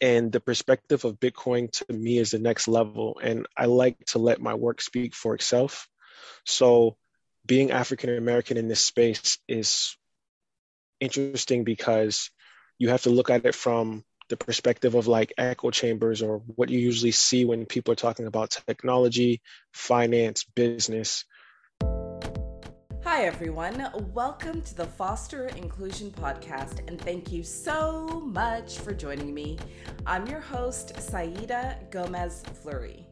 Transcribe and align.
and 0.00 0.30
the 0.30 0.40
perspective 0.40 1.04
of 1.04 1.18
Bitcoin 1.18 1.70
to 1.72 1.92
me 1.92 2.18
is 2.18 2.30
the 2.30 2.38
next 2.38 2.68
level. 2.68 3.20
And 3.22 3.46
I 3.56 3.66
like 3.66 3.98
to 4.06 4.18
let 4.18 4.40
my 4.40 4.54
work 4.54 4.80
speak 4.80 5.14
for 5.14 5.34
itself. 5.34 5.88
So 6.44 6.96
being 7.46 7.70
African 7.70 8.16
American 8.16 8.56
in 8.56 8.68
this 8.68 8.84
space 8.84 9.38
is 9.48 9.96
interesting 11.00 11.64
because 11.64 12.30
you 12.78 12.90
have 12.90 13.02
to 13.02 13.10
look 13.10 13.30
at 13.30 13.44
it 13.44 13.54
from 13.54 14.04
the 14.28 14.36
perspective 14.36 14.94
of 14.94 15.06
like 15.06 15.32
echo 15.38 15.70
chambers 15.70 16.22
or 16.22 16.38
what 16.38 16.68
you 16.68 16.78
usually 16.78 17.10
see 17.10 17.44
when 17.44 17.66
people 17.66 17.92
are 17.92 17.96
talking 17.96 18.26
about 18.26 18.56
technology, 18.66 19.40
finance, 19.72 20.44
business. 20.54 21.24
Hi, 23.18 23.24
everyone. 23.24 23.84
Welcome 24.14 24.62
to 24.62 24.76
the 24.76 24.86
Foster 24.86 25.48
Inclusion 25.48 26.12
Podcast, 26.12 26.86
and 26.86 27.00
thank 27.00 27.32
you 27.32 27.42
so 27.42 28.06
much 28.24 28.78
for 28.78 28.94
joining 28.94 29.34
me. 29.34 29.58
I'm 30.06 30.24
your 30.28 30.38
host, 30.38 30.96
Saida 31.00 31.80
Gomez 31.90 32.44
Fleury. 32.62 33.04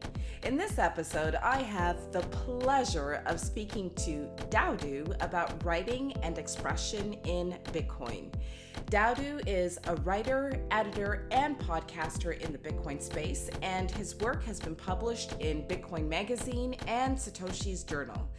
In 0.43 0.55
this 0.55 0.79
episode, 0.79 1.35
I 1.35 1.61
have 1.61 2.13
the 2.13 2.21
pleasure 2.21 3.21
of 3.25 3.37
speaking 3.37 3.93
to 3.95 4.29
Daudu 4.49 5.13
about 5.21 5.61
writing 5.65 6.13
and 6.23 6.37
expression 6.37 7.15
in 7.25 7.57
Bitcoin. 7.73 8.31
Daudu 8.85 9.41
is 9.45 9.79
a 9.87 9.95
writer, 9.97 10.53
editor, 10.71 11.27
and 11.31 11.59
podcaster 11.59 12.39
in 12.39 12.51
the 12.51 12.57
Bitcoin 12.57 13.01
space, 13.01 13.49
and 13.61 13.91
his 13.91 14.15
work 14.17 14.43
has 14.45 14.59
been 14.59 14.75
published 14.75 15.33
in 15.39 15.63
Bitcoin 15.63 16.07
Magazine 16.07 16.75
and 16.87 17.17
Satoshi's 17.17 17.83
Journal. 17.83 18.29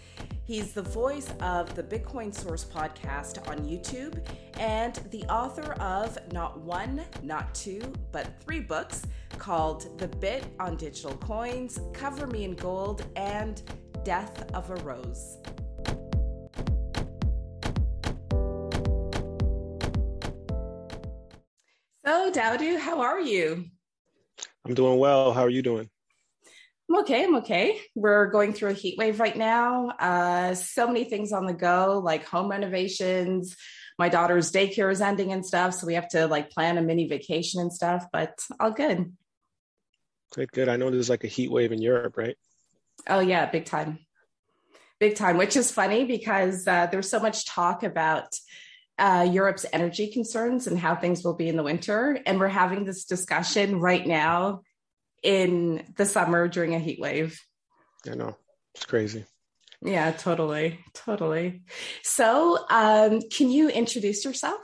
He's 0.45 0.73
the 0.73 0.83
voice 0.83 1.29
of 1.41 1.75
the 1.75 1.83
Bitcoin 1.83 2.35
Source 2.35 2.65
podcast 2.65 3.47
on 3.49 3.59
YouTube 3.59 4.25
and 4.59 4.95
the 5.11 5.25
author 5.25 5.75
of 5.75 6.17
not 6.33 6.59
one, 6.61 7.03
not 7.23 7.55
two, 7.55 7.83
but 8.11 8.41
three 8.41 8.61
books 8.61 9.03
called 9.37 9.99
The 9.99 10.09
Bit 10.09 10.47
on 10.59 10.77
Digital 10.77 11.17
Coins, 11.19 11.79
Cover 11.93 12.27
Me 12.27 12.45
in 12.45 12.55
Gold, 12.55 13.05
and 13.17 13.63
Death 14.05 14.51
of 14.55 14.71
a 14.71 14.77
Rose. 14.77 15.37
So, 22.09 22.31
Daudu, 22.31 22.79
how 22.79 23.03
are 23.03 23.21
you? 23.21 23.67
I'm 24.65 24.73
doing 24.73 24.99
well. 24.99 25.35
How 25.35 25.43
are 25.43 25.51
you 25.51 25.61
doing? 25.61 25.91
I'm 26.89 27.01
okay. 27.01 27.25
I'm 27.25 27.37
okay. 27.37 27.83
We're 27.95 28.29
going 28.29 28.55
through 28.55 28.71
a 28.71 28.73
heat 28.73 28.97
wave 28.97 29.21
right 29.21 29.37
now. 29.37 29.89
Uh, 29.89 30.55
so 30.55 30.87
many 30.87 31.05
things 31.05 31.33
on 31.33 31.45
the 31.45 31.53
go, 31.53 32.01
like 32.03 32.25
home 32.25 32.51
renovations. 32.51 33.55
My 33.99 34.09
daughter's 34.09 34.51
daycare 34.51 34.91
is 34.91 35.03
ending 35.03 35.33
and 35.33 35.45
stuff, 35.45 35.75
so 35.75 35.87
we 35.87 35.93
have 35.97 36.09
to 36.09 36.27
like 36.29 36.49
plan 36.49 36.79
a 36.79 36.83
mini 36.83 37.09
vacation 37.09 37.61
and 37.61 37.71
stuff. 37.71 38.07
But 38.11 38.39
all 38.59 38.71
good. 38.71 39.13
Good, 40.35 40.51
good. 40.51 40.71
I 40.71 40.77
know 40.77 40.91
there's 40.91 41.11
like 41.11 41.25
a 41.25 41.29
heat 41.29 41.51
wave 41.51 41.73
in 41.73 41.83
Europe, 41.83 42.17
right? 42.17 42.39
Oh 43.07 43.21
yeah, 43.21 43.45
big 43.51 43.67
time, 43.67 43.99
big 44.99 45.15
time. 45.15 45.37
Which 45.37 45.59
is 45.59 45.71
funny 45.71 46.07
because 46.07 46.67
uh, 46.67 46.87
there's 46.87 47.11
so 47.11 47.21
much 47.21 47.45
talk 47.45 47.83
about 47.83 48.35
uh, 48.99 49.29
Europe's 49.31 49.65
energy 49.73 50.11
concerns 50.11 50.67
and 50.67 50.79
how 50.79 50.97
things 50.97 51.25
will 51.25 51.35
be 51.35 51.49
in 51.49 51.57
the 51.57 51.63
winter, 51.63 52.19
and 52.27 52.39
we're 52.39 52.49
having 52.49 52.85
this 52.85 53.05
discussion 53.05 53.81
right 53.81 54.07
now 54.07 54.63
in 55.23 55.85
the 55.97 56.07
summer 56.07 56.49
during 56.49 56.75
a 56.75 56.79
heat 56.79 57.01
wave. 57.01 57.41
I 58.11 58.15
know. 58.15 58.37
It's 58.75 58.87
crazy. 58.87 59.25
Yeah, 59.83 60.11
totally. 60.11 60.81
Totally. 60.93 61.63
So, 62.03 62.59
um, 62.69 63.21
can 63.31 63.51
you 63.51 63.69
introduce 63.69 64.25
yourself? 64.25 64.61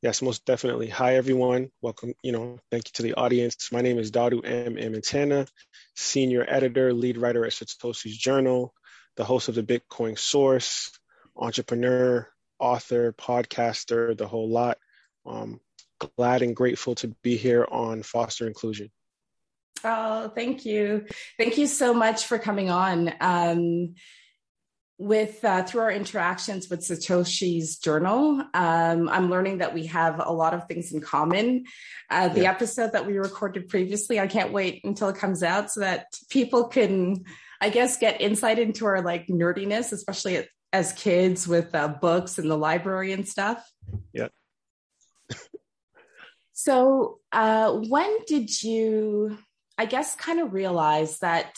Yes, 0.00 0.22
most 0.22 0.46
definitely. 0.46 0.88
Hi, 0.88 1.16
everyone. 1.16 1.70
Welcome. 1.82 2.14
You 2.22 2.32
know, 2.32 2.58
thank 2.70 2.88
you 2.88 2.92
to 2.94 3.02
the 3.02 3.14
audience. 3.14 3.70
My 3.72 3.80
name 3.80 3.98
is 3.98 4.12
Daudu 4.12 4.42
M. 4.44 4.76
Imantana, 4.76 5.48
senior 5.96 6.46
editor, 6.48 6.92
lead 6.92 7.18
writer 7.18 7.44
at 7.44 7.52
Satoshi's 7.52 8.16
Journal, 8.16 8.72
the 9.16 9.24
host 9.24 9.48
of 9.48 9.56
the 9.56 9.62
Bitcoin 9.62 10.16
Source, 10.16 10.96
entrepreneur, 11.36 12.28
author, 12.58 13.12
podcaster, 13.12 14.16
the 14.16 14.26
whole 14.26 14.48
lot. 14.48 14.78
Um, 15.26 15.60
glad 16.16 16.42
and 16.42 16.54
grateful 16.54 16.94
to 16.96 17.08
be 17.22 17.36
here 17.36 17.66
on 17.70 18.02
Foster 18.02 18.46
Inclusion. 18.46 18.90
Oh, 19.84 20.28
thank 20.34 20.64
you. 20.64 21.06
Thank 21.38 21.58
you 21.58 21.66
so 21.66 21.94
much 21.94 22.26
for 22.26 22.38
coming 22.38 22.70
on. 22.70 23.12
Um, 23.20 23.94
with 25.00 25.44
uh, 25.44 25.62
through 25.62 25.82
our 25.82 25.92
interactions 25.92 26.68
with 26.68 26.80
Satoshi's 26.80 27.78
journal, 27.78 28.42
um, 28.52 29.08
I'm 29.08 29.30
learning 29.30 29.58
that 29.58 29.72
we 29.72 29.86
have 29.86 30.20
a 30.24 30.32
lot 30.32 30.54
of 30.54 30.66
things 30.66 30.92
in 30.92 31.00
common. 31.00 31.66
Uh, 32.10 32.28
the 32.28 32.42
yeah. 32.42 32.50
episode 32.50 32.92
that 32.92 33.06
we 33.06 33.16
recorded 33.16 33.68
previously, 33.68 34.18
I 34.18 34.26
can't 34.26 34.52
wait 34.52 34.80
until 34.82 35.08
it 35.08 35.16
comes 35.16 35.44
out 35.44 35.70
so 35.70 35.80
that 35.80 36.06
people 36.30 36.66
can, 36.66 37.24
I 37.60 37.70
guess, 37.70 37.98
get 37.98 38.20
insight 38.20 38.58
into 38.58 38.86
our 38.86 39.00
like 39.00 39.28
nerdiness, 39.28 39.92
especially 39.92 40.34
as 40.72 40.92
kids 40.92 41.48
with 41.48 41.74
uh, 41.74 41.88
books 41.88 42.38
and 42.38 42.50
the 42.50 42.56
library 42.56 43.12
and 43.12 43.26
stuff. 43.26 43.66
Yeah. 44.12 44.28
so, 46.52 47.20
uh, 47.32 47.72
when 47.72 48.18
did 48.26 48.62
you? 48.62 49.38
I 49.80 49.86
guess, 49.86 50.16
kind 50.16 50.40
of 50.40 50.52
realize 50.52 51.20
that 51.20 51.54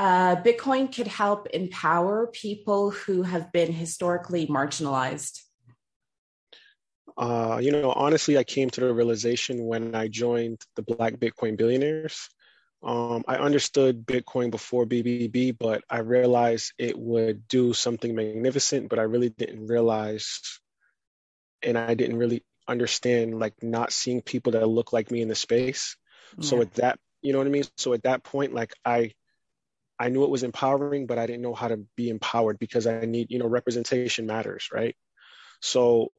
uh, 0.00 0.36
Bitcoin 0.36 0.94
could 0.94 1.06
help 1.06 1.46
empower 1.48 2.28
people 2.28 2.90
who 2.90 3.22
have 3.22 3.52
been 3.52 3.70
historically 3.70 4.46
marginalized? 4.46 5.40
Uh, 7.18 7.58
you 7.62 7.70
know, 7.70 7.92
honestly, 7.92 8.38
I 8.38 8.44
came 8.44 8.70
to 8.70 8.80
the 8.80 8.94
realization 8.94 9.66
when 9.66 9.94
I 9.94 10.08
joined 10.08 10.62
the 10.74 10.80
Black 10.80 11.16
Bitcoin 11.16 11.58
Billionaires. 11.58 12.30
Um, 12.82 13.24
I 13.28 13.36
understood 13.36 14.06
Bitcoin 14.06 14.50
before 14.50 14.86
BBB, 14.86 15.56
but 15.58 15.84
I 15.90 15.98
realized 15.98 16.72
it 16.78 16.98
would 16.98 17.46
do 17.46 17.74
something 17.74 18.14
magnificent, 18.14 18.88
but 18.88 18.98
I 18.98 19.02
really 19.02 19.28
didn't 19.28 19.66
realize 19.66 20.40
and 21.62 21.76
I 21.76 21.94
didn't 21.94 22.16
really 22.16 22.42
understand 22.66 23.38
like 23.38 23.62
not 23.62 23.92
seeing 23.92 24.22
people 24.22 24.52
that 24.52 24.66
look 24.66 24.92
like 24.92 25.10
me 25.10 25.20
in 25.20 25.28
the 25.28 25.34
space. 25.34 25.96
Yeah. 26.38 26.44
So 26.44 26.60
at 26.62 26.74
that 26.74 26.98
you 27.22 27.32
know 27.32 27.38
what 27.38 27.46
I 27.46 27.50
mean? 27.50 27.64
So 27.76 27.92
at 27.92 28.04
that 28.04 28.22
point, 28.22 28.54
like 28.54 28.72
I 28.84 29.12
I 29.98 30.08
knew 30.08 30.24
it 30.24 30.30
was 30.30 30.42
empowering, 30.42 31.06
but 31.06 31.18
I 31.18 31.26
didn't 31.26 31.42
know 31.42 31.54
how 31.54 31.68
to 31.68 31.84
be 31.96 32.08
empowered 32.08 32.58
because 32.58 32.86
I 32.86 33.04
need, 33.04 33.30
you 33.30 33.38
know, 33.38 33.46
representation 33.46 34.26
matters, 34.26 34.70
right? 34.72 34.96
So 35.60 36.12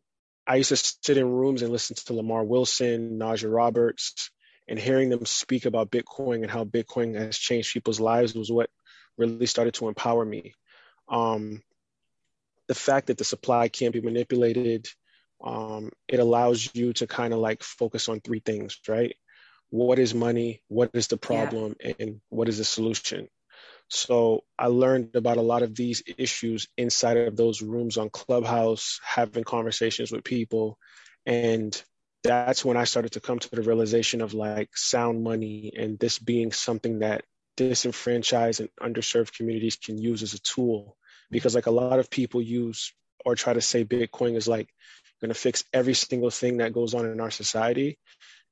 I 0.45 0.57
used 0.57 0.69
to 0.69 0.75
sit 0.75 1.17
in 1.17 1.27
rooms 1.27 1.63
and 1.63 1.71
listen 1.71 1.95
to 1.95 2.13
Lamar 2.13 2.43
Wilson, 2.43 3.17
Naja 3.17 3.51
Roberts, 3.51 4.29
and 4.67 4.79
hearing 4.79 5.09
them 5.09 5.25
speak 5.25 5.65
about 5.65 5.91
Bitcoin 5.91 6.41
and 6.41 6.51
how 6.51 6.63
Bitcoin 6.63 7.15
has 7.15 7.37
changed 7.37 7.73
people's 7.73 7.99
lives 7.99 8.33
was 8.33 8.51
what 8.51 8.69
really 9.17 9.45
started 9.45 9.73
to 9.75 9.87
empower 9.87 10.23
me. 10.25 10.53
Um, 11.09 11.61
the 12.67 12.75
fact 12.75 13.07
that 13.07 13.17
the 13.17 13.23
supply 13.25 13.67
can't 13.67 13.93
be 13.93 14.01
manipulated, 14.01 14.87
um, 15.43 15.91
it 16.07 16.19
allows 16.19 16.73
you 16.73 16.93
to 16.93 17.07
kind 17.07 17.33
of 17.33 17.39
like 17.39 17.63
focus 17.63 18.07
on 18.09 18.21
three 18.21 18.39
things, 18.39 18.79
right? 18.87 19.15
what 19.71 19.99
is 19.99 20.13
money, 20.13 20.61
what 20.67 20.91
is 20.93 21.07
the 21.07 21.17
problem, 21.17 21.75
yeah. 21.81 21.93
and 21.99 22.21
what 22.29 22.49
is 22.49 22.59
the 22.59 22.65
solution. 22.65 23.27
So 23.89 24.43
I 24.59 24.67
learned 24.67 25.15
about 25.15 25.37
a 25.37 25.41
lot 25.41 25.63
of 25.63 25.75
these 25.75 26.03
issues 26.17 26.67
inside 26.77 27.17
of 27.17 27.35
those 27.35 27.61
rooms 27.61 27.97
on 27.97 28.09
Clubhouse, 28.09 28.99
having 29.03 29.43
conversations 29.43 30.11
with 30.11 30.23
people. 30.23 30.77
And 31.25 31.81
that's 32.23 32.63
when 32.63 32.77
I 32.77 32.83
started 32.83 33.13
to 33.13 33.19
come 33.19 33.39
to 33.39 33.49
the 33.49 33.61
realization 33.61 34.21
of 34.21 34.33
like 34.33 34.75
sound 34.75 35.23
money 35.23 35.73
and 35.75 35.97
this 35.97 36.19
being 36.19 36.51
something 36.51 36.99
that 36.99 37.23
disenfranchised 37.57 38.59
and 38.59 38.69
underserved 38.81 39.35
communities 39.35 39.75
can 39.75 39.97
use 39.97 40.23
as 40.23 40.33
a 40.33 40.41
tool. 40.41 40.97
Because 41.29 41.55
like 41.55 41.67
a 41.67 41.71
lot 41.71 41.99
of 41.99 42.09
people 42.09 42.41
use 42.41 42.93
or 43.25 43.35
try 43.35 43.53
to 43.53 43.61
say 43.61 43.85
Bitcoin 43.85 44.35
is 44.35 44.47
like 44.47 44.69
going 45.21 45.29
to 45.29 45.39
fix 45.39 45.63
every 45.73 45.93
single 45.93 46.29
thing 46.29 46.57
that 46.57 46.73
goes 46.73 46.93
on 46.93 47.05
in 47.05 47.19
our 47.19 47.31
society. 47.31 47.97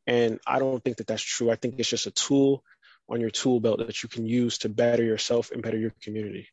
And 0.07 0.39
I 0.47 0.59
don't 0.59 0.83
think 0.83 0.97
that 0.97 1.07
that's 1.07 1.23
true. 1.23 1.51
I 1.51 1.55
think 1.55 1.75
it's 1.77 1.89
just 1.89 2.07
a 2.07 2.11
tool 2.11 2.63
on 3.09 3.21
your 3.21 3.29
tool 3.31 3.59
belt 3.59 3.79
that 3.79 4.03
you 4.03 4.09
can 4.09 4.25
use 4.25 4.59
to 4.59 4.69
better 4.69 5.03
yourself 5.03 5.51
and 5.51 5.61
better 5.61 5.77
your 5.77 5.93
community. 6.01 6.47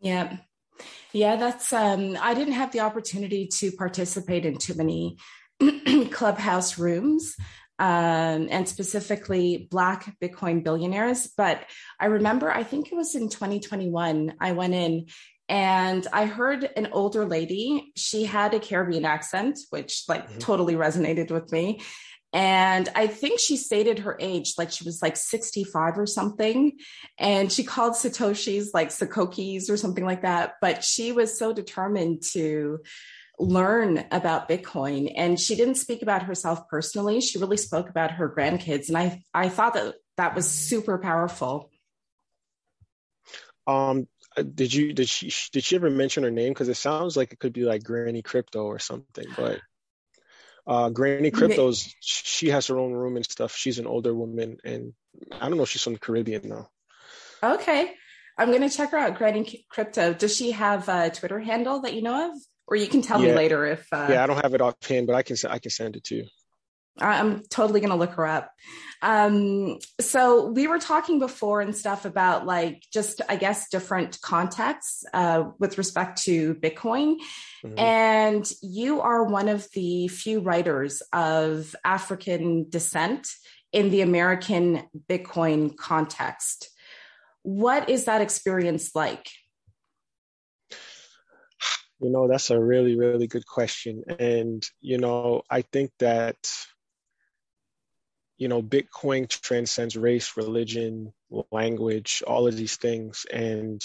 Yeah. 0.00 0.36
Yeah, 1.12 1.36
that's 1.36 1.72
um 1.72 2.16
I 2.20 2.34
didn't 2.34 2.54
have 2.54 2.72
the 2.72 2.80
opportunity 2.80 3.48
to 3.54 3.72
participate 3.72 4.46
in 4.46 4.58
too 4.58 4.74
many 4.74 5.16
clubhouse 6.10 6.78
rooms 6.78 7.36
um, 7.78 8.48
and 8.50 8.68
specifically 8.68 9.68
Black 9.70 10.16
Bitcoin 10.20 10.64
billionaires. 10.64 11.28
But 11.36 11.62
I 12.00 12.06
remember, 12.06 12.50
I 12.50 12.64
think 12.64 12.90
it 12.90 12.96
was 12.96 13.14
in 13.14 13.28
2021, 13.28 14.34
I 14.40 14.52
went 14.52 14.74
in 14.74 15.06
and 15.48 16.06
I 16.12 16.26
heard 16.26 16.68
an 16.76 16.88
older 16.92 17.24
lady. 17.24 17.92
She 17.96 18.24
had 18.24 18.52
a 18.52 18.60
Caribbean 18.60 19.04
accent, 19.04 19.58
which 19.70 20.04
like 20.08 20.28
mm-hmm. 20.28 20.38
totally 20.38 20.74
resonated 20.74 21.30
with 21.30 21.50
me. 21.52 21.80
And 22.34 22.86
I 22.94 23.06
think 23.06 23.40
she 23.40 23.56
stated 23.56 24.00
her 24.00 24.14
age, 24.20 24.54
like 24.58 24.70
she 24.70 24.84
was 24.84 25.00
like 25.00 25.16
65 25.16 25.98
or 25.98 26.04
something. 26.04 26.72
And 27.18 27.50
she 27.50 27.64
called 27.64 27.94
Satoshi's 27.94 28.74
like 28.74 28.88
Sakokis 28.90 29.70
or 29.70 29.78
something 29.78 30.04
like 30.04 30.22
that. 30.22 30.54
But 30.60 30.84
she 30.84 31.12
was 31.12 31.38
so 31.38 31.54
determined 31.54 32.22
to 32.32 32.80
learn 33.38 34.04
about 34.10 34.48
Bitcoin. 34.48 35.12
And 35.16 35.38
she 35.38 35.56
didn't 35.56 35.76
speak 35.76 36.02
about 36.02 36.24
herself 36.24 36.68
personally. 36.68 37.20
She 37.20 37.38
really 37.38 37.56
spoke 37.56 37.88
about 37.88 38.12
her 38.12 38.28
grandkids. 38.28 38.88
And 38.88 38.98
I, 38.98 39.22
I 39.32 39.48
thought 39.48 39.74
that 39.74 39.94
that 40.16 40.34
was 40.34 40.48
super 40.48 40.98
powerful. 40.98 41.70
Um, 43.66 44.08
did 44.54 44.72
you 44.72 44.92
did 44.92 45.08
she 45.08 45.32
did 45.52 45.64
she 45.64 45.76
ever 45.76 45.90
mention 45.90 46.22
her 46.22 46.30
name? 46.30 46.52
Because 46.52 46.68
it 46.68 46.76
sounds 46.76 47.16
like 47.16 47.32
it 47.32 47.38
could 47.38 47.52
be 47.52 47.64
like 47.64 47.82
Granny 47.82 48.22
Crypto 48.22 48.64
or 48.64 48.78
something. 48.78 49.26
But 49.36 49.60
uh, 50.66 50.90
Granny 50.90 51.30
Crypto's 51.30 51.94
she 52.00 52.48
has 52.48 52.66
her 52.68 52.78
own 52.78 52.92
room 52.92 53.16
and 53.16 53.24
stuff. 53.24 53.54
She's 53.56 53.78
an 53.78 53.86
older 53.86 54.14
woman, 54.14 54.58
and 54.64 54.92
I 55.32 55.48
don't 55.48 55.56
know 55.56 55.64
if 55.64 55.70
she's 55.70 55.82
from 55.82 55.94
the 55.94 55.98
Caribbean 55.98 56.48
though. 56.48 56.68
Okay, 57.42 57.92
I'm 58.36 58.52
gonna 58.52 58.70
check 58.70 58.90
her 58.90 58.98
out. 58.98 59.16
Granny 59.16 59.66
Crypto. 59.68 60.12
Does 60.14 60.36
she 60.36 60.52
have 60.52 60.88
a 60.88 61.10
Twitter 61.10 61.40
handle 61.40 61.80
that 61.82 61.94
you 61.94 62.02
know 62.02 62.30
of? 62.30 62.38
Or 62.68 62.76
you 62.76 62.86
can 62.86 63.02
tell 63.02 63.20
yeah. 63.20 63.30
me 63.30 63.34
later 63.34 63.66
if. 63.66 63.86
Uh, 63.90 64.08
yeah, 64.10 64.22
I 64.22 64.26
don't 64.26 64.40
have 64.42 64.54
it 64.54 64.60
offhand, 64.60 65.06
but 65.06 65.16
I 65.16 65.22
can 65.22 65.36
I 65.48 65.58
can 65.58 65.70
send 65.70 65.96
it 65.96 66.04
to 66.04 66.16
you. 66.16 66.26
I'm 67.00 67.42
totally 67.48 67.80
going 67.80 67.90
to 67.90 67.96
look 67.96 68.14
her 68.14 68.26
up. 68.26 68.52
Um, 69.02 69.78
so 70.00 70.46
we 70.46 70.66
were 70.66 70.78
talking 70.78 71.18
before 71.18 71.60
and 71.60 71.74
stuff 71.74 72.04
about 72.04 72.46
like 72.46 72.82
just, 72.92 73.20
I 73.28 73.36
guess, 73.36 73.68
different 73.68 74.20
contexts 74.20 75.04
uh, 75.14 75.44
with 75.58 75.78
respect 75.78 76.22
to 76.24 76.54
Bitcoin. 76.56 77.16
Mm-hmm. 77.64 77.78
And 77.78 78.50
you 78.62 79.00
are 79.00 79.24
one 79.24 79.48
of 79.48 79.68
the 79.72 80.08
few 80.08 80.40
writers 80.40 81.02
of 81.12 81.74
African 81.84 82.68
descent 82.68 83.28
in 83.72 83.90
the 83.90 84.00
American 84.00 84.82
Bitcoin 85.08 85.76
context. 85.76 86.68
What 87.42 87.88
is 87.88 88.06
that 88.06 88.20
experience 88.20 88.94
like? 88.94 89.30
You 92.00 92.10
know, 92.10 92.28
that's 92.28 92.50
a 92.50 92.60
really, 92.60 92.96
really 92.96 93.26
good 93.26 93.46
question. 93.46 94.04
And, 94.18 94.64
you 94.80 94.98
know, 94.98 95.42
I 95.50 95.62
think 95.62 95.90
that, 95.98 96.36
you 98.36 98.46
know, 98.46 98.62
Bitcoin 98.62 99.28
transcends 99.28 99.96
race, 99.96 100.36
religion, 100.36 101.12
language, 101.50 102.22
all 102.26 102.46
of 102.46 102.56
these 102.56 102.76
things. 102.76 103.26
And 103.32 103.82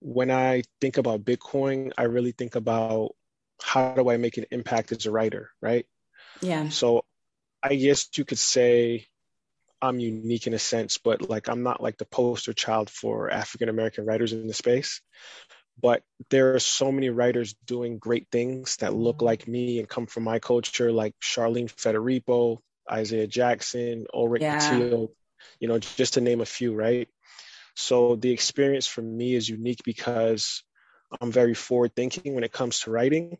when 0.00 0.32
I 0.32 0.64
think 0.80 0.98
about 0.98 1.24
Bitcoin, 1.24 1.92
I 1.96 2.04
really 2.04 2.32
think 2.32 2.56
about 2.56 3.14
how 3.62 3.94
do 3.94 4.10
I 4.10 4.16
make 4.16 4.36
an 4.36 4.46
impact 4.50 4.90
as 4.90 5.06
a 5.06 5.12
writer, 5.12 5.50
right? 5.62 5.86
Yeah. 6.40 6.68
So 6.70 7.04
I 7.62 7.76
guess 7.76 8.08
you 8.16 8.24
could 8.24 8.38
say 8.38 9.06
I'm 9.80 10.00
unique 10.00 10.46
in 10.46 10.54
a 10.54 10.58
sense, 10.58 10.98
but 10.98 11.28
like 11.28 11.48
I'm 11.48 11.62
not 11.62 11.82
like 11.82 11.98
the 11.98 12.04
poster 12.04 12.52
child 12.52 12.90
for 12.90 13.30
African 13.30 13.68
American 13.68 14.06
writers 14.06 14.32
in 14.32 14.46
the 14.46 14.54
space 14.54 15.00
but 15.80 16.02
there 16.30 16.54
are 16.54 16.60
so 16.60 16.90
many 16.90 17.10
writers 17.10 17.54
doing 17.66 17.98
great 17.98 18.28
things 18.32 18.76
that 18.76 18.94
look 18.94 19.20
like 19.22 19.46
me 19.46 19.78
and 19.78 19.88
come 19.88 20.06
from 20.06 20.24
my 20.24 20.38
culture, 20.38 20.90
like 20.90 21.14
Charlene 21.20 21.70
Federico, 21.70 22.62
Isaiah 22.90 23.26
Jackson, 23.26 24.06
Ulrich 24.14 24.42
yeah. 24.42 25.06
you 25.60 25.68
know, 25.68 25.78
just 25.78 26.14
to 26.14 26.20
name 26.20 26.40
a 26.40 26.46
few, 26.46 26.74
right? 26.74 27.08
So 27.74 28.16
the 28.16 28.30
experience 28.30 28.86
for 28.86 29.02
me 29.02 29.34
is 29.34 29.48
unique 29.48 29.82
because 29.84 30.62
I'm 31.20 31.30
very 31.30 31.54
forward 31.54 31.94
thinking 31.94 32.34
when 32.34 32.44
it 32.44 32.52
comes 32.52 32.80
to 32.80 32.90
writing. 32.90 33.36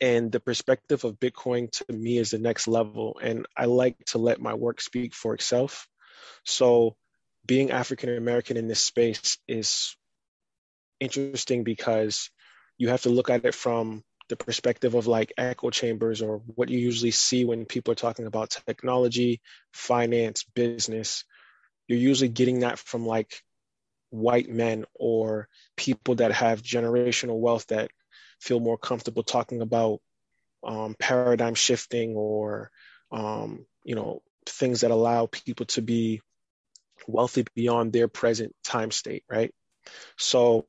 And 0.00 0.32
the 0.32 0.40
perspective 0.40 1.04
of 1.04 1.20
Bitcoin 1.20 1.70
to 1.72 1.92
me 1.92 2.18
is 2.18 2.30
the 2.30 2.38
next 2.38 2.66
level. 2.66 3.18
And 3.22 3.46
I 3.56 3.66
like 3.66 3.96
to 4.06 4.18
let 4.18 4.40
my 4.40 4.54
work 4.54 4.80
speak 4.80 5.14
for 5.14 5.34
itself. 5.34 5.86
So 6.44 6.96
being 7.46 7.70
African 7.70 8.16
American 8.16 8.56
in 8.56 8.68
this 8.68 8.84
space 8.84 9.38
is 9.46 9.96
interesting 11.00 11.64
because 11.64 12.30
you 12.78 12.88
have 12.88 13.02
to 13.02 13.10
look 13.10 13.30
at 13.30 13.44
it 13.44 13.54
from 13.54 14.02
the 14.28 14.36
perspective 14.36 14.94
of 14.94 15.06
like 15.06 15.32
echo 15.36 15.70
chambers 15.70 16.22
or 16.22 16.38
what 16.54 16.68
you 16.68 16.78
usually 16.78 17.10
see 17.10 17.44
when 17.44 17.66
people 17.66 17.92
are 17.92 17.96
talking 17.96 18.26
about 18.26 18.50
technology, 18.66 19.40
finance, 19.72 20.44
business. 20.54 21.24
You're 21.88 21.98
usually 21.98 22.28
getting 22.28 22.60
that 22.60 22.78
from 22.78 23.04
like 23.04 23.42
white 24.10 24.48
men 24.48 24.84
or 24.94 25.48
people 25.76 26.16
that 26.16 26.32
have 26.32 26.62
generational 26.62 27.38
wealth 27.38 27.66
that 27.68 27.90
feel 28.40 28.60
more 28.60 28.78
comfortable 28.78 29.22
talking 29.22 29.62
about 29.62 30.00
um, 30.64 30.94
paradigm 30.98 31.54
shifting 31.54 32.14
or 32.16 32.70
um, 33.10 33.66
you 33.84 33.94
know 33.94 34.22
things 34.46 34.82
that 34.82 34.90
allow 34.90 35.26
people 35.26 35.66
to 35.66 35.82
be 35.82 36.20
wealthy 37.06 37.44
beyond 37.54 37.92
their 37.92 38.08
present 38.08 38.54
time 38.62 38.90
state 38.90 39.24
right 39.30 39.54
so 40.18 40.66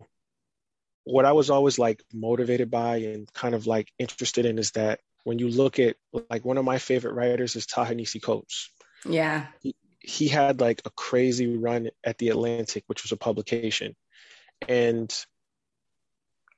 what 1.03 1.25
I 1.25 1.31
was 1.31 1.49
always 1.49 1.79
like 1.79 2.03
motivated 2.13 2.69
by 2.69 2.97
and 2.97 3.31
kind 3.33 3.55
of 3.55 3.67
like 3.67 3.91
interested 3.97 4.45
in 4.45 4.59
is 4.59 4.71
that 4.71 4.99
when 5.23 5.39
you 5.39 5.49
look 5.49 5.79
at 5.79 5.95
like 6.29 6.45
one 6.45 6.57
of 6.57 6.65
my 6.65 6.77
favorite 6.77 7.13
writers 7.13 7.55
is 7.55 7.65
Ta-Nehisi 7.65 8.21
Coates. 8.21 8.69
Yeah. 9.07 9.47
He, 9.61 9.75
he 9.99 10.27
had 10.27 10.61
like 10.61 10.81
a 10.85 10.89
crazy 10.91 11.57
run 11.57 11.89
at 12.03 12.17
the 12.17 12.29
Atlantic, 12.29 12.83
which 12.87 13.03
was 13.03 13.11
a 13.11 13.17
publication. 13.17 13.95
And 14.67 15.13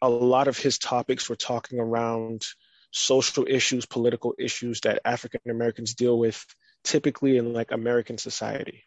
a 0.01 0.09
lot 0.09 0.47
of 0.47 0.57
his 0.57 0.77
topics 0.77 1.29
were 1.29 1.35
talking 1.35 1.79
around 1.79 2.45
social 2.91 3.45
issues, 3.49 3.85
political 3.85 4.33
issues 4.37 4.81
that 4.81 5.01
African 5.05 5.41
Americans 5.49 5.93
deal 5.95 6.17
with 6.17 6.45
typically 6.83 7.37
in 7.37 7.53
like 7.53 7.71
American 7.71 8.17
society. 8.17 8.83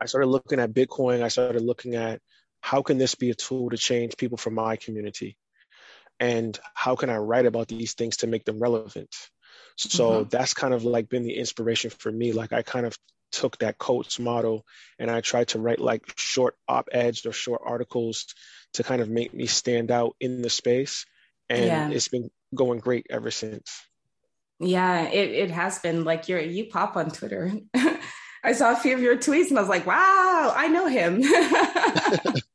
I 0.00 0.06
started 0.06 0.28
looking 0.28 0.60
at 0.60 0.72
Bitcoin. 0.72 1.22
I 1.22 1.28
started 1.28 1.62
looking 1.62 1.94
at 1.94 2.20
how 2.60 2.82
can 2.82 2.98
this 2.98 3.14
be 3.14 3.30
a 3.30 3.34
tool 3.34 3.70
to 3.70 3.76
change 3.76 4.16
people 4.16 4.38
from 4.38 4.54
my 4.54 4.76
community? 4.76 5.36
And 6.18 6.58
how 6.74 6.96
can 6.96 7.08
I 7.10 7.16
write 7.16 7.46
about 7.46 7.68
these 7.68 7.94
things 7.94 8.18
to 8.18 8.26
make 8.26 8.44
them 8.44 8.58
relevant? 8.58 9.14
So 9.76 10.10
mm-hmm. 10.10 10.28
that's 10.28 10.52
kind 10.52 10.74
of 10.74 10.84
like 10.84 11.08
been 11.08 11.24
the 11.24 11.36
inspiration 11.36 11.90
for 11.90 12.12
me. 12.12 12.32
Like 12.32 12.52
I 12.52 12.62
kind 12.62 12.84
of 12.84 12.96
took 13.32 13.58
that 13.58 13.78
Coates 13.78 14.18
model 14.18 14.64
and 14.98 15.10
I 15.10 15.20
tried 15.20 15.48
to 15.48 15.58
write 15.58 15.80
like 15.80 16.02
short 16.16 16.56
op-eds 16.68 17.24
or 17.24 17.32
short 17.32 17.62
articles 17.64 18.26
to 18.74 18.82
kind 18.82 19.00
of 19.00 19.08
make 19.08 19.32
me 19.32 19.46
stand 19.46 19.90
out 19.90 20.16
in 20.20 20.42
the 20.42 20.50
space. 20.50 21.06
And 21.48 21.64
yeah. 21.64 21.90
it's 21.90 22.08
been 22.08 22.30
going 22.54 22.80
great 22.80 23.06
ever 23.10 23.30
since. 23.30 23.80
Yeah, 24.58 25.04
it, 25.08 25.30
it 25.30 25.50
has 25.50 25.78
been 25.78 26.04
like 26.04 26.28
you're 26.28 26.40
you 26.40 26.66
pop 26.66 26.96
on 26.96 27.10
Twitter. 27.10 27.52
I 28.44 28.52
saw 28.52 28.72
a 28.72 28.76
few 28.76 28.94
of 28.94 29.00
your 29.00 29.16
tweets 29.16 29.48
and 29.48 29.58
I 29.58 29.62
was 29.62 29.70
like, 29.70 29.86
wow, 29.86 30.52
I 30.54 30.68
know 30.68 30.86
him. 30.86 31.22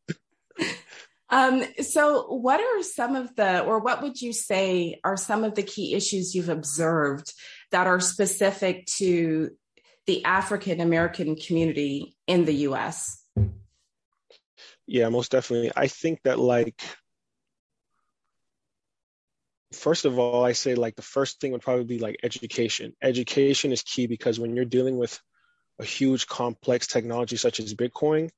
um, 1.30 1.64
so, 1.82 2.28
what 2.28 2.60
are 2.60 2.84
some 2.84 3.16
of 3.16 3.36
the, 3.36 3.62
or 3.62 3.80
what 3.80 4.02
would 4.04 4.22
you 4.22 4.32
say 4.32 5.00
are 5.04 5.18
some 5.18 5.44
of 5.44 5.56
the 5.56 5.64
key 5.64 5.96
issues 5.96 6.36
you've 6.36 6.50
observed 6.50 7.34
that 7.72 7.88
are 7.88 8.00
specific 8.00 8.86
to 8.98 9.52
the 10.06 10.24
African 10.24 10.82
American 10.82 11.36
community 11.36 12.16
in 12.28 12.46
the 12.46 12.54
US? 12.70 13.24
Yeah, 14.86 15.10
most 15.10 15.32
definitely. 15.32 15.72
I 15.76 15.88
think 15.88 16.22
that, 16.24 16.38
like, 16.38 16.80
first 19.76 20.06
of 20.06 20.20
all, 20.20 20.44
I 20.44 20.54
say 20.54 20.76
like 20.76 20.96
the 20.96 21.02
first 21.02 21.40
thing 21.40 21.52
would 21.52 21.62
probably 21.62 21.86
be 21.86 22.00
like 22.00 22.18
education. 22.24 22.94
Education 23.02 23.72
is 23.72 23.82
key 23.82 24.08
because 24.08 24.40
when 24.40 24.56
you're 24.56 24.66
dealing 24.66 24.98
with 24.98 25.20
a 25.80 25.86
huge 25.86 26.28
complex 26.28 26.88
technology 26.88 27.36
such 27.36 27.60
as 27.60 27.74
Bitcoin, 27.74 28.30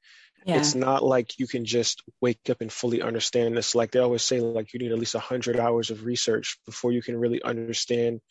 yeah. 0.47 0.57
it's 0.57 0.75
not 0.75 1.03
like 1.03 1.39
you 1.39 1.45
can 1.45 1.65
just 1.65 2.01
wake 2.21 2.49
up 2.49 2.61
and 2.61 2.71
fully 2.71 3.01
understand 3.01 3.57
this. 3.57 3.75
Like 3.75 3.91
they 3.91 3.99
always 3.99 4.23
say, 4.23 4.39
like 4.39 4.73
you 4.73 4.79
need 4.79 4.93
at 4.93 4.97
least 4.97 5.13
100 5.13 5.59
hours 5.59 5.91
of 5.91 6.05
research 6.05 6.57
before 6.65 6.93
you 6.93 7.01
can 7.01 7.17
really 7.17 7.41
understand 7.43 8.21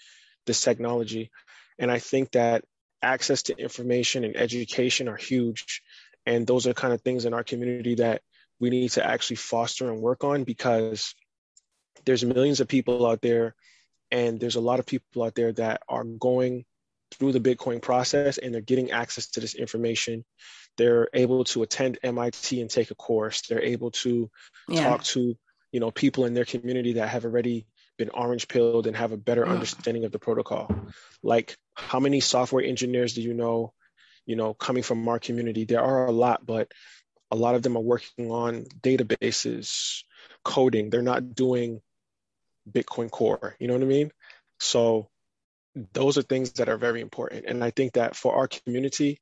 this 0.46 0.62
technology. 0.62 1.30
And 1.78 1.90
I 1.90 1.98
think 1.98 2.32
that 2.32 2.64
access 3.02 3.42
to 3.44 3.56
information 3.56 4.24
and 4.24 4.34
education 4.34 5.08
are 5.08 5.16
huge. 5.16 5.82
And 6.24 6.46
those 6.46 6.66
are 6.66 6.72
kind 6.72 6.94
of 6.94 7.02
things 7.02 7.26
in 7.26 7.34
our 7.34 7.44
community 7.44 7.96
that 7.96 8.22
we 8.58 8.70
need 8.70 8.92
to 8.92 9.06
actually 9.06 9.36
foster 9.36 9.90
and 9.92 10.00
work 10.00 10.24
on 10.24 10.44
because 10.44 11.14
there's 12.06 12.24
millions 12.24 12.60
of 12.60 12.68
people 12.68 13.06
out 13.06 13.20
there 13.20 13.54
and 14.10 14.40
there's 14.40 14.56
a 14.56 14.60
lot 14.60 14.78
of 14.78 14.86
people 14.86 15.22
out 15.22 15.34
there 15.34 15.52
that 15.52 15.82
are 15.86 16.04
going 16.04 16.64
through 17.12 17.32
the 17.32 17.40
Bitcoin 17.40 17.80
process 17.80 18.38
and 18.38 18.52
they're 18.52 18.60
getting 18.60 18.90
access 18.90 19.28
to 19.28 19.40
this 19.40 19.54
information. 19.54 20.24
They're 20.76 21.08
able 21.14 21.44
to 21.44 21.62
attend 21.62 21.98
MIT 22.02 22.60
and 22.60 22.70
take 22.70 22.90
a 22.90 22.94
course. 22.94 23.42
They're 23.42 23.62
able 23.62 23.90
to 23.92 24.30
yeah. 24.68 24.84
talk 24.84 25.04
to, 25.04 25.36
you 25.72 25.80
know, 25.80 25.90
people 25.90 26.24
in 26.24 26.34
their 26.34 26.44
community 26.44 26.94
that 26.94 27.08
have 27.08 27.24
already 27.24 27.66
been 27.96 28.10
orange 28.10 28.48
pilled 28.48 28.86
and 28.86 28.96
have 28.96 29.12
a 29.12 29.16
better 29.16 29.46
understanding 29.46 30.04
of 30.04 30.12
the 30.12 30.18
protocol. 30.18 30.70
Like 31.22 31.56
how 31.74 32.00
many 32.00 32.20
software 32.20 32.64
engineers 32.64 33.14
do 33.14 33.22
you 33.22 33.32
know, 33.32 33.72
you 34.26 34.36
know, 34.36 34.52
coming 34.52 34.82
from 34.82 35.06
our 35.08 35.18
community? 35.18 35.64
There 35.64 35.82
are 35.82 36.06
a 36.06 36.12
lot, 36.12 36.44
but 36.44 36.70
a 37.30 37.36
lot 37.36 37.54
of 37.54 37.62
them 37.62 37.76
are 37.76 37.82
working 37.82 38.30
on 38.30 38.64
databases, 38.80 40.02
coding. 40.44 40.90
They're 40.90 41.02
not 41.02 41.34
doing 41.34 41.80
Bitcoin 42.70 43.10
core. 43.10 43.56
You 43.58 43.68
know 43.68 43.74
what 43.74 43.82
I 43.82 43.86
mean? 43.86 44.12
So 44.60 45.08
those 45.92 46.16
are 46.16 46.22
things 46.22 46.52
that 46.52 46.68
are 46.68 46.78
very 46.78 47.00
important. 47.00 47.44
And 47.46 47.62
I 47.62 47.70
think 47.70 47.92
that 47.94 48.16
for 48.16 48.34
our 48.36 48.48
community, 48.48 49.20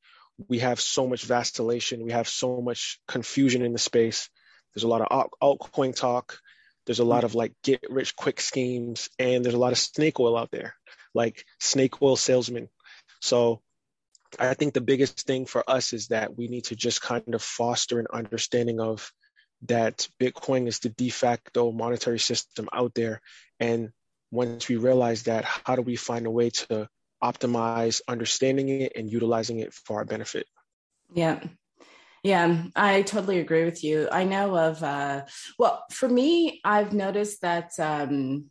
we 0.48 0.60
have 0.60 0.80
so 0.80 1.06
much 1.06 1.24
vacillation, 1.24 2.04
we 2.04 2.12
have 2.12 2.28
so 2.28 2.60
much 2.60 2.98
confusion 3.08 3.62
in 3.62 3.72
the 3.72 3.78
space. 3.78 4.28
There's 4.74 4.84
a 4.84 4.88
lot 4.88 5.02
of 5.02 5.30
altcoin 5.42 5.94
talk. 5.94 6.38
there's 6.86 6.98
a 6.98 7.04
lot 7.04 7.24
of 7.24 7.34
like 7.34 7.52
get 7.62 7.84
rich 7.88 8.14
quick 8.14 8.40
schemes 8.40 9.08
and 9.18 9.44
there's 9.44 9.54
a 9.54 9.58
lot 9.58 9.72
of 9.72 9.78
snake 9.78 10.20
oil 10.20 10.36
out 10.36 10.50
there, 10.50 10.74
like 11.14 11.44
snake 11.60 12.02
oil 12.02 12.16
salesmen. 12.16 12.68
So 13.20 13.62
I 14.38 14.54
think 14.54 14.74
the 14.74 14.80
biggest 14.80 15.26
thing 15.26 15.46
for 15.46 15.68
us 15.68 15.92
is 15.92 16.08
that 16.08 16.36
we 16.36 16.48
need 16.48 16.64
to 16.64 16.76
just 16.76 17.00
kind 17.00 17.34
of 17.34 17.42
foster 17.42 17.98
an 18.00 18.06
understanding 18.12 18.80
of 18.80 19.12
that 19.66 20.08
Bitcoin 20.20 20.66
is 20.66 20.80
the 20.80 20.90
de 20.90 21.08
facto 21.08 21.72
monetary 21.72 22.18
system 22.18 22.68
out 22.72 22.94
there. 22.94 23.22
And 23.58 23.90
once 24.34 24.68
we 24.68 24.76
realize 24.76 25.22
that, 25.24 25.44
how 25.44 25.76
do 25.76 25.82
we 25.82 25.96
find 25.96 26.26
a 26.26 26.30
way 26.30 26.50
to 26.50 26.88
optimize 27.22 28.00
understanding 28.08 28.68
it 28.68 28.92
and 28.96 29.10
utilizing 29.10 29.60
it 29.60 29.72
for 29.72 29.98
our 29.98 30.04
benefit? 30.04 30.46
Yeah. 31.12 31.40
Yeah, 32.22 32.64
I 32.74 33.02
totally 33.02 33.38
agree 33.38 33.64
with 33.64 33.84
you. 33.84 34.08
I 34.10 34.24
know 34.24 34.56
of, 34.56 34.82
uh, 34.82 35.24
well, 35.58 35.84
for 35.90 36.08
me, 36.08 36.60
I've 36.64 36.94
noticed 36.94 37.42
that 37.42 37.72
um, 37.78 38.50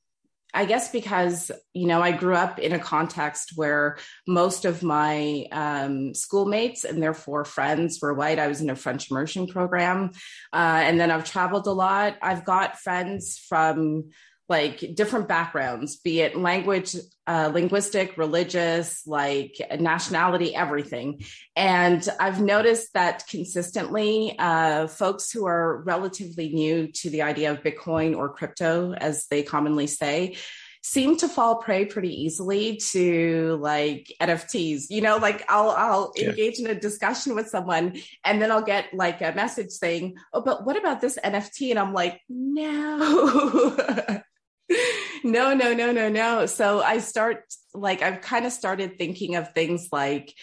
I 0.54 0.66
guess 0.66 0.92
because, 0.92 1.52
you 1.74 1.88
know, 1.88 2.00
I 2.00 2.12
grew 2.12 2.36
up 2.36 2.60
in 2.60 2.74
a 2.74 2.80
context 2.80 3.54
where 3.56 3.98
most 4.28 4.66
of 4.66 4.84
my 4.84 5.48
um, 5.52 6.14
schoolmates 6.14 6.84
and 6.84 7.02
therefore 7.02 7.44
friends 7.44 8.00
were 8.00 8.14
white. 8.14 8.38
I 8.38 8.48
was 8.48 8.62
in 8.62 8.70
a 8.70 8.76
French 8.76 9.10
immersion 9.10 9.48
program. 9.48 10.12
Uh, 10.54 10.82
and 10.84 11.00
then 11.00 11.10
I've 11.10 11.26
traveled 11.26 11.66
a 11.66 11.72
lot. 11.72 12.18
I've 12.22 12.46
got 12.46 12.80
friends 12.80 13.40
from 13.40 14.12
like 14.50 14.96
different 14.96 15.28
backgrounds, 15.28 15.98
be 15.98 16.20
it 16.20 16.38
language, 16.38 16.96
uh, 17.26 17.50
linguistic, 17.54 18.18
religious, 18.18 19.08
like 19.08 19.56
nationality, 19.80 20.54
everything. 20.54 21.24
And 21.56 22.08
I've 22.20 22.42
noticed 22.42 22.94
that 22.94 23.26
consistently, 23.28 24.36
uh, 24.38 24.88
folks 24.88 25.32
who 25.32 25.46
are 25.48 25.82
relatively 25.84 26.50
new 26.50 26.92
to 26.92 27.10
the 27.10 27.22
idea 27.22 27.52
of 27.52 27.64
Bitcoin 27.64 28.18
or 28.18 28.34
crypto, 28.34 28.94
as 28.94 29.28
they 29.28 29.44
commonly 29.44 29.88
say, 29.88 30.36
seem 30.84 31.16
to 31.16 31.30
fall 31.30 31.56
prey 31.56 31.86
pretty 31.86 32.24
easily 32.24 32.76
to 32.92 33.58
like 33.62 34.12
NFTs. 34.22 34.88
You 34.90 35.02
know, 35.02 35.16
like 35.16 35.46
I'll 35.48 35.70
I'll 35.70 36.12
yeah. 36.18 36.30
engage 36.30 36.60
in 36.60 36.68
a 36.68 36.76
discussion 36.76 37.36
with 37.36 37.48
someone 37.48 37.96
and 38.26 38.42
then 38.42 38.52
I'll 38.52 38.62
get 38.62 38.94
like 38.94 39.22
a 39.22 39.32
message 39.32 39.72
saying, 39.72 40.18
"Oh, 40.34 40.42
but 40.42 40.66
what 40.66 40.76
about 40.76 41.00
this 41.00 41.18
NFT?" 41.24 41.70
And 41.72 41.80
I'm 41.80 41.94
like, 41.94 42.20
"No." 42.28 44.20
no, 45.24 45.54
no, 45.54 45.74
no, 45.74 45.92
no, 45.92 46.10
no. 46.10 46.46
So 46.46 46.82
I 46.82 47.00
start 47.00 47.46
like 47.74 48.02
I've 48.02 48.22
kind 48.22 48.46
of 48.46 48.52
started 48.52 48.98
thinking 48.98 49.36
of 49.36 49.54
things 49.54 49.90
like 49.92 50.34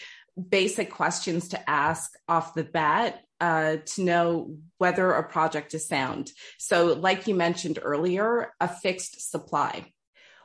basic 0.49 0.91
questions 0.91 1.49
to 1.49 1.69
ask 1.69 2.11
off 2.27 2.53
the 2.53 2.63
bat 2.63 3.21
uh, 3.39 3.77
to 3.85 4.03
know 4.03 4.55
whether 4.77 5.11
a 5.11 5.27
project 5.27 5.73
is 5.73 5.87
sound. 5.87 6.31
So, 6.59 6.93
like 6.93 7.27
you 7.27 7.35
mentioned 7.35 7.79
earlier, 7.81 8.53
a 8.59 8.67
fixed 8.67 9.31
supply. 9.31 9.85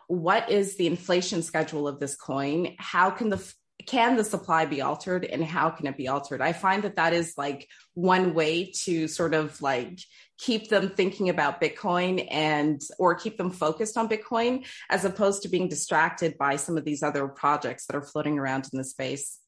What 0.09 0.51
is 0.51 0.77
the 0.77 0.87
inflation 0.87 1.43
schedule 1.43 1.87
of 1.87 2.01
this 2.01 2.17
coin? 2.17 2.75
How 2.79 3.11
can 3.11 3.29
the 3.29 3.53
can 3.87 4.17
the 4.17 4.25
supply 4.25 4.67
be 4.67 4.83
altered 4.83 5.25
and 5.25 5.45
how 5.45 5.71
can 5.71 5.87
it 5.87 5.97
be 5.97 6.09
altered? 6.09 6.41
I 6.41 6.53
find 6.53 6.83
that 6.83 6.97
that 6.97 7.13
is 7.13 7.35
like 7.39 7.69
one 7.95 8.35
way 8.35 8.73
to 8.85 9.09
sort 9.09 9.33
of 9.33 9.63
like 9.63 10.01
keep 10.39 10.69
them 10.69 10.91
thinking 10.91 11.29
about 11.29 11.61
Bitcoin 11.61 12.27
and 12.31 12.81
or 12.99 13.15
keep 13.15 13.39
them 13.39 13.51
focused 13.51 13.97
on 13.97 14.09
Bitcoin 14.09 14.67
as 14.91 15.05
opposed 15.05 15.43
to 15.43 15.49
being 15.49 15.69
distracted 15.69 16.37
by 16.37 16.57
some 16.57 16.77
of 16.77 16.85
these 16.85 17.03
other 17.03 17.29
projects 17.29 17.87
that 17.87 17.97
are 17.97 18.03
floating 18.03 18.39
around 18.39 18.69
in 18.73 18.79
the 18.79 18.85
space. 18.85 19.39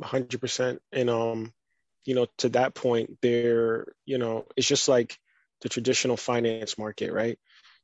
100% 0.00 0.78
and 0.92 1.10
um 1.10 1.52
you 2.06 2.14
know 2.14 2.26
to 2.38 2.48
that 2.48 2.74
point 2.74 3.18
there 3.20 3.92
you 4.06 4.16
know 4.16 4.46
it's 4.56 4.66
just 4.66 4.88
like 4.88 5.18
the 5.60 5.68
traditional 5.68 6.16
finance 6.16 6.78
market 6.78 7.12
right 7.12 7.38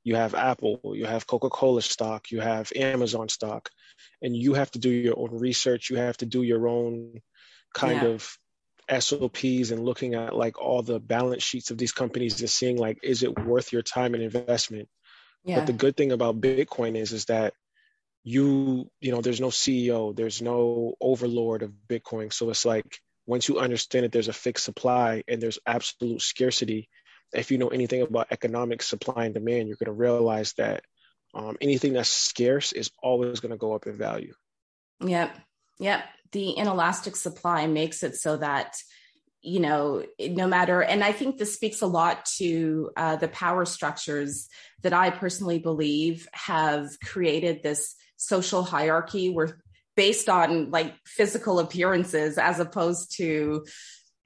you 0.06 0.14
have 0.14 0.36
apple 0.36 0.80
you 0.94 1.04
have 1.04 1.26
coca-cola 1.26 1.82
stock 1.82 2.30
you 2.30 2.40
have 2.40 2.72
amazon 2.76 3.28
stock 3.28 3.70
and 4.22 4.36
you 4.36 4.54
have 4.54 4.70
to 4.70 4.78
do 4.78 4.88
your 4.88 5.18
own 5.18 5.36
research 5.36 5.90
you 5.90 5.96
have 5.96 6.16
to 6.16 6.26
do 6.26 6.42
your 6.42 6.68
own 6.68 7.20
kind 7.74 8.02
yeah. 8.02 8.08
of 8.10 8.38
SOPs 8.88 9.72
and 9.72 9.84
looking 9.84 10.14
at 10.14 10.36
like 10.36 10.60
all 10.62 10.80
the 10.80 11.00
balance 11.00 11.42
sheets 11.42 11.72
of 11.72 11.78
these 11.78 11.90
companies 11.90 12.40
and 12.40 12.48
seeing 12.48 12.76
like 12.78 12.98
is 13.02 13.24
it 13.24 13.36
worth 13.36 13.72
your 13.72 13.82
time 13.82 14.14
and 14.14 14.22
investment. 14.22 14.88
Yeah. 15.44 15.56
But 15.56 15.66
the 15.66 15.72
good 15.72 15.96
thing 15.96 16.12
about 16.12 16.40
Bitcoin 16.40 16.96
is 16.96 17.12
is 17.12 17.24
that 17.24 17.54
you 18.22 18.88
you 19.00 19.10
know 19.10 19.20
there's 19.22 19.40
no 19.40 19.48
CEO, 19.48 20.14
there's 20.14 20.40
no 20.40 20.94
overlord 21.00 21.62
of 21.62 21.72
Bitcoin. 21.88 22.32
So 22.32 22.48
it's 22.50 22.64
like 22.64 23.00
once 23.26 23.48
you 23.48 23.58
understand 23.58 24.04
that 24.04 24.12
there's 24.12 24.28
a 24.28 24.32
fixed 24.32 24.64
supply 24.64 25.24
and 25.26 25.42
there's 25.42 25.58
absolute 25.66 26.22
scarcity, 26.22 26.88
if 27.32 27.50
you 27.50 27.58
know 27.58 27.68
anything 27.68 28.02
about 28.02 28.28
economic 28.30 28.82
supply 28.82 29.24
and 29.24 29.34
demand, 29.34 29.68
you're 29.68 29.76
going 29.76 29.86
to 29.86 29.92
realize 29.92 30.52
that 30.54 30.84
um, 31.34 31.56
anything 31.60 31.92
that's 31.92 32.08
scarce 32.08 32.72
is 32.72 32.90
always 33.02 33.40
going 33.40 33.52
to 33.52 33.58
go 33.58 33.74
up 33.74 33.86
in 33.86 33.96
value. 33.96 34.34
Yep. 35.00 35.36
Yep 35.78 36.04
the 36.32 36.56
inelastic 36.56 37.16
supply 37.16 37.66
makes 37.66 38.02
it 38.02 38.16
so 38.16 38.36
that 38.36 38.76
you 39.42 39.60
know 39.60 40.04
no 40.20 40.46
matter 40.46 40.82
and 40.82 41.04
i 41.04 41.12
think 41.12 41.38
this 41.38 41.54
speaks 41.54 41.82
a 41.82 41.86
lot 41.86 42.24
to 42.24 42.90
uh, 42.96 43.16
the 43.16 43.28
power 43.28 43.64
structures 43.64 44.48
that 44.82 44.92
i 44.92 45.10
personally 45.10 45.58
believe 45.58 46.28
have 46.32 46.88
created 47.04 47.62
this 47.62 47.94
social 48.16 48.62
hierarchy 48.62 49.30
where 49.30 49.60
based 49.94 50.28
on 50.28 50.70
like 50.70 50.94
physical 51.06 51.58
appearances 51.58 52.38
as 52.38 52.60
opposed 52.60 53.16
to 53.16 53.64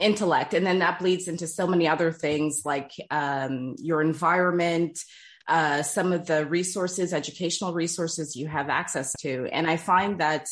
intellect 0.00 0.54
and 0.54 0.66
then 0.66 0.78
that 0.78 0.98
bleeds 0.98 1.28
into 1.28 1.46
so 1.46 1.66
many 1.66 1.86
other 1.86 2.10
things 2.10 2.62
like 2.64 2.92
um, 3.10 3.74
your 3.78 4.00
environment 4.00 4.98
uh, 5.48 5.82
some 5.82 6.12
of 6.12 6.26
the 6.26 6.46
resources 6.46 7.12
educational 7.12 7.72
resources 7.72 8.36
you 8.36 8.46
have 8.46 8.68
access 8.68 9.12
to 9.14 9.48
and 9.52 9.68
i 9.68 9.76
find 9.76 10.20
that 10.20 10.46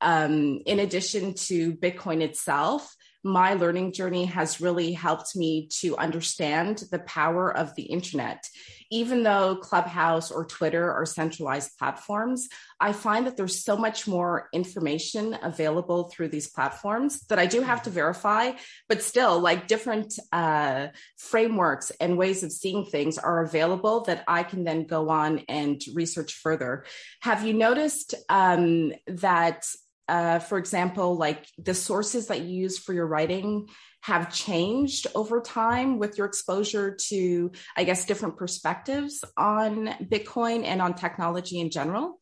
um, 0.00 0.60
in 0.64 0.78
addition 0.78 1.34
to 1.34 1.74
Bitcoin 1.74 2.22
itself, 2.22 2.94
my 3.24 3.54
learning 3.54 3.92
journey 3.92 4.26
has 4.26 4.60
really 4.60 4.92
helped 4.92 5.34
me 5.34 5.68
to 5.80 5.96
understand 5.96 6.84
the 6.90 7.00
power 7.00 7.54
of 7.54 7.74
the 7.74 7.82
internet. 7.82 8.44
Even 8.90 9.22
though 9.22 9.56
Clubhouse 9.56 10.30
or 10.30 10.44
Twitter 10.44 10.92
are 10.92 11.06
centralized 11.06 11.76
platforms, 11.78 12.48
I 12.80 12.92
find 12.92 13.26
that 13.26 13.36
there's 13.36 13.64
so 13.64 13.76
much 13.76 14.06
more 14.06 14.48
information 14.52 15.36
available 15.42 16.04
through 16.10 16.28
these 16.28 16.48
platforms 16.48 17.20
that 17.28 17.38
I 17.38 17.46
do 17.46 17.60
have 17.60 17.82
to 17.82 17.90
verify, 17.90 18.52
but 18.88 19.02
still, 19.02 19.40
like 19.40 19.68
different 19.68 20.18
uh, 20.32 20.88
frameworks 21.16 21.90
and 22.00 22.16
ways 22.16 22.42
of 22.42 22.52
seeing 22.52 22.84
things 22.84 23.18
are 23.18 23.42
available 23.42 24.04
that 24.04 24.24
I 24.26 24.42
can 24.42 24.64
then 24.64 24.86
go 24.86 25.10
on 25.10 25.40
and 25.48 25.82
research 25.94 26.34
further. 26.34 26.84
Have 27.20 27.44
you 27.44 27.54
noticed 27.54 28.14
um, 28.28 28.92
that? 29.06 29.66
uh, 30.08 30.38
for 30.38 30.56
example, 30.58 31.16
like 31.16 31.46
the 31.58 31.74
sources 31.74 32.28
that 32.28 32.40
you 32.40 32.62
use 32.62 32.78
for 32.78 32.94
your 32.94 33.06
writing 33.06 33.68
have 34.00 34.32
changed 34.32 35.06
over 35.14 35.40
time 35.40 35.98
with 35.98 36.18
your 36.18 36.26
exposure 36.26 36.96
to, 37.08 37.50
I 37.76 37.84
guess, 37.84 38.06
different 38.06 38.36
perspectives 38.36 39.24
on 39.36 39.88
Bitcoin 40.02 40.64
and 40.64 40.80
on 40.80 40.94
technology 40.94 41.60
in 41.60 41.70
general? 41.70 42.20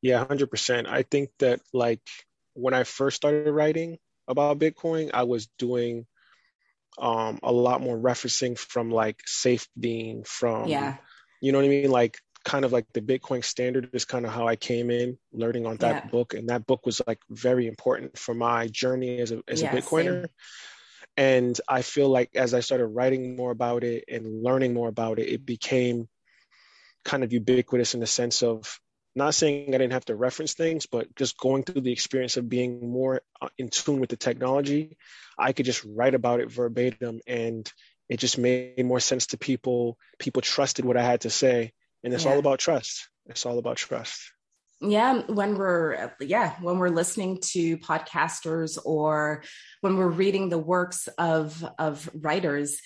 Yeah, 0.00 0.24
100%. 0.24 0.86
I 0.88 1.02
think 1.02 1.30
that, 1.38 1.60
like, 1.72 2.00
when 2.54 2.74
I 2.74 2.84
first 2.84 3.16
started 3.16 3.50
writing 3.50 3.98
about 4.26 4.58
Bitcoin, 4.58 5.10
I 5.14 5.24
was 5.24 5.48
doing 5.58 6.06
um, 6.98 7.38
a 7.42 7.52
lot 7.52 7.80
more 7.80 7.96
referencing 7.96 8.58
from 8.58 8.90
like 8.90 9.22
Saifedean, 9.26 10.26
from, 10.26 10.68
yeah. 10.68 10.96
you 11.40 11.52
know 11.52 11.58
what 11.58 11.64
I 11.64 11.68
mean? 11.68 11.90
Like 11.90 12.18
kind 12.44 12.64
of 12.64 12.72
like 12.72 12.86
the 12.92 13.00
Bitcoin 13.00 13.44
standard 13.44 13.90
is 13.92 14.04
kind 14.04 14.24
of 14.26 14.32
how 14.32 14.48
I 14.48 14.56
came 14.56 14.90
in 14.90 15.18
learning 15.32 15.66
on 15.66 15.76
that 15.78 16.04
yeah. 16.04 16.10
book. 16.10 16.34
And 16.34 16.48
that 16.48 16.66
book 16.66 16.86
was 16.86 17.00
like 17.06 17.20
very 17.30 17.66
important 17.66 18.18
for 18.18 18.34
my 18.34 18.66
journey 18.68 19.20
as 19.20 19.32
a, 19.32 19.42
as 19.48 19.62
yeah, 19.62 19.74
a 19.74 19.80
Bitcoiner. 19.80 20.22
Same. 20.22 20.26
And 21.16 21.60
I 21.68 21.82
feel 21.82 22.08
like 22.08 22.30
as 22.34 22.54
I 22.54 22.60
started 22.60 22.86
writing 22.86 23.36
more 23.36 23.50
about 23.50 23.84
it 23.84 24.04
and 24.08 24.42
learning 24.42 24.74
more 24.74 24.88
about 24.88 25.18
it, 25.18 25.28
it 25.28 25.44
became 25.44 26.08
kind 27.04 27.22
of 27.22 27.32
ubiquitous 27.32 27.94
in 27.94 28.00
the 28.00 28.06
sense 28.06 28.42
of 28.42 28.80
not 29.14 29.34
saying 29.34 29.74
I 29.74 29.78
didn't 29.78 29.92
have 29.92 30.06
to 30.06 30.14
reference 30.14 30.54
things, 30.54 30.86
but 30.86 31.14
just 31.16 31.36
going 31.36 31.64
through 31.64 31.82
the 31.82 31.92
experience 31.92 32.38
of 32.38 32.48
being 32.48 32.90
more 32.90 33.20
uh, 33.42 33.48
in 33.58 33.68
tune 33.68 34.00
with 34.00 34.08
the 34.08 34.16
technology, 34.16 34.96
I 35.38 35.52
could 35.52 35.66
just 35.66 35.84
write 35.84 36.14
about 36.14 36.40
it 36.40 36.50
verbatim 36.50 37.20
and 37.26 37.70
it 38.08 38.18
just 38.18 38.38
made 38.38 38.84
more 38.84 39.00
sense 39.00 39.26
to 39.28 39.38
people. 39.38 39.98
People 40.18 40.40
trusted 40.40 40.86
what 40.86 40.96
I 40.96 41.02
had 41.02 41.22
to 41.22 41.30
say 41.30 41.72
and 42.04 42.12
it's 42.12 42.24
yeah. 42.24 42.32
all 42.32 42.38
about 42.38 42.58
trust. 42.58 43.08
It's 43.26 43.46
all 43.46 43.58
about 43.58 43.76
trust. 43.76 44.20
Yeah 44.80 45.22
when 45.28 45.54
we're 45.54 46.12
yeah 46.18 46.56
when 46.60 46.78
we're 46.78 46.88
listening 46.88 47.38
to 47.52 47.78
podcasters 47.78 48.78
or 48.84 49.44
when 49.80 49.96
we're 49.96 50.08
reading 50.08 50.48
the 50.48 50.58
works 50.58 51.08
of 51.18 51.64
of 51.78 52.10
writers. 52.14 52.78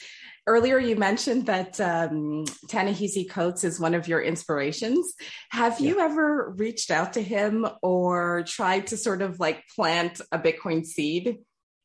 Earlier 0.47 0.79
you 0.79 0.95
mentioned 0.95 1.47
that 1.47 1.81
um, 1.81 2.45
Ta-Nehisi 2.71 3.29
Coates 3.29 3.65
is 3.65 3.81
one 3.81 3.95
of 3.95 4.07
your 4.09 4.21
inspirations. 4.21 5.15
Have 5.51 5.81
yeah. 5.81 5.89
you 5.89 6.01
ever 6.01 6.55
reached 6.57 6.91
out 6.91 7.15
to 7.15 7.23
him 7.23 7.67
or 7.83 8.45
tried 8.47 8.89
to 8.89 8.99
sort 8.99 9.23
of 9.23 9.41
like 9.41 9.65
plant 9.75 10.21
a 10.31 10.39
bitcoin 10.39 10.85
seed 10.85 11.39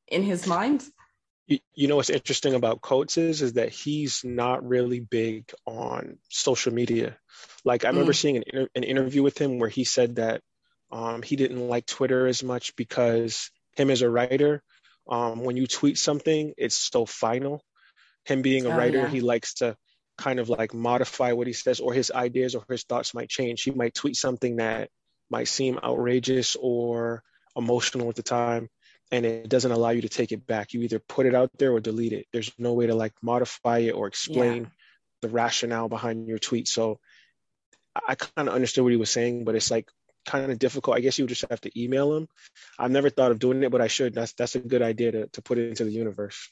in 0.10 0.24
his 0.24 0.46
mind 0.46 0.84
you, 1.52 1.60
you 1.74 1.88
know 1.88 1.98
what's 1.98 2.10
interesting 2.10 2.54
about 2.54 2.82
Coates 2.82 3.18
is 3.18 3.42
is 3.42 3.54
that 3.54 3.70
he's 3.70 4.24
not 4.24 4.68
really 4.68 5.00
big 5.00 5.52
on 5.66 6.18
social 6.30 6.74
media. 6.74 7.18
Like 7.66 7.86
I 7.86 7.90
remember 7.90 8.14
mm. 8.14 8.16
seeing 8.16 8.38
an, 8.38 8.44
inter- 8.48 8.70
an 8.74 8.84
interview 8.84 9.22
with 9.22 9.38
him 9.38 9.60
where 9.60 9.70
he 9.70 9.84
said 9.84 10.16
that 10.16 10.42
um, 10.92 11.22
he 11.22 11.36
didn't 11.36 11.68
like 11.68 11.86
Twitter 11.86 12.28
as 12.28 12.44
much 12.44 12.76
because 12.76 13.52
him 13.76 13.90
as 13.90 14.02
a 14.02 14.10
writer, 14.10 14.64
um, 15.10 15.44
when 15.44 15.58
you 15.58 15.68
tweet 15.68 15.98
something, 15.98 16.54
it's 16.58 16.78
so 16.78 17.06
final. 17.06 17.64
Him 18.26 18.42
being 18.42 18.66
a 18.66 18.70
oh, 18.70 18.78
writer, 18.78 19.00
yeah. 19.00 19.10
he 19.10 19.22
likes 19.22 19.56
to 19.56 19.76
kind 20.18 20.40
of 20.40 20.50
like 20.50 20.74
modify 20.74 21.34
what 21.34 21.48
he 21.48 21.54
says, 21.54 21.80
or 21.80 21.94
his 21.94 22.12
ideas 22.12 22.56
or 22.56 22.64
his 22.70 22.84
thoughts 22.84 23.14
might 23.14 23.30
change. 23.30 23.64
He 23.64 23.72
might 23.72 23.94
tweet 23.94 24.16
something 24.16 24.58
that 24.58 24.90
might 25.30 25.48
seem 25.48 25.80
outrageous 25.84 26.56
or 26.60 27.24
emotional 27.56 28.10
at 28.10 28.16
the 28.16 28.24
time, 28.24 28.70
and 29.12 29.26
it 29.26 29.50
doesn't 29.50 29.72
allow 29.72 29.90
you 29.90 30.02
to 30.02 30.10
take 30.10 30.32
it 30.32 30.48
back. 30.48 30.74
You 30.74 30.82
either 30.82 31.00
put 31.00 31.26
it 31.26 31.36
out 31.36 31.52
there 31.58 31.74
or 31.74 31.80
delete 31.80 32.14
it. 32.14 32.28
There's 32.32 32.52
no 32.58 32.74
way 32.74 32.88
to 32.88 32.96
like 32.96 33.14
modify 33.22 33.80
it 33.80 33.92
or 33.92 34.08
explain 34.08 34.64
yeah. 34.64 34.70
the 35.22 35.30
rationale 35.30 35.90
behind 35.90 36.28
your 36.28 36.40
tweet. 36.40 36.68
So 36.68 37.00
I 38.08 38.16
kind 38.16 38.48
of 38.48 38.56
understood 38.56 38.84
what 38.84 38.94
he 38.94 38.98
was 38.98 39.10
saying, 39.10 39.44
but 39.44 39.56
it's 39.56 39.70
like 39.70 39.90
kind 40.26 40.52
of 40.52 40.60
difficult. 40.60 40.96
I 40.96 41.02
guess 41.02 41.18
you 41.18 41.26
would 41.26 41.30
just 41.30 41.46
have 41.50 41.62
to 41.62 41.82
email 41.82 42.16
him. 42.16 42.28
I've 42.80 42.92
never 42.92 43.10
thought 43.10 43.32
of 43.32 43.40
doing 43.40 43.64
it, 43.64 43.72
but 43.72 43.82
I 43.82 43.88
should. 43.88 44.14
That's 44.14 44.34
that's 44.34 44.56
a 44.56 44.60
good 44.60 44.82
idea 44.82 45.12
to 45.12 45.28
to 45.28 45.42
put 45.42 45.58
it 45.58 45.68
into 45.70 45.84
the 45.84 45.92
universe. 45.92 46.50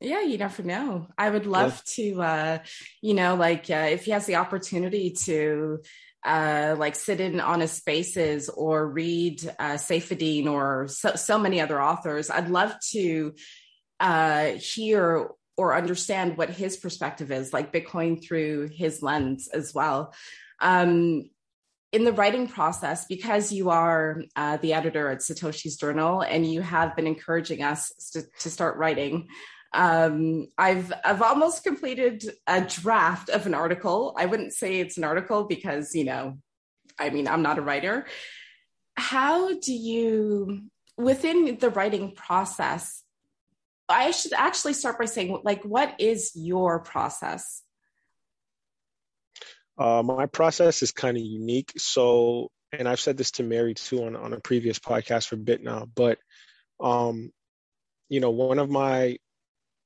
Yeah, 0.00 0.22
you 0.22 0.36
never 0.36 0.64
know. 0.64 1.06
I 1.16 1.30
would 1.30 1.46
love 1.46 1.80
yeah. 1.96 2.12
to, 2.12 2.22
uh, 2.22 2.58
you 3.00 3.14
know, 3.14 3.36
like 3.36 3.70
uh, 3.70 3.86
if 3.90 4.06
he 4.06 4.10
has 4.10 4.26
the 4.26 4.34
opportunity 4.34 5.12
to, 5.26 5.80
uh, 6.24 6.76
like 6.78 6.94
sit 6.94 7.20
in 7.20 7.40
on 7.40 7.66
spaces 7.66 8.48
or 8.48 8.88
read 8.88 9.44
uh, 9.58 9.74
Saifedean 9.74 10.46
or 10.46 10.88
so, 10.88 11.14
so 11.14 11.38
many 11.38 11.60
other 11.60 11.82
authors. 11.82 12.30
I'd 12.30 12.48
love 12.48 12.74
to 12.90 13.34
uh, 14.00 14.52
hear 14.52 15.30
or 15.56 15.76
understand 15.76 16.36
what 16.36 16.50
his 16.50 16.76
perspective 16.76 17.30
is, 17.30 17.52
like 17.52 17.72
Bitcoin 17.72 18.22
through 18.22 18.68
his 18.68 19.02
lens 19.02 19.48
as 19.52 19.74
well. 19.74 20.14
Um, 20.60 21.28
in 21.92 22.04
the 22.04 22.12
writing 22.12 22.48
process, 22.48 23.04
because 23.04 23.52
you 23.52 23.68
are 23.68 24.22
uh, 24.34 24.56
the 24.56 24.72
editor 24.72 25.10
at 25.10 25.18
Satoshi's 25.18 25.76
Journal 25.76 26.22
and 26.22 26.50
you 26.50 26.62
have 26.62 26.96
been 26.96 27.06
encouraging 27.06 27.62
us 27.62 27.92
to, 28.12 28.22
to 28.40 28.48
start 28.48 28.78
writing, 28.78 29.28
um, 29.74 30.48
I've 30.58 30.92
I've 31.04 31.22
almost 31.22 31.64
completed 31.64 32.24
a 32.46 32.60
draft 32.60 33.30
of 33.30 33.46
an 33.46 33.54
article. 33.54 34.14
I 34.18 34.26
wouldn't 34.26 34.52
say 34.52 34.80
it's 34.80 34.98
an 34.98 35.04
article 35.04 35.44
because 35.44 35.94
you 35.94 36.04
know, 36.04 36.38
I 36.98 37.10
mean, 37.10 37.26
I'm 37.26 37.42
not 37.42 37.58
a 37.58 37.62
writer. 37.62 38.06
How 38.96 39.58
do 39.58 39.72
you 39.72 40.64
within 40.96 41.56
the 41.58 41.70
writing 41.70 42.12
process? 42.14 43.02
I 43.88 44.10
should 44.10 44.32
actually 44.32 44.74
start 44.74 44.98
by 44.98 45.06
saying, 45.06 45.40
like, 45.44 45.64
what 45.64 45.94
is 45.98 46.32
your 46.34 46.80
process? 46.80 47.62
Uh, 49.78 50.02
my 50.02 50.26
process 50.26 50.82
is 50.82 50.92
kind 50.92 51.16
of 51.16 51.22
unique. 51.22 51.72
So, 51.76 52.50
and 52.72 52.88
I've 52.88 53.00
said 53.00 53.16
this 53.16 53.32
to 53.32 53.42
Mary 53.42 53.74
too 53.74 54.04
on, 54.04 54.16
on 54.16 54.32
a 54.32 54.40
previous 54.40 54.78
podcast 54.78 55.26
for 55.26 55.36
Bit 55.36 55.62
now, 55.62 55.86
but, 55.94 56.18
um, 56.80 57.32
you 58.08 58.20
know, 58.20 58.30
one 58.30 58.58
of 58.58 58.70
my 58.70 59.16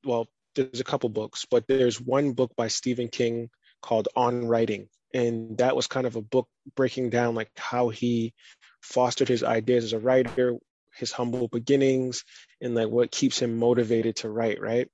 well, 0.06 0.28
there's 0.54 0.80
a 0.80 0.84
couple 0.84 1.08
books, 1.08 1.44
but 1.50 1.66
there's 1.66 2.00
one 2.00 2.32
book 2.32 2.52
by 2.56 2.68
Stephen 2.68 3.08
King 3.08 3.50
called 3.82 4.08
On 4.16 4.46
Writing. 4.46 4.88
And 5.12 5.58
that 5.58 5.76
was 5.76 5.86
kind 5.86 6.06
of 6.06 6.16
a 6.16 6.22
book 6.22 6.48
breaking 6.74 7.10
down 7.10 7.34
like 7.34 7.50
how 7.56 7.88
he 7.88 8.34
fostered 8.82 9.28
his 9.28 9.42
ideas 9.42 9.84
as 9.84 9.92
a 9.92 9.98
writer, 9.98 10.56
his 10.96 11.12
humble 11.12 11.48
beginnings, 11.48 12.24
and 12.60 12.74
like 12.74 12.88
what 12.88 13.10
keeps 13.10 13.38
him 13.38 13.58
motivated 13.58 14.16
to 14.16 14.30
write, 14.30 14.60
right? 14.60 14.88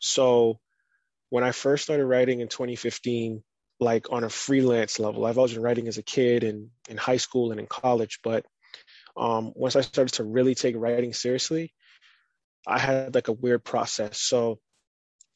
So 0.00 0.58
when 1.28 1.44
I 1.44 1.52
first 1.52 1.84
started 1.84 2.06
writing 2.06 2.40
in 2.40 2.48
2015, 2.48 3.42
like 3.78 4.12
on 4.12 4.24
a 4.24 4.30
freelance 4.30 4.98
level, 4.98 5.24
I've 5.24 5.38
always 5.38 5.54
been 5.54 5.62
writing 5.62 5.88
as 5.88 5.98
a 5.98 6.02
kid 6.02 6.44
and 6.44 6.70
in 6.88 6.96
high 6.96 7.16
school 7.16 7.50
and 7.50 7.60
in 7.60 7.66
college, 7.66 8.20
but 8.22 8.44
um, 9.16 9.52
once 9.54 9.76
I 9.76 9.80
started 9.80 10.14
to 10.14 10.24
really 10.24 10.54
take 10.54 10.76
writing 10.76 11.12
seriously, 11.12 11.72
I 12.66 12.78
had 12.78 13.14
like 13.14 13.28
a 13.28 13.32
weird 13.32 13.64
process. 13.64 14.20
So 14.20 14.58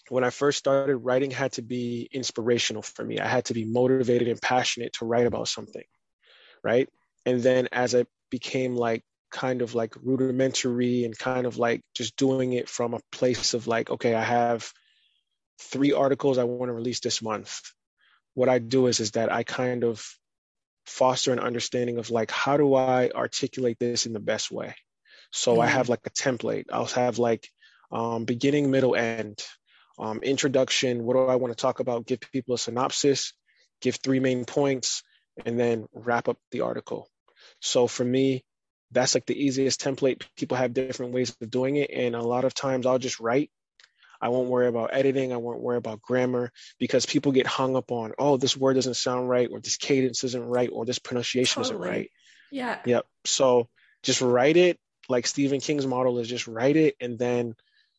when 0.08 0.24
I 0.24 0.30
first 0.30 0.58
started, 0.58 0.96
writing 0.98 1.30
had 1.30 1.52
to 1.52 1.62
be 1.62 2.08
inspirational 2.12 2.82
for 2.82 3.04
me. 3.04 3.18
I 3.18 3.28
had 3.28 3.46
to 3.46 3.54
be 3.54 3.64
motivated 3.64 4.28
and 4.28 4.40
passionate 4.40 4.92
to 4.94 5.06
write 5.06 5.26
about 5.26 5.48
something, 5.48 5.84
right? 6.62 6.88
And 7.24 7.42
then 7.42 7.68
as 7.72 7.94
I 7.94 8.04
became 8.30 8.76
like 8.76 9.02
kind 9.30 9.62
of 9.62 9.74
like 9.74 9.94
rudimentary 9.96 11.04
and 11.04 11.18
kind 11.18 11.46
of 11.46 11.56
like 11.56 11.82
just 11.94 12.16
doing 12.16 12.52
it 12.52 12.68
from 12.68 12.94
a 12.94 13.00
place 13.10 13.54
of 13.54 13.66
like, 13.66 13.90
okay, 13.90 14.14
I 14.14 14.22
have 14.22 14.70
three 15.58 15.92
articles 15.92 16.38
I 16.38 16.44
want 16.44 16.68
to 16.68 16.74
release 16.74 17.00
this 17.00 17.22
month. 17.22 17.60
What 18.34 18.48
I 18.48 18.58
do 18.58 18.86
is 18.86 19.00
is 19.00 19.12
that 19.12 19.32
I 19.32 19.42
kind 19.42 19.84
of 19.84 20.04
foster 20.86 21.32
an 21.32 21.38
understanding 21.38 21.98
of 21.98 22.10
like 22.10 22.30
how 22.30 22.56
do 22.56 22.74
I 22.74 23.10
articulate 23.14 23.78
this 23.80 24.06
in 24.06 24.12
the 24.12 24.20
best 24.20 24.50
way? 24.50 24.74
So 25.34 25.54
mm-hmm. 25.54 25.62
I 25.62 25.66
have 25.66 25.88
like 25.88 26.06
a 26.06 26.10
template. 26.10 26.66
I'll 26.72 26.86
have 26.86 27.18
like 27.18 27.50
um, 27.90 28.24
beginning, 28.24 28.70
middle, 28.70 28.94
end, 28.94 29.44
um, 29.98 30.20
introduction. 30.22 31.02
What 31.02 31.14
do 31.14 31.26
I 31.26 31.34
want 31.34 31.52
to 31.52 31.60
talk 31.60 31.80
about? 31.80 32.06
Give 32.06 32.20
people 32.20 32.54
a 32.54 32.58
synopsis, 32.58 33.32
give 33.80 33.96
three 33.96 34.20
main 34.20 34.44
points, 34.44 35.02
and 35.44 35.58
then 35.58 35.86
wrap 35.92 36.28
up 36.28 36.38
the 36.52 36.60
article. 36.60 37.08
So 37.60 37.88
for 37.88 38.04
me, 38.04 38.44
that's 38.92 39.16
like 39.16 39.26
the 39.26 39.36
easiest 39.36 39.80
template. 39.80 40.22
People 40.36 40.56
have 40.56 40.72
different 40.72 41.12
ways 41.12 41.34
of 41.40 41.50
doing 41.50 41.76
it. 41.76 41.90
And 41.92 42.14
a 42.14 42.22
lot 42.22 42.44
of 42.44 42.54
times 42.54 42.86
I'll 42.86 43.00
just 43.00 43.18
write. 43.18 43.50
I 44.20 44.28
won't 44.28 44.48
worry 44.48 44.68
about 44.68 44.90
editing. 44.92 45.32
I 45.32 45.38
won't 45.38 45.60
worry 45.60 45.78
about 45.78 46.00
grammar 46.00 46.52
because 46.78 47.06
people 47.06 47.32
get 47.32 47.48
hung 47.48 47.74
up 47.74 47.90
on, 47.90 48.12
oh, 48.20 48.36
this 48.36 48.56
word 48.56 48.74
doesn't 48.74 48.94
sound 48.94 49.28
right, 49.28 49.48
or 49.50 49.60
this 49.60 49.78
cadence 49.78 50.22
isn't 50.22 50.46
right, 50.46 50.70
or 50.72 50.86
this 50.86 51.00
pronunciation 51.00 51.64
totally. 51.64 51.80
isn't 51.80 51.92
right. 51.92 52.10
Yeah. 52.52 52.78
Yep. 52.84 53.06
So 53.24 53.68
just 54.04 54.20
write 54.20 54.56
it 54.56 54.78
like 55.08 55.26
Stephen 55.26 55.60
King's 55.60 55.86
model 55.86 56.18
is 56.18 56.28
just 56.28 56.46
write 56.46 56.76
it 56.76 56.96
and 57.00 57.18
then 57.18 57.54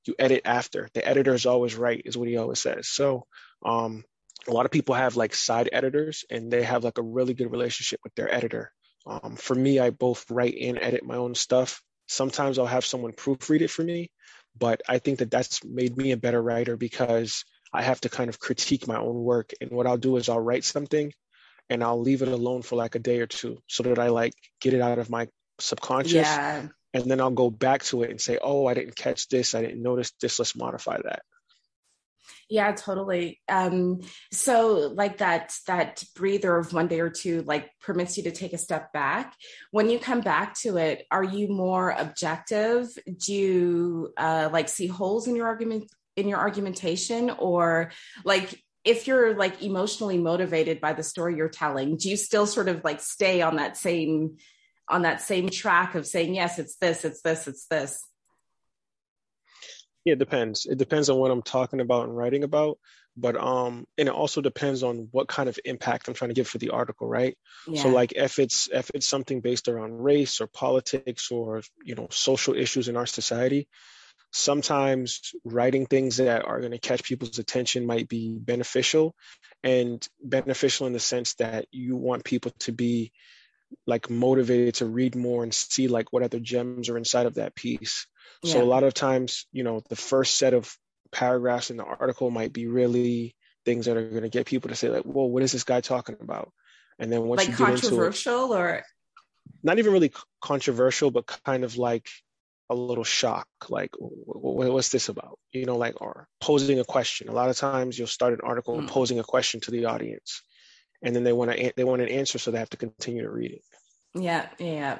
you 0.05 0.15
edit 0.19 0.41
after. 0.45 0.89
The 0.93 1.07
editor 1.07 1.33
is 1.33 1.45
always 1.45 1.75
right, 1.75 2.01
is 2.05 2.17
what 2.17 2.27
he 2.27 2.37
always 2.37 2.59
says. 2.59 2.87
So 2.87 3.25
um, 3.63 4.03
a 4.47 4.51
lot 4.51 4.65
of 4.65 4.71
people 4.71 4.95
have 4.95 5.15
like 5.15 5.33
side 5.33 5.69
editors 5.71 6.25
and 6.29 6.51
they 6.51 6.63
have 6.63 6.83
like 6.83 6.97
a 6.97 7.03
really 7.03 7.33
good 7.33 7.51
relationship 7.51 7.99
with 8.03 8.13
their 8.15 8.33
editor. 8.33 8.71
Um, 9.07 9.35
for 9.35 9.55
me, 9.55 9.79
I 9.79 9.89
both 9.89 10.29
write 10.29 10.55
and 10.59 10.79
edit 10.79 11.05
my 11.05 11.15
own 11.15 11.35
stuff. 11.35 11.81
Sometimes 12.07 12.59
I'll 12.59 12.65
have 12.65 12.85
someone 12.85 13.13
proofread 13.13 13.61
it 13.61 13.69
for 13.69 13.83
me, 13.83 14.11
but 14.57 14.81
I 14.87 14.99
think 14.99 15.19
that 15.19 15.31
that's 15.31 15.63
made 15.63 15.97
me 15.97 16.11
a 16.11 16.17
better 16.17 16.41
writer 16.41 16.77
because 16.77 17.45
I 17.73 17.81
have 17.81 18.01
to 18.01 18.09
kind 18.09 18.29
of 18.29 18.39
critique 18.39 18.87
my 18.87 18.97
own 18.97 19.15
work. 19.15 19.51
And 19.59 19.71
what 19.71 19.87
I'll 19.87 19.97
do 19.97 20.17
is 20.17 20.29
I'll 20.29 20.39
write 20.39 20.63
something 20.63 21.11
and 21.69 21.83
I'll 21.83 21.99
leave 21.99 22.21
it 22.21 22.27
alone 22.27 22.61
for 22.61 22.75
like 22.75 22.95
a 22.95 22.99
day 22.99 23.19
or 23.19 23.27
two 23.27 23.57
so 23.67 23.83
that 23.83 23.99
I 23.99 24.09
like 24.09 24.33
get 24.61 24.73
it 24.73 24.81
out 24.81 24.99
of 24.99 25.09
my 25.09 25.27
subconscious 25.59 26.13
yeah 26.13 26.67
and 26.95 27.12
then 27.12 27.19
I'll 27.19 27.29
go 27.29 27.49
back 27.49 27.84
to 27.86 28.03
it 28.03 28.10
and 28.10 28.21
say, 28.21 28.39
oh, 28.41 28.65
I 28.65 28.73
didn't 28.73 28.95
catch 28.95 29.27
this, 29.27 29.53
I 29.53 29.62
didn't 29.62 29.84
notice 29.84 30.12
this, 30.21 30.39
let's 30.39 30.55
modify 30.55 30.97
that. 31.03 31.23
Yeah, 32.49 32.71
totally. 32.71 33.41
Um, 33.49 34.01
so 34.31 34.93
like 34.93 35.17
that 35.17 35.53
that 35.67 36.03
breather 36.15 36.55
of 36.55 36.73
one 36.73 36.88
day 36.88 36.99
or 36.99 37.10
two 37.10 37.41
like 37.41 37.71
permits 37.81 38.17
you 38.17 38.23
to 38.23 38.31
take 38.31 38.53
a 38.53 38.58
step 38.58 38.93
back. 38.93 39.36
When 39.71 39.89
you 39.89 39.97
come 39.97 40.21
back 40.21 40.53
to 40.60 40.77
it, 40.77 41.05
are 41.10 41.23
you 41.23 41.47
more 41.47 41.89
objective? 41.89 42.88
Do 43.17 43.34
you 43.34 44.13
uh, 44.15 44.49
like 44.53 44.69
see 44.69 44.88
holes 44.88 45.27
in 45.27 45.36
your 45.36 45.47
argument 45.47 45.91
in 46.15 46.27
your 46.27 46.39
argumentation, 46.39 47.31
or 47.31 47.91
like 48.23 48.63
if 48.84 49.08
you're 49.08 49.36
like 49.36 49.63
emotionally 49.63 50.19
motivated 50.19 50.79
by 50.79 50.93
the 50.93 51.03
story 51.03 51.36
you're 51.36 51.49
telling, 51.49 51.97
do 51.97 52.10
you 52.10 52.15
still 52.15 52.45
sort 52.45 52.69
of 52.69 52.84
like 52.84 53.01
stay 53.01 53.41
on 53.41 53.55
that 53.55 53.75
same 53.75 54.38
on 54.89 55.04
that 55.04 55.21
same 55.21 55.50
track 55.50 55.95
of 55.95 56.06
saying 56.06 56.36
yes 56.36 56.60
it's 56.60 56.76
this 56.78 57.06
it's 57.06 57.21
this 57.21 57.48
it's 57.48 57.65
this. 57.67 58.04
Yeah 60.04 60.13
it 60.13 60.19
depends. 60.19 60.65
It 60.65 60.78
depends 60.78 61.10
on 61.10 61.17
what 61.17 61.32
i'm 61.32 61.41
talking 61.41 61.80
about 61.80 62.06
and 62.08 62.15
writing 62.15 62.43
about 62.43 62.78
but 63.17 63.38
um 63.38 63.86
and 63.98 64.08
it 64.08 64.13
also 64.13 64.41
depends 64.41 64.84
on 64.84 65.08
what 65.12 65.28
kind 65.28 65.50
of 65.50 65.58
impact 65.65 66.08
i'm 66.08 66.13
trying 66.13 66.30
to 66.30 66.36
give 66.36 66.48
for 66.48 66.58
the 66.58 66.69
article 66.69 67.08
right? 67.08 67.38
Yeah. 67.67 67.82
so 67.82 67.89
like 67.89 68.13
if 68.13 68.39
it's 68.39 68.69
if 68.71 68.91
it's 68.93 69.08
something 69.08 69.41
based 69.41 69.67
around 69.67 70.02
race 70.02 70.41
or 70.41 70.48
politics 70.48 71.32
or 71.32 71.62
you 71.84 71.95
know 71.95 72.08
social 72.12 72.56
issues 72.56 72.88
in 72.88 72.98
our 72.98 73.06
society 73.06 73.67
sometimes 74.32 75.34
writing 75.45 75.86
things 75.86 76.17
that 76.17 76.43
are 76.45 76.60
going 76.60 76.74
to 76.74 76.78
catch 76.78 77.04
people's 77.04 77.39
attention 77.39 77.86
might 77.86 78.10
be 78.10 78.38
beneficial 78.38 79.15
and 79.63 80.08
beneficial 80.21 80.88
in 80.88 80.93
the 80.93 81.00
sense 81.00 81.36
that 81.36 81.67
you 81.71 81.95
want 81.95 82.26
people 82.26 82.52
to 82.60 82.74
be 82.74 83.13
like 83.85 84.09
motivated 84.09 84.75
to 84.75 84.85
read 84.85 85.15
more 85.15 85.43
and 85.43 85.53
see 85.53 85.88
like 85.88 86.11
what 86.11 86.23
other 86.23 86.39
gems 86.39 86.89
are 86.89 86.97
inside 86.97 87.25
of 87.25 87.35
that 87.35 87.55
piece. 87.55 88.07
Yeah. 88.43 88.53
So 88.53 88.63
a 88.63 88.65
lot 88.65 88.83
of 88.83 88.93
times, 88.93 89.45
you 89.51 89.63
know, 89.63 89.81
the 89.89 89.95
first 89.95 90.38
set 90.38 90.53
of 90.53 90.75
paragraphs 91.11 91.69
in 91.69 91.77
the 91.77 91.85
article 91.85 92.29
might 92.31 92.53
be 92.53 92.67
really 92.67 93.35
things 93.65 93.85
that 93.85 93.97
are 93.97 94.09
going 94.09 94.23
to 94.23 94.29
get 94.29 94.45
people 94.45 94.69
to 94.69 94.75
say 94.75 94.89
like, 94.89 95.03
"Whoa, 95.03 95.25
what 95.25 95.43
is 95.43 95.51
this 95.51 95.63
guy 95.63 95.81
talking 95.81 96.17
about?" 96.19 96.51
And 96.99 97.11
then 97.11 97.23
once 97.23 97.39
like 97.39 97.49
you 97.49 97.57
get 97.57 97.67
controversial 97.67 98.43
into 98.43 98.55
it, 98.55 98.59
or 98.59 98.83
not 99.63 99.79
even 99.79 99.93
really 99.93 100.11
controversial, 100.41 101.11
but 101.11 101.25
kind 101.45 101.63
of 101.63 101.77
like 101.77 102.07
a 102.69 102.75
little 102.75 103.03
shock 103.03 103.47
like 103.69 103.91
what's 103.99 104.89
this 104.89 105.09
about 105.09 105.38
you 105.51 105.65
know 105.65 105.77
like 105.77 106.01
or 106.01 106.27
posing 106.41 106.79
a 106.79 106.83
question 106.83 107.29
a 107.29 107.31
lot 107.31 107.49
of 107.49 107.55
times 107.55 107.97
you'll 107.97 108.07
start 108.07 108.33
an 108.33 108.39
article 108.43 108.77
mm. 108.77 108.88
posing 108.88 109.19
a 109.19 109.23
question 109.23 109.59
to 109.59 109.69
the 109.69 109.85
audience 109.85 110.41
and 111.05 111.15
then 111.15 111.23
they 111.23 111.33
want 111.33 111.51
to 111.51 111.73
they 111.77 111.83
want 111.83 112.01
an 112.01 112.09
answer 112.09 112.37
so 112.37 112.51
they 112.51 112.59
have 112.59 112.69
to 112.71 112.77
continue 112.77 113.21
to 113.21 113.29
read 113.29 113.51
it. 113.51 113.63
Yeah. 114.13 114.47
Yeah. 114.59 114.99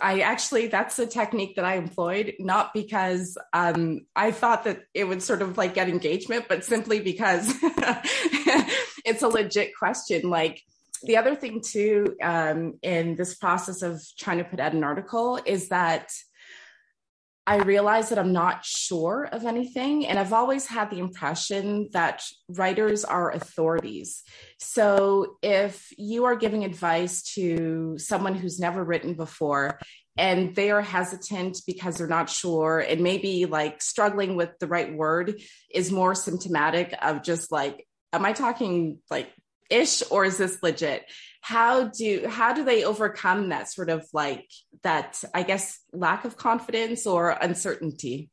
I 0.00 0.20
actually, 0.20 0.68
that's 0.68 0.98
a 0.98 1.06
technique 1.06 1.56
that 1.56 1.64
I 1.66 1.74
employed, 1.74 2.34
not 2.38 2.72
because 2.72 3.36
um, 3.52 4.06
I 4.16 4.30
thought 4.30 4.64
that 4.64 4.84
it 4.94 5.04
would 5.04 5.22
sort 5.22 5.42
of 5.42 5.58
like 5.58 5.74
get 5.74 5.90
engagement, 5.90 6.46
but 6.48 6.64
simply 6.64 7.00
because 7.00 7.52
it's 9.04 9.22
a 9.22 9.28
legit 9.28 9.76
question. 9.78 10.30
Like 10.30 10.62
the 11.02 11.18
other 11.18 11.34
thing, 11.34 11.60
too, 11.60 12.16
um, 12.22 12.78
in 12.82 13.14
this 13.16 13.34
process 13.34 13.82
of 13.82 14.02
trying 14.18 14.38
to 14.38 14.44
put 14.44 14.58
out 14.58 14.72
an 14.72 14.84
article 14.84 15.38
is 15.44 15.68
that 15.68 16.10
I 17.46 17.58
realize 17.58 18.08
that 18.08 18.18
I'm 18.18 18.32
not 18.32 18.64
sure 18.64 19.28
of 19.30 19.44
anything. 19.44 20.06
And 20.06 20.18
I've 20.18 20.32
always 20.32 20.66
had 20.66 20.90
the 20.90 20.98
impression 20.98 21.90
that 21.92 22.22
writers 22.48 23.04
are 23.04 23.30
authorities. 23.30 24.22
So 24.58 25.36
if 25.42 25.92
you 25.98 26.24
are 26.24 26.36
giving 26.36 26.64
advice 26.64 27.22
to 27.34 27.96
someone 27.98 28.34
who's 28.34 28.58
never 28.58 28.82
written 28.82 29.14
before, 29.14 29.78
and 30.16 30.54
they 30.54 30.70
are 30.70 30.80
hesitant 30.80 31.58
because 31.66 31.98
they're 31.98 32.06
not 32.06 32.30
sure, 32.30 32.78
and 32.78 33.02
maybe 33.02 33.46
like 33.46 33.82
struggling 33.82 34.36
with 34.36 34.50
the 34.58 34.68
right 34.68 34.94
word 34.94 35.40
is 35.72 35.92
more 35.92 36.14
symptomatic 36.14 36.94
of 37.02 37.22
just 37.22 37.52
like, 37.52 37.86
am 38.12 38.24
I 38.24 38.32
talking 38.32 38.98
like 39.10 39.30
ish 39.70 40.02
or 40.10 40.24
is 40.24 40.38
this 40.38 40.62
legit? 40.62 41.04
How 41.44 41.88
do 41.88 42.26
how 42.26 42.54
do 42.54 42.64
they 42.64 42.84
overcome 42.84 43.50
that 43.50 43.70
sort 43.70 43.90
of 43.90 44.02
like 44.14 44.48
that 44.82 45.22
i 45.34 45.42
guess 45.42 45.78
lack 45.92 46.24
of 46.24 46.38
confidence 46.38 47.06
or 47.06 47.28
uncertainty? 47.28 48.30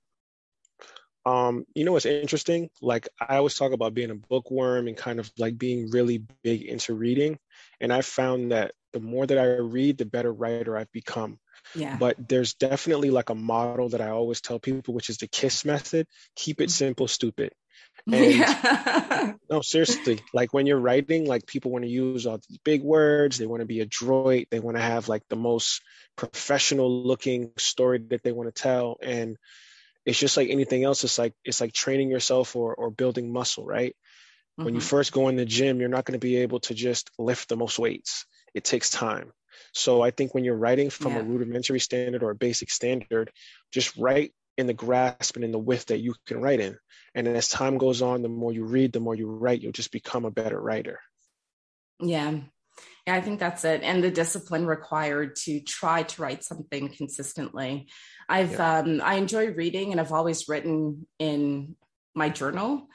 Um 1.25 1.65
you 1.75 1.83
know 1.83 1.91
what's 1.91 2.05
interesting? 2.05 2.69
Like 2.81 3.09
i 3.19 3.35
always 3.35 3.55
talk 3.55 3.73
about 3.73 3.93
being 3.93 4.11
a 4.11 4.15
bookworm 4.15 4.87
and 4.87 4.95
kind 4.95 5.19
of 5.19 5.29
like 5.37 5.57
being 5.57 5.91
really 5.91 6.23
big 6.41 6.61
into 6.61 6.93
reading. 6.93 7.37
And 7.81 7.91
i 7.91 8.01
found 8.01 8.53
that 8.53 8.71
the 8.93 9.01
more 9.01 9.27
that 9.27 9.37
i 9.37 9.45
read 9.57 9.97
the 9.97 10.05
better 10.05 10.31
writer 10.31 10.77
i've 10.77 10.91
become 10.93 11.37
yeah. 11.75 11.97
But 11.97 12.27
there's 12.27 12.53
definitely 12.53 13.09
like 13.09 13.29
a 13.29 13.35
model 13.35 13.89
that 13.89 14.01
I 14.01 14.09
always 14.09 14.41
tell 14.41 14.59
people, 14.59 14.93
which 14.93 15.09
is 15.09 15.17
the 15.17 15.27
KISS 15.27 15.65
method 15.65 16.07
keep 16.35 16.61
it 16.61 16.65
mm-hmm. 16.65 16.69
simple, 16.69 17.07
stupid. 17.07 17.53
And 18.11 18.33
yeah. 18.33 19.33
no, 19.49 19.61
seriously, 19.61 20.21
like 20.33 20.53
when 20.53 20.65
you're 20.65 20.79
writing, 20.79 21.27
like 21.27 21.45
people 21.45 21.71
want 21.71 21.83
to 21.83 21.89
use 21.89 22.25
all 22.25 22.39
these 22.49 22.57
big 22.59 22.81
words, 22.81 23.37
they 23.37 23.45
want 23.45 23.59
to 23.59 23.67
be 23.67 23.79
adroit, 23.79 24.47
they 24.49 24.59
want 24.59 24.77
to 24.77 24.81
have 24.81 25.07
like 25.07 25.23
the 25.29 25.35
most 25.35 25.81
professional 26.15 27.03
looking 27.03 27.51
story 27.57 27.99
that 28.09 28.23
they 28.23 28.31
want 28.31 28.53
to 28.53 28.61
tell. 28.61 28.97
And 29.03 29.37
it's 30.05 30.17
just 30.17 30.35
like 30.35 30.49
anything 30.49 30.83
else, 30.83 31.03
it's 31.03 31.19
like 31.19 31.33
it's 31.43 31.61
like 31.61 31.73
training 31.73 32.09
yourself 32.09 32.55
or 32.55 32.73
or 32.73 32.89
building 32.89 33.31
muscle, 33.31 33.65
right? 33.65 33.93
Mm-hmm. 33.93 34.65
When 34.65 34.73
you 34.73 34.79
mm-hmm. 34.79 34.87
first 34.87 35.11
go 35.11 35.27
in 35.27 35.35
the 35.35 35.45
gym, 35.45 35.79
you're 35.79 35.89
not 35.89 36.05
going 36.05 36.19
to 36.19 36.25
be 36.25 36.37
able 36.37 36.61
to 36.61 36.73
just 36.73 37.11
lift 37.19 37.49
the 37.49 37.57
most 37.57 37.77
weights. 37.77 38.25
It 38.53 38.63
takes 38.63 38.89
time. 38.89 39.31
So 39.73 40.01
I 40.01 40.11
think 40.11 40.33
when 40.33 40.43
you're 40.43 40.55
writing 40.55 40.89
from 40.89 41.13
yeah. 41.13 41.19
a 41.19 41.23
rudimentary 41.23 41.79
standard 41.79 42.23
or 42.23 42.31
a 42.31 42.35
basic 42.35 42.69
standard, 42.69 43.31
just 43.71 43.95
write 43.97 44.33
in 44.57 44.67
the 44.67 44.73
grasp 44.73 45.35
and 45.35 45.45
in 45.45 45.51
the 45.51 45.59
width 45.59 45.87
that 45.87 45.99
you 45.99 46.15
can 46.27 46.41
write 46.41 46.59
in. 46.59 46.77
And 47.15 47.27
as 47.27 47.49
time 47.49 47.77
goes 47.77 48.01
on, 48.01 48.21
the 48.21 48.29
more 48.29 48.51
you 48.51 48.65
read, 48.65 48.93
the 48.93 48.99
more 48.99 49.15
you 49.15 49.27
write, 49.27 49.61
you'll 49.61 49.71
just 49.71 49.91
become 49.91 50.25
a 50.25 50.31
better 50.31 50.59
writer. 50.59 50.99
Yeah. 51.99 52.39
Yeah, 53.07 53.15
I 53.15 53.21
think 53.21 53.39
that's 53.39 53.65
it. 53.65 53.81
And 53.83 54.03
the 54.03 54.11
discipline 54.11 54.65
required 54.65 55.35
to 55.43 55.59
try 55.59 56.03
to 56.03 56.21
write 56.21 56.43
something 56.43 56.89
consistently. 56.89 57.89
I've 58.29 58.51
yeah. 58.51 58.79
um 58.79 59.01
I 59.03 59.15
enjoy 59.15 59.51
reading 59.51 59.91
and 59.91 59.99
I've 59.99 60.11
always 60.11 60.47
written 60.47 61.07
in 61.17 61.75
my 62.13 62.29
journal, 62.29 62.87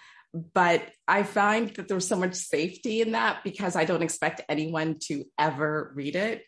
but 0.53 0.83
I 1.09 1.23
find 1.23 1.71
that 1.77 1.89
there's 1.89 2.07
so 2.07 2.17
much 2.17 2.35
safety 2.35 3.01
in 3.01 3.13
that 3.13 3.43
because 3.45 3.77
I 3.77 3.85
don't 3.85 4.03
expect 4.03 4.43
anyone 4.49 4.99
to 5.05 5.25
ever 5.39 5.93
read 5.95 6.17
it. 6.17 6.43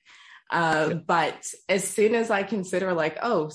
Uh. 0.50 0.94
But 0.94 1.46
as 1.68 1.84
soon 1.84 2.14
as 2.14 2.30
I 2.30 2.42
consider, 2.42 2.92
like, 2.92 3.18
oh, 3.22 3.50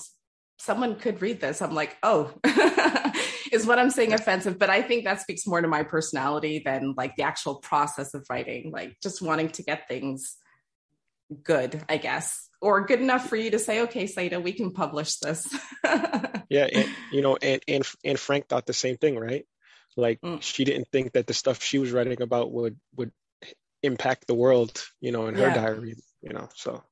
someone 0.58 0.96
could 0.96 1.22
read 1.22 1.40
this, 1.40 1.62
I'm 1.62 1.74
like, 1.74 1.96
oh, 2.02 2.32
is 3.52 3.66
what 3.66 3.78
I'm 3.78 3.90
saying 3.90 4.12
offensive. 4.12 4.58
But 4.58 4.70
I 4.70 4.82
think 4.82 5.04
that 5.04 5.20
speaks 5.20 5.46
more 5.46 5.60
to 5.60 5.68
my 5.68 5.82
personality 5.82 6.62
than 6.64 6.94
like 6.96 7.16
the 7.16 7.22
actual 7.24 7.56
process 7.56 8.14
of 8.14 8.26
writing, 8.28 8.70
like 8.72 8.96
just 9.02 9.22
wanting 9.22 9.50
to 9.50 9.62
get 9.62 9.88
things 9.88 10.36
good, 11.42 11.82
I 11.88 11.96
guess, 11.96 12.48
or 12.60 12.86
good 12.86 13.00
enough 13.00 13.28
for 13.28 13.36
you 13.36 13.50
to 13.52 13.58
say, 13.58 13.82
okay, 13.82 14.06
Saida, 14.06 14.40
we 14.40 14.52
can 14.52 14.72
publish 14.72 15.18
this. 15.18 15.46
yeah. 16.48 16.68
And, 16.72 16.88
you 17.12 17.22
know, 17.22 17.36
and, 17.40 17.62
and, 17.68 17.84
Anne 18.04 18.16
Frank 18.16 18.48
thought 18.48 18.66
the 18.66 18.72
same 18.72 18.96
thing, 18.96 19.18
right? 19.18 19.46
Like 19.96 20.20
mm. 20.20 20.42
she 20.42 20.64
didn't 20.64 20.88
think 20.90 21.12
that 21.12 21.26
the 21.26 21.34
stuff 21.34 21.62
she 21.62 21.78
was 21.78 21.92
writing 21.92 22.20
about 22.20 22.52
would, 22.52 22.78
would 22.96 23.12
impact 23.82 24.26
the 24.26 24.34
world, 24.34 24.82
you 25.00 25.12
know, 25.12 25.26
in 25.26 25.34
her 25.34 25.48
yeah. 25.48 25.54
diary, 25.54 25.94
you 26.22 26.32
know, 26.32 26.48
so. 26.54 26.82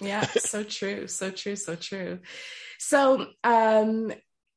yeah, 0.00 0.20
so 0.38 0.62
true, 0.62 1.08
so 1.08 1.30
true, 1.30 1.56
so 1.56 1.74
true. 1.74 2.20
So, 2.78 3.26
um, 3.42 4.12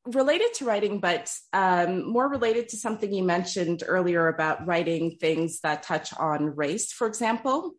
related 0.06 0.54
to 0.54 0.64
writing, 0.64 1.00
but 1.00 1.32
um, 1.52 2.08
more 2.08 2.28
related 2.28 2.68
to 2.68 2.76
something 2.76 3.12
you 3.12 3.24
mentioned 3.24 3.82
earlier 3.86 4.28
about 4.28 4.66
writing 4.66 5.16
things 5.20 5.60
that 5.60 5.82
touch 5.82 6.12
on 6.18 6.54
race, 6.54 6.92
for 6.92 7.06
example. 7.06 7.72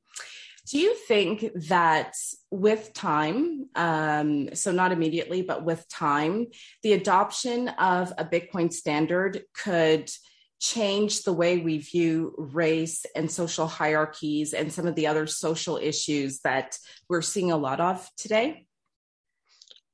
Do 0.68 0.80
you 0.80 0.96
think 0.96 1.50
that 1.70 2.14
with 2.52 2.92
time, 2.94 3.70
um, 3.74 4.54
so 4.54 4.74
not 4.74 4.92
immediately, 4.92 5.42
but 5.42 5.64
with 5.64 5.88
time, 5.88 6.48
the 6.84 6.92
adoption 6.92 7.70
of 7.70 8.12
a 8.18 8.26
Bitcoin 8.26 8.74
standard 8.74 9.44
could 9.54 10.12
change 10.60 11.24
the 11.24 11.32
way 11.32 11.60
we 11.60 11.78
view 11.78 12.34
race 12.38 13.06
and 13.16 13.32
social 13.32 13.68
hierarchies 13.68 14.54
and 14.54 14.74
some 14.74 14.88
of 14.88 14.96
the 14.96 15.08
other 15.08 15.26
social 15.26 15.78
issues 15.78 16.40
that 16.40 16.78
we're 17.08 17.22
seeing 17.22 17.52
a 17.52 17.58
lot 17.58 17.80
of 17.80 18.10
today? 18.18 18.66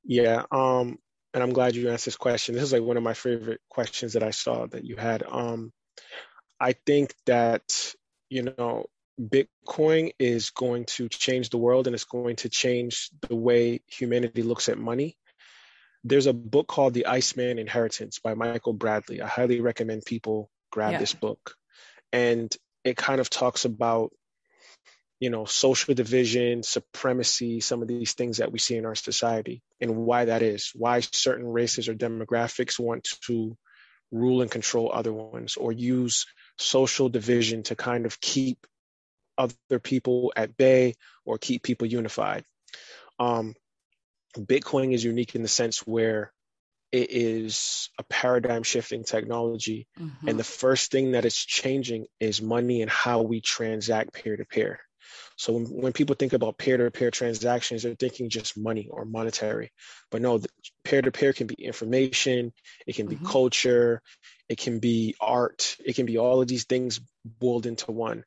Yeah, 0.04 0.44
um, 0.52 0.98
and 1.36 1.44
I'm 1.44 1.54
glad 1.54 1.76
you 1.76 1.92
asked 1.92 2.06
this 2.06 2.18
question. 2.18 2.56
This 2.56 2.64
is 2.64 2.74
like 2.74 2.82
one 2.82 2.98
of 2.98 3.04
my 3.04 3.14
favorite 3.14 3.62
questions 3.70 4.14
that 4.14 4.24
I 4.24 4.32
saw 4.32 4.66
that 4.68 4.86
you 4.86 4.96
had. 4.96 5.24
Um, 5.30 5.72
I 6.60 6.74
think 6.86 7.14
that 7.28 7.94
you 8.30 8.42
know 8.42 8.88
Bitcoin 9.20 10.12
is 10.20 10.50
going 10.50 10.86
to 10.86 11.08
change 11.10 11.50
the 11.50 11.58
world 11.58 11.88
and 11.88 11.94
it's 11.94 12.06
going 12.06 12.36
to 12.38 12.50
change 12.50 13.10
the 13.28 13.36
way 13.36 13.82
humanity 13.88 14.44
looks 14.44 14.70
at 14.70 14.78
money. 14.78 15.18
There's 16.04 16.28
a 16.28 16.34
book 16.34 16.68
called 16.68 16.94
The 16.94 17.06
Iceman 17.06 17.60
Inheritance 17.60 18.20
by 18.20 18.34
Michael 18.34 18.74
Bradley. 18.74 19.22
I 19.22 19.28
highly 19.28 19.62
recommend 19.62 20.06
people 20.06 20.50
grab 20.72 20.94
yeah. 20.94 21.00
this 21.00 21.14
book. 21.14 21.56
And 22.12 22.56
it 22.84 22.98
kind 22.98 23.22
of 23.22 23.30
talks 23.30 23.66
about 23.66 24.12
you 25.24 25.30
know, 25.30 25.46
social 25.46 25.94
division, 25.94 26.64
supremacy, 26.64 27.62
some 27.62 27.82
of 27.82 27.88
these 27.88 28.12
things 28.12 28.40
that 28.40 28.52
we 28.52 28.60
see 28.60 28.76
in 28.76 28.86
our 28.86 28.94
society, 28.94 29.64
and 29.80 29.96
why 29.96 30.26
that 30.26 30.42
is, 30.42 30.74
why 30.76 31.00
certain 31.00 31.48
races 31.48 31.88
or 31.88 31.94
demographics 31.94 32.78
want 32.78 33.08
to 33.22 33.56
rule 34.12 34.42
and 34.42 34.52
control 34.52 34.92
other 34.94 35.14
ones, 35.14 35.56
or 35.56 35.72
use 35.72 36.26
social 36.58 37.08
division 37.08 37.64
to 37.64 37.74
kind 37.74 38.06
of 38.06 38.20
keep 38.20 38.68
other 39.38 39.80
people 39.82 40.34
at 40.36 40.58
bay 40.58 40.96
or 41.26 41.38
keep 41.38 41.64
people 41.64 41.88
unified. 41.88 42.44
Um, 43.20 43.56
Bitcoin 44.38 44.94
is 44.94 45.04
unique 45.04 45.36
in 45.36 45.42
the 45.44 45.48
sense 45.48 45.80
where 45.80 46.32
it 46.92 47.10
is 47.12 47.90
a 47.98 48.04
paradigm 48.04 48.64
shifting 48.64 49.04
technology. 49.04 49.88
Mm-hmm. 50.00 50.28
And 50.28 50.40
the 50.40 50.44
first 50.44 50.92
thing 50.92 51.12
that 51.12 51.26
is 51.26 51.36
changing 51.36 52.06
is 52.20 52.42
money 52.42 52.82
and 52.82 52.92
how 52.92 53.22
we 53.22 53.42
transact 53.42 54.14
peer 54.14 54.38
to 54.38 54.46
peer. 54.46 54.80
So 55.36 55.54
when, 55.54 55.66
when 55.66 55.94
people 55.94 56.16
think 56.16 56.34
about 56.34 56.58
peer-to-peer 56.58 57.12
transactions, 57.12 57.84
they're 57.84 57.96
thinking 57.96 58.30
just 58.30 58.58
money 58.58 58.88
or 58.90 59.06
monetary. 59.06 59.72
But 60.12 60.22
no, 60.22 60.40
peer-to-peer 60.84 61.34
can 61.34 61.48
be 61.48 61.56
information, 61.56 62.54
it 62.86 62.96
can 62.96 63.08
be 63.08 63.16
mm-hmm. 63.16 63.26
culture, 63.26 64.02
it 64.48 64.58
can 64.60 64.80
be 64.80 65.16
art, 65.20 65.76
it 65.84 65.96
can 65.96 66.06
be 66.06 66.18
all 66.18 66.42
of 66.42 66.48
these 66.48 66.66
things 66.66 67.02
boiled 67.26 67.66
into 67.66 67.92
one. 67.92 68.24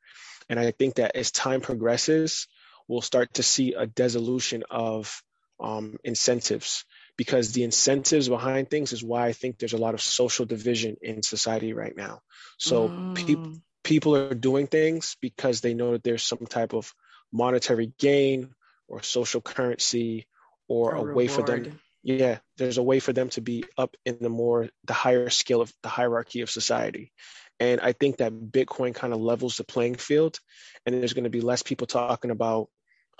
And 0.49 0.59
I 0.59 0.71
think 0.71 0.95
that 0.95 1.15
as 1.15 1.31
time 1.31 1.61
progresses, 1.61 2.47
we'll 2.87 3.01
start 3.01 3.33
to 3.35 3.43
see 3.43 3.73
a 3.73 3.85
dissolution 3.85 4.63
of 4.69 5.21
um, 5.59 5.97
incentives 6.03 6.85
because 7.17 7.51
the 7.51 7.63
incentives 7.63 8.29
behind 8.29 8.69
things 8.69 8.93
is 8.93 9.03
why 9.03 9.27
I 9.27 9.33
think 9.33 9.57
there's 9.57 9.73
a 9.73 9.77
lot 9.77 9.95
of 9.95 10.01
social 10.01 10.45
division 10.45 10.97
in 11.01 11.23
society 11.23 11.73
right 11.73 11.95
now. 11.95 12.21
So 12.59 12.89
mm. 12.89 13.15
people 13.15 13.53
people 13.83 14.15
are 14.15 14.35
doing 14.35 14.67
things 14.67 15.15
because 15.21 15.61
they 15.61 15.73
know 15.73 15.93
that 15.93 16.03
there's 16.03 16.23
some 16.23 16.45
type 16.47 16.73
of 16.73 16.93
monetary 17.31 17.91
gain 17.97 18.53
or 18.87 19.01
social 19.01 19.41
currency 19.41 20.27
or 20.67 20.95
a, 20.95 20.99
a 20.99 21.13
way 21.13 21.27
for 21.27 21.43
them 21.43 21.79
yeah 22.07 22.37
there's 22.57 22.77
a 22.77 22.83
way 22.83 22.99
for 22.99 23.13
them 23.13 23.29
to 23.29 23.41
be 23.41 23.63
up 23.77 23.95
in 24.05 24.17
the 24.21 24.29
more 24.29 24.69
the 24.85 24.93
higher 24.93 25.29
scale 25.29 25.61
of 25.61 25.71
the 25.83 25.89
hierarchy 25.89 26.41
of 26.41 26.49
society. 26.49 27.11
And 27.59 27.81
i 27.81 27.91
think 27.91 28.17
that 28.17 28.33
bitcoin 28.33 28.93
kind 28.93 29.13
of 29.13 29.19
levels 29.19 29.57
the 29.57 29.63
playing 29.63 29.95
field 29.95 30.39
and 30.85 30.95
there's 30.95 31.13
going 31.13 31.25
to 31.25 31.29
be 31.29 31.41
less 31.41 31.63
people 31.63 31.87
talking 31.87 32.31
about 32.31 32.69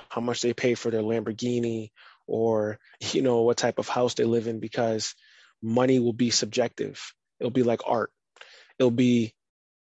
how 0.09 0.21
much 0.21 0.41
they 0.41 0.53
pay 0.53 0.75
for 0.75 0.91
their 0.91 1.01
lamborghini 1.01 1.89
or 2.27 2.79
you 3.11 3.21
know 3.21 3.41
what 3.41 3.57
type 3.57 3.79
of 3.79 3.89
house 3.89 4.13
they 4.13 4.25
live 4.25 4.47
in 4.47 4.59
because 4.59 5.15
money 5.61 5.99
will 5.99 6.13
be 6.13 6.29
subjective. 6.29 7.13
It'll 7.39 7.51
be 7.51 7.63
like 7.63 7.81
art. 7.85 8.11
It'll 8.79 8.91
be 8.91 9.33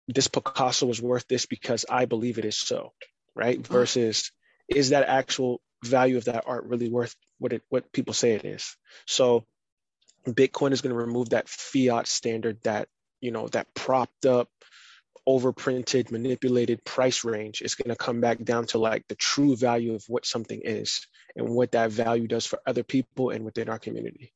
this 0.07 0.29
picasso 0.29 0.89
is 0.91 1.03
worth 1.03 1.27
this 1.27 1.47
because 1.47 1.85
i 1.91 2.05
believe 2.05 2.39
it 2.39 2.45
is 2.45 2.57
so 2.57 2.93
right? 3.37 3.61
Mm-hmm. 3.63 3.73
versus 3.73 4.33
is 4.69 4.91
that 4.91 5.07
actual 5.07 5.61
value 5.85 6.17
of 6.17 6.25
that 6.25 6.45
art 6.47 6.65
really 6.65 6.89
worth 6.89 7.15
what 7.38 7.53
it 7.53 7.62
what 7.68 7.92
people 7.92 8.14
say 8.14 8.33
it 8.33 8.44
is 8.44 8.77
so 9.07 9.44
bitcoin 10.27 10.72
is 10.72 10.81
going 10.81 10.94
to 10.94 11.01
remove 11.01 11.31
that 11.31 11.49
fiat 11.49 12.07
standard 12.07 12.59
that 12.64 12.88
you 13.20 13.31
know 13.31 13.49
that 13.49 13.66
propped 13.75 14.27
up 14.27 14.49
overprinted, 15.29 16.11
manipulated 16.11 16.85
price 16.85 17.25
range 17.25 17.61
is 17.61 17.75
going 17.75 17.90
to 17.90 17.96
come 17.96 18.20
back 18.20 18.42
down 18.44 18.66
to 18.66 18.79
like 18.79 19.05
the 19.09 19.16
true 19.16 19.57
value 19.57 19.94
of 19.94 20.05
what 20.09 20.25
something 20.25 20.61
is 20.62 21.07
and 21.35 21.49
what 21.49 21.72
that 21.72 21.90
value 21.90 22.29
does 22.29 22.46
for 22.46 22.61
other 22.66 22.85
people 22.85 23.31
and 23.31 23.44
within 23.44 23.68
our 23.68 23.79
community. 23.79 24.33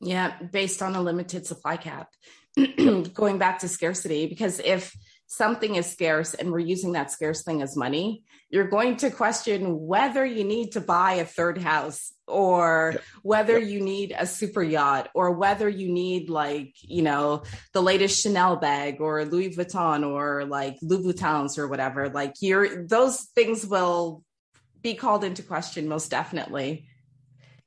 Yeah, 0.00 0.36
based 0.42 0.82
on 0.82 0.94
a 0.96 1.00
limited 1.00 1.46
supply 1.46 1.76
cap. 1.76 2.10
Going 3.14 3.38
back 3.38 3.60
to 3.60 3.68
scarcity, 3.68 4.26
because 4.26 4.60
if 4.60 4.94
something 5.26 5.74
is 5.74 5.90
scarce 5.90 6.34
and 6.34 6.52
we're 6.52 6.58
using 6.58 6.92
that 6.92 7.10
scarce 7.10 7.42
thing 7.42 7.62
as 7.62 7.76
money, 7.76 8.22
you're 8.48 8.68
going 8.68 8.96
to 8.96 9.10
question 9.10 9.86
whether 9.86 10.24
you 10.24 10.44
need 10.44 10.72
to 10.72 10.80
buy 10.80 11.14
a 11.14 11.24
third 11.24 11.58
house 11.58 12.12
or 12.28 12.92
yep. 12.94 13.02
whether 13.22 13.58
yep. 13.58 13.68
you 13.68 13.80
need 13.80 14.14
a 14.16 14.26
super 14.26 14.62
yacht 14.62 15.08
or 15.14 15.32
whether 15.32 15.68
you 15.68 15.90
need 15.90 16.30
like, 16.30 16.74
you 16.80 17.02
know, 17.02 17.42
the 17.72 17.82
latest 17.82 18.22
Chanel 18.22 18.56
bag 18.56 19.00
or 19.00 19.24
Louis 19.24 19.56
Vuitton 19.56 20.06
or 20.06 20.44
like 20.44 20.78
Louboutins 20.80 21.58
or 21.58 21.66
whatever. 21.66 22.08
Like 22.08 22.34
you're 22.40 22.86
those 22.86 23.22
things 23.34 23.66
will 23.66 24.22
be 24.80 24.94
called 24.94 25.24
into 25.24 25.42
question 25.42 25.88
most 25.88 26.10
definitely. 26.10 26.86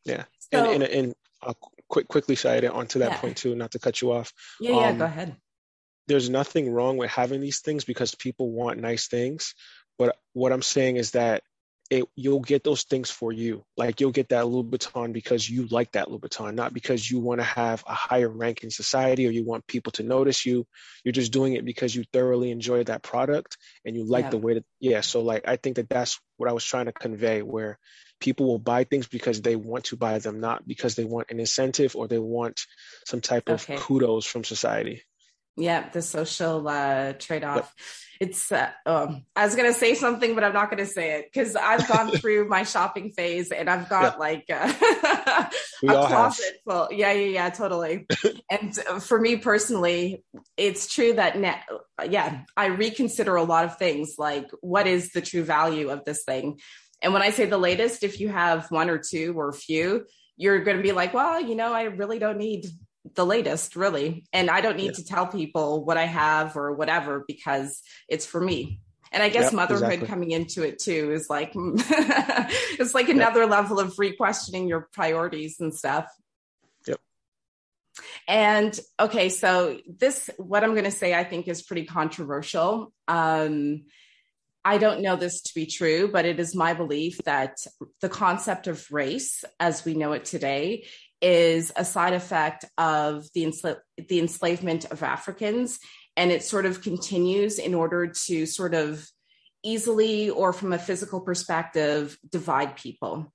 Yeah. 0.05 0.23
So, 0.51 0.63
and, 0.71 0.83
and, 0.83 0.93
and 0.93 1.15
I'll 1.43 1.57
quick 1.89 2.07
quickly 2.07 2.35
side 2.35 2.63
it 2.63 2.71
onto 2.71 2.99
that 2.99 3.11
yeah. 3.11 3.17
point 3.17 3.37
too, 3.37 3.55
not 3.55 3.71
to 3.71 3.79
cut 3.79 4.01
you 4.01 4.13
off. 4.13 4.31
Yeah, 4.61 4.79
yeah, 4.79 4.89
um, 4.89 4.97
go 4.97 5.05
ahead 5.05 5.35
there's 6.09 6.29
nothing 6.29 6.71
wrong 6.71 6.97
with 6.97 7.11
having 7.11 7.39
these 7.39 7.59
things 7.59 7.85
because 7.85 8.15
people 8.15 8.51
want 8.51 8.79
nice 8.79 9.07
things. 9.07 9.53
But 9.97 10.17
what 10.33 10.51
I'm 10.51 10.63
saying 10.63 10.97
is 10.97 11.11
that 11.11 11.43
it, 11.91 12.05
you'll 12.15 12.39
get 12.39 12.63
those 12.63 12.83
things 12.83 13.11
for 13.11 13.31
you. 13.31 13.63
Like 13.77 14.01
you'll 14.01 14.11
get 14.11 14.29
that 14.29 14.45
Louboutin 14.45 15.13
because 15.13 15.47
you 15.47 15.67
like 15.67 15.91
that 15.91 16.07
Louboutin, 16.07 16.55
not 16.55 16.73
because 16.73 17.09
you 17.09 17.19
want 17.19 17.41
to 17.41 17.45
have 17.45 17.83
a 17.87 17.93
higher 17.93 18.27
rank 18.27 18.63
in 18.63 18.71
society 18.71 19.27
or 19.27 19.29
you 19.29 19.45
want 19.45 19.67
people 19.67 19.91
to 19.93 20.03
notice 20.03 20.45
you. 20.45 20.65
You're 21.03 21.11
just 21.11 21.31
doing 21.31 21.53
it 21.53 21.63
because 21.63 21.95
you 21.95 22.03
thoroughly 22.11 22.49
enjoy 22.49 22.83
that 22.85 23.03
product 23.03 23.57
and 23.85 23.95
you 23.95 24.03
like 24.03 24.25
yeah. 24.25 24.29
the 24.31 24.37
way 24.37 24.53
that, 24.55 24.65
yeah. 24.79 25.01
So 25.01 25.21
like, 25.21 25.47
I 25.47 25.57
think 25.57 25.75
that 25.75 25.89
that's 25.89 26.19
what 26.37 26.49
I 26.49 26.53
was 26.53 26.65
trying 26.65 26.85
to 26.85 26.91
convey 26.91 27.43
where 27.43 27.77
people 28.19 28.47
will 28.47 28.59
buy 28.59 28.83
things 28.83 29.07
because 29.07 29.41
they 29.41 29.55
want 29.55 29.85
to 29.85 29.95
buy 29.95 30.17
them, 30.17 30.39
not 30.39 30.67
because 30.67 30.95
they 30.95 31.05
want 31.05 31.29
an 31.29 31.39
incentive 31.39 31.95
or 31.95 32.07
they 32.07 32.19
want 32.19 32.61
some 33.05 33.21
type 33.21 33.47
of 33.49 33.65
kudos 33.67 34.25
from 34.25 34.43
society. 34.43 35.03
Yeah, 35.59 35.89
the 35.89 36.01
social 36.01 36.67
uh, 36.67 37.13
trade 37.13 37.43
off. 37.43 37.73
It's, 38.19 38.51
uh, 38.51 38.69
um, 38.85 39.23
I 39.33 39.45
was 39.45 39.55
going 39.55 39.71
to 39.71 39.77
say 39.77 39.95
something, 39.95 40.35
but 40.35 40.43
I'm 40.43 40.53
not 40.53 40.69
going 40.69 40.83
to 40.83 40.91
say 40.91 41.19
it 41.19 41.29
because 41.31 41.55
I've 41.55 41.87
gone 41.87 42.11
through 42.17 42.49
my 42.49 42.63
shopping 42.63 43.11
phase 43.11 43.49
and 43.49 43.69
I've 43.69 43.87
got 43.87 44.15
yeah. 44.15 44.19
like 44.19 44.45
uh, 44.49 44.73
a 45.83 46.07
closet 46.07 46.45
have. 46.45 46.53
full. 46.65 46.87
Yeah, 46.91 47.13
yeah, 47.13 47.27
yeah, 47.27 47.49
totally. 47.49 48.07
and 48.51 48.75
for 49.01 49.19
me 49.19 49.37
personally, 49.37 50.23
it's 50.57 50.93
true 50.93 51.13
that, 51.13 51.39
net, 51.39 51.61
yeah, 52.09 52.41
I 52.57 52.67
reconsider 52.67 53.35
a 53.37 53.43
lot 53.43 53.63
of 53.63 53.77
things 53.77 54.15
like 54.17 54.49
what 54.59 54.85
is 54.85 55.11
the 55.11 55.21
true 55.21 55.43
value 55.43 55.89
of 55.89 56.03
this 56.03 56.23
thing? 56.25 56.59
And 57.01 57.13
when 57.13 57.21
I 57.21 57.29
say 57.29 57.45
the 57.45 57.57
latest, 57.57 58.03
if 58.03 58.19
you 58.19 58.27
have 58.27 58.69
one 58.69 58.89
or 58.89 58.97
two 58.97 59.33
or 59.37 59.47
a 59.47 59.53
few, 59.53 60.05
you're 60.35 60.59
going 60.63 60.77
to 60.77 60.83
be 60.83 60.91
like, 60.91 61.13
well, 61.13 61.39
you 61.39 61.55
know, 61.55 61.73
I 61.73 61.83
really 61.83 62.19
don't 62.19 62.37
need 62.37 62.65
the 63.15 63.25
latest 63.25 63.75
really 63.75 64.25
and 64.33 64.49
i 64.49 64.61
don't 64.61 64.77
need 64.77 64.87
yeah. 64.87 64.91
to 64.91 65.05
tell 65.05 65.27
people 65.27 65.83
what 65.83 65.97
i 65.97 66.05
have 66.05 66.55
or 66.55 66.73
whatever 66.73 67.23
because 67.27 67.81
it's 68.07 68.25
for 68.25 68.41
me 68.41 68.79
and 69.11 69.23
i 69.23 69.29
guess 69.29 69.45
yep, 69.45 69.53
motherhood 69.53 69.85
exactly. 69.85 70.07
coming 70.07 70.31
into 70.31 70.63
it 70.63 70.79
too 70.79 71.11
is 71.11 71.29
like 71.29 71.51
it's 71.55 72.93
like 72.93 73.09
another 73.09 73.41
yep. 73.41 73.49
level 73.49 73.79
of 73.79 73.97
re-questioning 73.97 74.67
your 74.67 74.87
priorities 74.93 75.59
and 75.59 75.73
stuff 75.73 76.05
yep 76.87 76.99
and 78.27 78.79
okay 78.99 79.29
so 79.29 79.77
this 79.87 80.29
what 80.37 80.63
i'm 80.63 80.71
going 80.71 80.83
to 80.83 80.91
say 80.91 81.13
i 81.13 81.23
think 81.23 81.47
is 81.47 81.61
pretty 81.61 81.85
controversial 81.85 82.93
um 83.07 83.81
I 84.65 84.77
don't 84.77 85.01
know 85.01 85.15
this 85.15 85.41
to 85.43 85.55
be 85.55 85.65
true, 85.65 86.09
but 86.11 86.25
it 86.25 86.39
is 86.39 86.53
my 86.53 86.73
belief 86.73 87.17
that 87.25 87.57
the 88.01 88.09
concept 88.09 88.67
of 88.67 88.85
race, 88.91 89.45
as 89.59 89.85
we 89.85 89.93
know 89.93 90.11
it 90.11 90.25
today, 90.25 90.85
is 91.21 91.71
a 91.75 91.85
side 91.85 92.13
effect 92.13 92.65
of 92.77 93.25
the, 93.33 93.77
the 94.07 94.19
enslavement 94.19 94.85
of 94.85 95.03
Africans. 95.03 95.79
And 96.15 96.31
it 96.31 96.43
sort 96.43 96.65
of 96.65 96.81
continues 96.81 97.59
in 97.59 97.73
order 97.73 98.07
to 98.25 98.45
sort 98.45 98.73
of 98.73 99.07
easily 99.63 100.29
or 100.29 100.53
from 100.53 100.73
a 100.73 100.79
physical 100.79 101.21
perspective 101.21 102.17
divide 102.29 102.75
people. 102.75 103.33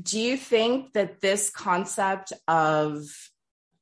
Do 0.00 0.18
you 0.18 0.36
think 0.36 0.92
that 0.94 1.20
this 1.20 1.50
concept 1.50 2.32
of 2.48 3.04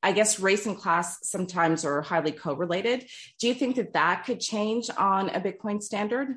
I 0.03 0.11
guess 0.11 0.37
race 0.37 0.65
and 0.65 0.77
class 0.77 1.17
sometimes 1.23 1.85
are 1.85 2.01
highly 2.01 2.33
correlated. 2.33 3.07
Do 3.39 3.47
you 3.47 3.53
think 3.53 3.77
that 3.77 3.93
that 3.93 4.25
could 4.25 4.41
change 4.41 4.89
on 4.97 5.29
a 5.29 5.39
Bitcoin 5.39 5.81
standard? 5.81 6.35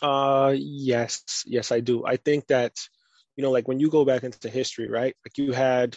Uh, 0.00 0.54
yes, 0.56 1.42
yes, 1.44 1.72
I 1.72 1.80
do. 1.80 2.06
I 2.06 2.16
think 2.16 2.46
that 2.46 2.76
you 3.40 3.42
know, 3.46 3.52
like 3.52 3.66
when 3.66 3.80
you 3.80 3.88
go 3.88 4.04
back 4.04 4.22
into 4.22 4.50
history, 4.50 4.86
right? 4.86 5.16
Like 5.24 5.38
you 5.38 5.52
had 5.52 5.96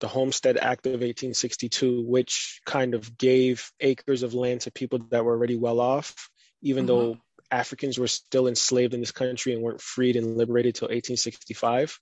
the 0.00 0.08
Homestead 0.08 0.58
Act 0.58 0.84
of 0.84 1.00
1862, 1.00 2.02
which 2.02 2.60
kind 2.66 2.92
of 2.92 3.16
gave 3.16 3.72
acres 3.80 4.22
of 4.22 4.34
land 4.34 4.60
to 4.60 4.70
people 4.70 4.98
that 5.10 5.24
were 5.24 5.32
already 5.32 5.56
well 5.56 5.80
off, 5.80 6.28
even 6.60 6.84
mm-hmm. 6.84 6.88
though 6.88 7.16
Africans 7.50 7.96
were 7.96 8.08
still 8.08 8.46
enslaved 8.46 8.92
in 8.92 9.00
this 9.00 9.10
country 9.10 9.54
and 9.54 9.62
weren't 9.62 9.80
freed 9.80 10.16
and 10.16 10.36
liberated 10.36 10.74
till 10.74 10.88
1865. 10.88 11.98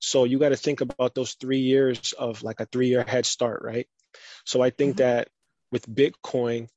So 0.00 0.24
you 0.24 0.38
got 0.38 0.48
to 0.48 0.56
think 0.56 0.80
about 0.80 1.14
those 1.14 1.34
three 1.34 1.60
years 1.60 2.14
of 2.14 2.42
like 2.42 2.60
a 2.60 2.66
three 2.72 2.88
year 2.88 3.04
head 3.06 3.26
start, 3.26 3.60
right? 3.62 3.86
So 4.46 4.62
I 4.62 4.70
think 4.70 4.92
mm-hmm. 4.92 5.04
that 5.04 5.28
with 5.70 5.86
Bitcoin, 5.86 6.68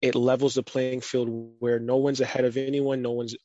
it 0.00 0.16
levels 0.16 0.54
the 0.54 0.64
playing 0.64 1.00
field 1.00 1.28
where 1.60 1.78
no 1.78 1.98
one's 1.98 2.20
ahead 2.20 2.44
of 2.44 2.56
anyone, 2.56 3.02
no 3.02 3.12
one's 3.12 3.36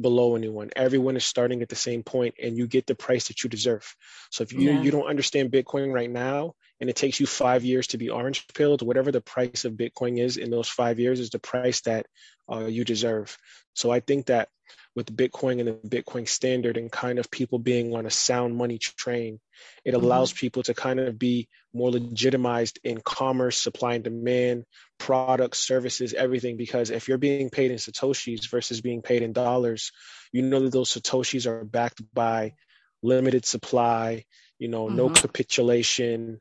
below 0.00 0.36
anyone. 0.36 0.70
Everyone 0.76 1.16
is 1.16 1.24
starting 1.24 1.62
at 1.62 1.68
the 1.68 1.76
same 1.76 2.02
point 2.02 2.34
and 2.42 2.56
you 2.56 2.66
get 2.66 2.86
the 2.86 2.94
price 2.94 3.28
that 3.28 3.42
you 3.42 3.50
deserve. 3.50 3.94
So 4.30 4.42
if 4.42 4.52
you, 4.52 4.70
yeah. 4.70 4.82
you 4.82 4.90
don't 4.90 5.08
understand 5.08 5.50
Bitcoin 5.50 5.92
right 5.92 6.10
now 6.10 6.54
and 6.80 6.90
it 6.90 6.96
takes 6.96 7.20
you 7.20 7.26
five 7.26 7.64
years 7.64 7.88
to 7.88 7.98
be 7.98 8.10
orange 8.10 8.46
pilled, 8.54 8.82
whatever 8.82 9.10
the 9.10 9.20
price 9.20 9.64
of 9.64 9.74
Bitcoin 9.74 10.18
is 10.18 10.36
in 10.36 10.50
those 10.50 10.68
five 10.68 10.98
years 10.98 11.20
is 11.20 11.30
the 11.30 11.38
price 11.38 11.80
that 11.82 12.06
uh, 12.50 12.66
you 12.66 12.84
deserve. 12.84 13.36
So 13.74 13.90
I 13.90 14.00
think 14.00 14.26
that 14.26 14.48
with 14.94 15.14
Bitcoin 15.14 15.60
and 15.60 15.68
the 15.68 16.02
Bitcoin 16.02 16.26
standard 16.26 16.78
and 16.78 16.90
kind 16.90 17.18
of 17.18 17.30
people 17.30 17.58
being 17.58 17.94
on 17.94 18.06
a 18.06 18.10
sound 18.10 18.56
money 18.56 18.78
train, 18.78 19.38
it 19.84 19.92
mm-hmm. 19.92 20.04
allows 20.04 20.32
mm-hmm. 20.32 20.40
people 20.40 20.62
to 20.64 20.74
kind 20.74 20.98
of 20.98 21.18
be 21.18 21.48
more 21.74 21.90
legitimized 21.90 22.78
in 22.82 23.00
commerce, 23.02 23.58
supply 23.58 23.94
and 23.94 24.04
demand, 24.04 24.64
products, 24.98 25.58
services, 25.60 26.14
everything. 26.14 26.56
Because 26.56 26.90
if 26.90 27.08
you're 27.08 27.18
being 27.18 27.50
paid 27.50 27.70
in 27.70 27.76
Satoshis 27.76 28.48
versus 28.48 28.80
being 28.80 29.02
paid 29.02 29.22
in 29.22 29.34
dollars, 29.34 29.92
you 30.32 30.42
know 30.42 30.60
that 30.60 30.72
those 30.72 30.92
Satoshis 30.92 31.46
are 31.46 31.64
backed 31.64 32.02
by 32.14 32.54
limited 33.02 33.44
supply, 33.44 34.24
you 34.58 34.68
know, 34.68 34.86
mm-hmm. 34.86 34.96
no 34.96 35.10
capitulation, 35.10 36.40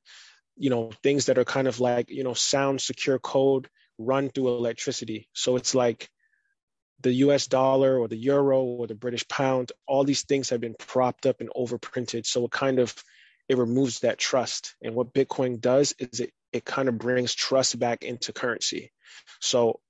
you 0.57 0.69
know, 0.69 0.91
things 1.03 1.25
that 1.25 1.37
are 1.37 1.45
kind 1.45 1.67
of 1.67 1.79
like, 1.79 2.09
you 2.09 2.23
know, 2.23 2.33
sound 2.33 2.81
secure 2.81 3.19
code 3.19 3.69
run 3.97 4.29
through 4.29 4.49
electricity. 4.49 5.27
So 5.33 5.55
it's 5.55 5.75
like 5.75 6.09
the 7.01 7.13
US 7.13 7.47
dollar 7.47 7.99
or 7.99 8.07
the 8.07 8.17
euro 8.17 8.63
or 8.63 8.87
the 8.87 8.95
British 8.95 9.27
pound, 9.27 9.71
all 9.87 10.03
these 10.03 10.23
things 10.23 10.49
have 10.49 10.61
been 10.61 10.75
propped 10.77 11.25
up 11.25 11.41
and 11.41 11.49
overprinted. 11.49 12.25
So 12.25 12.45
it 12.45 12.51
kind 12.51 12.79
of 12.79 12.93
it 13.47 13.57
removes 13.57 13.99
that 13.99 14.17
trust. 14.17 14.75
And 14.81 14.95
what 14.95 15.13
Bitcoin 15.13 15.59
does 15.59 15.93
is 15.99 16.19
it 16.19 16.31
it 16.51 16.65
kind 16.65 16.87
of 16.87 16.97
brings 16.97 17.35
trust 17.35 17.77
back 17.77 18.03
into 18.03 18.31
currency. 18.31 18.91
So 19.41 19.81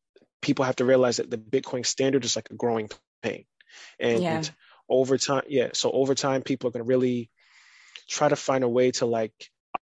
people 0.42 0.66
have 0.66 0.78
to 0.78 0.86
realize 0.86 1.18
that 1.18 1.30
the 1.30 1.38
Bitcoin 1.38 1.86
standard 1.86 2.26
is 2.26 2.36
like 2.36 2.50
a 2.50 2.56
growing 2.56 2.90
pain. 3.22 3.46
And 4.00 4.22
yeah. 4.22 4.44
over 4.90 5.18
time, 5.18 5.44
yeah. 5.48 5.70
So 5.74 5.92
over 5.92 6.16
time, 6.16 6.42
people 6.42 6.68
are 6.68 6.72
going 6.72 6.84
to 6.84 6.88
really 6.88 7.30
try 8.08 8.30
to 8.30 8.36
find 8.36 8.64
a 8.64 8.70
way 8.70 8.92
to 8.92 9.06
like 9.06 9.34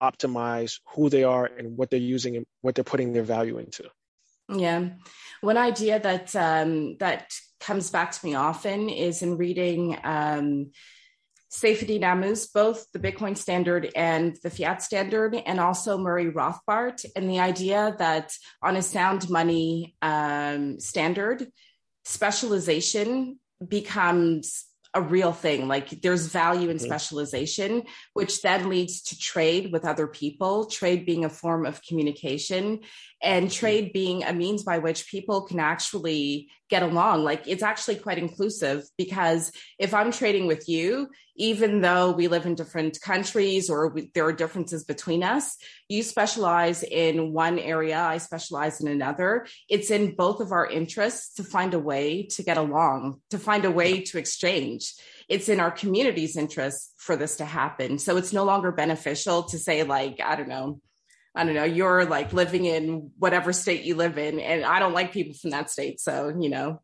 optimize 0.01 0.79
who 0.93 1.09
they 1.09 1.23
are 1.23 1.45
and 1.45 1.77
what 1.77 1.89
they're 1.89 1.99
using 1.99 2.35
and 2.35 2.45
what 2.61 2.75
they're 2.75 2.83
putting 2.83 3.13
their 3.13 3.23
value 3.23 3.57
into. 3.57 3.89
Yeah. 4.49 4.89
One 5.41 5.57
idea 5.57 5.99
that 5.99 6.35
um, 6.35 6.97
that 6.97 7.31
comes 7.59 7.89
back 7.89 8.11
to 8.11 8.25
me 8.25 8.35
often 8.35 8.89
is 8.89 9.21
in 9.21 9.37
reading 9.37 9.97
um, 10.03 10.71
Saifedean 11.53 12.01
Ammous, 12.01 12.51
both 12.51 12.91
the 12.91 12.99
Bitcoin 12.99 13.37
standard 13.37 13.89
and 13.95 14.35
the 14.43 14.49
fiat 14.49 14.81
standard, 14.81 15.35
and 15.35 15.59
also 15.59 15.97
Murray 15.97 16.31
Rothbard, 16.31 17.05
and 17.15 17.29
the 17.29 17.39
idea 17.39 17.95
that 17.99 18.33
on 18.61 18.75
a 18.75 18.81
sound 18.81 19.29
money 19.29 19.95
um, 20.01 20.79
standard, 20.79 21.47
specialization 22.03 23.39
becomes 23.65 24.65
a 24.93 25.01
real 25.01 25.31
thing. 25.31 25.67
Like 25.67 25.89
there's 26.01 26.27
value 26.27 26.69
in 26.69 26.77
mm-hmm. 26.77 26.85
specialization, 26.85 27.83
which 28.13 28.41
then 28.41 28.69
leads 28.69 29.01
to 29.03 29.17
trade 29.17 29.71
with 29.71 29.85
other 29.85 30.07
people, 30.07 30.65
trade 30.65 31.05
being 31.05 31.25
a 31.25 31.29
form 31.29 31.65
of 31.65 31.81
communication, 31.83 32.81
and 33.21 33.47
mm-hmm. 33.47 33.53
trade 33.53 33.93
being 33.93 34.23
a 34.23 34.33
means 34.33 34.63
by 34.63 34.77
which 34.77 35.07
people 35.07 35.41
can 35.41 35.59
actually 35.59 36.49
get 36.69 36.83
along. 36.83 37.23
Like 37.23 37.43
it's 37.47 37.61
actually 37.63 37.97
quite 37.97 38.17
inclusive 38.17 38.83
because 38.97 39.51
if 39.77 39.93
I'm 39.93 40.11
trading 40.11 40.47
with 40.47 40.67
you, 40.67 41.09
even 41.35 41.81
though 41.81 42.11
we 42.11 42.27
live 42.27 42.45
in 42.47 42.55
different 42.55 42.99
countries 42.99 43.69
or 43.69 43.89
we, 43.89 44.09
there 44.15 44.25
are 44.25 44.33
differences 44.33 44.83
between 44.83 45.23
us, 45.23 45.55
you 45.87 46.01
specialize 46.01 46.81
in 46.83 47.31
one 47.31 47.59
area, 47.59 47.99
I 47.99 48.17
specialize 48.17 48.81
in 48.81 48.87
another. 48.87 49.45
It's 49.69 49.91
in 49.91 50.15
both 50.15 50.41
of 50.41 50.51
our 50.51 50.67
interests 50.67 51.35
to 51.35 51.43
find 51.43 51.75
a 51.75 51.79
way 51.79 52.23
to 52.31 52.43
get 52.43 52.57
along, 52.57 53.21
to 53.29 53.37
find 53.37 53.65
a 53.65 53.71
way 53.71 54.01
to 54.01 54.17
exchange. 54.17 54.82
It's 55.29 55.49
in 55.49 55.59
our 55.59 55.71
community's 55.71 56.37
interest 56.37 56.93
for 56.97 57.15
this 57.15 57.37
to 57.37 57.45
happen. 57.45 57.99
So 57.99 58.17
it's 58.17 58.33
no 58.33 58.43
longer 58.43 58.71
beneficial 58.71 59.43
to 59.43 59.59
say, 59.59 59.83
like, 59.83 60.19
I 60.23 60.35
don't 60.35 60.49
know, 60.49 60.79
I 61.35 61.45
don't 61.45 61.55
know, 61.55 61.63
you're 61.63 62.05
like 62.05 62.33
living 62.33 62.65
in 62.65 63.11
whatever 63.17 63.53
state 63.53 63.83
you 63.83 63.95
live 63.95 64.17
in, 64.17 64.39
and 64.39 64.63
I 64.63 64.79
don't 64.79 64.93
like 64.93 65.11
people 65.11 65.35
from 65.35 65.51
that 65.51 65.69
state. 65.69 65.99
So, 65.99 66.33
you 66.39 66.49
know, 66.49 66.81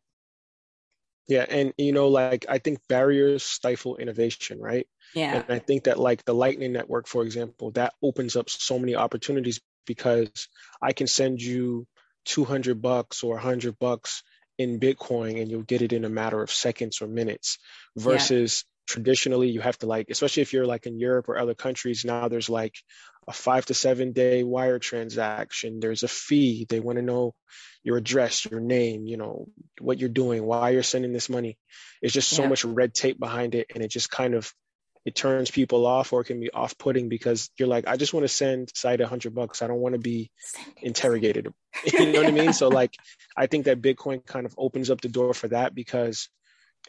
yeah, 1.30 1.46
and 1.48 1.72
you 1.78 1.92
know, 1.92 2.08
like 2.08 2.46
I 2.48 2.58
think 2.58 2.80
barriers 2.88 3.44
stifle 3.44 3.96
innovation, 3.96 4.58
right? 4.58 4.88
Yeah. 5.14 5.36
And 5.36 5.44
I 5.48 5.60
think 5.60 5.84
that 5.84 5.98
like 5.98 6.24
the 6.24 6.34
Lightning 6.34 6.72
Network, 6.72 7.06
for 7.06 7.22
example, 7.22 7.70
that 7.72 7.94
opens 8.02 8.34
up 8.34 8.50
so 8.50 8.80
many 8.80 8.96
opportunities 8.96 9.60
because 9.86 10.48
I 10.82 10.92
can 10.92 11.06
send 11.06 11.40
you 11.40 11.86
200 12.24 12.82
bucks 12.82 13.22
or 13.22 13.34
100 13.34 13.78
bucks 13.78 14.24
in 14.60 14.78
Bitcoin 14.78 15.40
and 15.40 15.50
you'll 15.50 15.62
get 15.62 15.80
it 15.80 15.94
in 15.94 16.04
a 16.04 16.10
matter 16.10 16.42
of 16.42 16.50
seconds 16.50 17.00
or 17.00 17.06
minutes 17.06 17.56
versus 17.96 18.62
yeah. 18.62 18.92
traditionally 18.94 19.48
you 19.48 19.62
have 19.62 19.78
to 19.78 19.86
like, 19.86 20.08
especially 20.10 20.42
if 20.42 20.52
you're 20.52 20.66
like 20.66 20.84
in 20.84 20.98
Europe 20.98 21.30
or 21.30 21.38
other 21.38 21.54
countries, 21.54 22.04
now 22.04 22.28
there's 22.28 22.50
like 22.50 22.74
a 23.26 23.32
five 23.32 23.64
to 23.64 23.72
seven 23.72 24.12
day 24.12 24.42
wire 24.42 24.78
transaction. 24.78 25.80
There's 25.80 26.02
a 26.02 26.08
fee. 26.08 26.66
They 26.68 26.78
want 26.78 26.98
to 26.98 27.02
know 27.02 27.34
your 27.82 27.96
address, 27.96 28.44
your 28.44 28.60
name, 28.60 29.06
you 29.06 29.16
know, 29.16 29.48
what 29.80 29.98
you're 29.98 30.10
doing, 30.10 30.44
why 30.44 30.70
you're 30.70 30.82
sending 30.82 31.14
this 31.14 31.30
money. 31.30 31.56
It's 32.02 32.12
just 32.12 32.28
so 32.28 32.42
yeah. 32.42 32.50
much 32.50 32.66
red 32.66 32.92
tape 32.92 33.18
behind 33.18 33.54
it. 33.54 33.68
And 33.74 33.82
it 33.82 33.90
just 33.90 34.10
kind 34.10 34.34
of, 34.34 34.52
it 35.04 35.14
turns 35.14 35.50
people 35.50 35.86
off 35.86 36.12
or 36.12 36.20
it 36.20 36.26
can 36.26 36.40
be 36.40 36.50
off 36.50 36.76
putting 36.76 37.08
because 37.08 37.50
you're 37.58 37.68
like, 37.68 37.86
I 37.86 37.96
just 37.96 38.12
want 38.12 38.24
to 38.24 38.28
send 38.28 38.70
side 38.74 39.00
a 39.00 39.06
hundred 39.06 39.34
bucks. 39.34 39.62
I 39.62 39.66
don't 39.66 39.80
want 39.80 39.94
to 39.94 40.00
be 40.00 40.30
interrogated. 40.82 41.52
you 41.84 42.12
know 42.12 42.20
what 42.20 42.28
I 42.28 42.32
mean? 42.32 42.52
So 42.52 42.68
like, 42.80 42.94
I 43.36 43.46
think 43.46 43.64
that 43.64 43.80
Bitcoin 43.80 44.24
kind 44.24 44.46
of 44.46 44.54
opens 44.58 44.90
up 44.90 45.00
the 45.00 45.08
door 45.08 45.32
for 45.32 45.48
that 45.48 45.74
because 45.74 46.28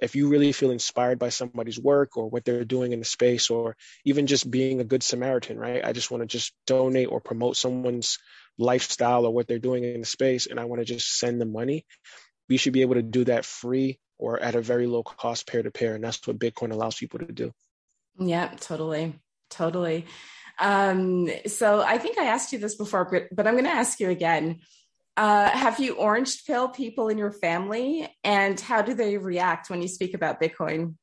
if 0.02 0.15
you 0.15 0.30
really 0.30 0.52
feel 0.52 0.71
inspired 0.71 1.19
by 1.19 1.30
somebody's 1.30 1.80
work 1.80 2.15
or 2.15 2.30
what 2.30 2.45
they're 2.45 2.63
doing 2.63 2.91
in 2.91 3.00
the 3.00 3.06
space 3.06 3.50
or 3.50 3.76
even 4.06 4.28
just 4.28 4.50
being 4.50 4.80
a 4.80 4.86
good 4.86 5.04
samaritan 5.04 5.58
right 5.58 5.84
i 5.84 5.91
just 5.91 6.12
want 6.12 6.21
to 6.21 6.28
just 6.28 6.54
donate 6.65 7.10
or 7.10 7.19
promote 7.19 7.58
someone's 7.58 8.17
lifestyle 8.58 9.26
or 9.26 9.34
what 9.34 9.47
they're 9.47 9.60
doing 9.60 9.84
in 9.84 10.02
the 10.02 10.06
space 10.06 10.47
and 10.47 10.60
i 10.60 10.65
want 10.65 10.82
to 10.82 10.86
just 10.86 11.17
send 11.17 11.41
them 11.41 11.52
money 11.52 11.86
we 12.50 12.58
should 12.58 12.74
be 12.74 12.82
able 12.82 12.95
to 12.95 13.02
do 13.02 13.26
that 13.26 13.45
free 13.45 14.00
or 14.17 14.39
at 14.39 14.56
a 14.56 14.62
very 14.62 14.88
low 14.88 15.04
cost 15.04 15.47
peer 15.47 15.63
to 15.63 15.71
peer 15.71 15.95
and 15.95 16.04
that's 16.04 16.26
what 16.26 16.39
bitcoin 16.39 16.71
allows 16.71 16.95
people 16.95 17.19
to 17.19 17.32
do 17.32 17.52
yeah 18.19 18.54
totally 18.60 19.19
totally 19.50 20.06
um, 20.60 21.30
so 21.47 21.82
i 21.82 21.97
think 21.97 22.17
i 22.17 22.26
asked 22.26 22.54
you 22.54 22.60
this 22.60 22.76
before 22.76 23.06
but, 23.06 23.24
but 23.36 23.47
i'm 23.47 23.54
going 23.54 23.65
to 23.65 23.71
ask 23.71 24.00
you 24.00 24.10
again 24.10 24.60
uh, 25.17 25.50
have 25.50 25.80
you 25.80 25.95
orange 25.95 26.45
pill 26.45 26.69
people 26.69 27.10
in 27.10 27.17
your 27.17 27.32
family 27.32 28.10
and 28.24 28.60
how 28.60 28.82
do 28.82 28.93
they 28.93 29.17
react 29.17 29.69
when 29.69 29.82
you 29.82 29.88
speak 29.88 30.13
about 30.13 30.41
Bitcoin? 30.41 30.95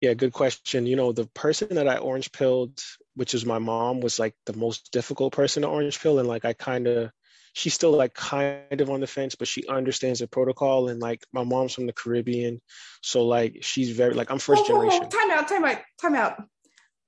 Yeah, 0.00 0.14
good 0.14 0.32
question. 0.32 0.86
You 0.86 0.96
know, 0.96 1.12
the 1.12 1.26
person 1.26 1.74
that 1.76 1.88
I 1.88 1.96
orange 1.96 2.30
pilled, 2.32 2.82
which 3.14 3.34
is 3.34 3.46
my 3.46 3.58
mom, 3.58 4.00
was 4.00 4.18
like 4.18 4.34
the 4.44 4.52
most 4.52 4.92
difficult 4.92 5.32
person 5.32 5.62
to 5.62 5.68
orange 5.68 6.00
pill. 6.00 6.18
And 6.18 6.28
like, 6.28 6.44
I 6.44 6.52
kind 6.52 6.86
of, 6.86 7.10
she's 7.56 7.72
still 7.72 7.92
like 7.92 8.12
kind 8.12 8.82
of 8.82 8.90
on 8.90 9.00
the 9.00 9.06
fence, 9.06 9.34
but 9.34 9.48
she 9.48 9.66
understands 9.66 10.20
the 10.20 10.28
protocol. 10.28 10.90
And 10.90 11.00
like, 11.00 11.24
my 11.32 11.42
mom's 11.42 11.72
from 11.72 11.86
the 11.86 11.92
Caribbean. 11.94 12.60
So 13.00 13.24
like, 13.24 13.60
she's 13.62 13.92
very, 13.92 14.12
like, 14.12 14.30
I'm 14.30 14.38
first 14.38 14.68
whoa, 14.68 14.74
whoa, 14.74 14.82
generation. 14.82 15.04
Whoa, 15.04 15.08
time 15.08 15.30
out, 15.30 15.48
time 15.48 15.64
out, 15.64 15.78
time 15.98 16.14
out. 16.14 16.34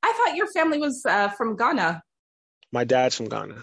I 0.02 0.14
thought 0.16 0.36
your 0.36 0.46
family 0.46 0.78
was 0.78 1.04
uh, 1.04 1.28
from 1.28 1.54
Ghana. 1.54 2.02
My 2.72 2.84
dad's 2.84 3.14
from 3.14 3.28
Ghana. 3.28 3.62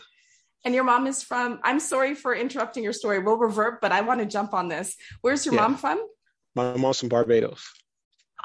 And 0.64 0.76
your 0.76 0.84
mom 0.84 1.08
is 1.08 1.24
from, 1.24 1.60
I'm 1.64 1.80
sorry 1.80 2.14
for 2.14 2.36
interrupting 2.36 2.84
your 2.84 2.94
story. 2.94 3.18
We'll 3.18 3.38
revert, 3.38 3.82
but 3.82 3.92
I 3.92 4.02
want 4.02 4.20
to 4.20 4.28
jump 4.28 4.54
on 4.54 4.68
this. 4.68 4.96
Where's 5.22 5.44
your 5.44 5.56
yeah. 5.56 5.62
mom 5.62 5.78
from? 5.78 6.06
My 6.54 6.78
mom's 6.78 7.00
from 7.00 7.10
Barbados. 7.10 7.68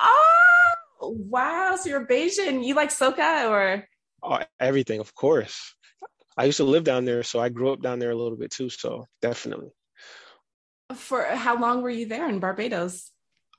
Oh, 0.00 0.74
wow. 1.03 1.76
So 1.76 1.90
you're 1.90 2.07
Bajan. 2.07 2.64
You 2.64 2.74
like 2.74 2.88
soca 2.88 3.50
or? 3.50 3.87
Oh, 4.22 4.38
everything, 4.59 5.00
of 5.00 5.14
course. 5.14 5.74
I 6.36 6.44
used 6.44 6.58
to 6.58 6.64
live 6.64 6.84
down 6.84 7.04
there, 7.04 7.22
so 7.22 7.40
I 7.40 7.48
grew 7.48 7.72
up 7.72 7.82
down 7.82 7.98
there 7.98 8.10
a 8.10 8.16
little 8.16 8.36
bit 8.36 8.50
too. 8.50 8.70
So 8.70 9.06
definitely. 9.20 9.70
For 10.94 11.24
how 11.24 11.60
long 11.60 11.82
were 11.82 11.90
you 11.90 12.06
there 12.06 12.28
in 12.28 12.40
Barbados? 12.40 13.10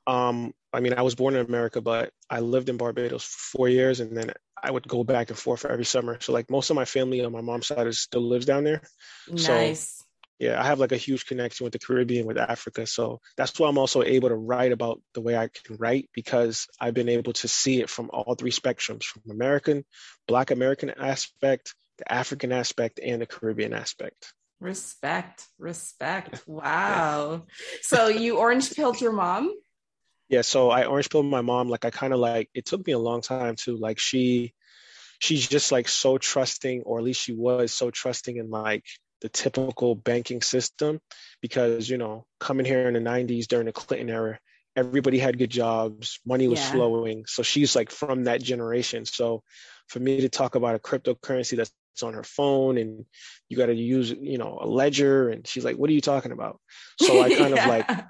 Um, 0.07 0.53
I 0.73 0.79
mean, 0.79 0.93
I 0.93 1.01
was 1.01 1.15
born 1.15 1.35
in 1.35 1.45
America, 1.45 1.81
but 1.81 2.11
I 2.29 2.39
lived 2.39 2.69
in 2.69 2.77
Barbados 2.77 3.23
for 3.23 3.57
four 3.57 3.69
years, 3.69 3.99
and 3.99 4.15
then 4.17 4.33
I 4.61 4.71
would 4.71 4.87
go 4.87 5.03
back 5.03 5.29
and 5.29 5.37
forth 5.37 5.65
every 5.65 5.85
summer. 5.85 6.17
So, 6.19 6.33
like, 6.33 6.49
most 6.49 6.69
of 6.69 6.75
my 6.75 6.85
family 6.85 7.23
on 7.23 7.31
my 7.31 7.41
mom's 7.41 7.67
side 7.67 7.87
is 7.87 7.99
still 7.99 8.21
lives 8.21 8.45
down 8.45 8.63
there. 8.63 8.81
Nice. 9.27 9.97
So, 9.97 10.05
yeah, 10.41 10.59
I 10.59 10.65
have 10.65 10.79
like 10.79 10.91
a 10.91 10.97
huge 10.97 11.27
connection 11.27 11.65
with 11.65 11.73
the 11.73 11.77
Caribbean, 11.77 12.25
with 12.25 12.39
Africa. 12.39 12.87
So 12.87 13.21
that's 13.37 13.59
why 13.59 13.69
I'm 13.69 13.77
also 13.77 14.01
able 14.01 14.29
to 14.29 14.35
write 14.35 14.71
about 14.71 14.99
the 15.13 15.21
way 15.21 15.37
I 15.37 15.49
can 15.49 15.77
write 15.77 16.09
because 16.15 16.67
I've 16.79 16.95
been 16.95 17.09
able 17.09 17.33
to 17.33 17.47
see 17.47 17.79
it 17.79 17.91
from 17.91 18.09
all 18.11 18.33
three 18.33 18.49
spectrums: 18.49 19.03
from 19.03 19.21
American, 19.29 19.85
Black 20.27 20.49
American 20.49 20.89
aspect, 20.89 21.75
the 22.01 22.11
African 22.11 22.51
aspect, 22.51 22.99
and 23.03 23.21
the 23.21 23.25
Caribbean 23.25 23.73
aspect. 23.73 24.33
Respect, 24.59 25.45
respect. 25.57 26.43
Wow. 26.47 27.43
So 27.81 28.07
you 28.07 28.37
orange 28.37 28.73
pilled 28.75 29.01
your 29.01 29.11
mom? 29.11 29.53
Yeah, 30.29 30.41
so 30.41 30.69
I 30.69 30.85
orange 30.85 31.09
pilled 31.09 31.25
my 31.25 31.41
mom. 31.41 31.67
Like 31.67 31.85
I 31.85 31.89
kind 31.89 32.13
of 32.13 32.19
like 32.19 32.49
it 32.53 32.65
took 32.65 32.85
me 32.85 32.93
a 32.93 32.99
long 32.99 33.21
time 33.21 33.55
to 33.63 33.75
like 33.75 33.99
she 33.99 34.53
she's 35.19 35.47
just 35.47 35.71
like 35.71 35.87
so 35.87 36.17
trusting, 36.17 36.83
or 36.83 36.99
at 36.99 37.03
least 37.03 37.21
she 37.21 37.33
was 37.33 37.73
so 37.73 37.89
trusting 37.89 38.37
in 38.37 38.49
like 38.49 38.85
the 39.21 39.29
typical 39.29 39.95
banking 39.95 40.41
system 40.41 40.99
because 41.41 41.89
you 41.89 41.97
know 41.97 42.25
coming 42.39 42.65
here 42.65 42.87
in 42.87 42.93
the 42.93 42.99
90s 42.99 43.47
during 43.47 43.67
the 43.67 43.71
Clinton 43.71 44.09
era 44.09 44.39
everybody 44.75 45.19
had 45.19 45.37
good 45.37 45.49
jobs 45.49 46.19
money 46.25 46.47
was 46.47 46.59
yeah. 46.59 46.71
flowing 46.71 47.25
so 47.27 47.43
she's 47.43 47.75
like 47.75 47.91
from 47.91 48.23
that 48.23 48.41
generation 48.41 49.05
so 49.05 49.43
for 49.87 49.99
me 49.99 50.21
to 50.21 50.29
talk 50.29 50.55
about 50.55 50.75
a 50.75 50.79
cryptocurrency 50.79 51.57
that's 51.57 51.71
on 52.03 52.13
her 52.13 52.23
phone 52.23 52.77
and 52.77 53.05
you 53.49 53.57
got 53.57 53.67
to 53.67 53.75
use 53.75 54.09
you 54.09 54.37
know 54.37 54.57
a 54.61 54.65
ledger 54.65 55.29
and 55.29 55.45
she's 55.45 55.63
like 55.63 55.75
what 55.75 55.89
are 55.89 55.93
you 55.93 56.01
talking 56.01 56.31
about 56.31 56.59
so 56.99 57.21
i 57.21 57.29
kind 57.29 57.55
yeah. 57.55 57.63
of 57.63 57.69
like 57.69 58.05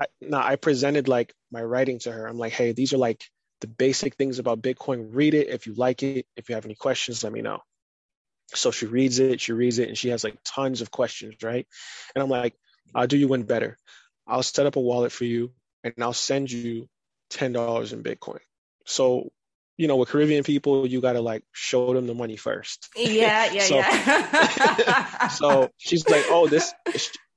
I, 0.00 0.06
no, 0.22 0.38
I 0.38 0.56
presented 0.56 1.08
like 1.08 1.34
my 1.52 1.62
writing 1.62 1.98
to 2.00 2.12
her. 2.12 2.26
I'm 2.26 2.38
like, 2.38 2.52
hey, 2.52 2.72
these 2.72 2.94
are 2.94 2.98
like 2.98 3.22
the 3.60 3.66
basic 3.66 4.16
things 4.16 4.38
about 4.38 4.62
Bitcoin. 4.62 5.10
Read 5.10 5.34
it 5.34 5.48
if 5.48 5.66
you 5.66 5.74
like 5.74 6.02
it. 6.02 6.26
If 6.36 6.48
you 6.48 6.54
have 6.54 6.64
any 6.64 6.74
questions, 6.74 7.22
let 7.22 7.32
me 7.32 7.42
know. 7.42 7.60
So 8.54 8.70
she 8.70 8.86
reads 8.86 9.18
it, 9.18 9.40
she 9.40 9.52
reads 9.52 9.78
it, 9.78 9.88
and 9.88 9.98
she 9.98 10.08
has 10.08 10.24
like 10.24 10.38
tons 10.44 10.80
of 10.80 10.90
questions, 10.90 11.36
right? 11.42 11.66
And 12.14 12.22
I'm 12.22 12.30
like, 12.30 12.54
I'll 12.94 13.06
do 13.06 13.18
you 13.18 13.28
one 13.28 13.42
better. 13.42 13.76
I'll 14.26 14.42
set 14.42 14.66
up 14.66 14.76
a 14.76 14.80
wallet 14.80 15.12
for 15.12 15.24
you 15.24 15.52
and 15.84 15.94
I'll 16.00 16.12
send 16.12 16.50
you 16.50 16.88
$10 17.32 17.92
in 17.92 18.02
Bitcoin. 18.02 18.40
So 18.86 19.30
you 19.80 19.88
know, 19.88 19.96
with 19.96 20.10
Caribbean 20.10 20.44
people, 20.44 20.86
you 20.86 21.00
got 21.00 21.14
to 21.14 21.22
like 21.22 21.42
show 21.52 21.94
them 21.94 22.06
the 22.06 22.12
money 22.12 22.36
first. 22.36 22.90
Yeah, 22.94 23.50
yeah, 23.50 23.62
so, 23.62 23.76
yeah. 23.76 25.28
so 25.28 25.70
she's 25.78 26.06
like, 26.06 26.26
oh, 26.28 26.48
this, 26.48 26.74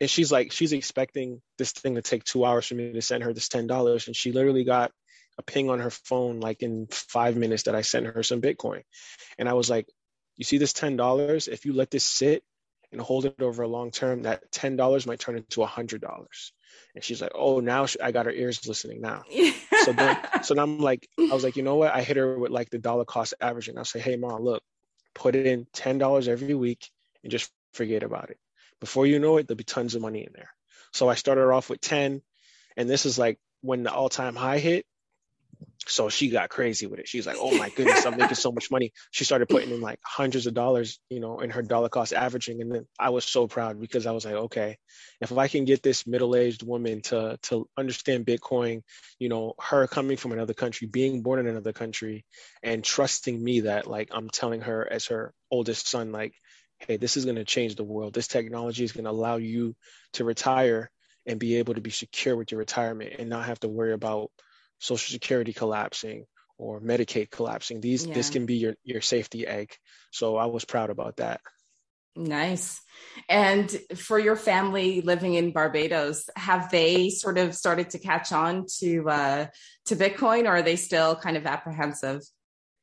and 0.02 0.10
she's 0.10 0.30
like, 0.30 0.52
she's 0.52 0.74
expecting 0.74 1.42
this 1.58 1.72
thing 1.72 1.96
to 1.96 2.02
take 2.02 2.26
two 2.26 2.44
hours 2.44 2.68
for 2.68 2.76
me 2.76 2.92
to 2.92 3.02
send 3.02 3.24
her 3.24 3.34
this 3.34 3.48
$10. 3.48 4.08
And 4.08 4.14
she 4.14 4.34
literally 4.34 4.66
got 4.66 4.92
a 5.38 5.42
ping 5.42 5.70
on 5.70 5.80
her 5.80 5.90
phone 5.90 6.42
like 6.42 6.64
in 6.64 6.88
five 6.92 7.38
minutes 7.38 7.64
that 7.64 7.76
I 7.76 7.82
sent 7.82 8.08
her 8.08 8.24
some 8.24 8.42
Bitcoin. 8.42 8.82
And 9.40 9.48
I 9.48 9.54
was 9.54 9.70
like, 9.70 9.88
you 10.36 10.44
see 10.44 10.58
this 10.58 10.74
$10? 10.74 11.48
If 11.48 11.64
you 11.64 11.72
let 11.72 11.92
this 11.92 12.04
sit 12.04 12.44
and 12.94 13.02
hold 13.02 13.26
it 13.26 13.42
over 13.42 13.64
a 13.64 13.68
long 13.68 13.92
term, 13.92 14.24
that 14.24 14.52
$10 14.52 15.08
might 15.08 15.20
turn 15.20 15.36
into 15.36 15.64
a 15.64 15.68
$100. 15.68 16.52
And 16.96 17.04
she's 17.04 17.22
like, 17.22 17.32
oh, 17.36 17.60
now 17.60 17.86
she, 17.86 18.00
I 18.00 18.12
got 18.12 18.26
her 18.26 18.32
ears 18.32 18.68
listening 18.68 19.02
now. 19.02 19.24
so 19.84 19.94
then, 19.94 20.18
so 20.44 20.54
now 20.54 20.64
I'm 20.64 20.80
like, 20.80 21.08
I 21.20 21.34
was 21.34 21.44
like, 21.44 21.56
you 21.56 21.64
know 21.64 21.76
what? 21.76 21.94
I 21.94 22.04
hit 22.04 22.18
her 22.18 22.38
with 22.38 22.52
like 22.52 22.70
the 22.70 22.80
dollar 22.80 23.06
cost 23.06 23.34
averaging. 23.42 23.78
I'll 23.78 23.86
say, 23.86 24.00
hey, 24.00 24.16
mom, 24.16 24.44
look, 24.44 24.64
put 25.14 25.36
in 25.36 25.66
$10 25.74 26.28
every 26.28 26.54
week 26.54 26.90
and 27.24 27.32
just 27.32 27.52
forget 27.74 28.04
about 28.04 28.30
it. 28.30 28.38
Before 28.80 29.06
you 29.06 29.20
know 29.20 29.38
it, 29.38 29.48
there'll 29.48 29.58
be 29.58 29.64
tons 29.64 29.96
of 29.96 30.02
money 30.02 30.22
in 30.22 30.34
there. 30.34 30.50
So 30.92 31.10
I 31.10 31.16
started 31.16 31.50
off 31.50 31.70
with 31.70 31.82
10, 31.82 32.22
and 32.78 32.90
this 32.90 33.06
is 33.06 33.18
like 33.18 33.40
when 33.62 33.84
the 33.84 33.92
all 33.92 34.10
time 34.10 34.36
high 34.36 34.60
hit. 34.60 34.86
So 35.86 36.10
she 36.10 36.30
got 36.30 36.50
crazy 36.50 36.88
with 36.88 37.00
it. 37.00 37.08
She's 37.08 37.28
like, 37.28 37.38
"Oh 37.40 37.58
my 37.58 37.70
goodness, 37.70 38.06
I'm 38.06 38.18
making 38.18 38.36
so 38.36 38.52
much 38.52 38.72
money." 38.72 38.92
She 39.12 39.26
started 39.26 39.50
putting 39.50 39.72
in 39.72 39.82
like 39.82 40.00
hundreds 40.04 40.48
of 40.48 40.54
dollars, 40.54 41.00
you 41.10 41.20
know, 41.20 41.40
in 41.40 41.50
her 41.50 41.62
dollar 41.62 41.90
cost 41.90 42.14
averaging, 42.14 42.62
and 42.62 42.72
then 42.74 42.88
I 43.00 43.10
was 43.10 43.26
so 43.26 43.48
proud 43.48 43.80
because 43.80 44.06
I 44.06 44.12
was 44.12 44.26
like, 44.26 44.36
"Okay, 44.36 44.78
if 45.22 45.32
I 45.38 45.48
can 45.48 45.66
get 45.66 45.84
this 45.84 46.08
middle-aged 46.08 46.64
woman 46.64 47.02
to 47.04 47.38
to 47.44 47.68
understand 47.78 48.26
Bitcoin, 48.26 48.82
you 49.20 49.30
know, 49.30 49.54
her 49.60 49.88
coming 49.88 50.18
from 50.18 50.32
another 50.32 50.54
country, 50.54 50.88
being 50.88 51.22
born 51.22 51.40
in 51.40 51.48
another 51.48 51.74
country, 51.74 52.26
and 52.62 52.84
trusting 52.84 53.42
me 53.42 53.62
that 53.62 53.88
like 53.88 54.10
I'm 54.12 54.30
telling 54.30 54.62
her 54.62 54.88
as 54.90 55.08
her 55.08 55.34
oldest 55.52 55.88
son, 55.88 56.12
like, 56.12 56.34
hey, 56.80 56.98
this 56.98 57.18
is 57.18 57.26
going 57.26 57.38
to 57.38 57.46
change 57.46 57.76
the 57.76 57.84
world. 57.84 58.14
This 58.14 58.28
technology 58.28 58.84
is 58.84 58.94
going 58.94 59.06
to 59.06 59.12
allow 59.12 59.38
you 59.38 59.76
to 60.14 60.24
retire 60.24 60.90
and 61.26 61.40
be 61.40 61.58
able 61.58 61.74
to 61.76 61.82
be 61.82 61.92
secure 61.92 62.36
with 62.36 62.52
your 62.52 62.60
retirement 62.60 63.16
and 63.20 63.30
not 63.30 63.46
have 63.46 63.60
to 63.60 63.68
worry 63.68 63.94
about." 63.94 64.32
Social 64.80 65.12
Security 65.12 65.54
collapsing 65.54 66.26
or 66.58 66.80
Medicaid 66.82 67.30
collapsing. 67.30 67.82
These 67.82 68.06
yeah. 68.06 68.14
this 68.14 68.30
can 68.30 68.46
be 68.46 68.56
your 68.56 68.76
your 68.84 69.02
safety 69.02 69.46
egg. 69.48 69.76
So 70.12 70.38
I 70.38 70.46
was 70.46 70.66
proud 70.66 70.90
about 70.90 71.18
that. 71.18 71.42
Nice. 72.16 72.80
And 73.28 73.70
for 73.96 74.20
your 74.20 74.36
family 74.36 75.02
living 75.02 75.34
in 75.34 75.52
Barbados, 75.52 76.30
have 76.36 76.70
they 76.70 77.10
sort 77.10 77.40
of 77.40 77.56
started 77.56 77.90
to 77.92 78.00
catch 78.00 78.32
on 78.32 78.66
to 78.80 79.10
uh, 79.10 79.48
to 79.86 79.96
Bitcoin, 79.96 80.46
or 80.46 80.58
are 80.58 80.62
they 80.62 80.76
still 80.76 81.16
kind 81.16 81.38
of 81.38 81.48
apprehensive? 81.48 82.22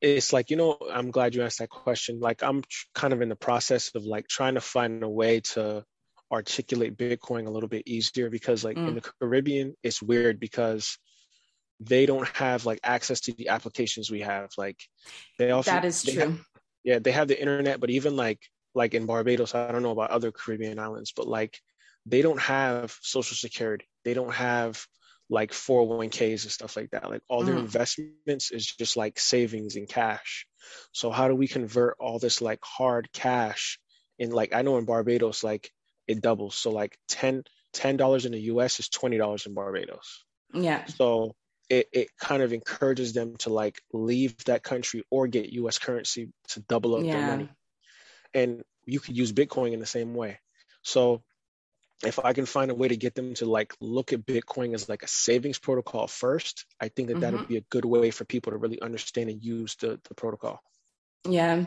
It's 0.01 0.33
like 0.33 0.49
you 0.49 0.57
know, 0.57 0.77
I'm 0.91 1.11
glad 1.11 1.33
you 1.33 1.43
asked 1.43 1.59
that 1.59 1.69
question. 1.69 2.19
Like 2.19 2.43
I'm 2.43 2.63
kind 2.93 3.13
of 3.13 3.21
in 3.21 3.29
the 3.29 3.35
process 3.35 3.91
of 3.95 4.03
like 4.03 4.27
trying 4.27 4.55
to 4.55 4.61
find 4.61 5.01
a 5.03 5.09
way 5.09 5.39
to 5.39 5.85
articulate 6.29 6.97
Bitcoin 6.97 7.47
a 7.47 7.51
little 7.51 7.69
bit 7.69 7.87
easier 7.87 8.29
because 8.29 8.63
like 8.63 8.77
mm. 8.77 8.87
in 8.87 8.95
the 8.95 9.11
Caribbean, 9.19 9.75
it's 9.81 10.01
weird 10.01 10.39
because 10.39 10.97
they 11.81 12.05
don't 12.05 12.27
have 12.29 12.65
like 12.65 12.79
access 12.83 13.21
to 13.21 13.33
the 13.33 13.49
applications 13.49 14.11
we 14.11 14.21
have. 14.21 14.51
Like 14.57 14.79
they 15.37 15.51
also 15.51 15.71
that 15.71 15.83
is 15.83 16.03
true. 16.03 16.19
Have, 16.19 16.39
yeah, 16.83 16.99
they 16.99 17.11
have 17.11 17.27
the 17.27 17.39
internet, 17.39 17.79
but 17.79 17.89
even 17.89 18.15
like 18.15 18.39
like 18.73 18.93
in 18.93 19.05
Barbados, 19.05 19.55
I 19.55 19.71
don't 19.71 19.83
know 19.83 19.91
about 19.91 20.11
other 20.11 20.31
Caribbean 20.31 20.79
islands, 20.79 21.11
but 21.15 21.27
like 21.27 21.59
they 22.05 22.21
don't 22.21 22.39
have 22.39 22.95
social 23.01 23.35
security. 23.35 23.85
They 24.05 24.13
don't 24.13 24.33
have 24.33 24.85
like 25.29 25.51
401ks 25.51 26.43
and 26.43 26.51
stuff 26.51 26.75
like 26.75 26.91
that. 26.91 27.09
Like 27.09 27.21
all 27.27 27.43
their 27.43 27.55
mm. 27.55 27.59
investments 27.59 28.51
is 28.51 28.65
just 28.65 28.97
like 28.97 29.19
savings 29.19 29.75
in 29.75 29.87
cash. 29.87 30.45
So 30.91 31.09
how 31.09 31.27
do 31.27 31.35
we 31.35 31.47
convert 31.47 31.97
all 31.99 32.19
this 32.19 32.41
like 32.41 32.59
hard 32.63 33.11
cash 33.11 33.79
in 34.19 34.29
like 34.31 34.53
I 34.53 34.61
know 34.61 34.77
in 34.77 34.85
Barbados 34.85 35.43
like 35.43 35.71
it 36.07 36.21
doubles. 36.21 36.55
So 36.55 36.71
like 36.71 36.95
10 37.07 37.43
dollars 37.95 38.25
in 38.25 38.33
the 38.33 38.41
US 38.41 38.79
is 38.79 38.89
twenty 38.89 39.17
dollars 39.17 39.47
in 39.47 39.55
Barbados. 39.55 40.25
Yeah. 40.53 40.85
So 40.85 41.35
it, 41.71 41.87
it 41.93 42.07
kind 42.19 42.43
of 42.43 42.51
encourages 42.51 43.13
them 43.13 43.37
to 43.37 43.49
like 43.49 43.81
leave 43.93 44.35
that 44.43 44.61
country 44.61 45.05
or 45.09 45.27
get 45.27 45.53
US 45.53 45.79
currency 45.79 46.33
to 46.49 46.59
double 46.59 46.95
up 46.95 47.03
yeah. 47.03 47.13
their 47.13 47.27
money. 47.27 47.49
And 48.33 48.63
you 48.85 48.99
could 48.99 49.15
use 49.15 49.31
Bitcoin 49.31 49.71
in 49.71 49.79
the 49.79 49.85
same 49.85 50.13
way. 50.13 50.39
So 50.81 51.23
if 52.03 52.19
I 52.19 52.33
can 52.33 52.45
find 52.45 52.71
a 52.71 52.75
way 52.75 52.89
to 52.89 52.97
get 52.97 53.15
them 53.15 53.35
to 53.35 53.45
like 53.45 53.73
look 53.79 54.11
at 54.11 54.25
Bitcoin 54.25 54.73
as 54.73 54.89
like 54.89 55.03
a 55.03 55.07
savings 55.07 55.59
protocol 55.59 56.07
first, 56.07 56.65
I 56.77 56.89
think 56.89 57.07
that 57.07 57.13
mm-hmm. 57.13 57.21
that 57.21 57.33
would 57.33 57.47
be 57.47 57.57
a 57.57 57.61
good 57.69 57.85
way 57.85 58.11
for 58.11 58.25
people 58.25 58.51
to 58.51 58.57
really 58.57 58.81
understand 58.81 59.29
and 59.29 59.41
use 59.41 59.75
the, 59.75 59.97
the 60.09 60.15
protocol. 60.15 60.59
Yeah. 61.23 61.65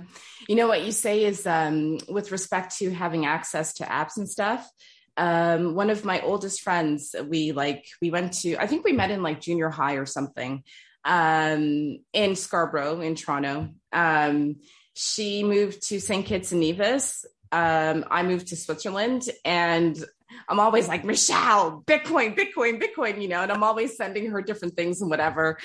You 0.49 0.57
know 0.57 0.69
what 0.69 0.85
you 0.85 0.93
say 0.93 1.25
is 1.25 1.47
um, 1.47 1.97
with 2.11 2.31
respect 2.31 2.77
to 2.79 2.91
having 2.91 3.25
access 3.25 3.73
to 3.75 3.85
apps 3.85 4.19
and 4.19 4.29
stuff, 4.29 4.69
um, 5.17 5.75
one 5.75 5.91
of 5.91 6.05
my 6.05 6.21
oldest 6.21 6.63
friends, 6.63 7.15
we 7.29 7.53
like, 7.53 7.87
we 8.01 8.11
went 8.11 8.33
to, 8.41 8.57
I 8.57 8.67
think 8.67 8.85
we 8.85 8.93
met 8.93 9.11
in 9.11 9.23
like 9.23 9.41
junior 9.41 9.71
high 9.71 9.95
or 9.95 10.07
something 10.07 10.63
um, 11.05 11.99
in 12.13 12.37
Scarborough 12.37 13.01
in 13.01 13.15
Toronto. 13.15 13.71
Um, 13.93 14.57
she 14.95 15.45
moved 15.45 15.89
to 15.89 16.01
St. 16.01 16.25
Kitts 16.27 16.53
and 16.53 16.61
Nevis. 16.61 17.25
Um, 17.53 18.05
I 18.11 18.23
moved 18.23 18.49
to 18.49 18.57
Switzerland 18.57 19.29
and 19.45 20.03
I'm 20.49 20.61
always 20.61 20.89
like, 20.89 21.05
Michelle, 21.05 21.83
Bitcoin, 21.87 22.37
Bitcoin, 22.37 22.83
Bitcoin, 22.83 23.23
you 23.23 23.29
know, 23.29 23.43
and 23.43 23.53
I'm 23.53 23.63
always 23.63 23.97
sending 23.97 24.31
her 24.31 24.43
different 24.43 24.75
things 24.75 25.01
and 25.01 25.11
whatever, 25.11 25.59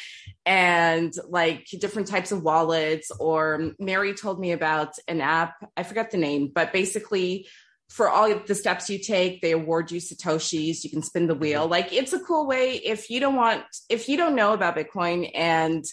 and 0.45 1.13
like 1.27 1.65
different 1.79 2.07
types 2.07 2.31
of 2.31 2.43
wallets. 2.43 3.11
Or 3.19 3.71
Mary 3.79 4.13
told 4.13 4.39
me 4.39 4.51
about 4.51 4.93
an 5.07 5.21
app, 5.21 5.55
I 5.75 5.83
forget 5.83 6.11
the 6.11 6.17
name, 6.17 6.51
but 6.53 6.71
basically 6.71 7.47
for 7.89 8.07
all 8.07 8.33
the 8.45 8.55
steps 8.55 8.89
you 8.89 8.99
take 8.99 9.41
they 9.41 9.51
award 9.51 9.91
you 9.91 9.99
satoshis 9.99 10.83
you 10.83 10.89
can 10.89 11.01
spin 11.01 11.27
the 11.27 11.35
wheel. 11.35 11.63
Mm-hmm. 11.63 11.71
like 11.71 11.91
it's 11.91 12.13
a 12.13 12.19
cool 12.19 12.47
way 12.47 12.75
if 12.75 13.09
you 13.09 13.19
don't 13.19 13.35
want 13.35 13.63
if 13.89 14.07
you 14.07 14.15
don't 14.15 14.35
know 14.35 14.53
about 14.53 14.77
bitcoin 14.77 15.29
and 15.33 15.83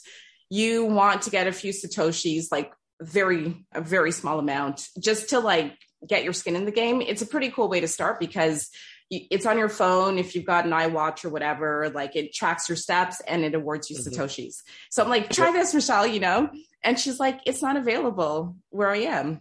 you 0.50 0.84
want 0.84 1.22
to 1.22 1.30
get 1.30 1.46
a 1.46 1.52
few 1.52 1.72
satoshis 1.72 2.52
like 2.52 2.72
very 3.00 3.56
a 3.72 3.80
very 3.80 4.12
small 4.12 4.38
amount 4.38 4.86
just 4.98 5.30
to 5.30 5.40
like 5.40 5.76
get 6.06 6.22
your 6.22 6.32
skin 6.32 6.54
in 6.54 6.64
the 6.64 6.70
game 6.70 7.00
it's 7.00 7.22
a 7.22 7.26
pretty 7.26 7.50
cool 7.50 7.68
way 7.68 7.80
to 7.80 7.88
start 7.88 8.20
because 8.20 8.70
it's 9.08 9.46
on 9.46 9.56
your 9.56 9.68
phone 9.68 10.18
if 10.18 10.34
you've 10.34 10.44
got 10.44 10.64
an 10.64 10.72
iWatch 10.72 11.24
or 11.24 11.28
whatever 11.28 11.90
like 11.94 12.16
it 12.16 12.34
tracks 12.34 12.68
your 12.68 12.76
steps 12.76 13.20
and 13.20 13.44
it 13.44 13.54
awards 13.54 13.88
you 13.88 13.96
mm-hmm. 13.96 14.20
satoshis. 14.20 14.56
So 14.90 15.02
i'm 15.02 15.08
like 15.08 15.30
try 15.30 15.52
this 15.52 15.74
michelle 15.74 16.06
you 16.06 16.20
know? 16.20 16.50
And 16.82 16.98
she's 16.98 17.18
like 17.18 17.40
it's 17.46 17.62
not 17.62 17.76
available 17.76 18.56
where 18.70 18.90
i 18.90 18.98
am. 18.98 19.40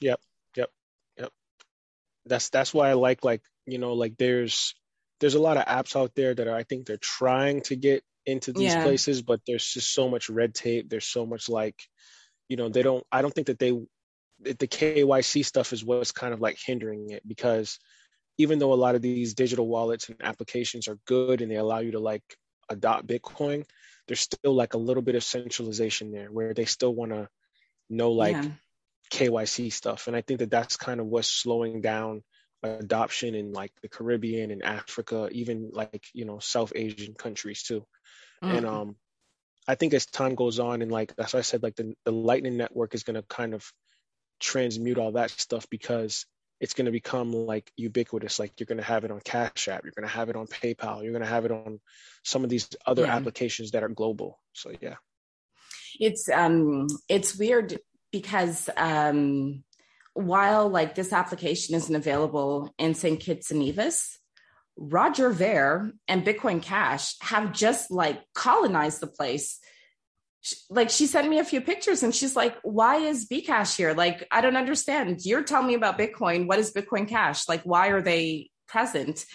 Yep 0.00 0.20
that's 2.26 2.50
that's 2.50 2.74
why 2.74 2.90
I 2.90 2.94
like 2.94 3.24
like 3.24 3.42
you 3.66 3.78
know 3.78 3.94
like 3.94 4.16
there's 4.18 4.74
there's 5.20 5.34
a 5.34 5.40
lot 5.40 5.56
of 5.56 5.66
apps 5.66 5.94
out 5.96 6.12
there 6.14 6.34
that 6.34 6.48
are, 6.48 6.56
I 6.56 6.62
think 6.62 6.86
they're 6.86 6.96
trying 6.96 7.60
to 7.62 7.76
get 7.76 8.02
into 8.26 8.52
these 8.52 8.72
yeah. 8.72 8.82
places, 8.82 9.22
but 9.22 9.40
there's 9.46 9.66
just 9.66 9.92
so 9.92 10.08
much 10.08 10.30
red 10.30 10.54
tape. 10.54 10.88
There's 10.88 11.06
so 11.06 11.26
much 11.26 11.48
like, 11.48 11.76
you 12.48 12.56
know, 12.56 12.68
they 12.68 12.82
don't. 12.82 13.04
I 13.12 13.22
don't 13.22 13.32
think 13.32 13.48
that 13.48 13.58
they 13.58 13.72
the 14.42 14.66
KYC 14.66 15.44
stuff 15.44 15.72
is 15.72 15.84
what's 15.84 16.12
kind 16.12 16.32
of 16.32 16.40
like 16.40 16.58
hindering 16.58 17.10
it 17.10 17.26
because 17.28 17.78
even 18.38 18.58
though 18.58 18.72
a 18.72 18.74
lot 18.74 18.94
of 18.94 19.02
these 19.02 19.34
digital 19.34 19.68
wallets 19.68 20.08
and 20.08 20.16
applications 20.22 20.88
are 20.88 20.98
good 21.06 21.42
and 21.42 21.50
they 21.50 21.56
allow 21.56 21.80
you 21.80 21.92
to 21.92 21.98
like 21.98 22.22
adopt 22.70 23.06
Bitcoin, 23.06 23.64
there's 24.06 24.20
still 24.20 24.54
like 24.54 24.72
a 24.72 24.78
little 24.78 25.02
bit 25.02 25.14
of 25.14 25.22
centralization 25.22 26.10
there 26.10 26.28
where 26.28 26.54
they 26.54 26.64
still 26.64 26.94
want 26.94 27.12
to 27.12 27.28
know 27.90 28.12
like 28.12 28.36
yeah. 28.36 28.48
KYC 29.10 29.72
stuff. 29.72 30.06
And 30.06 30.16
I 30.16 30.20
think 30.20 30.40
that 30.40 30.50
that's 30.50 30.76
kind 30.76 31.00
of 31.00 31.06
what's 31.06 31.28
slowing 31.28 31.80
down 31.80 32.22
adoption 32.62 33.34
in 33.34 33.52
like 33.52 33.72
the 33.82 33.88
Caribbean 33.88 34.50
and 34.50 34.62
Africa, 34.62 35.28
even 35.32 35.70
like, 35.72 36.04
you 36.12 36.24
know, 36.24 36.38
South 36.38 36.72
Asian 36.74 37.14
countries 37.14 37.62
too. 37.62 37.86
Mm-hmm. 38.42 38.56
And 38.56 38.66
um, 38.66 38.96
I 39.66 39.74
think 39.74 39.94
as 39.94 40.06
time 40.06 40.34
goes 40.34 40.58
on 40.58 40.82
and 40.82 40.90
like, 40.90 41.14
that's 41.16 41.34
why 41.34 41.40
I 41.40 41.42
said, 41.42 41.62
like 41.62 41.76
the, 41.76 41.94
the 42.04 42.12
Lightning 42.12 42.56
Network 42.56 42.94
is 42.94 43.02
going 43.02 43.16
to 43.16 43.22
kind 43.22 43.54
of 43.54 43.64
transmute 44.40 44.98
all 44.98 45.12
that 45.12 45.30
stuff 45.30 45.66
because 45.70 46.26
it's 46.60 46.74
going 46.74 46.86
to 46.86 46.92
become 46.92 47.32
like 47.32 47.70
ubiquitous. 47.76 48.38
Like 48.38 48.52
you're 48.58 48.66
going 48.66 48.78
to 48.78 48.84
have 48.84 49.04
it 49.04 49.10
on 49.10 49.20
Cash 49.20 49.68
App, 49.68 49.84
you're 49.84 49.94
going 49.96 50.08
to 50.08 50.14
have 50.14 50.28
it 50.28 50.36
on 50.36 50.46
PayPal, 50.46 51.02
you're 51.02 51.12
going 51.12 51.24
to 51.24 51.28
have 51.28 51.46
it 51.46 51.52
on 51.52 51.80
some 52.22 52.44
of 52.44 52.50
these 52.50 52.68
other 52.86 53.04
yeah. 53.04 53.16
applications 53.16 53.72
that 53.72 53.82
are 53.82 53.88
global. 53.88 54.38
So 54.52 54.72
yeah. 54.80 54.96
It's 55.98 56.28
um 56.28 56.86
it's 57.08 57.36
weird 57.36 57.78
because 58.12 58.68
um, 58.76 59.64
while 60.14 60.68
like 60.68 60.94
this 60.94 61.12
application 61.12 61.74
isn't 61.74 61.94
available 61.94 62.74
in 62.78 62.94
St. 62.94 63.20
Kitts 63.20 63.50
and 63.50 63.60
Nevis, 63.60 64.18
Roger 64.76 65.30
Ver 65.30 65.92
and 66.08 66.24
Bitcoin 66.24 66.62
Cash 66.62 67.14
have 67.20 67.52
just 67.52 67.90
like 67.90 68.20
colonized 68.34 69.00
the 69.00 69.06
place. 69.06 69.58
Like 70.70 70.88
she 70.88 71.06
sent 71.06 71.28
me 71.28 71.38
a 71.38 71.44
few 71.44 71.60
pictures 71.60 72.02
and 72.02 72.14
she's 72.14 72.34
like, 72.34 72.56
why 72.62 72.96
is 72.96 73.28
Bcash 73.28 73.76
here? 73.76 73.92
Like, 73.92 74.26
I 74.30 74.40
don't 74.40 74.56
understand. 74.56 75.20
You're 75.24 75.42
telling 75.42 75.66
me 75.66 75.74
about 75.74 75.98
Bitcoin. 75.98 76.46
What 76.46 76.58
is 76.58 76.72
Bitcoin 76.72 77.06
Cash? 77.06 77.46
Like, 77.48 77.62
why 77.62 77.88
are 77.88 78.00
they 78.00 78.48
present? 78.66 79.26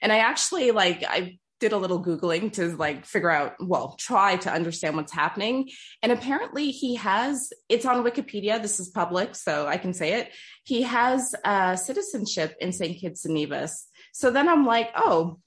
And 0.00 0.12
I 0.12 0.18
actually 0.18 0.70
like 0.70 1.04
I 1.06 1.38
did 1.62 1.72
a 1.72 1.78
little 1.78 2.02
googling 2.02 2.52
to 2.52 2.76
like 2.76 3.06
figure 3.06 3.30
out 3.30 3.54
well 3.60 3.94
try 3.96 4.34
to 4.34 4.52
understand 4.52 4.96
what's 4.96 5.12
happening 5.12 5.70
and 6.02 6.10
apparently 6.10 6.72
he 6.72 6.96
has 6.96 7.52
it's 7.68 7.86
on 7.86 8.02
wikipedia 8.02 8.60
this 8.60 8.80
is 8.80 8.88
public 8.88 9.36
so 9.36 9.68
i 9.68 9.76
can 9.76 9.94
say 9.94 10.14
it 10.14 10.32
he 10.64 10.82
has 10.82 11.36
uh, 11.44 11.76
citizenship 11.76 12.56
in 12.60 12.72
st 12.72 13.00
kitts 13.00 13.24
and 13.24 13.34
nevis 13.34 13.86
so 14.12 14.32
then 14.32 14.48
i'm 14.48 14.66
like 14.66 14.90
oh 14.96 15.38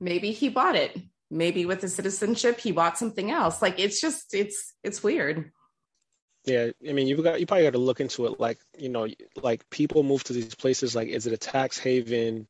maybe 0.00 0.32
he 0.32 0.50
bought 0.50 0.76
it 0.76 1.00
maybe 1.30 1.64
with 1.64 1.80
the 1.80 1.88
citizenship 1.88 2.60
he 2.60 2.70
bought 2.70 2.98
something 2.98 3.30
else 3.30 3.62
like 3.62 3.80
it's 3.80 4.02
just 4.02 4.34
it's 4.34 4.74
it's 4.82 5.02
weird 5.02 5.50
yeah, 6.46 6.72
I 6.86 6.92
mean, 6.92 7.06
you've 7.06 7.24
got 7.24 7.40
you 7.40 7.46
probably 7.46 7.64
got 7.64 7.72
to 7.72 7.78
look 7.78 8.00
into 8.00 8.26
it. 8.26 8.38
Like, 8.38 8.58
you 8.76 8.90
know, 8.90 9.08
like 9.34 9.64
people 9.70 10.02
move 10.02 10.24
to 10.24 10.34
these 10.34 10.54
places. 10.54 10.94
Like, 10.94 11.08
is 11.08 11.26
it 11.26 11.32
a 11.32 11.38
tax 11.38 11.78
haven? 11.78 12.46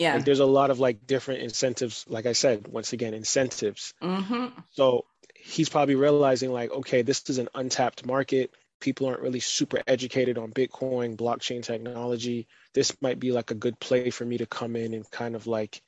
Yeah. 0.00 0.14
Like, 0.14 0.24
there's 0.24 0.40
a 0.40 0.46
lot 0.46 0.70
of 0.70 0.80
like 0.80 1.06
different 1.06 1.42
incentives. 1.42 2.06
Like 2.08 2.24
I 2.24 2.32
said, 2.32 2.66
once 2.66 2.94
again, 2.94 3.12
incentives. 3.12 3.92
Mm-hmm. 4.02 4.58
So 4.72 5.04
he's 5.36 5.68
probably 5.68 5.94
realizing 5.94 6.50
like, 6.52 6.70
okay, 6.70 7.02
this 7.02 7.28
is 7.28 7.36
an 7.36 7.50
untapped 7.54 8.06
market. 8.06 8.50
People 8.80 9.08
aren't 9.08 9.20
really 9.20 9.40
super 9.40 9.82
educated 9.86 10.38
on 10.38 10.52
Bitcoin, 10.52 11.18
blockchain 11.18 11.62
technology. 11.62 12.48
This 12.72 12.96
might 13.02 13.20
be 13.20 13.30
like 13.30 13.50
a 13.50 13.54
good 13.54 13.78
play 13.78 14.08
for 14.08 14.24
me 14.24 14.38
to 14.38 14.46
come 14.46 14.74
in 14.74 14.94
and 14.94 15.08
kind 15.10 15.36
of 15.36 15.46
like 15.46 15.82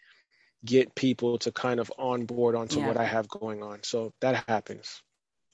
get 0.63 0.95
people 0.95 1.39
to 1.39 1.51
kind 1.51 1.81
of 1.81 1.91
onboard 1.99 2.55
onto 2.55 2.81
yeah. 2.81 2.89
what 2.89 2.99
I 2.99 3.05
have 3.05 3.29
going 3.29 3.63
on. 3.63 3.83
So 3.83 4.13
that 4.21 4.45
happens. 4.47 5.01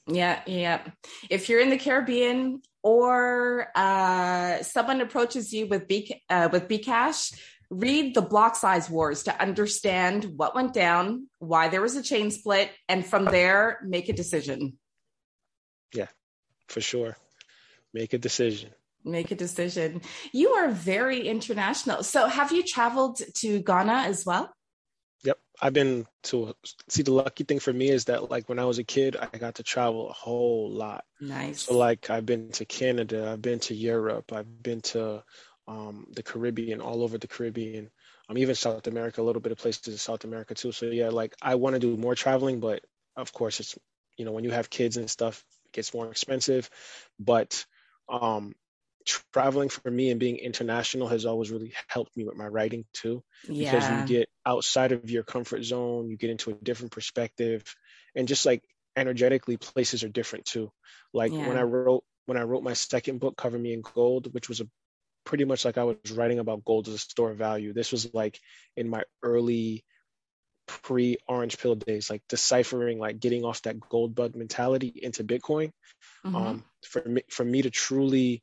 Yeah, 0.09 0.41
yeah. 0.47 0.81
If 1.31 1.49
you're 1.49 1.61
in 1.61 1.71
the 1.71 1.79
Caribbean 1.79 2.63
or 2.83 3.69
uh, 3.77 4.63
someone 4.63 5.01
approaches 5.01 5.53
you 5.53 5.69
with 5.69 5.87
B 5.87 6.21
uh, 6.29 6.49
with 6.51 6.67
Bcash, 6.67 7.39
read 7.71 8.15
the 8.15 8.23
block 8.23 8.57
size 8.57 8.89
wars 8.89 9.25
to 9.25 9.41
understand 9.41 10.25
what 10.37 10.55
went 10.55 10.73
down, 10.73 11.29
why 11.39 11.69
there 11.69 11.83
was 11.83 11.97
a 11.97 12.03
chain 12.03 12.31
split, 12.31 12.71
and 12.89 13.05
from 13.05 13.27
there 13.27 13.79
make 13.85 14.09
a 14.09 14.13
decision. 14.13 14.79
Yeah, 15.95 16.09
for 16.69 16.81
sure. 16.81 17.17
Make 17.93 18.13
a 18.13 18.19
decision. 18.19 18.71
Make 19.05 19.31
a 19.31 19.35
decision. 19.35 20.03
You 20.33 20.51
are 20.51 20.69
very 20.69 21.27
international. 21.27 22.03
So, 22.03 22.27
have 22.27 22.53
you 22.53 22.63
traveled 22.63 23.21
to 23.37 23.63
Ghana 23.63 24.05
as 24.07 24.27
well? 24.27 24.53
Yep, 25.25 25.39
I've 25.61 25.73
been 25.73 26.07
to. 26.25 26.55
See, 26.89 27.03
the 27.03 27.13
lucky 27.13 27.45
thing 27.45 27.59
for 27.59 27.73
me 27.73 27.89
is 27.89 28.07
that, 28.07 28.31
like, 28.31 28.49
when 28.49 28.59
I 28.59 28.65
was 28.65 28.79
a 28.79 28.85
kid, 28.85 29.17
I 29.17 29.39
got 29.39 29.57
to 29.57 29.63
travel 29.63 30.11
a 30.11 30.13
whole 30.13 30.71
lot. 30.71 31.05
Nice. 31.21 31.63
So, 31.63 31.77
like, 31.77 32.11
I've 32.11 32.27
been 32.27 32.51
to 32.53 32.65
Canada, 32.65 33.31
I've 33.33 33.43
been 33.43 33.61
to 33.61 33.75
Europe, 33.75 34.33
I've 34.33 34.63
been 34.63 34.81
to 34.83 35.23
um, 35.69 36.07
the 36.15 36.23
Caribbean, 36.23 36.81
all 36.81 37.03
over 37.03 37.19
the 37.19 37.29
Caribbean. 37.29 37.91
Um, 38.29 38.39
even 38.39 38.55
South 38.55 38.87
America, 38.87 39.21
a 39.21 39.23
little 39.23 39.43
bit 39.43 39.53
of 39.53 39.59
places 39.59 39.87
in 39.87 39.99
South 39.99 40.25
America 40.25 40.55
too. 40.55 40.73
So 40.73 40.87
yeah, 40.87 41.11
like 41.11 41.35
I 41.41 41.55
want 41.55 41.75
to 41.75 41.81
do 41.81 41.97
more 41.97 42.15
traveling, 42.15 42.61
but 42.61 42.83
of 43.17 43.33
course, 43.33 43.61
it's 43.61 43.79
you 44.17 44.25
know 44.25 44.33
when 44.33 44.45
you 44.45 44.51
have 44.51 44.71
kids 44.71 44.97
and 44.97 45.11
stuff, 45.11 45.45
it 45.67 45.73
gets 45.73 45.95
more 45.95 46.11
expensive. 46.11 46.69
But 47.21 47.65
um, 48.09 48.55
traveling 49.33 49.69
for 49.69 49.91
me 49.91 50.11
and 50.11 50.21
being 50.21 50.37
international 50.37 51.09
has 51.09 51.25
always 51.27 51.51
really 51.51 51.73
helped 51.89 52.17
me 52.17 52.25
with 52.25 52.37
my 52.37 52.47
writing 52.47 52.85
too 52.93 53.23
yeah. 53.49 53.71
because 53.71 53.91
you 53.91 54.19
get 54.19 54.29
outside 54.45 54.93
of 54.93 55.11
your 55.11 55.23
comfort 55.23 55.63
zone 55.65 56.09
you 56.09 56.17
get 56.17 56.31
into 56.31 56.51
a 56.51 56.55
different 56.55 56.93
perspective 56.93 57.63
and 58.15 58.29
just 58.29 58.45
like 58.45 58.63
energetically 58.97 59.57
places 59.57 60.05
are 60.05 60.09
different 60.09 60.45
too 60.45 60.71
like 61.13 61.33
yeah. 61.33 61.47
when 61.47 61.57
i 61.57 61.63
wrote 61.63 62.05
when 62.27 62.37
i 62.37 62.43
wrote 62.43 62.63
my 62.63 62.73
second 62.73 63.19
book 63.19 63.37
cover 63.37 63.59
me 63.59 63.73
in 63.73 63.81
gold 63.81 64.33
which 64.35 64.49
was 64.49 64.61
a 64.61 64.69
pretty 65.29 65.45
much 65.45 65.65
like 65.65 65.77
i 65.77 65.85
was 65.85 65.97
writing 66.13 66.39
about 66.39 66.65
gold 66.65 66.89
as 66.89 66.95
a 66.95 66.99
store 66.99 67.31
of 67.31 67.39
value 67.39 67.73
this 67.75 67.93
was 67.93 68.13
like 68.15 68.41
in 68.77 68.89
my 68.89 69.03
early 69.23 69.85
pre 70.67 71.17
orange 71.27 71.59
pill 71.59 71.75
days 71.75 72.09
like 72.09 72.23
deciphering 72.29 72.99
like 72.99 73.21
getting 73.21 73.45
off 73.45 73.63
that 73.63 73.79
gold 73.79 74.15
bug 74.15 74.35
mentality 74.35 74.93
into 75.03 75.23
bitcoin 75.23 75.71
mm-hmm. 76.25 76.35
um, 76.35 76.65
for 76.83 77.03
me 77.05 77.23
for 77.29 77.45
me 77.45 77.61
to 77.63 77.71
truly 77.71 78.43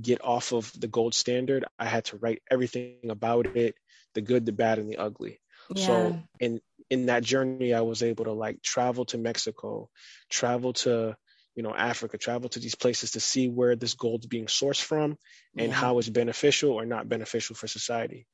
get 0.00 0.22
off 0.24 0.52
of 0.52 0.72
the 0.78 0.88
gold 0.88 1.14
standard, 1.14 1.64
I 1.78 1.86
had 1.86 2.06
to 2.06 2.16
write 2.16 2.42
everything 2.50 3.10
about 3.10 3.56
it, 3.56 3.74
the 4.14 4.20
good, 4.20 4.46
the 4.46 4.52
bad, 4.52 4.78
and 4.78 4.88
the 4.88 4.96
ugly. 4.96 5.40
Yeah. 5.74 5.86
So 5.86 6.22
in 6.40 6.60
in 6.90 7.06
that 7.06 7.22
journey, 7.22 7.72
I 7.72 7.80
was 7.80 8.02
able 8.02 8.24
to 8.26 8.32
like 8.32 8.62
travel 8.62 9.04
to 9.06 9.18
Mexico, 9.18 9.88
travel 10.30 10.72
to 10.74 11.16
you 11.54 11.62
know 11.62 11.74
Africa, 11.74 12.18
travel 12.18 12.48
to 12.50 12.58
these 12.58 12.74
places 12.74 13.12
to 13.12 13.20
see 13.20 13.48
where 13.48 13.76
this 13.76 13.94
gold's 13.94 14.26
being 14.26 14.46
sourced 14.46 14.82
from 14.82 15.16
and 15.56 15.68
yeah. 15.68 15.74
how 15.74 15.98
it's 15.98 16.08
beneficial 16.08 16.72
or 16.72 16.84
not 16.84 17.08
beneficial 17.08 17.56
for 17.56 17.66
society. 17.66 18.26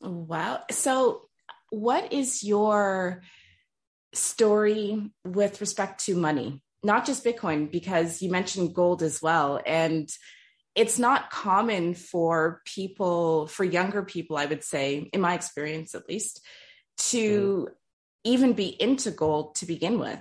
Wow. 0.00 0.62
So 0.70 1.28
what 1.70 2.12
is 2.12 2.44
your 2.44 3.22
story 4.12 5.10
with 5.24 5.60
respect 5.60 6.04
to 6.06 6.16
money? 6.16 6.62
not 6.84 7.06
just 7.06 7.24
Bitcoin, 7.24 7.70
because 7.70 8.22
you 8.22 8.30
mentioned 8.30 8.74
gold 8.74 9.02
as 9.02 9.20
well. 9.20 9.60
And 9.64 10.08
it's 10.74 10.98
not 10.98 11.30
common 11.30 11.94
for 11.94 12.60
people, 12.66 13.46
for 13.46 13.64
younger 13.64 14.02
people, 14.02 14.36
I 14.36 14.44
would 14.44 14.62
say, 14.62 15.08
in 15.12 15.20
my 15.20 15.34
experience 15.34 15.94
at 15.94 16.08
least, 16.08 16.44
to 16.96 17.68
mm. 17.68 17.72
even 18.24 18.52
be 18.52 18.66
into 18.68 19.10
gold 19.10 19.56
to 19.56 19.66
begin 19.66 19.98
with. 19.98 20.20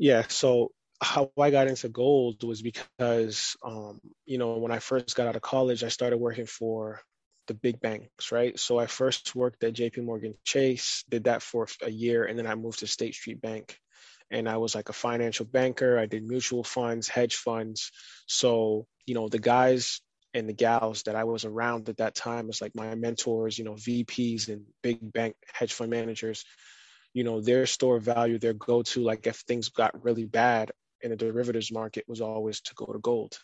Yeah. 0.00 0.24
So, 0.28 0.72
how 1.02 1.30
I 1.38 1.50
got 1.50 1.68
into 1.68 1.88
gold 1.90 2.42
was 2.44 2.62
because, 2.62 3.56
um, 3.64 4.00
you 4.26 4.38
know, 4.38 4.58
when 4.58 4.72
I 4.72 4.80
first 4.80 5.16
got 5.16 5.28
out 5.28 5.36
of 5.36 5.42
college, 5.42 5.84
I 5.84 5.88
started 5.88 6.18
working 6.18 6.46
for 6.46 7.02
the 7.48 7.54
big 7.54 7.80
banks, 7.80 8.32
right? 8.32 8.58
So 8.58 8.78
I 8.78 8.86
first 8.86 9.34
worked 9.36 9.64
at 9.64 9.74
JP 9.74 10.04
Morgan 10.04 10.34
Chase, 10.44 11.04
did 11.08 11.24
that 11.24 11.42
for 11.42 11.68
a 11.82 11.90
year, 11.90 12.24
and 12.24 12.38
then 12.38 12.46
I 12.46 12.54
moved 12.54 12.80
to 12.80 12.86
State 12.88 13.14
Street 13.14 13.42
Bank 13.42 13.78
and 14.30 14.48
I 14.48 14.58
was 14.58 14.74
like 14.74 14.90
a 14.90 14.94
financial 14.94 15.46
banker. 15.46 15.98
I 15.98 16.06
did 16.06 16.24
mutual 16.26 16.64
funds, 16.64 17.08
hedge 17.08 17.36
funds. 17.36 17.92
So, 18.26 18.86
you 19.06 19.14
know, 19.14 19.28
the 19.28 19.38
guys 19.40 20.00
and 20.34 20.48
the 20.48 20.54
gals 20.54 21.04
that 21.04 21.16
I 21.16 21.24
was 21.24 21.44
around 21.44 21.88
at 21.90 21.98
that 21.98 22.14
time 22.14 22.48
was 22.48 22.62
like 22.62 22.74
my 22.76 22.94
mentors, 22.94 23.58
you 23.58 23.64
know, 23.64 23.74
VPs 23.74 24.48
and 24.48 24.66
big 24.82 25.12
bank 25.12 25.36
hedge 25.52 25.72
fund 25.74 25.90
managers, 25.90 26.44
you 27.12 27.24
know, 27.24 27.40
their 27.40 27.66
store 27.66 27.98
value, 27.98 28.38
their 28.38 28.52
go 28.52 28.82
to, 28.82 29.02
like 29.02 29.26
if 29.26 29.36
things 29.36 29.68
got 29.68 30.04
really 30.04 30.24
bad 30.24 30.72
in 31.00 31.10
the 31.10 31.16
derivatives 31.16 31.72
market 31.72 32.04
was 32.08 32.20
always 32.20 32.60
to 32.60 32.74
go 32.74 32.86
to 32.86 32.98
gold. 32.98 33.38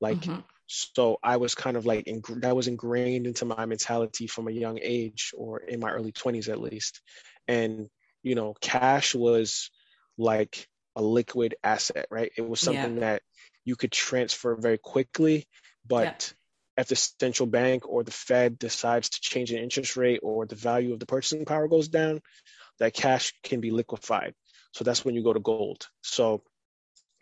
Like, 0.00 0.18
mm-hmm. 0.18 0.40
so 0.66 1.18
I 1.22 1.38
was 1.38 1.54
kind 1.54 1.76
of 1.76 1.86
like, 1.86 2.08
that 2.40 2.56
was 2.56 2.68
ingrained 2.68 3.26
into 3.26 3.44
my 3.44 3.66
mentality 3.66 4.26
from 4.26 4.48
a 4.48 4.52
young 4.52 4.78
age 4.82 5.32
or 5.36 5.58
in 5.58 5.80
my 5.80 5.90
early 5.90 6.12
20s 6.12 6.48
at 6.48 6.60
least. 6.60 7.00
And, 7.46 7.88
you 8.22 8.34
know, 8.34 8.54
cash 8.60 9.14
was, 9.14 9.70
like 10.18 10.66
a 10.96 11.02
liquid 11.02 11.54
asset, 11.62 12.06
right? 12.10 12.32
It 12.36 12.46
was 12.46 12.60
something 12.60 12.94
yeah. 12.94 13.00
that 13.00 13.22
you 13.64 13.76
could 13.76 13.92
transfer 13.92 14.56
very 14.56 14.78
quickly, 14.78 15.46
but 15.86 16.34
yeah. 16.76 16.82
if 16.82 16.88
the 16.88 16.96
central 16.96 17.46
bank 17.46 17.88
or 17.88 18.02
the 18.02 18.10
Fed 18.10 18.58
decides 18.58 19.10
to 19.10 19.20
change 19.20 19.52
an 19.52 19.58
interest 19.58 19.96
rate 19.96 20.20
or 20.22 20.44
the 20.44 20.56
value 20.56 20.92
of 20.92 20.98
the 20.98 21.06
purchasing 21.06 21.44
power 21.44 21.68
goes 21.68 21.88
down, 21.88 22.20
that 22.78 22.94
cash 22.94 23.34
can 23.42 23.60
be 23.60 23.70
liquefied. 23.70 24.34
So 24.72 24.84
that's 24.84 25.04
when 25.04 25.14
you 25.14 25.22
go 25.22 25.32
to 25.32 25.40
gold. 25.40 25.88
So 26.02 26.42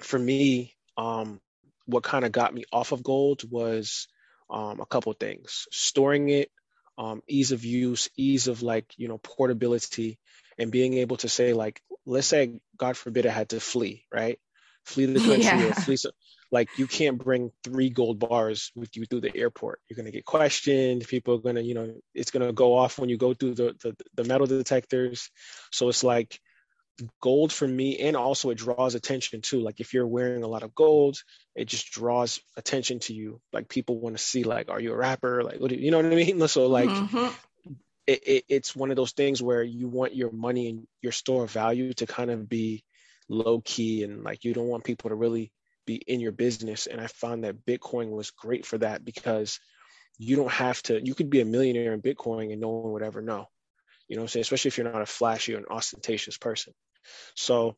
for 0.01 0.19
me, 0.19 0.75
um, 0.97 1.41
what 1.87 2.03
kind 2.03 2.25
of 2.25 2.33
got 2.33 2.53
me 2.53 2.65
off 2.73 2.93
of 2.93 3.03
gold 3.03 3.43
was 3.51 4.09
um, 4.51 4.81
a 4.81 4.87
couple 4.87 5.13
things: 5.13 5.67
storing 5.71 6.29
it, 6.29 6.51
um, 6.99 7.23
ease 7.29 7.53
of 7.53 7.65
use, 7.65 8.09
ease 8.17 8.49
of 8.49 8.63
like 8.63 8.93
you 8.97 9.09
know 9.09 9.19
portability, 9.19 10.19
and 10.59 10.71
being 10.71 10.95
able 10.95 11.17
to 11.19 11.29
say 11.29 11.53
like 11.53 11.81
let's 12.05 12.27
say 12.27 12.53
god 12.77 12.97
forbid 12.97 13.27
i 13.27 13.31
had 13.31 13.51
to 13.51 13.61
flee 13.61 14.05
right 14.13 14.39
flee 14.85 15.07
the 15.07 15.21
country 15.21 15.43
yeah. 15.43 15.69
or 15.69 15.75
flee 15.75 15.97
so, 15.97 16.11
like 16.51 16.69
you 16.79 16.87
can't 16.87 17.19
bring 17.19 17.51
three 17.65 17.91
gold 17.91 18.19
bars 18.19 18.71
with 18.75 18.97
you 18.97 19.05
through 19.05 19.23
the 19.23 19.37
airport. 19.37 19.81
You're 19.89 19.97
going 19.97 20.07
to 20.07 20.13
get 20.13 20.25
questioned. 20.25 21.07
People 21.07 21.35
are 21.35 21.41
going 21.41 21.57
to 21.57 21.63
you 21.63 21.75
know 21.75 21.95
it's 22.15 22.31
going 22.31 22.47
to 22.47 22.53
go 22.53 22.77
off 22.77 22.99
when 22.99 23.09
you 23.09 23.17
go 23.17 23.35
through 23.35 23.55
the, 23.55 23.77
the 23.83 23.97
the 24.15 24.25
metal 24.25 24.47
detectors. 24.47 25.31
So 25.73 25.89
it's 25.89 26.05
like 26.05 26.41
gold 27.21 27.53
for 27.53 27.69
me 27.69 27.99
and 27.99 28.17
also 28.17 28.51
it 28.51 28.59
draws 28.59 28.95
attention 28.95 29.43
too. 29.43 29.61
Like 29.61 29.81
if 29.81 29.93
you're 29.93 30.07
wearing 30.07 30.43
a 30.43 30.49
lot 30.49 30.63
of 30.63 30.75
gold 30.75 31.19
it 31.55 31.67
just 31.67 31.91
draws 31.91 32.41
attention 32.57 33.01
to 33.01 33.15
you. 33.15 33.41
Like 33.53 33.69
people 33.69 33.99
want 33.99 34.17
to 34.17 34.23
see 34.23 34.45
like 34.45 34.69
are 34.71 34.81
you 34.81 34.93
a 34.93 34.97
rapper? 34.97 35.43
Like 35.43 35.61
what 35.61 35.71
do 35.71 35.77
you, 35.77 35.83
you 35.83 35.91
know 35.91 35.99
what 35.99 36.07
i 36.07 36.15
mean? 36.15 36.41
So 36.49 36.69
like 36.69 36.89
mm-hmm. 36.89 37.73
it, 38.07 38.23
it, 38.27 38.45
it's 38.49 38.77
one 38.77 38.91
of 38.91 38.97
those 38.97 39.13
things 39.13 39.43
where 39.43 39.63
you 39.63 39.89
want 39.89 40.15
your 40.15 40.31
money 40.31 40.69
and 40.69 40.87
your 41.03 41.13
store 41.13 41.45
of 41.45 41.51
value 41.51 41.93
to 41.95 42.07
kind 42.07 42.31
of 42.31 42.49
be 42.49 42.85
low 43.29 43.61
key 43.61 44.05
and 44.05 44.23
like 44.23 44.45
you 44.45 44.55
don't 44.55 44.69
want 44.69 44.85
people 44.85 45.11
to 45.11 45.17
really 45.17 45.51
be 45.87 45.97
in 45.97 46.21
your 46.21 46.33
business. 46.33 46.87
And 46.87 47.01
I 47.01 47.07
found 47.07 47.45
that 47.45 47.65
Bitcoin 47.65 48.11
was 48.11 48.31
great 48.31 48.67
for 48.67 48.79
that 48.79 49.05
because 49.05 49.61
you 50.19 50.37
don't 50.37 50.53
have 50.53 50.83
to, 50.85 51.05
you 51.05 51.15
could 51.15 51.31
be 51.31 51.41
a 51.41 51.45
millionaire 51.45 51.93
in 51.93 52.03
Bitcoin 52.03 52.53
and 52.53 52.61
no 52.61 52.69
one 52.69 52.93
would 52.93 53.03
ever 53.03 53.23
know. 53.23 53.47
You 54.09 54.17
know 54.17 54.23
I'm 54.23 54.29
saying? 54.29 54.43
Especially 54.43 54.69
if 54.69 54.79
you're 54.79 54.91
not 54.91 55.03
a 55.03 55.07
flashy 55.07 55.55
or 55.55 55.59
an 55.59 55.67
ostentatious 55.71 56.39
person. 56.39 56.73
So 57.35 57.77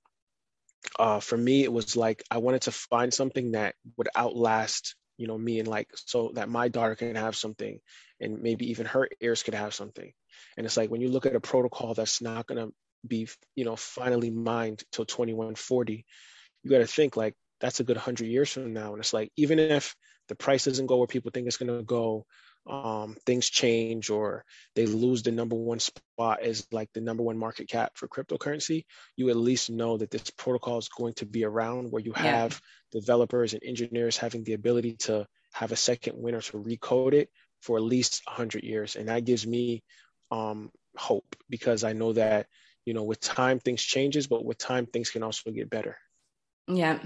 uh, 0.99 1.21
for 1.21 1.37
me, 1.37 1.65
it 1.65 1.73
was 1.73 1.97
like 1.97 2.23
I 2.31 2.39
wanted 2.39 2.63
to 2.63 2.73
find 2.73 3.13
something 3.13 3.53
that 3.53 3.75
would 3.97 4.09
outlast 4.17 4.95
you 5.19 5.27
know 5.27 5.37
me 5.37 5.59
and 5.59 5.69
like 5.69 5.89
so 5.95 6.31
that 6.35 6.49
my 6.49 6.69
daughter 6.69 6.95
can 6.95 7.17
have 7.17 7.37
something 7.37 7.81
and 8.21 8.41
maybe 8.41 8.71
even 8.71 8.87
her 8.87 9.09
heirs 9.21 9.43
could 9.43 9.55
have 9.55 9.75
something 9.75 10.13
and 10.57 10.65
it's 10.65 10.77
like 10.77 10.91
when 10.91 11.01
you 11.01 11.11
look 11.11 11.27
at 11.27 11.35
a 11.35 11.41
protocol 11.41 11.93
that's 11.93 12.23
not 12.23 12.47
going 12.47 12.65
to 12.65 12.73
be 13.07 13.29
you 13.55 13.65
know 13.65 13.77
finally 13.77 14.31
mined 14.31 14.83
till 14.93 15.05
2140 15.05 16.07
you 16.63 16.71
got 16.71 16.79
to 16.79 16.87
think 16.87 17.17
like 17.17 17.35
that's 17.61 17.81
a 17.81 17.85
good 17.85 17.97
100 17.97 18.27
years 18.27 18.53
from 18.53 18.73
now 18.73 18.93
and 18.93 19.01
it's 19.01 19.13
like 19.13 19.31
even 19.37 19.59
if 19.59 19.95
the 20.29 20.35
price 20.35 20.65
doesn't 20.65 20.87
go 20.87 20.99
where 20.99 21.07
people 21.07 21.31
think 21.33 21.47
it's 21.47 21.57
going 21.57 21.75
to 21.75 21.83
go 21.85 22.27
um, 22.69 23.17
things 23.25 23.49
change 23.49 24.11
or 24.11 24.45
they 24.75 24.87
lose 24.87 25.23
the 25.23 25.33
number 25.33 25.57
one 25.57 25.79
spot 25.79 26.43
as 26.43 26.67
like 26.71 26.91
the 26.93 27.01
number 27.01 27.23
one 27.23 27.39
market 27.39 27.69
cap 27.69 27.93
for 27.95 28.09
cryptocurrency, 28.09 28.85
you 29.17 29.31
at 29.31 29.37
least 29.37 29.71
know 29.71 29.97
that 29.97 30.11
this 30.11 30.31
protocol 30.31 30.79
is 30.79 30.89
going 30.89 31.15
to 31.15 31.27
be 31.27 31.45
around 31.45 31.91
where 31.91 32.03
you 32.03 32.13
have 32.13 32.53
yeah. 32.53 33.01
developers 33.01 33.55
and 33.55 33.63
engineers 33.65 34.17
having 34.17 34.45
the 34.45 34.53
ability 34.53 34.95
to 34.95 35.27
have 35.53 35.73
a 35.73 35.77
second 35.77 36.15
winner 36.17 36.43
to 36.43 36.59
recode 36.59 37.15
it 37.15 37.31
for 37.63 37.79
at 37.79 37.83
least 37.83 38.23
100 38.27 38.63
years. 38.63 38.97
And 38.97 39.09
that 39.09 39.25
gives 39.25 39.47
me 39.47 39.83
um, 40.31 40.71
hope 40.97 41.37
because 41.49 41.85
I 41.85 41.95
know 41.95 42.13
that, 42.13 42.47
you 42.85 42.93
know, 42.93 43.05
with 43.05 43.21
time 43.21 43.61
things 43.61 43.83
changes, 43.83 44.27
but 44.27 44.45
with 44.45 44.59
time 44.59 44.87
things 44.87 45.11
can 45.11 45.23
also 45.23 45.51
get 45.51 45.71
better. 45.71 45.97
Yeah. 46.67 46.99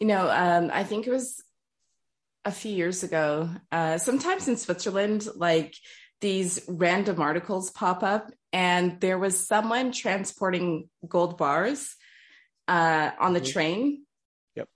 You 0.00 0.06
know, 0.06 0.28
um, 0.30 0.70
I 0.72 0.84
think 0.84 1.06
it 1.06 1.10
was 1.10 1.42
a 2.44 2.50
few 2.50 2.72
years 2.72 3.02
ago, 3.02 3.50
uh, 3.72 3.98
sometimes 3.98 4.46
in 4.46 4.56
Switzerland, 4.56 5.26
like 5.34 5.74
these 6.20 6.64
random 6.68 7.20
articles 7.20 7.70
pop 7.70 8.02
up, 8.02 8.30
and 8.52 9.00
there 9.00 9.18
was 9.18 9.46
someone 9.46 9.92
transporting 9.92 10.88
gold 11.06 11.38
bars 11.38 11.94
uh, 12.68 13.10
on 13.18 13.32
the 13.32 13.40
mm-hmm. 13.40 13.52
train. 13.52 14.06
Yep. 14.54 14.68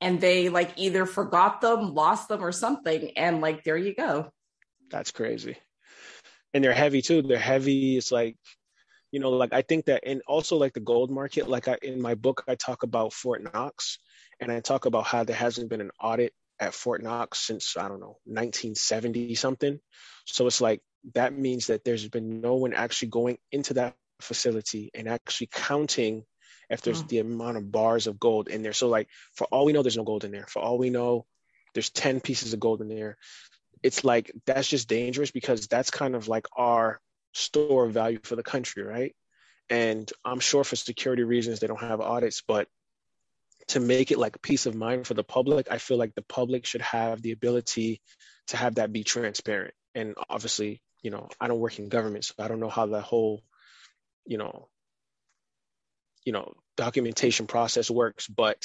And 0.00 0.20
they 0.20 0.48
like 0.48 0.72
either 0.76 1.06
forgot 1.06 1.60
them, 1.60 1.94
lost 1.94 2.28
them, 2.28 2.42
or 2.42 2.52
something. 2.52 3.12
And 3.16 3.40
like, 3.40 3.62
there 3.62 3.76
you 3.76 3.94
go. 3.94 4.30
That's 4.90 5.12
crazy. 5.12 5.56
And 6.52 6.64
they're 6.64 6.72
heavy 6.72 7.02
too. 7.02 7.22
They're 7.22 7.38
heavy. 7.38 7.96
It's 7.96 8.10
like, 8.10 8.36
you 9.12 9.20
know, 9.20 9.30
like 9.30 9.52
I 9.52 9.62
think 9.62 9.86
that, 9.86 10.02
and 10.06 10.22
also 10.26 10.56
like 10.56 10.72
the 10.72 10.80
gold 10.80 11.10
market, 11.10 11.48
like 11.48 11.68
I, 11.68 11.78
in 11.82 12.02
my 12.02 12.14
book, 12.14 12.44
I 12.48 12.54
talk 12.54 12.82
about 12.82 13.12
Fort 13.12 13.42
Knox 13.42 13.98
and 14.40 14.52
I 14.52 14.60
talk 14.60 14.86
about 14.86 15.06
how 15.06 15.24
there 15.24 15.36
hasn't 15.36 15.70
been 15.70 15.80
an 15.80 15.90
audit 16.00 16.32
at 16.58 16.74
Fort 16.74 17.02
Knox 17.02 17.38
since, 17.38 17.76
I 17.76 17.88
don't 17.88 18.00
know, 18.00 18.18
1970 18.24 19.34
something. 19.34 19.78
So 20.24 20.46
it's 20.46 20.60
like, 20.60 20.80
that 21.14 21.36
means 21.36 21.68
that 21.68 21.84
there's 21.84 22.08
been 22.08 22.40
no 22.40 22.54
one 22.54 22.74
actually 22.74 23.08
going 23.08 23.38
into 23.52 23.74
that 23.74 23.94
facility 24.20 24.90
and 24.94 25.08
actually 25.08 25.48
counting 25.52 26.24
if 26.68 26.82
there's 26.82 27.02
mm. 27.02 27.08
the 27.08 27.18
amount 27.20 27.56
of 27.56 27.70
bars 27.70 28.06
of 28.06 28.18
gold 28.18 28.48
in 28.48 28.62
there. 28.62 28.72
So 28.72 28.88
like 28.88 29.08
for 29.34 29.46
all 29.46 29.64
we 29.64 29.72
know, 29.72 29.82
there's 29.82 29.96
no 29.96 30.04
gold 30.04 30.24
in 30.24 30.32
there. 30.32 30.46
For 30.48 30.60
all 30.60 30.78
we 30.78 30.90
know, 30.90 31.26
there's 31.74 31.90
10 31.90 32.20
pieces 32.20 32.52
of 32.52 32.60
gold 32.60 32.80
in 32.80 32.88
there. 32.88 33.16
It's 33.82 34.04
like 34.04 34.32
that's 34.46 34.68
just 34.68 34.88
dangerous 34.88 35.30
because 35.30 35.68
that's 35.68 35.90
kind 35.90 36.16
of 36.16 36.28
like 36.28 36.46
our 36.56 37.00
store 37.34 37.84
of 37.86 37.92
value 37.92 38.18
for 38.22 38.34
the 38.34 38.42
country, 38.42 38.82
right? 38.82 39.14
And 39.68 40.10
I'm 40.24 40.40
sure 40.40 40.64
for 40.64 40.76
security 40.76 41.22
reasons 41.22 41.60
they 41.60 41.66
don't 41.66 41.80
have 41.80 42.00
audits, 42.00 42.42
but 42.46 42.68
to 43.68 43.80
make 43.80 44.10
it 44.10 44.18
like 44.18 44.42
peace 44.42 44.66
of 44.66 44.74
mind 44.74 45.06
for 45.06 45.14
the 45.14 45.24
public, 45.24 45.68
I 45.70 45.78
feel 45.78 45.96
like 45.96 46.14
the 46.14 46.22
public 46.22 46.66
should 46.66 46.82
have 46.82 47.22
the 47.22 47.32
ability 47.32 48.00
to 48.48 48.56
have 48.56 48.76
that 48.76 48.92
be 48.92 49.02
transparent. 49.02 49.74
And 49.94 50.14
obviously, 50.28 50.80
you 51.02 51.10
know, 51.10 51.28
I 51.40 51.48
don't 51.48 51.58
work 51.58 51.78
in 51.78 51.88
government, 51.88 52.24
so 52.24 52.34
I 52.38 52.48
don't 52.48 52.60
know 52.60 52.68
how 52.68 52.86
the 52.86 53.00
whole, 53.00 53.42
you 54.26 54.38
know, 54.38 54.68
you 56.26 56.32
know 56.32 56.52
documentation 56.76 57.46
process 57.46 57.90
works 57.90 58.26
but 58.26 58.62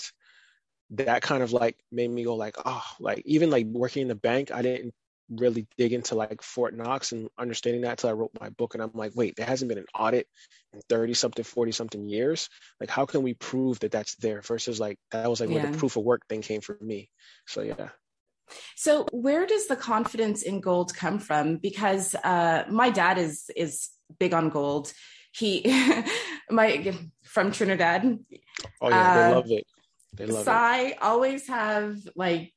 that 0.90 1.22
kind 1.22 1.42
of 1.42 1.54
like 1.54 1.78
made 1.92 2.10
me 2.10 2.26
go 2.26 2.36
like 2.36 2.58
oh 2.66 2.84
like 3.00 3.22
even 3.26 3.50
like 3.50 3.66
working 3.68 4.02
in 4.02 4.08
the 4.10 4.16
bank 4.16 4.52
i 4.52 4.62
didn't 4.62 4.94
really 5.32 5.68
dig 5.78 5.94
into 5.94 6.16
like 6.16 6.42
fort 6.42 6.76
knox 6.76 7.12
and 7.12 7.30
understanding 7.38 7.82
that 7.82 7.92
until 7.92 8.10
i 8.10 8.14
wrote 8.14 8.32
my 8.40 8.50
book 8.50 8.74
and 8.74 8.84
i'm 8.84 8.92
like 8.94 9.14
wait 9.16 9.36
there 9.36 9.46
hasn't 9.46 9.70
been 9.70 9.78
an 9.78 9.86
audit 9.98 10.28
in 10.74 10.82
30 10.90 11.14
something 11.14 11.44
40 11.44 11.72
something 11.72 12.10
years 12.10 12.50
like 12.80 12.90
how 12.90 13.06
can 13.06 13.24
we 13.24 13.34
prove 13.34 13.80
that 13.80 13.92
that's 13.92 14.16
there 14.16 14.42
versus 14.42 14.80
like 14.80 14.98
that 15.12 15.30
was 15.30 15.40
like 15.40 15.50
yeah. 15.50 15.64
where 15.64 15.72
the 15.72 15.78
proof 15.78 15.96
of 15.96 16.04
work 16.04 16.22
thing 16.28 16.42
came 16.42 16.62
for 16.62 16.78
me 16.82 17.10
so 17.48 17.62
yeah 17.62 17.90
so 18.76 19.06
where 19.12 19.46
does 19.46 19.68
the 19.68 19.78
confidence 19.78 20.44
in 20.44 20.60
gold 20.60 20.94
come 20.94 21.20
from 21.20 21.58
because 21.58 22.16
uh 22.16 22.66
my 22.70 22.90
dad 22.90 23.18
is 23.18 23.50
is 23.56 23.90
big 24.20 24.34
on 24.34 24.50
gold 24.50 24.92
he 25.32 25.64
my 26.50 26.94
from 27.24 27.52
Trinidad. 27.52 28.20
Oh 28.82 28.90
yeah, 28.90 29.16
they 29.16 29.24
uh, 29.24 29.36
love 29.36 29.52
it. 29.52 29.66
They 30.14 30.26
love 30.26 30.46
Sai 30.46 30.82
it. 30.82 30.98
always 31.02 31.48
have 31.48 31.98
like 32.16 32.54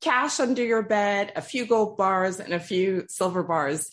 cash 0.00 0.40
under 0.40 0.64
your 0.64 0.82
bed, 0.82 1.32
a 1.36 1.42
few 1.42 1.66
gold 1.66 1.96
bars 1.96 2.40
and 2.40 2.52
a 2.52 2.60
few 2.60 3.06
silver 3.08 3.42
bars. 3.42 3.90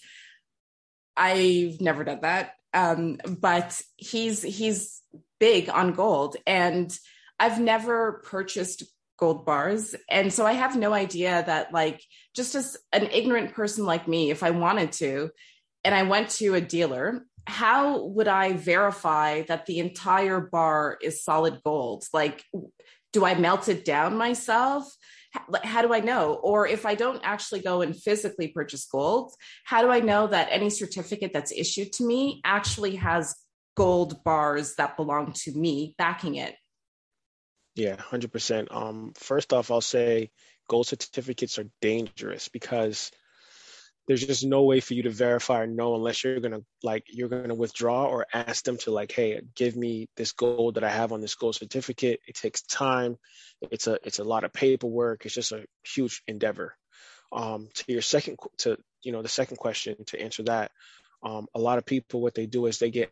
I've 1.18 1.82
never 1.82 2.04
done 2.04 2.20
that. 2.22 2.54
Um, 2.74 3.18
but 3.40 3.82
he's 3.96 4.42
he's 4.42 5.02
big 5.40 5.70
on 5.70 5.94
gold 5.94 6.36
and 6.46 6.98
I've 7.40 7.60
never 7.60 8.22
purchased 8.26 8.84
gold 9.18 9.46
bars. 9.46 9.96
And 10.10 10.34
so 10.34 10.46
I 10.46 10.54
have 10.54 10.76
no 10.76 10.94
idea 10.94 11.44
that 11.46 11.74
like 11.74 12.02
just 12.36 12.54
as 12.56 12.78
an 12.92 13.08
ignorant 13.12 13.54
person 13.54 13.86
like 13.86 14.08
me, 14.08 14.30
if 14.30 14.44
I 14.44 14.52
wanted 14.52 14.92
to, 14.94 15.30
and 15.86 15.96
I 15.96 16.04
went 16.04 16.30
to 16.32 16.54
a 16.56 16.62
dealer 16.62 17.26
how 17.48 18.04
would 18.04 18.28
I 18.28 18.54
verify 18.54 19.44
that 19.44 19.66
the 19.66 19.80
entire 19.80 20.42
bar 20.42 20.98
is 21.02 21.24
solid 21.24 21.62
gold? 21.64 22.06
Like, 22.12 22.44
do 23.14 23.26
I 23.26 23.36
melt 23.36 23.70
it 23.70 23.86
down 23.86 24.18
myself? 24.18 24.92
How 25.64 25.82
do 25.82 25.94
I 25.94 26.00
know? 26.00 26.36
Or 26.36 26.68
if 26.68 26.86
I 26.86 26.96
don't 26.96 27.22
actually 27.24 27.62
go 27.62 27.82
and 27.82 27.96
physically 27.96 28.50
purchase 28.50 28.86
gold, 28.86 29.34
how 29.64 29.82
do 29.82 29.90
I 29.90 30.00
know 30.00 30.28
that 30.28 30.50
any 30.52 30.70
certificate 30.70 31.32
that's 31.34 31.52
issued 31.52 31.94
to 31.94 32.06
me 32.06 32.42
actually 32.44 32.96
has 32.98 33.36
gold 33.76 34.24
bars 34.24 34.76
that 34.76 34.98
belong 34.98 35.34
to 35.44 35.52
me 35.52 35.96
backing 35.98 36.36
it? 36.36 36.56
Yeah, 37.76 37.98
100%. 37.98 38.74
Um, 38.74 39.12
first 39.16 39.52
off, 39.52 39.70
I'll 39.70 39.82
say 39.82 40.32
gold 40.70 40.88
certificates 40.88 41.60
are 41.60 41.70
dangerous 41.82 42.48
because 42.48 43.12
there's 44.08 44.26
just 44.26 44.46
no 44.46 44.64
way 44.64 44.80
for 44.80 44.94
you 44.94 45.04
to 45.04 45.10
verify 45.10 45.62
or 45.62 45.68
know 45.68 45.96
unless 45.96 46.24
you're 46.24 46.40
gonna 46.40 46.62
like 46.84 47.06
you're 47.08 47.30
gonna 47.30 47.56
withdraw 47.56 48.06
or 48.06 48.26
ask 48.34 48.64
them 48.64 48.78
to 48.78 48.92
like 48.92 49.12
hey 49.12 49.42
give 49.56 49.76
me 49.76 50.08
this 50.16 50.32
gold 50.32 50.76
that 50.76 50.84
i 50.84 50.90
have 50.90 51.12
on 51.12 51.22
this 51.22 51.36
gold 51.36 51.56
certificate. 51.56 52.20
It 52.28 52.36
takes 52.36 52.62
time. 52.62 53.18
It's 53.62 53.88
a 53.88 54.00
it's 54.04 54.20
a 54.20 54.24
lot 54.24 54.44
of 54.44 54.54
paperwork. 54.54 55.26
It's 55.26 55.36
just 55.36 55.52
a 55.52 55.66
huge 55.84 56.22
endeavor. 56.28 56.76
Um 57.32 57.70
to 57.76 57.92
your 57.92 58.02
second 58.02 58.38
to 58.60 58.78
you 59.02 59.12
know 59.12 59.22
the 59.22 59.30
second 59.30 59.58
question 59.58 59.96
to 60.08 60.22
answer 60.22 60.44
that 60.44 60.72
um 61.24 61.48
a 61.56 61.60
lot 61.60 61.78
of 61.78 61.86
people 61.86 62.22
what 62.22 62.36
they 62.36 62.46
do 62.46 62.66
is 62.66 62.80
they 62.80 62.92
get 62.92 63.12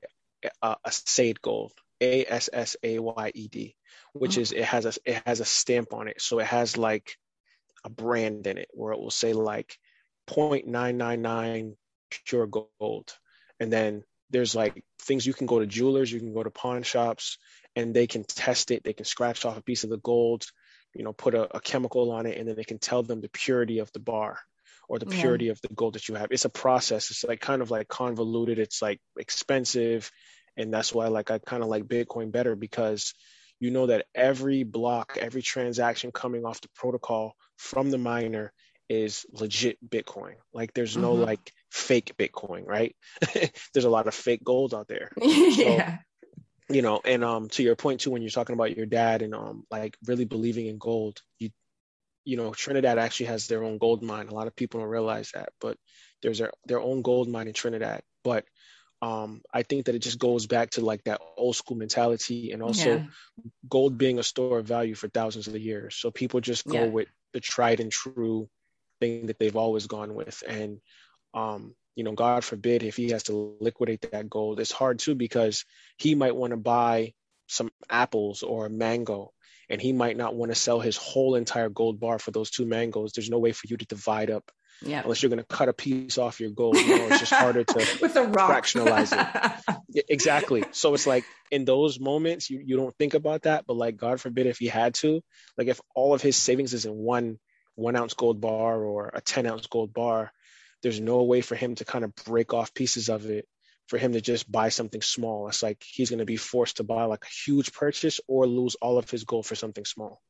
a, 0.61 0.75
a 0.85 1.33
gold 1.41 1.71
a 2.01 2.25
s 2.25 2.49
s 2.51 2.75
a 2.83 2.99
y 2.99 3.31
e 3.33 3.47
d 3.47 3.75
which 4.13 4.37
oh. 4.37 4.41
is 4.41 4.51
it 4.51 4.65
has 4.65 4.85
a 4.85 4.93
it 5.05 5.21
has 5.25 5.39
a 5.39 5.45
stamp 5.45 5.93
on 5.93 6.07
it. 6.07 6.21
So 6.21 6.39
it 6.39 6.45
has 6.47 6.77
like 6.77 7.17
a 7.83 7.89
brand 7.89 8.47
in 8.47 8.57
it 8.57 8.69
where 8.73 8.93
it 8.93 8.99
will 8.99 9.11
say 9.11 9.33
like 9.33 9.77
0.999 10.27 11.75
pure 12.25 12.47
gold. 12.47 13.13
And 13.59 13.71
then 13.71 14.03
there's 14.29 14.55
like 14.55 14.83
things 15.01 15.25
you 15.25 15.33
can 15.33 15.47
go 15.47 15.59
to 15.59 15.65
jewelers, 15.65 16.11
you 16.11 16.19
can 16.19 16.33
go 16.33 16.43
to 16.43 16.51
pawn 16.51 16.83
shops, 16.83 17.37
and 17.75 17.93
they 17.93 18.07
can 18.07 18.23
test 18.23 18.71
it. 18.71 18.83
They 18.83 18.93
can 18.93 19.05
scratch 19.05 19.45
off 19.45 19.57
a 19.57 19.63
piece 19.63 19.83
of 19.83 19.89
the 19.89 19.97
gold, 19.97 20.45
you 20.93 21.03
know, 21.03 21.13
put 21.13 21.35
a, 21.35 21.55
a 21.55 21.59
chemical 21.59 22.11
on 22.11 22.25
it, 22.25 22.37
and 22.37 22.47
then 22.47 22.55
they 22.55 22.63
can 22.63 22.79
tell 22.79 23.03
them 23.03 23.21
the 23.21 23.29
purity 23.29 23.79
of 23.79 23.91
the 23.93 23.99
bar 23.99 24.39
or 24.89 24.99
the 24.99 25.05
purity 25.05 25.45
yeah. 25.45 25.51
of 25.51 25.61
the 25.61 25.73
gold 25.73 25.93
that 25.93 26.07
you 26.09 26.15
have. 26.15 26.31
It's 26.31 26.45
a 26.45 26.49
process. 26.49 27.09
It's 27.09 27.23
like 27.23 27.39
kind 27.39 27.61
of 27.61 27.71
like 27.71 27.87
convoluted. 27.87 28.59
It's 28.59 28.81
like 28.81 28.99
expensive. 29.17 30.11
And 30.57 30.73
that's 30.73 30.93
why 30.93 31.07
like 31.07 31.31
I 31.31 31.39
kind 31.39 31.63
of 31.63 31.69
like 31.69 31.85
Bitcoin 31.85 32.31
better 32.31 32.55
because 32.55 33.13
you 33.59 33.71
know 33.71 33.87
that 33.87 34.05
every 34.13 34.63
block, 34.63 35.17
every 35.19 35.41
transaction 35.41 36.11
coming 36.11 36.45
off 36.45 36.61
the 36.61 36.69
protocol 36.75 37.35
from 37.57 37.91
the 37.91 37.97
miner 37.97 38.51
is 38.93 39.25
legit 39.31 39.77
Bitcoin. 39.87 40.35
Like 40.53 40.73
there's 40.73 40.95
no 40.95 41.13
mm-hmm. 41.13 41.23
like 41.23 41.53
fake 41.71 42.13
Bitcoin, 42.17 42.65
right? 42.67 42.95
there's 43.73 43.85
a 43.85 43.89
lot 43.89 44.07
of 44.07 44.13
fake 44.13 44.43
gold 44.43 44.73
out 44.73 44.87
there. 44.87 45.11
yeah. 45.21 45.97
So, 45.97 46.73
you 46.73 46.81
know, 46.81 47.01
and 47.03 47.23
um 47.23 47.49
to 47.49 47.63
your 47.63 47.75
point 47.75 48.01
too, 48.01 48.11
when 48.11 48.21
you're 48.21 48.31
talking 48.31 48.53
about 48.53 48.75
your 48.77 48.85
dad 48.85 49.21
and 49.21 49.33
um 49.35 49.65
like 49.69 49.97
really 50.05 50.25
believing 50.25 50.67
in 50.67 50.77
gold, 50.77 51.19
you 51.39 51.49
you 52.25 52.37
know, 52.37 52.53
Trinidad 52.53 52.97
actually 52.97 53.25
has 53.27 53.47
their 53.47 53.63
own 53.63 53.77
gold 53.77 54.01
mine. 54.01 54.29
A 54.29 54.33
lot 54.33 54.47
of 54.47 54.55
people 54.55 54.79
don't 54.79 54.89
realize 54.89 55.31
that, 55.33 55.49
but 55.59 55.77
there's 56.21 56.39
their, 56.39 56.51
their 56.65 56.79
own 56.79 57.01
gold 57.01 57.27
mine 57.27 57.47
in 57.47 57.53
Trinidad. 57.53 58.01
But 58.23 58.45
um, 59.01 59.41
I 59.53 59.63
think 59.63 59.85
that 59.85 59.95
it 59.95 59.99
just 59.99 60.19
goes 60.19 60.47
back 60.47 60.69
to 60.71 60.85
like 60.85 61.03
that 61.03 61.19
old 61.35 61.57
school 61.57 61.75
mentality 61.75 62.53
and 62.53 62.63
also 62.63 62.99
yeah. 62.99 63.05
gold 63.67 63.97
being 63.97 64.17
a 64.17 64.23
store 64.23 64.59
of 64.59 64.65
value 64.65 64.95
for 64.95 65.09
thousands 65.09 65.49
of 65.49 65.57
years. 65.57 65.95
So 65.95 66.09
people 66.09 66.39
just 66.39 66.65
go 66.65 66.85
yeah. 66.85 66.87
with 66.87 67.09
the 67.33 67.41
tried 67.41 67.81
and 67.81 67.91
true 67.91 68.47
thing 69.03 69.27
that 69.27 69.39
they've 69.39 69.55
always 69.55 69.87
gone 69.87 70.15
with. 70.15 70.43
And, 70.47 70.79
um, 71.33 71.75
you 71.95 72.03
know, 72.03 72.13
God 72.13 72.43
forbid 72.43 72.83
if 72.83 72.95
he 72.95 73.09
has 73.09 73.23
to 73.23 73.57
liquidate 73.59 74.11
that 74.11 74.29
gold, 74.29 74.59
it's 74.59 74.71
hard 74.71 74.99
too 74.99 75.15
because 75.15 75.65
he 75.97 76.15
might 76.15 76.35
want 76.35 76.51
to 76.51 76.57
buy 76.57 77.13
some 77.47 77.69
apples 77.89 78.43
or 78.43 78.65
a 78.65 78.69
mango 78.69 79.31
and 79.69 79.81
he 79.81 79.93
might 79.93 80.17
not 80.17 80.35
want 80.35 80.51
to 80.51 80.55
sell 80.55 80.79
his 80.79 80.97
whole 80.97 81.35
entire 81.35 81.69
gold 81.69 81.99
bar 81.99 82.19
for 82.19 82.31
those 82.31 82.49
two 82.49 82.65
mangoes. 82.65 83.11
There's 83.11 83.29
no 83.29 83.39
way 83.39 83.51
for 83.51 83.67
you 83.67 83.77
to 83.77 83.85
divide 83.85 84.31
up 84.31 84.49
yeah. 84.81 85.01
unless 85.01 85.21
you're 85.21 85.29
going 85.29 85.43
to 85.43 85.55
cut 85.55 85.69
a 85.69 85.73
piece 85.73 86.17
off 86.17 86.39
your 86.39 86.49
gold. 86.49 86.77
You 86.77 86.97
know, 86.97 87.07
it's 87.07 87.19
just 87.19 87.33
harder 87.33 87.63
to 87.63 87.97
with 88.01 88.15
a 88.15 88.23
rock. 88.23 88.51
fractionalize 88.51 89.13
it. 89.13 90.05
exactly. 90.09 90.63
So 90.71 90.93
it's 90.93 91.07
like 91.07 91.25
in 91.51 91.65
those 91.65 91.99
moments, 91.99 92.49
you, 92.49 92.61
you 92.65 92.77
don't 92.77 92.95
think 92.97 93.13
about 93.13 93.43
that, 93.43 93.65
but 93.67 93.75
like 93.75 93.97
God 93.97 94.19
forbid 94.19 94.47
if 94.47 94.57
he 94.57 94.67
had 94.67 94.95
to, 94.95 95.21
like 95.57 95.67
if 95.67 95.79
all 95.95 96.13
of 96.13 96.21
his 96.21 96.35
savings 96.37 96.73
is 96.73 96.85
in 96.85 96.93
one 96.93 97.39
one 97.75 97.95
ounce 97.95 98.13
gold 98.13 98.41
bar 98.41 98.83
or 98.83 99.11
a 99.13 99.21
10 99.21 99.45
ounce 99.45 99.67
gold 99.67 99.93
bar, 99.93 100.31
there's 100.81 100.99
no 100.99 101.23
way 101.23 101.41
for 101.41 101.55
him 101.55 101.75
to 101.75 101.85
kind 101.85 102.03
of 102.03 102.15
break 102.15 102.53
off 102.53 102.73
pieces 102.73 103.09
of 103.09 103.29
it 103.29 103.47
for 103.87 103.97
him 103.97 104.13
to 104.13 104.21
just 104.21 104.51
buy 104.51 104.69
something 104.69 105.01
small. 105.01 105.47
It's 105.47 105.63
like 105.63 105.83
he's 105.85 106.09
going 106.09 106.19
to 106.19 106.25
be 106.25 106.37
forced 106.37 106.77
to 106.77 106.83
buy 106.83 107.05
like 107.05 107.23
a 107.23 107.45
huge 107.45 107.73
purchase 107.73 108.19
or 108.27 108.47
lose 108.47 108.75
all 108.75 108.97
of 108.97 109.09
his 109.09 109.23
gold 109.23 109.45
for 109.45 109.55
something 109.55 109.85
small. 109.85 110.21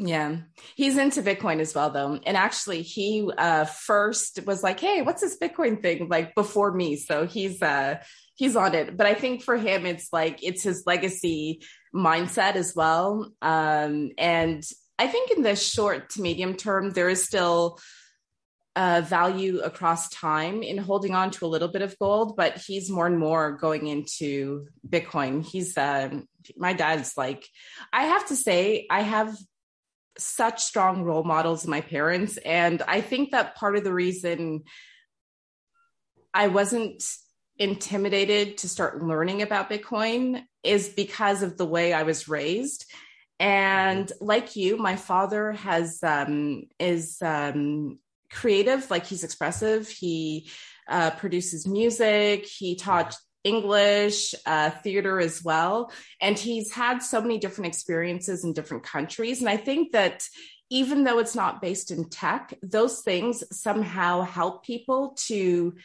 Yeah. 0.00 0.36
He's 0.76 0.96
into 0.96 1.22
Bitcoin 1.22 1.60
as 1.60 1.74
well 1.74 1.90
though. 1.90 2.20
And 2.24 2.36
actually 2.36 2.82
he 2.82 3.28
uh 3.36 3.64
first 3.64 4.38
was 4.46 4.62
like, 4.62 4.78
"Hey, 4.78 5.02
what's 5.02 5.22
this 5.22 5.38
Bitcoin 5.42 5.82
thing?" 5.82 6.08
like 6.08 6.36
before 6.36 6.72
me. 6.72 6.94
So 6.94 7.26
he's 7.26 7.60
uh 7.60 7.96
he's 8.36 8.54
on 8.54 8.76
it. 8.76 8.96
But 8.96 9.06
I 9.06 9.14
think 9.14 9.42
for 9.42 9.56
him 9.56 9.86
it's 9.86 10.12
like 10.12 10.38
it's 10.44 10.62
his 10.62 10.84
legacy 10.86 11.62
mindset 11.92 12.54
as 12.54 12.76
well. 12.76 13.32
Um 13.42 14.10
and 14.16 14.62
I 14.98 15.06
think 15.06 15.30
in 15.30 15.42
the 15.42 15.56
short 15.56 16.10
to 16.10 16.22
medium 16.22 16.54
term, 16.54 16.90
there 16.90 17.08
is 17.08 17.24
still 17.24 17.78
uh, 18.74 19.02
value 19.04 19.60
across 19.60 20.08
time 20.08 20.62
in 20.62 20.78
holding 20.78 21.14
on 21.14 21.30
to 21.32 21.46
a 21.46 21.48
little 21.48 21.68
bit 21.68 21.82
of 21.82 21.98
gold, 21.98 22.36
but 22.36 22.58
he's 22.58 22.90
more 22.90 23.06
and 23.06 23.18
more 23.18 23.52
going 23.52 23.86
into 23.86 24.66
Bitcoin. 24.88 25.44
He's 25.44 25.76
um, 25.76 26.28
my 26.56 26.72
dad's 26.72 27.16
like, 27.16 27.46
I 27.92 28.04
have 28.04 28.28
to 28.28 28.36
say, 28.36 28.86
I 28.90 29.02
have 29.02 29.36
such 30.16 30.62
strong 30.62 31.02
role 31.02 31.24
models 31.24 31.66
my 31.66 31.80
parents, 31.80 32.36
and 32.38 32.82
I 32.86 33.00
think 33.00 33.32
that 33.32 33.56
part 33.56 33.76
of 33.76 33.84
the 33.84 33.92
reason 33.92 34.64
I 36.32 36.48
wasn't 36.48 37.02
intimidated 37.56 38.58
to 38.58 38.68
start 38.68 39.02
learning 39.02 39.42
about 39.42 39.70
Bitcoin 39.70 40.44
is 40.62 40.88
because 40.88 41.42
of 41.42 41.56
the 41.56 41.66
way 41.66 41.92
I 41.92 42.04
was 42.04 42.28
raised. 42.28 42.84
And 43.40 44.06
mm-hmm. 44.06 44.24
like 44.24 44.56
you, 44.56 44.76
my 44.76 44.96
father 44.96 45.52
has 45.52 46.02
um, 46.02 46.64
is 46.78 47.18
um, 47.22 47.98
creative, 48.30 48.90
like 48.90 49.06
he's 49.06 49.24
expressive. 49.24 49.88
He 49.88 50.50
uh, 50.88 51.10
produces 51.12 51.66
music. 51.66 52.46
He 52.46 52.76
taught 52.76 53.16
English, 53.44 54.34
uh, 54.46 54.70
theater 54.70 55.20
as 55.20 55.42
well. 55.42 55.92
And 56.20 56.38
he's 56.38 56.72
had 56.72 56.98
so 56.98 57.20
many 57.20 57.38
different 57.38 57.68
experiences 57.68 58.44
in 58.44 58.52
different 58.52 58.82
countries. 58.82 59.40
And 59.40 59.48
I 59.48 59.56
think 59.56 59.92
that 59.92 60.26
even 60.70 61.04
though 61.04 61.18
it's 61.18 61.34
not 61.34 61.62
based 61.62 61.90
in 61.90 62.10
tech, 62.10 62.52
those 62.62 63.00
things 63.00 63.44
somehow 63.50 64.22
help 64.22 64.64
people 64.64 65.16
to 65.26 65.76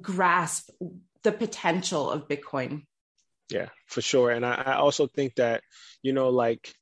grasp 0.00 0.70
the 1.22 1.32
potential 1.32 2.10
of 2.10 2.28
Bitcoin. 2.28 2.86
Yeah, 3.50 3.68
for 3.86 4.00
sure. 4.00 4.30
And 4.30 4.46
I, 4.46 4.54
I 4.66 4.74
also 4.76 5.06
think 5.06 5.34
that, 5.34 5.62
you 6.02 6.12
know, 6.12 6.30
like 6.30 6.72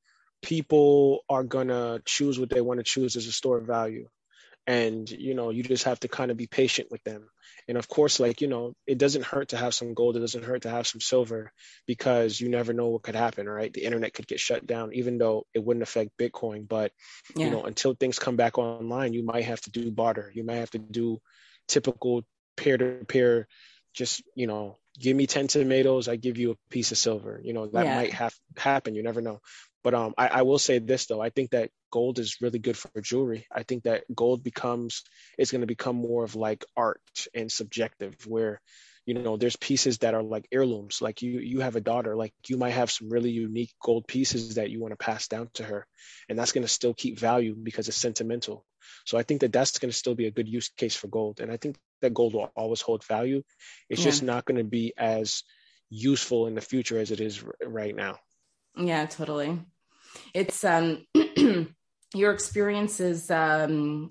people 0.43 1.21
are 1.29 1.45
gonna 1.45 2.01
choose 2.05 2.39
what 2.39 2.51
they 2.51 2.61
want 2.61 2.79
to 2.81 2.85
choose 2.85 3.17
as 3.17 3.27
a 3.27 3.33
store 3.33 3.59
of 3.59 3.67
value. 3.67 4.09
And 4.67 5.11
you 5.11 5.35
know 5.35 5.51
you 5.51 5.63
just 5.63 5.85
have 5.85 5.99
to 6.01 6.09
kind 6.09 6.31
of 6.31 6.37
be 6.37 6.47
patient 6.47 6.89
with 6.91 7.03
them. 7.05 7.29
And 7.69 7.79
of 7.79 7.89
course 7.89 8.21
like 8.21 8.41
you 8.41 8.49
know 8.49 8.75
it 8.87 8.99
doesn't 8.99 9.25
hurt 9.25 9.49
to 9.49 9.57
have 9.57 9.75
some 9.75 9.95
gold. 9.95 10.17
It 10.17 10.21
doesn't 10.21 10.45
hurt 10.45 10.63
to 10.63 10.71
have 10.71 10.87
some 10.87 11.01
silver 11.01 11.53
because 11.87 12.41
you 12.41 12.49
never 12.49 12.73
know 12.73 12.89
what 12.89 13.03
could 13.03 13.17
happen 13.17 13.49
right? 13.49 13.73
The 13.73 13.85
internet 13.85 14.15
could 14.15 14.29
get 14.29 14.41
shut 14.41 14.67
down 14.67 14.93
even 14.95 15.19
though 15.19 15.47
it 15.55 15.65
wouldn't 15.65 15.83
affect 15.83 16.19
bitcoin. 16.19 16.69
But 16.69 16.93
yeah. 17.35 17.47
you 17.47 17.51
know 17.51 17.63
until 17.63 17.95
things 17.95 18.19
come 18.19 18.37
back 18.37 18.59
online 18.59 19.15
you 19.15 19.25
might 19.25 19.45
have 19.45 19.61
to 19.63 19.71
do 19.71 19.91
barter. 19.91 20.31
You 20.35 20.45
might 20.45 20.57
have 20.57 20.71
to 20.73 20.79
do 20.79 21.21
typical 21.67 22.25
peer 22.57 22.77
to 22.77 23.05
peer 23.07 23.49
just 23.95 24.23
you 24.35 24.47
know 24.47 24.79
give 24.99 25.17
me 25.17 25.27
10 25.27 25.47
tomatoes 25.47 26.07
i 26.07 26.17
give 26.17 26.37
you 26.37 26.53
a 26.53 26.57
piece 26.71 26.93
of 26.93 26.99
silver. 26.99 27.41
You 27.43 27.53
know 27.53 27.67
that 27.67 27.87
yeah. 27.87 27.97
might 27.97 28.13
have 28.13 28.35
happen. 28.57 28.95
You 28.95 29.03
never 29.03 29.21
know 29.21 29.41
but 29.83 29.95
um, 29.95 30.15
I, 30.17 30.29
I, 30.29 30.43
will 30.43 30.59
say 30.59 30.79
this 30.79 31.07
though, 31.07 31.21
I 31.21 31.31
think 31.31 31.51
that 31.51 31.71
gold 31.91 32.19
is 32.19 32.41
really 32.41 32.59
good 32.59 32.77
for 32.77 33.01
jewelry. 33.01 33.47
I 33.53 33.65
think 33.65 33.85
that 33.85 34.05
gold 34.15 34.45
becomes 34.45 35.03
is 35.39 35.51
going 35.51 35.63
to 35.63 35.67
become 35.67 35.97
more 35.97 36.25
of 36.25 36.37
like 36.37 36.65
art 36.77 37.01
and 37.35 37.51
subjective, 37.51 38.15
where 38.27 38.61
you 39.07 39.15
know 39.15 39.37
there's 39.37 39.57
pieces 39.57 39.99
that 39.99 40.15
are 40.15 40.23
like 40.23 40.47
heirlooms. 40.53 41.03
Like 41.03 41.23
you 41.23 41.41
you 41.41 41.61
have 41.61 41.77
a 41.77 41.81
daughter, 41.81 42.15
like 42.15 42.33
you 42.47 42.57
might 42.57 42.71
have 42.71 42.91
some 42.91 43.09
really 43.09 43.31
unique 43.31 43.73
gold 43.83 44.07
pieces 44.07 44.55
that 44.55 44.71
you 44.71 44.81
want 44.81 44.93
to 44.93 45.05
pass 45.05 45.27
down 45.27 45.49
to 45.55 45.65
her, 45.65 45.87
and 46.29 46.39
that's 46.39 46.53
going 46.53 46.63
to 46.63 46.69
still 46.69 46.95
keep 46.95 47.19
value 47.19 47.55
because 47.55 47.89
it's 47.89 47.97
sentimental. 47.97 48.65
So 49.05 49.19
I 49.19 49.25
think 49.25 49.41
that 49.41 49.53
that's 49.53 49.79
going 49.79 49.91
to 49.91 49.97
still 49.97 50.15
be 50.15 50.27
a 50.27 50.33
good 50.33 50.49
use 50.49 50.69
case 50.69 50.95
for 50.95 51.09
gold, 51.09 51.41
and 51.41 51.51
I 51.51 51.57
think 51.57 51.77
that 52.03 52.15
gold 52.15 52.35
will 52.35 52.53
always 52.55 52.81
hold 52.81 53.05
value. 53.05 53.43
It's 53.89 54.01
yeah. 54.01 54.11
just 54.11 54.23
not 54.23 54.45
going 54.45 54.59
to 54.59 54.65
be 54.65 54.93
as 54.97 55.43
useful 55.91 56.47
in 56.47 56.55
the 56.55 56.61
future 56.61 56.99
as 56.99 57.11
it 57.11 57.21
is 57.21 57.43
r- 57.43 57.55
right 57.67 57.95
now. 57.95 58.19
Yeah, 58.77 59.07
totally. 59.07 59.61
It's 60.35 60.65
um 60.65 61.07
your 62.15 62.33
experiences 62.33 63.31
um 63.31 64.11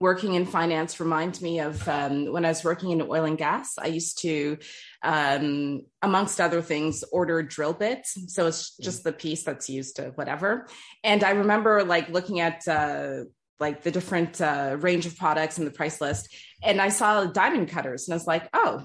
working 0.00 0.34
in 0.34 0.44
finance 0.44 1.00
reminds 1.00 1.40
me 1.40 1.60
of 1.60 1.88
um, 1.88 2.30
when 2.30 2.44
I 2.44 2.48
was 2.48 2.62
working 2.62 2.90
in 2.90 3.00
oil 3.00 3.24
and 3.24 3.38
gas. 3.38 3.78
I 3.78 3.86
used 3.86 4.20
to, 4.22 4.58
um, 5.02 5.82
amongst 6.02 6.40
other 6.40 6.60
things, 6.60 7.02
order 7.12 7.42
drill 7.42 7.72
bits. 7.72 8.16
So 8.32 8.46
it's 8.46 8.76
just 8.76 9.04
the 9.04 9.12
piece 9.12 9.44
that's 9.44 9.70
used 9.70 9.96
to 9.96 10.12
whatever. 10.14 10.66
And 11.02 11.24
I 11.24 11.30
remember 11.30 11.82
like 11.82 12.10
looking 12.10 12.40
at 12.40 12.66
uh, 12.68 13.24
like 13.58 13.82
the 13.82 13.90
different 13.90 14.40
uh, 14.40 14.76
range 14.78 15.06
of 15.06 15.16
products 15.16 15.56
and 15.56 15.66
the 15.66 15.72
price 15.72 16.00
list, 16.00 16.34
and 16.62 16.80
I 16.80 16.90
saw 16.90 17.24
diamond 17.24 17.68
cutters, 17.70 18.06
and 18.06 18.12
I 18.12 18.16
was 18.16 18.26
like, 18.26 18.48
oh. 18.52 18.84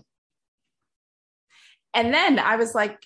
And 1.93 2.13
then 2.13 2.39
I 2.39 2.55
was 2.55 2.73
like, 2.73 2.97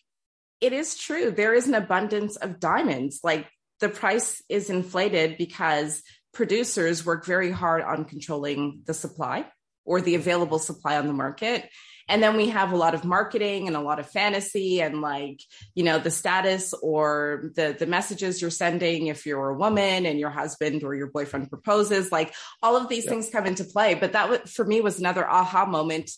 it 0.62 0.74
is 0.74 0.96
true. 0.96 1.32
There 1.32 1.56
is 1.56 1.68
an 1.68 1.74
abundance 1.74 2.36
of 2.36 2.60
diamonds. 2.60 3.22
Like 3.24 3.48
the 3.80 3.90
price 3.90 4.42
is 4.50 4.70
inflated 4.70 5.38
because 5.38 6.02
producers 6.34 7.06
work 7.06 7.26
very 7.26 7.52
hard 7.52 7.82
on 7.82 8.06
controlling 8.06 8.82
the 8.86 8.94
supply 8.94 9.46
or 9.86 10.02
the 10.02 10.16
available 10.16 10.60
supply 10.60 10.98
on 10.98 11.08
the 11.08 11.14
market. 11.14 11.70
And 12.08 12.22
then 12.22 12.38
we 12.38 12.50
have 12.50 12.72
a 12.72 12.78
lot 12.78 12.94
of 12.94 13.04
marketing 13.04 13.68
and 13.68 13.76
a 13.76 13.82
lot 13.82 14.00
of 14.00 14.08
fantasy 14.08 14.80
and 14.80 15.02
like, 15.02 15.40
you 15.74 15.84
know, 15.84 15.98
the 15.98 16.12
status 16.12 16.74
or 16.84 17.52
the 17.56 17.76
the 17.78 17.88
messages 17.88 18.42
you're 18.42 18.52
sending 18.52 19.08
if 19.08 19.26
you're 19.26 19.50
a 19.50 19.58
woman 19.58 20.06
and 20.06 20.20
your 20.20 20.30
husband 20.30 20.84
or 20.84 20.94
your 20.94 21.08
boyfriend 21.08 21.50
proposes, 21.50 22.12
like 22.12 22.34
all 22.62 22.78
of 22.78 22.90
these 22.90 23.06
things 23.06 23.32
come 23.32 23.48
into 23.48 23.64
play. 23.64 23.96
But 23.96 24.14
that 24.14 24.48
for 24.50 24.66
me 24.66 24.82
was 24.82 25.00
another 25.00 25.28
aha 25.28 25.66
moment 25.66 26.12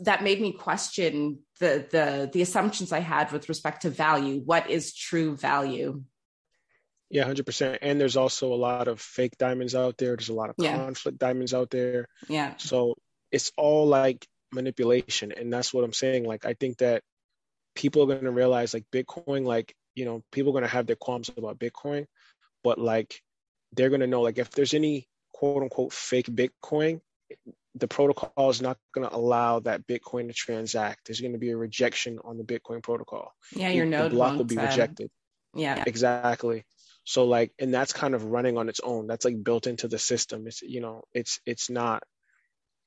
that 0.00 0.22
made 0.22 0.40
me 0.40 0.52
question 0.52 1.38
the 1.60 1.86
the 1.90 2.30
the 2.30 2.42
assumptions 2.42 2.92
I 2.92 3.00
had 3.00 3.32
with 3.32 3.48
respect 3.48 3.82
to 3.82 3.90
value. 3.90 4.42
What 4.44 4.68
is 4.68 4.94
true 4.94 5.34
value? 5.36 6.02
Yeah, 7.12 7.24
hundred 7.24 7.44
percent. 7.44 7.78
And 7.82 8.00
there's 8.00 8.16
also 8.16 8.54
a 8.54 8.56
lot 8.56 8.88
of 8.88 8.98
fake 8.98 9.36
diamonds 9.38 9.74
out 9.74 9.98
there. 9.98 10.16
There's 10.16 10.30
a 10.30 10.34
lot 10.34 10.48
of 10.48 10.56
yeah. 10.58 10.76
conflict 10.76 11.18
diamonds 11.18 11.52
out 11.52 11.68
there. 11.68 12.08
Yeah. 12.26 12.54
So 12.56 12.96
it's 13.30 13.52
all 13.58 13.86
like 13.86 14.26
manipulation, 14.50 15.30
and 15.30 15.52
that's 15.52 15.74
what 15.74 15.84
I'm 15.84 15.92
saying. 15.92 16.24
Like 16.24 16.46
I 16.46 16.54
think 16.54 16.78
that 16.78 17.02
people 17.74 18.02
are 18.02 18.06
going 18.06 18.24
to 18.24 18.30
realize 18.30 18.72
like 18.72 18.86
Bitcoin, 18.90 19.44
like 19.44 19.74
you 19.94 20.06
know, 20.06 20.22
people 20.32 20.50
are 20.50 20.54
going 20.54 20.64
to 20.64 20.74
have 20.74 20.86
their 20.86 20.96
qualms 20.96 21.30
about 21.36 21.58
Bitcoin, 21.58 22.06
but 22.64 22.78
like 22.78 23.20
they're 23.74 23.90
going 23.90 24.00
to 24.00 24.06
know 24.06 24.22
like 24.22 24.38
if 24.38 24.50
there's 24.50 24.72
any 24.72 25.06
quote 25.34 25.62
unquote 25.62 25.92
fake 25.92 26.28
Bitcoin, 26.28 27.02
the 27.74 27.88
protocol 27.88 28.48
is 28.48 28.62
not 28.62 28.78
going 28.94 29.06
to 29.06 29.14
allow 29.14 29.60
that 29.60 29.86
Bitcoin 29.86 30.28
to 30.28 30.32
transact. 30.32 31.06
There's 31.06 31.20
going 31.20 31.32
to 31.32 31.38
be 31.38 31.50
a 31.50 31.56
rejection 31.58 32.20
on 32.24 32.38
the 32.38 32.44
Bitcoin 32.44 32.82
protocol. 32.82 33.34
Yeah, 33.54 33.68
your 33.68 33.84
node 33.84 34.12
the 34.12 34.14
block 34.14 34.38
will 34.38 34.44
be 34.44 34.56
uh, 34.56 34.66
rejected. 34.66 35.10
Yeah, 35.54 35.84
exactly. 35.86 36.64
So 37.04 37.24
like, 37.24 37.52
and 37.58 37.72
that's 37.72 37.92
kind 37.92 38.14
of 38.14 38.24
running 38.24 38.56
on 38.56 38.68
its 38.68 38.80
own. 38.80 39.06
That's 39.06 39.24
like 39.24 39.42
built 39.42 39.66
into 39.66 39.88
the 39.88 39.98
system. 39.98 40.46
It's 40.46 40.62
you 40.62 40.80
know, 40.80 41.04
it's 41.12 41.40
it's 41.46 41.68
not 41.70 42.02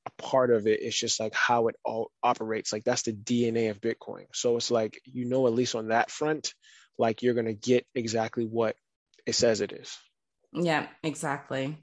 a 0.06 0.22
part 0.22 0.52
of 0.52 0.68
it. 0.68 0.82
It's 0.82 0.98
just 0.98 1.20
like 1.20 1.34
how 1.34 1.68
it 1.68 1.76
all 1.84 2.12
operates. 2.24 2.72
Like 2.72 2.84
that's 2.84 3.04
the 3.04 3.14
DNA 3.14 3.70
of 3.70 3.82
Bitcoin. 3.82 4.26
So 4.34 4.58
it's 4.58 4.72
like 4.72 5.00
you 5.06 5.26
know, 5.26 5.48
at 5.48 5.54
least 5.54 5.76
on 5.76 5.90
that 5.90 6.12
front, 6.12 6.54
like 6.98 7.24
you're 7.24 7.34
gonna 7.34 7.54
get 7.54 7.86
exactly 7.94 8.46
what 8.46 8.76
it 9.26 9.34
says 9.34 9.62
it 9.62 9.72
is. 9.72 9.98
Yeah, 10.54 10.88
exactly. 11.04 11.78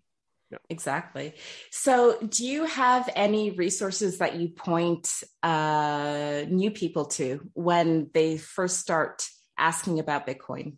Exactly. 0.68 1.34
So, 1.70 2.18
do 2.20 2.44
you 2.44 2.66
have 2.66 3.08
any 3.14 3.50
resources 3.50 4.18
that 4.18 4.36
you 4.36 4.48
point 4.48 5.08
uh, 5.42 6.42
new 6.48 6.70
people 6.70 7.06
to 7.06 7.48
when 7.54 8.10
they 8.12 8.36
first 8.36 8.78
start 8.80 9.26
asking 9.58 9.98
about 9.98 10.26
Bitcoin? 10.26 10.76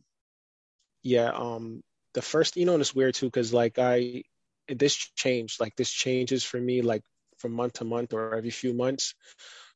Yeah. 1.05 1.31
Um, 1.31 1.83
the 2.15 2.23
first, 2.23 2.57
you 2.57 2.67
know, 2.67 2.73
and 2.73 2.81
it's 2.81 2.95
weird 2.95 3.15
too, 3.15 3.27
because 3.27 3.53
like 3.53 3.79
I, 3.79 4.25
this 4.69 4.97
changed, 4.97 5.61
like 5.61 5.77
this 5.77 5.91
changes 5.91 6.43
for 6.43 6.61
me, 6.61 6.83
like 6.83 7.03
from 7.39 7.53
month 7.53 7.75
to 7.75 7.85
month 7.85 8.13
or 8.13 8.35
every 8.35 8.51
few 8.51 8.75
months. 8.75 9.15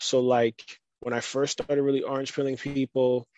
So, 0.01 0.21
like 0.21 0.61
when 1.01 1.15
I 1.15 1.21
first 1.21 1.53
started 1.53 1.83
really 1.83 2.03
orange 2.03 2.35
pilling 2.35 2.57
people, 2.57 3.29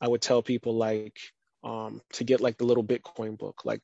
I 0.00 0.06
would 0.06 0.22
tell 0.22 0.42
people 0.42 0.76
like 0.76 1.18
um, 1.64 2.00
to 2.12 2.24
get 2.24 2.40
like 2.40 2.58
the 2.58 2.64
little 2.64 2.84
Bitcoin 2.84 3.36
book, 3.36 3.62
like 3.64 3.80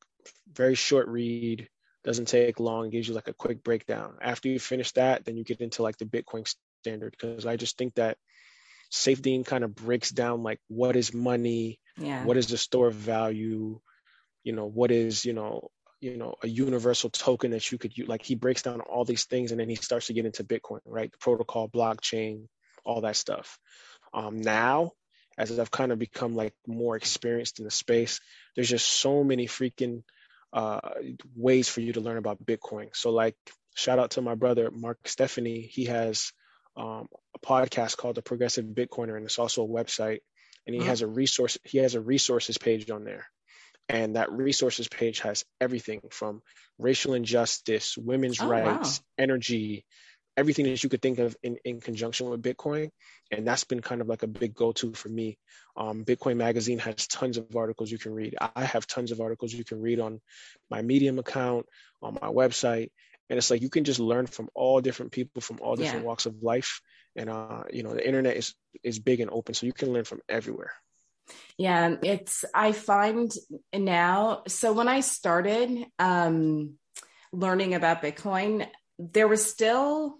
very 0.52 0.74
short 0.74 1.08
read 1.08 1.68
doesn't 2.04 2.28
take 2.28 2.60
long 2.60 2.90
gives 2.90 3.08
you 3.08 3.14
like 3.14 3.28
a 3.28 3.32
quick 3.32 3.64
breakdown 3.64 4.14
after 4.20 4.48
you 4.48 4.58
finish 4.58 4.92
that 4.92 5.24
then 5.24 5.36
you 5.36 5.44
get 5.44 5.60
into 5.60 5.82
like 5.82 5.96
the 5.96 6.04
bitcoin 6.04 6.46
standard 6.82 7.14
because 7.18 7.46
i 7.46 7.56
just 7.56 7.78
think 7.78 7.94
that 7.94 8.18
Saifedean 8.94 9.44
kind 9.44 9.64
of 9.64 9.74
breaks 9.74 10.10
down 10.10 10.42
like 10.42 10.60
what 10.68 10.96
is 10.96 11.12
money 11.12 11.80
yeah. 11.98 12.24
what 12.24 12.36
is 12.36 12.46
the 12.46 12.56
store 12.56 12.86
of 12.86 12.94
value 12.94 13.80
you 14.44 14.52
know 14.52 14.66
what 14.66 14.90
is 14.90 15.24
you 15.24 15.32
know 15.32 15.68
you 16.00 16.16
know 16.16 16.34
a 16.42 16.48
universal 16.48 17.10
token 17.10 17.50
that 17.50 17.72
you 17.72 17.78
could 17.78 17.96
use 17.96 18.08
like 18.08 18.22
he 18.22 18.34
breaks 18.34 18.62
down 18.62 18.80
all 18.80 19.04
these 19.04 19.24
things 19.24 19.50
and 19.50 19.58
then 19.58 19.68
he 19.68 19.74
starts 19.74 20.06
to 20.06 20.12
get 20.12 20.26
into 20.26 20.44
bitcoin 20.44 20.80
right 20.86 21.10
the 21.10 21.18
protocol 21.18 21.68
blockchain 21.68 22.46
all 22.84 23.00
that 23.00 23.16
stuff 23.16 23.58
um 24.12 24.40
now 24.40 24.92
as 25.38 25.58
i've 25.58 25.70
kind 25.70 25.90
of 25.90 25.98
become 25.98 26.34
like 26.34 26.54
more 26.66 26.96
experienced 26.96 27.58
in 27.58 27.64
the 27.64 27.70
space 27.70 28.20
there's 28.54 28.70
just 28.70 28.88
so 28.88 29.24
many 29.24 29.46
freaking 29.46 30.02
uh, 30.54 30.78
ways 31.34 31.68
for 31.68 31.80
you 31.80 31.92
to 31.92 32.00
learn 32.00 32.16
about 32.16 32.44
Bitcoin. 32.46 32.94
So, 32.94 33.10
like, 33.10 33.36
shout 33.74 33.98
out 33.98 34.12
to 34.12 34.22
my 34.22 34.36
brother 34.36 34.70
Mark 34.70 35.02
Stephany. 35.04 35.68
He 35.68 35.86
has 35.86 36.32
um, 36.76 37.08
a 37.34 37.38
podcast 37.38 37.96
called 37.96 38.16
The 38.16 38.22
Progressive 38.22 38.64
Bitcoiner, 38.64 39.16
and 39.16 39.24
it's 39.24 39.38
also 39.38 39.64
a 39.64 39.68
website. 39.68 40.20
And 40.66 40.74
he 40.74 40.80
uh-huh. 40.80 40.90
has 40.90 41.02
a 41.02 41.06
resource. 41.06 41.58
He 41.64 41.78
has 41.78 41.94
a 41.94 42.00
resources 42.00 42.56
page 42.56 42.90
on 42.90 43.04
there, 43.04 43.26
And 43.88 44.16
that 44.16 44.32
resources 44.32 44.88
page 44.88 45.20
has 45.20 45.44
everything 45.60 46.00
from 46.10 46.40
racial 46.78 47.14
injustice, 47.14 47.96
women's 47.98 48.40
oh, 48.40 48.48
rights, 48.48 49.00
wow. 49.00 49.04
energy, 49.24 49.84
everything 50.36 50.64
that 50.64 50.82
you 50.82 50.88
could 50.88 51.02
think 51.02 51.18
of 51.18 51.36
in, 51.42 51.58
in 51.64 51.80
conjunction 51.80 52.30
with 52.30 52.42
Bitcoin. 52.42 52.90
And 53.30 53.46
that's 53.46 53.64
been 53.64 53.80
kind 53.80 54.00
of 54.00 54.08
like 54.08 54.22
a 54.22 54.26
big 54.26 54.54
go 54.54 54.72
to 54.72 54.92
for 54.94 55.08
me. 55.08 55.38
Um, 55.76 56.04
Bitcoin 56.04 56.36
Magazine 56.36 56.78
has 56.78 57.06
tons 57.06 57.36
of 57.36 57.54
articles 57.54 57.90
you 57.90 57.98
can 57.98 58.14
read. 58.14 58.36
I 58.40 58.64
have 58.64 58.86
tons 58.86 59.12
of 59.12 59.20
articles 59.20 59.52
you 59.52 59.64
can 59.64 59.80
read 59.80 60.00
on 60.00 60.20
my 60.70 60.82
Medium 60.82 61.18
account, 61.18 61.66
on 62.02 62.14
my 62.20 62.28
website. 62.28 62.90
And 63.30 63.38
it's 63.38 63.50
like 63.50 63.62
you 63.62 63.70
can 63.70 63.84
just 63.84 64.00
learn 64.00 64.26
from 64.26 64.48
all 64.54 64.80
different 64.80 65.12
people 65.12 65.40
from 65.40 65.58
all 65.60 65.76
different 65.76 66.02
yeah. 66.02 66.08
walks 66.08 66.26
of 66.26 66.42
life. 66.42 66.80
And 67.16 67.30
uh, 67.30 67.64
you 67.72 67.82
know, 67.82 67.94
the 67.94 68.06
internet 68.06 68.36
is 68.36 68.54
is 68.82 68.98
big 68.98 69.20
and 69.20 69.30
open, 69.30 69.54
so 69.54 69.66
you 69.66 69.72
can 69.72 69.92
learn 69.92 70.04
from 70.04 70.20
everywhere. 70.28 70.72
Yeah, 71.56 71.96
it's 72.02 72.44
I 72.54 72.72
find 72.72 73.32
now. 73.72 74.42
So 74.48 74.72
when 74.72 74.88
I 74.88 75.00
started 75.00 75.86
um, 75.98 76.74
learning 77.32 77.74
about 77.74 78.02
Bitcoin, 78.02 78.66
there 78.98 79.28
was 79.28 79.48
still 79.48 80.18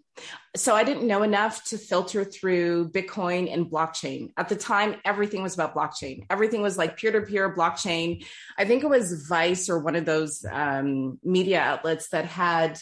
so 0.57 0.75
I 0.77 0.85
didn't 0.85 1.09
know 1.09 1.23
enough 1.23 1.65
to 1.65 1.79
filter 1.79 2.25
through 2.25 2.91
Bitcoin 2.91 3.53
and 3.53 3.67
blockchain. 3.67 4.31
At 4.37 4.49
the 4.49 4.57
time, 4.57 4.97
everything 5.05 5.43
was 5.43 5.55
about 5.55 5.75
blockchain. 5.75 6.25
Everything 6.31 6.63
was 6.63 6.79
like 6.79 6.97
peer 6.97 7.11
to 7.11 7.23
peer 7.23 7.55
blockchain. 7.55 8.25
I 8.57 8.65
think 8.65 8.85
it 8.85 8.89
was 8.89 9.27
Vice 9.27 9.69
or 9.69 9.81
one 9.81 9.97
of 9.97 10.05
those 10.05 10.45
um, 10.51 11.19
media 11.25 11.61
outlets 11.61 12.11
that 12.11 12.27
had 12.27 12.79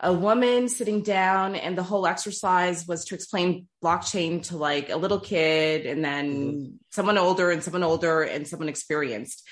a 0.00 0.12
woman 0.12 0.68
sitting 0.68 1.02
down, 1.02 1.56
and 1.56 1.76
the 1.76 1.82
whole 1.82 2.06
exercise 2.06 2.86
was 2.86 3.04
to 3.06 3.14
explain 3.14 3.66
blockchain 3.82 4.42
to 4.44 4.56
like 4.56 4.90
a 4.90 4.96
little 4.96 5.20
kid, 5.20 5.86
and 5.86 6.04
then 6.04 6.32
mm-hmm. 6.32 6.74
someone 6.90 7.18
older, 7.18 7.50
and 7.50 7.62
someone 7.62 7.82
older, 7.82 8.22
and 8.22 8.46
someone 8.46 8.68
experienced. 8.68 9.46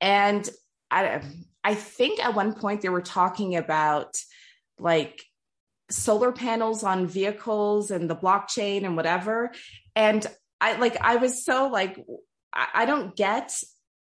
And 0.00 0.48
I, 0.90 1.22
I 1.64 1.74
think 1.74 2.24
at 2.24 2.34
one 2.34 2.54
point 2.54 2.82
they 2.82 2.88
were 2.88 3.02
talking 3.02 3.56
about 3.56 4.14
like 4.78 5.22
solar 5.90 6.32
panels 6.32 6.84
on 6.84 7.06
vehicles 7.06 7.90
and 7.90 8.08
the 8.08 8.16
blockchain 8.16 8.84
and 8.84 8.96
whatever. 8.96 9.52
And 9.96 10.26
I 10.60 10.76
like, 10.76 11.00
I 11.00 11.16
was 11.16 11.44
so 11.44 11.68
like, 11.68 11.98
I, 12.52 12.68
I 12.74 12.84
don't 12.84 13.16
get 13.16 13.52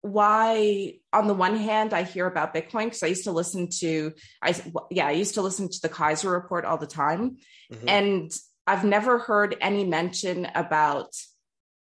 why 0.03 0.95
on 1.13 1.27
the 1.27 1.35
one 1.35 1.57
hand 1.57 1.93
i 1.93 2.03
hear 2.03 2.27
about 2.27 2.55
bitcoin 2.55 2.85
because 2.85 3.03
i 3.03 3.09
used 3.09 3.25
to 3.25 3.33
listen 3.33 3.69
to 3.69 4.13
i 4.43 4.55
yeah 4.91 5.07
i 5.07 5.13
used 5.13 5.35
to 5.35 5.43
listen 5.43 5.69
to 5.69 5.81
the 5.81 5.89
keiser 5.89 6.31
report 6.31 6.65
all 6.65 6.79
the 6.79 6.87
time. 6.87 7.37
Mm-hmm. 7.73 7.89
and 7.89 8.33
i've 8.67 8.85
never 8.85 9.19
heard 9.19 9.57
any 9.61 9.85
mention 9.85 10.47
about 10.55 11.09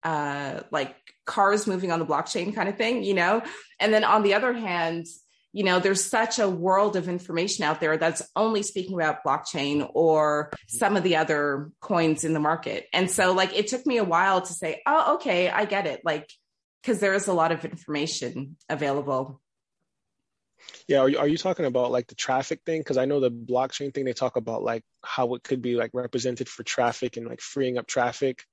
uh 0.02 0.60
like 0.70 0.94
cars 1.26 1.66
moving 1.66 1.92
on 1.92 2.00
the 2.00 2.06
blockchain 2.06 2.54
kind 2.54 2.68
of 2.68 2.76
thing 2.76 3.04
you 3.04 3.14
know? 3.14 3.42
And 3.78 3.92
then 3.92 4.02
on 4.02 4.22
the 4.22 4.34
other 4.34 4.52
hand 4.52 5.06
you 5.52 5.64
know 5.64 5.78
there's 5.80 6.04
such 6.04 6.38
a 6.38 6.48
world 6.48 6.96
of 6.96 7.08
information 7.08 7.64
out 7.64 7.80
there 7.80 7.96
that's 7.96 8.22
only 8.36 8.62
speaking 8.62 8.94
about 8.94 9.24
blockchain 9.24 9.88
or 9.94 10.50
some 10.68 10.96
of 10.96 11.02
the 11.02 11.16
other 11.16 11.70
coins 11.80 12.24
in 12.24 12.32
the 12.32 12.40
market. 12.40 12.86
And 12.92 13.10
so 13.10 13.32
like 13.32 13.56
it 13.56 13.68
took 13.68 13.84
me 13.84 13.98
a 13.98 14.04
while 14.04 14.40
to 14.40 14.52
say 14.52 14.80
oh 14.86 15.16
okay 15.16 15.48
i 15.48 15.64
get 15.64 15.86
it. 15.86 16.02
Like 16.04 16.30
because 16.82 17.00
there 17.00 17.14
is 17.14 17.28
a 17.28 17.32
lot 17.32 17.52
of 17.52 17.64
information 17.64 18.56
available 18.68 19.40
yeah 20.88 20.98
are 20.98 21.08
you, 21.08 21.18
are 21.18 21.28
you 21.28 21.38
talking 21.38 21.64
about 21.64 21.90
like 21.90 22.06
the 22.06 22.14
traffic 22.14 22.60
thing 22.66 22.80
because 22.80 22.96
i 22.96 23.04
know 23.04 23.20
the 23.20 23.30
blockchain 23.30 23.92
thing 23.92 24.04
they 24.04 24.12
talk 24.12 24.36
about 24.36 24.62
like 24.62 24.82
how 25.04 25.34
it 25.34 25.42
could 25.42 25.62
be 25.62 25.74
like 25.74 25.90
represented 25.94 26.48
for 26.48 26.62
traffic 26.62 27.16
and 27.16 27.26
like 27.26 27.40
freeing 27.40 27.78
up 27.78 27.86
traffic 27.86 28.44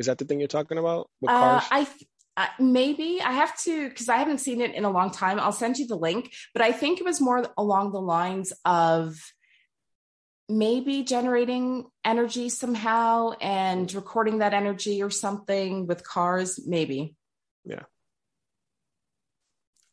is 0.00 0.06
that 0.06 0.16
the 0.16 0.24
thing 0.24 0.40
you're 0.40 0.48
talking 0.48 0.78
about 0.78 1.10
with 1.20 1.30
cars? 1.30 1.62
Uh, 1.64 1.68
I 1.70 1.86
uh, 2.36 2.46
maybe 2.58 3.20
I 3.22 3.32
have 3.32 3.54
to 3.64 3.90
because 3.90 4.08
I 4.08 4.16
haven't 4.16 4.38
seen 4.38 4.62
it 4.62 4.74
in 4.74 4.86
a 4.86 4.90
long 4.90 5.10
time. 5.10 5.38
I'll 5.38 5.52
send 5.52 5.76
you 5.76 5.86
the 5.86 5.94
link, 5.96 6.32
but 6.54 6.62
I 6.62 6.72
think 6.72 6.98
it 6.98 7.04
was 7.04 7.20
more 7.20 7.44
along 7.58 7.92
the 7.92 8.00
lines 8.00 8.52
of 8.64 9.18
maybe 10.48 11.04
generating 11.04 11.84
energy 12.02 12.48
somehow 12.48 13.32
and 13.42 13.92
recording 13.92 14.38
that 14.38 14.54
energy 14.54 15.02
or 15.02 15.10
something 15.10 15.86
with 15.86 16.02
cars. 16.02 16.58
Maybe. 16.66 17.14
Yeah. 17.64 17.82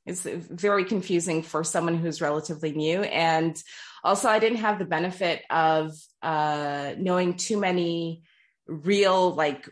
It's 0.05 0.23
very 0.23 0.85
confusing 0.85 1.43
for 1.43 1.65
someone 1.65 1.95
who's 1.95 2.21
relatively 2.21 2.71
new. 2.71 3.01
And 3.01 3.61
also, 4.03 4.29
I 4.29 4.39
didn't 4.39 4.59
have 4.59 4.79
the 4.79 4.85
benefit 4.85 5.43
of 5.49 5.91
uh, 6.21 6.93
knowing 6.97 7.35
too 7.35 7.59
many 7.59 8.23
real, 8.67 9.33
like, 9.33 9.69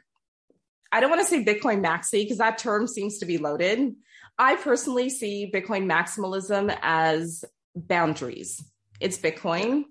I 0.92 1.00
don't 1.00 1.10
want 1.10 1.22
to 1.22 1.28
say 1.28 1.44
Bitcoin 1.44 1.82
maxi 1.82 2.24
because 2.24 2.40
that 2.40 2.58
term 2.58 2.88
seems 2.88 3.20
to 3.20 3.26
be 3.26 3.38
loaded. 3.38 3.96
I 4.38 4.56
personally 4.58 5.10
see 5.10 5.50
Bitcoin 5.54 5.86
maximalism 5.86 6.78
as 6.82 7.46
boundaries. 7.74 8.62
It's 9.00 9.18
Bitcoin. 9.18 9.86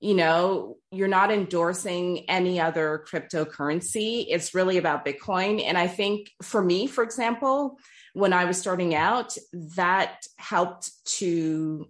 You 0.00 0.14
know, 0.14 0.76
you're 0.90 1.08
not 1.08 1.32
endorsing 1.32 2.28
any 2.28 2.60
other 2.60 3.04
cryptocurrency. 3.08 4.26
It's 4.28 4.54
really 4.54 4.76
about 4.78 5.04
Bitcoin. 5.04 5.62
And 5.64 5.76
I 5.76 5.88
think 5.88 6.30
for 6.42 6.62
me, 6.62 6.86
for 6.86 7.02
example, 7.02 7.78
when 8.14 8.32
I 8.32 8.44
was 8.44 8.58
starting 8.58 8.94
out, 8.94 9.36
that 9.76 10.22
helped 10.36 10.90
to 11.18 11.88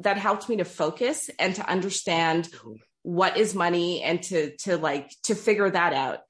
that 0.00 0.16
helped 0.16 0.48
me 0.48 0.56
to 0.56 0.64
focus 0.64 1.28
and 1.38 1.54
to 1.56 1.68
understand 1.68 2.46
mm-hmm. 2.46 2.72
what 3.02 3.36
is 3.36 3.54
money 3.54 4.02
and 4.02 4.22
to 4.24 4.56
to 4.58 4.78
like 4.78 5.14
to 5.24 5.34
figure 5.34 5.68
that 5.68 5.92
out 5.92 6.20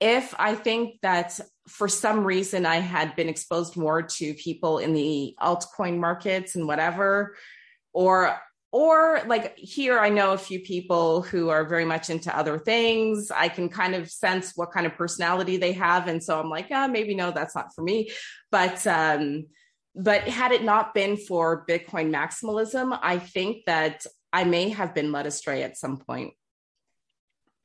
if 0.00 0.34
I 0.38 0.54
think 0.54 1.00
that 1.00 1.40
for 1.68 1.88
some 1.88 2.24
reason 2.24 2.66
I 2.66 2.76
had 2.76 3.16
been 3.16 3.28
exposed 3.28 3.76
more 3.76 4.02
to 4.02 4.34
people 4.34 4.78
in 4.78 4.92
the 4.92 5.34
altcoin 5.40 5.98
markets 5.98 6.56
and 6.56 6.66
whatever, 6.66 7.36
or 7.92 8.38
or 8.74 9.22
like 9.28 9.56
here 9.56 10.00
I 10.00 10.08
know 10.08 10.32
a 10.32 10.38
few 10.38 10.58
people 10.58 11.22
who 11.22 11.48
are 11.48 11.64
very 11.64 11.84
much 11.84 12.10
into 12.10 12.36
other 12.36 12.58
things. 12.58 13.30
I 13.30 13.48
can 13.48 13.68
kind 13.68 13.94
of 13.94 14.10
sense 14.10 14.50
what 14.56 14.72
kind 14.72 14.84
of 14.84 14.96
personality 14.96 15.58
they 15.58 15.74
have, 15.74 16.08
and 16.08 16.20
so 16.20 16.40
I'm 16.40 16.50
like, 16.50 16.66
ah, 16.72 16.86
oh, 16.86 16.88
maybe 16.88 17.14
no, 17.14 17.30
that's 17.30 17.54
not 17.54 17.72
for 17.72 17.82
me. 17.82 18.10
But 18.50 18.84
um, 18.88 19.46
but 19.94 20.22
had 20.22 20.50
it 20.50 20.64
not 20.64 20.92
been 20.92 21.16
for 21.16 21.64
Bitcoin 21.68 22.10
maximalism, 22.12 22.98
I 23.00 23.20
think 23.20 23.64
that 23.66 24.06
I 24.32 24.42
may 24.42 24.70
have 24.70 24.92
been 24.92 25.12
led 25.12 25.26
astray 25.26 25.62
at 25.62 25.76
some 25.76 25.98
point. 25.98 26.32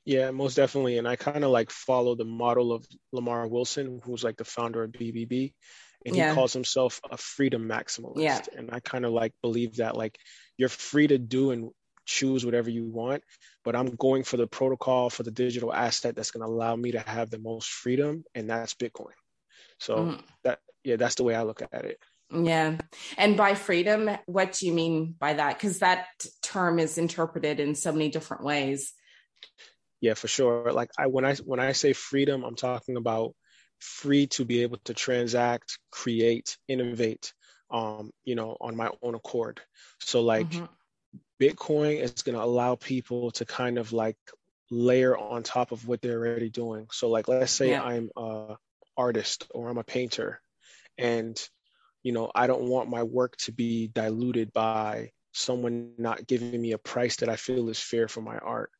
Yeah, 0.05 0.29
most 0.29 0.53
definitely. 0.53 0.99
And 0.99 1.07
I 1.07 1.15
kind 1.15 1.43
of 1.43 1.49
like 1.49 1.71
follow 1.71 2.13
the 2.13 2.23
model 2.23 2.71
of 2.71 2.85
Lamar 3.11 3.47
Wilson, 3.47 3.99
who's 4.03 4.23
like 4.23 4.37
the 4.37 4.45
founder 4.45 4.83
of 4.83 4.91
BBB. 4.91 5.53
And 6.05 6.15
yeah. 6.15 6.29
he 6.29 6.35
calls 6.35 6.53
himself 6.53 7.01
a 7.09 7.17
freedom 7.17 7.67
maximalist. 7.67 8.21
Yeah. 8.21 8.41
And 8.55 8.69
I 8.71 8.79
kind 8.79 9.05
of 9.05 9.11
like 9.11 9.33
believe 9.41 9.77
that 9.77 9.97
like 9.97 10.19
you're 10.59 10.69
free 10.69 11.07
to 11.07 11.17
do 11.17 11.49
and 11.49 11.71
choose 12.05 12.45
whatever 12.45 12.69
you 12.69 12.85
want, 12.85 13.23
but 13.63 13.75
I'm 13.75 13.95
going 13.95 14.23
for 14.23 14.37
the 14.37 14.45
protocol 14.45 15.09
for 15.09 15.23
the 15.23 15.31
digital 15.31 15.73
asset 15.73 16.15
that's 16.15 16.31
going 16.31 16.45
to 16.45 16.51
allow 16.51 16.75
me 16.75 16.91
to 16.91 16.99
have 16.99 17.31
the 17.31 17.39
most 17.39 17.69
freedom, 17.69 18.23
and 18.35 18.49
that's 18.49 18.75
Bitcoin. 18.75 19.17
So 19.79 19.95
mm. 19.95 20.21
that 20.43 20.59
yeah, 20.83 20.97
that's 20.97 21.15
the 21.15 21.23
way 21.23 21.33
I 21.33 21.43
look 21.43 21.61
at 21.61 21.85
it. 21.85 21.99
Yeah. 22.31 22.77
And 23.17 23.35
by 23.35 23.55
freedom, 23.55 24.09
what 24.27 24.51
do 24.53 24.67
you 24.67 24.73
mean 24.73 25.15
by 25.17 25.33
that? 25.33 25.55
Because 25.55 25.79
that 25.79 26.05
term 26.43 26.77
is 26.77 26.99
interpreted 26.99 27.59
in 27.59 27.73
so 27.73 27.91
many 27.91 28.09
different 28.09 28.43
ways 28.43 28.93
yeah 30.01 30.13
for 30.13 30.27
sure 30.27 30.71
like 30.71 30.89
i 30.97 31.07
when 31.07 31.25
i 31.25 31.35
when 31.35 31.59
i 31.59 31.71
say 31.71 31.93
freedom 31.93 32.43
i'm 32.43 32.55
talking 32.55 32.97
about 32.97 33.33
free 33.79 34.27
to 34.27 34.45
be 34.45 34.63
able 34.63 34.77
to 34.83 34.93
transact 34.93 35.79
create 35.91 36.57
innovate 36.67 37.33
um 37.71 38.11
you 38.25 38.35
know 38.35 38.57
on 38.59 38.75
my 38.75 38.89
own 39.01 39.15
accord 39.15 39.61
so 39.99 40.21
like 40.21 40.49
mm-hmm. 40.49 40.65
bitcoin 41.41 42.01
is 42.01 42.21
going 42.23 42.35
to 42.35 42.43
allow 42.43 42.75
people 42.75 43.31
to 43.31 43.45
kind 43.45 43.77
of 43.77 43.93
like 43.93 44.17
layer 44.71 45.17
on 45.17 45.43
top 45.43 45.71
of 45.71 45.87
what 45.87 46.01
they're 46.01 46.19
already 46.19 46.49
doing 46.49 46.87
so 46.91 47.09
like 47.09 47.27
let's 47.27 47.51
say 47.51 47.71
yeah. 47.71 47.83
i'm 47.83 48.09
a 48.15 48.55
artist 48.97 49.47
or 49.51 49.69
i'm 49.69 49.77
a 49.77 49.83
painter 49.83 50.41
and 50.97 51.39
you 52.03 52.11
know 52.11 52.31
i 52.35 52.47
don't 52.47 52.63
want 52.63 52.89
my 52.89 53.03
work 53.03 53.35
to 53.37 53.51
be 53.51 53.87
diluted 53.87 54.51
by 54.53 55.11
someone 55.31 55.93
not 55.97 56.27
giving 56.27 56.59
me 56.59 56.71
a 56.71 56.77
price 56.77 57.17
that 57.17 57.29
i 57.29 57.35
feel 57.35 57.69
is 57.69 57.79
fair 57.79 58.07
for 58.07 58.21
my 58.21 58.37
art 58.37 58.71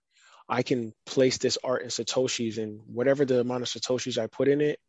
I 0.49 0.63
can 0.63 0.93
place 1.05 1.37
this 1.37 1.59
art 1.63 1.83
in 1.83 1.89
Satoshis 1.89 2.57
and 2.57 2.81
whatever 2.87 3.23
the 3.23 3.39
amount 3.39 3.61
of 3.61 3.69
Satoshis 3.69 4.17
I 4.17 4.25
put 4.25 4.47
in 4.47 4.61
it, 4.61 4.79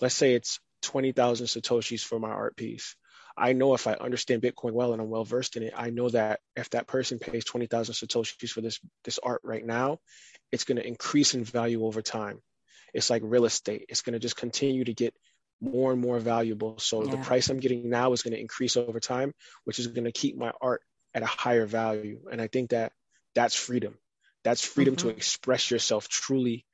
let's 0.00 0.14
say 0.14 0.34
it's 0.34 0.60
20,000 0.82 1.46
Satoshis 1.46 2.04
for 2.04 2.20
my 2.20 2.30
art 2.30 2.56
piece. 2.56 2.94
I 3.36 3.52
know 3.52 3.74
if 3.74 3.86
I 3.86 3.94
understand 3.94 4.42
Bitcoin 4.42 4.72
well 4.72 4.92
and 4.92 5.00
I'm 5.00 5.08
well 5.08 5.24
versed 5.24 5.56
in 5.56 5.62
it, 5.62 5.74
I 5.76 5.90
know 5.90 6.08
that 6.10 6.40
if 6.56 6.70
that 6.70 6.86
person 6.86 7.18
pays 7.18 7.44
20,000 7.44 7.94
Satoshis 7.94 8.50
for 8.50 8.60
this, 8.60 8.80
this 9.04 9.18
art 9.22 9.40
right 9.44 9.64
now, 9.64 9.98
it's 10.52 10.64
going 10.64 10.76
to 10.76 10.86
increase 10.86 11.34
in 11.34 11.44
value 11.44 11.84
over 11.84 12.02
time. 12.02 12.40
It's 12.92 13.10
like 13.10 13.22
real 13.24 13.44
estate. 13.44 13.86
It's 13.88 14.02
going 14.02 14.14
to 14.14 14.18
just 14.18 14.36
continue 14.36 14.84
to 14.84 14.94
get 14.94 15.14
more 15.60 15.92
and 15.92 16.00
more 16.00 16.18
valuable. 16.18 16.78
So 16.78 17.04
yeah. 17.04 17.12
the 17.12 17.18
price 17.18 17.48
I'm 17.48 17.60
getting 17.60 17.88
now 17.88 18.12
is 18.12 18.22
going 18.22 18.34
to 18.34 18.40
increase 18.40 18.76
over 18.76 19.00
time, 19.00 19.32
which 19.64 19.78
is 19.78 19.86
going 19.86 20.04
to 20.04 20.12
keep 20.12 20.36
my 20.36 20.52
art 20.60 20.82
at 21.14 21.22
a 21.22 21.26
higher 21.26 21.66
value. 21.66 22.20
And 22.30 22.40
I 22.40 22.46
think 22.46 22.70
that 22.70 22.92
that's 23.34 23.54
freedom. 23.54 23.96
That's 24.42 24.64
freedom 24.64 24.96
mm-hmm. 24.96 25.08
to 25.08 25.14
express 25.14 25.70
yourself 25.70 26.08
truly, 26.08 26.64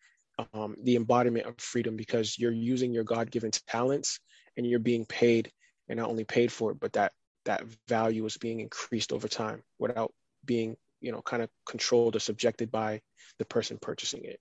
um, 0.55 0.77
the 0.83 0.97
embodiment 0.97 1.47
of 1.47 1.59
freedom 1.59 1.97
because 1.97 2.39
you're 2.39 2.53
using 2.53 2.95
your 2.95 3.05
God 3.05 3.31
given 3.31 3.51
talents 3.69 4.21
and 4.57 4.67
you're 4.67 4.79
being 4.79 5.05
paid 5.05 5.51
and 5.89 5.99
not 5.99 6.09
only 6.09 6.25
paid 6.25 6.53
for 6.53 6.71
it, 6.73 6.81
but 6.81 6.93
that 6.95 7.13
that 7.45 7.65
value 7.89 8.23
was 8.23 8.37
being 8.37 8.61
increased 8.61 9.13
over 9.13 9.29
time 9.29 9.63
without 9.79 10.13
being, 10.45 10.77
you 11.01 11.13
know, 11.13 11.23
kind 11.23 11.43
of 11.43 11.51
controlled 11.65 12.17
or 12.17 12.21
subjected 12.21 12.71
by 12.71 13.01
the 13.39 13.45
person 13.45 13.79
purchasing 13.81 14.25
it. 14.25 14.41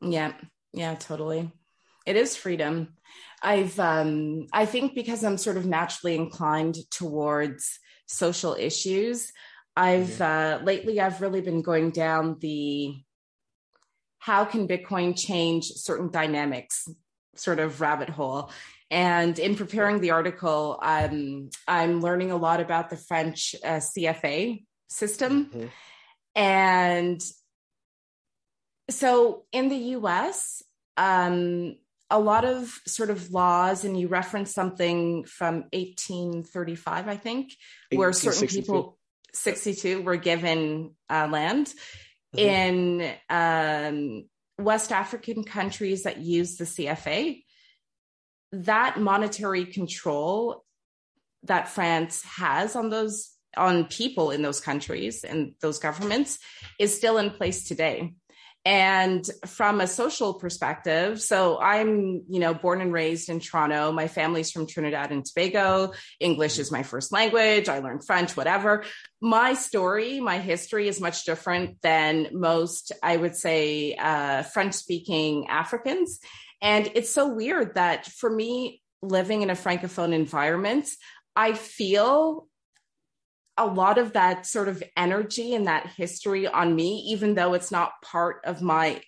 Yeah, 0.00 0.32
yeah, 0.72 0.94
totally. 0.94 1.50
It 2.06 2.16
is 2.16 2.36
freedom. 2.36 2.94
I've 3.42 3.78
um 3.78 4.46
I 4.52 4.66
think 4.66 4.94
because 4.94 5.24
I'm 5.24 5.38
sort 5.38 5.56
of 5.56 5.66
naturally 5.66 6.14
inclined 6.14 6.76
towards 6.90 7.78
social 8.06 8.54
issues, 8.54 9.32
I've 9.76 10.18
mm-hmm. 10.20 10.62
uh 10.62 10.64
lately 10.64 11.00
I've 11.00 11.20
really 11.20 11.40
been 11.40 11.62
going 11.62 11.90
down 11.90 12.38
the 12.40 12.96
how 14.18 14.44
can 14.44 14.68
Bitcoin 14.68 15.18
change 15.18 15.66
certain 15.66 16.10
dynamics 16.10 16.88
sort 17.36 17.58
of 17.58 17.80
rabbit 17.80 18.08
hole. 18.08 18.50
And 18.94 19.36
in 19.40 19.56
preparing 19.56 20.00
the 20.00 20.12
article, 20.12 20.78
um, 20.80 21.50
I'm 21.66 22.00
learning 22.00 22.30
a 22.30 22.36
lot 22.36 22.60
about 22.60 22.90
the 22.90 22.96
French 22.96 23.56
uh, 23.64 23.80
CFA 23.80 24.62
system. 24.88 25.46
Mm-hmm. 25.46 25.66
And 26.36 27.20
so 28.88 29.46
in 29.50 29.68
the 29.68 29.96
US, 29.98 30.62
um, 30.96 31.74
a 32.08 32.20
lot 32.20 32.44
of 32.44 32.72
sort 32.86 33.10
of 33.10 33.32
laws, 33.32 33.84
and 33.84 33.98
you 33.98 34.06
reference 34.06 34.54
something 34.54 35.24
from 35.24 35.64
1835, 35.72 37.08
I 37.08 37.16
think, 37.16 37.52
where 37.92 38.12
certain 38.12 38.46
people, 38.46 38.96
62, 39.32 40.02
were 40.02 40.14
given 40.14 40.94
uh, 41.10 41.26
land. 41.28 41.74
Mm-hmm. 42.36 42.38
In 42.38 43.14
um, 43.28 44.28
West 44.64 44.92
African 44.92 45.42
countries 45.42 46.04
that 46.04 46.18
use 46.18 46.58
the 46.58 46.64
CFA, 46.64 47.43
that 48.62 49.00
monetary 49.00 49.66
control 49.66 50.64
that 51.44 51.68
France 51.68 52.22
has 52.22 52.76
on 52.76 52.90
those 52.90 53.30
on 53.56 53.84
people 53.84 54.30
in 54.30 54.42
those 54.42 54.60
countries 54.60 55.22
and 55.22 55.54
those 55.60 55.78
governments 55.78 56.38
is 56.78 56.96
still 56.96 57.18
in 57.18 57.30
place 57.30 57.68
today. 57.68 58.14
And 58.66 59.24
from 59.46 59.80
a 59.82 59.86
social 59.86 60.32
perspective 60.34 61.20
so 61.20 61.60
i'm 61.60 62.22
you 62.30 62.40
know 62.40 62.54
born 62.54 62.80
and 62.80 62.94
raised 62.94 63.28
in 63.28 63.38
toronto. 63.38 63.92
My 63.92 64.08
family's 64.08 64.50
from 64.50 64.66
trinidad 64.66 65.12
and 65.12 65.24
tobago. 65.24 65.92
English 66.18 66.58
is 66.58 66.72
my 66.72 66.82
first 66.82 67.12
language. 67.12 67.68
I 67.68 67.80
learned 67.80 68.06
french 68.06 68.36
whatever. 68.36 68.84
My 69.20 69.52
story 69.52 70.18
my 70.18 70.38
history 70.38 70.88
is 70.88 70.98
much 70.98 71.26
different 71.26 71.82
than 71.82 72.28
most 72.32 72.92
i 73.02 73.14
would 73.16 73.36
say 73.36 73.94
uh, 73.96 74.44
french 74.44 74.74
speaking 74.74 75.48
africans 75.48 76.20
and 76.64 76.90
it's 76.94 77.10
so 77.10 77.32
weird 77.32 77.74
that 77.74 78.06
for 78.06 78.28
me 78.28 78.82
living 79.02 79.42
in 79.42 79.50
a 79.50 79.54
francophone 79.54 80.12
environment 80.12 80.88
i 81.36 81.52
feel 81.52 82.48
a 83.56 83.66
lot 83.66 83.98
of 83.98 84.14
that 84.14 84.46
sort 84.46 84.68
of 84.68 84.82
energy 84.96 85.54
and 85.54 85.66
that 85.66 85.86
history 85.86 86.46
on 86.46 86.74
me, 86.74 87.06
even 87.10 87.34
though 87.34 87.54
it's 87.54 87.70
not 87.70 88.02
part 88.02 88.40
of 88.44 88.62
my 88.62 89.00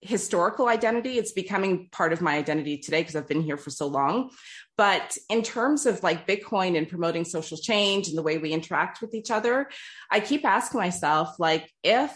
historical 0.00 0.68
identity. 0.68 1.18
It's 1.18 1.32
becoming 1.32 1.88
part 1.90 2.12
of 2.12 2.20
my 2.20 2.36
identity 2.36 2.78
today 2.78 3.00
because 3.00 3.16
I've 3.16 3.28
been 3.28 3.42
here 3.42 3.56
for 3.56 3.70
so 3.70 3.86
long. 3.86 4.30
But 4.76 5.16
in 5.30 5.42
terms 5.42 5.86
of 5.86 6.02
like 6.02 6.26
Bitcoin 6.26 6.76
and 6.76 6.88
promoting 6.88 7.24
social 7.24 7.56
change 7.56 8.08
and 8.08 8.16
the 8.16 8.22
way 8.22 8.38
we 8.38 8.52
interact 8.52 9.00
with 9.00 9.14
each 9.14 9.30
other, 9.30 9.70
I 10.10 10.20
keep 10.20 10.44
asking 10.44 10.80
myself, 10.80 11.38
like, 11.38 11.70
if 11.82 12.10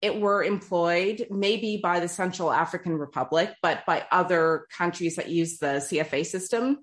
it 0.00 0.20
were 0.20 0.44
employed 0.44 1.26
maybe 1.30 1.78
by 1.82 2.00
the 2.00 2.08
Central 2.08 2.52
African 2.52 2.94
Republic, 2.94 3.54
but 3.62 3.84
by 3.86 4.06
other 4.10 4.66
countries 4.76 5.16
that 5.16 5.28
use 5.28 5.58
the 5.58 5.80
CFA 5.80 6.24
system, 6.24 6.78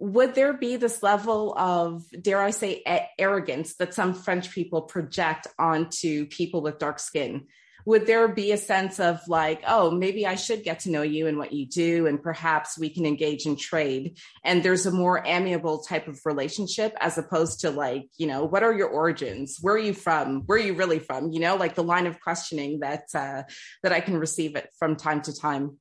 would 0.00 0.34
there 0.34 0.52
be 0.52 0.76
this 0.76 1.02
level 1.02 1.54
of, 1.56 2.04
dare 2.20 2.40
I 2.40 2.50
say, 2.50 2.82
arrogance 3.18 3.76
that 3.76 3.94
some 3.94 4.14
French 4.14 4.52
people 4.52 4.82
project 4.82 5.48
onto 5.58 6.26
people 6.26 6.62
with 6.62 6.78
dark 6.78 6.98
skin? 6.98 7.46
Would 7.86 8.06
there 8.06 8.28
be 8.28 8.52
a 8.52 8.56
sense 8.56 9.00
of 9.00 9.20
like, 9.28 9.62
oh, 9.66 9.90
maybe 9.90 10.26
I 10.26 10.34
should 10.34 10.64
get 10.64 10.80
to 10.80 10.90
know 10.90 11.02
you 11.02 11.26
and 11.26 11.38
what 11.38 11.52
you 11.52 11.66
do, 11.66 12.06
and 12.06 12.22
perhaps 12.22 12.78
we 12.78 12.90
can 12.90 13.06
engage 13.06 13.46
in 13.46 13.56
trade? 13.56 14.18
And 14.44 14.62
there's 14.62 14.86
a 14.86 14.90
more 14.90 15.22
amiable 15.24 15.78
type 15.78 16.08
of 16.08 16.20
relationship 16.24 16.96
as 17.00 17.18
opposed 17.18 17.60
to 17.60 17.70
like, 17.70 18.08
you 18.18 18.26
know, 18.26 18.44
what 18.44 18.62
are 18.62 18.72
your 18.72 18.88
origins? 18.88 19.58
Where 19.60 19.74
are 19.74 19.78
you 19.78 19.94
from? 19.94 20.42
Where 20.46 20.58
are 20.58 20.62
you 20.62 20.74
really 20.74 20.98
from? 20.98 21.32
You 21.32 21.40
know, 21.40 21.56
like 21.56 21.74
the 21.74 21.84
line 21.84 22.06
of 22.06 22.20
questioning 22.20 22.80
that 22.80 23.04
uh, 23.14 23.44
that 23.82 23.92
I 23.92 24.00
can 24.00 24.18
receive 24.18 24.56
it 24.56 24.68
from 24.78 24.96
time 24.96 25.22
to 25.22 25.38
time. 25.38 25.78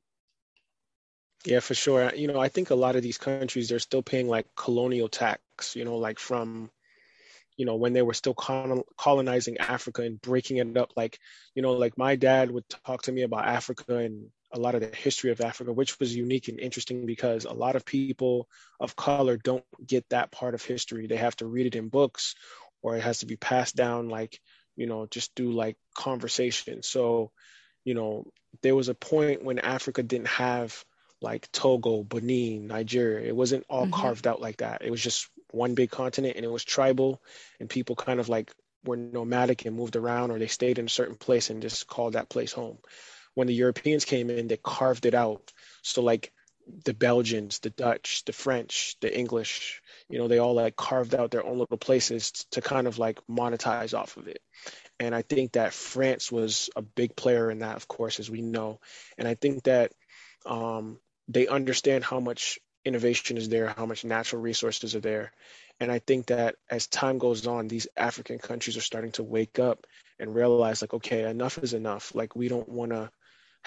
Yeah, 1.46 1.60
for 1.60 1.76
sure. 1.76 2.14
You 2.14 2.28
know, 2.28 2.40
I 2.40 2.50
think 2.50 2.72
a 2.72 2.76
lot 2.76 2.96
of 2.96 3.04
these 3.04 3.18
countries 3.18 3.70
they're 3.70 3.80
still 3.80 4.04
paying 4.04 4.28
like 4.28 4.48
colonial 4.56 5.08
tax. 5.08 5.76
You 5.76 5.86
know, 5.86 5.98
like 5.98 6.20
from 6.20 6.70
you 7.58 7.66
know 7.66 7.76
when 7.76 7.94
they 7.94 8.02
were 8.02 8.14
still 8.14 8.36
colonizing 8.36 9.58
Africa 9.58 10.04
and 10.04 10.22
breaking 10.22 10.58
it 10.58 10.78
up. 10.78 10.94
Like 10.96 11.20
you 11.56 11.62
know, 11.62 11.74
like 11.74 11.98
my 11.98 12.16
dad 12.16 12.52
would 12.52 12.64
talk 12.86 13.04
to 13.04 13.12
me 13.12 13.24
about 13.24 13.46
Africa 13.46 13.98
and 13.98 14.30
a 14.52 14.60
lot 14.60 14.76
of 14.76 14.82
the 14.82 14.96
history 14.96 15.32
of 15.32 15.42
Africa, 15.42 15.74
which 15.74 16.00
was 16.00 16.16
unique 16.16 16.48
and 16.48 16.60
interesting 16.60 17.06
because 17.06 17.46
a 17.46 17.54
lot 17.54 17.76
of 17.76 17.86
people 17.86 18.48
of 18.80 18.96
color 18.96 19.38
don't 19.38 19.66
get 19.86 20.08
that 20.10 20.32
part 20.32 20.54
of 20.54 20.64
history. 20.64 21.08
They 21.08 21.18
have 21.18 21.36
to 21.38 21.46
read 21.46 21.66
it 21.66 21.76
in 21.76 21.90
books 21.90 22.36
or 22.82 22.96
it 22.96 23.04
has 23.04 23.20
to 23.20 23.26
be 23.26 23.36
passed 23.36 23.76
down 23.76 24.08
like, 24.08 24.40
you 24.76 24.88
know, 24.88 25.06
just 25.06 25.36
through 25.36 25.54
like 25.54 25.76
conversation. 25.96 26.82
So, 26.82 27.32
you 27.84 27.94
know, 27.94 28.32
there 28.62 28.76
was 28.76 28.88
a 28.88 28.96
point 28.96 29.44
when 29.44 29.60
Africa 29.60 30.02
didn't 30.04 30.28
have 30.28 30.84
like 31.22 31.52
Togo, 31.52 32.04
Benin, 32.04 32.68
Nigeria. 32.68 33.28
It 33.28 33.36
wasn't 33.36 33.66
all 33.70 33.84
mm-hmm. 33.84 33.94
carved 33.94 34.28
out 34.28 34.40
like 34.40 34.58
that. 34.58 34.82
It 34.84 34.92
was 34.92 35.02
just 35.02 35.28
one 35.52 35.76
big 35.76 35.90
continent 35.90 36.36
and 36.36 36.46
it 36.46 36.52
was 36.52 36.64
tribal 36.64 37.22
and 37.60 37.70
people 37.70 37.96
kind 37.96 38.20
of 38.20 38.30
like 38.30 38.52
were 38.84 38.98
nomadic 38.98 39.66
and 39.66 39.76
moved 39.76 39.96
around 39.96 40.32
or 40.32 40.40
they 40.40 40.48
stayed 40.48 40.80
in 40.80 40.86
a 40.86 40.90
certain 40.90 41.16
place 41.16 41.50
and 41.50 41.62
just 41.62 41.88
called 41.88 42.14
that 42.14 42.30
place 42.30 42.52
home. 42.52 42.78
When 43.34 43.48
the 43.48 43.54
Europeans 43.54 44.06
came 44.06 44.30
in, 44.30 44.48
they 44.48 44.58
carved 44.58 45.06
it 45.06 45.14
out. 45.14 45.52
So 45.84 46.02
like 46.02 46.32
the 46.84 46.94
Belgians, 46.94 47.60
the 47.60 47.70
Dutch, 47.70 48.24
the 48.26 48.34
French, 48.34 48.98
the 49.00 49.16
English, 49.16 49.82
you 50.10 50.18
know, 50.18 50.28
they 50.28 50.40
all 50.40 50.54
like 50.54 50.76
carved 50.76 51.16
out 51.16 51.32
their 51.32 51.46
own 51.46 51.60
little 51.60 51.78
places 51.78 52.32
to 52.52 52.62
kind 52.62 52.88
of 52.88 52.98
like 52.98 53.20
monetize 53.30 53.98
off 53.98 54.18
of 54.18 54.28
it. 54.28 54.42
And 55.00 55.14
I 55.14 55.22
think 55.22 55.54
that 55.54 55.74
France 55.74 56.32
was 56.32 56.70
a 56.76 56.82
big 56.82 57.16
player 57.16 57.52
in 57.52 57.60
that, 57.60 57.76
of 57.76 57.88
course, 57.88 58.20
as 58.20 58.30
we 58.30 58.42
know. 58.42 58.80
And 59.18 59.28
I 59.28 59.36
think 59.36 59.64
that 59.64 59.92
um, 60.46 61.00
they 61.28 61.48
understand 61.48 62.04
how 62.04 62.20
much 62.20 62.60
innovation 62.88 63.38
is 63.38 63.50
there, 63.50 63.74
how 63.78 63.86
much 63.86 64.06
natural 64.06 64.42
resources 64.42 64.96
are 64.96 65.02
there. 65.02 65.32
And 65.80 65.92
I 65.92 66.00
think 66.00 66.28
that 66.28 66.56
as 66.70 66.88
time 66.88 67.18
goes 67.18 67.46
on, 67.46 67.68
these 67.68 67.88
African 67.96 68.40
countries 68.40 68.78
are 68.78 68.82
starting 68.82 69.12
to 69.14 69.24
wake 69.24 69.60
up 69.60 69.86
and 70.20 70.34
realize, 70.34 70.82
like, 70.82 70.94
okay, 70.94 71.30
enough 71.30 71.58
is 71.60 71.74
enough. 71.74 72.16
Like, 72.16 72.36
we 72.36 72.48
don't 72.48 72.70
want 72.70 72.92
to 72.92 73.12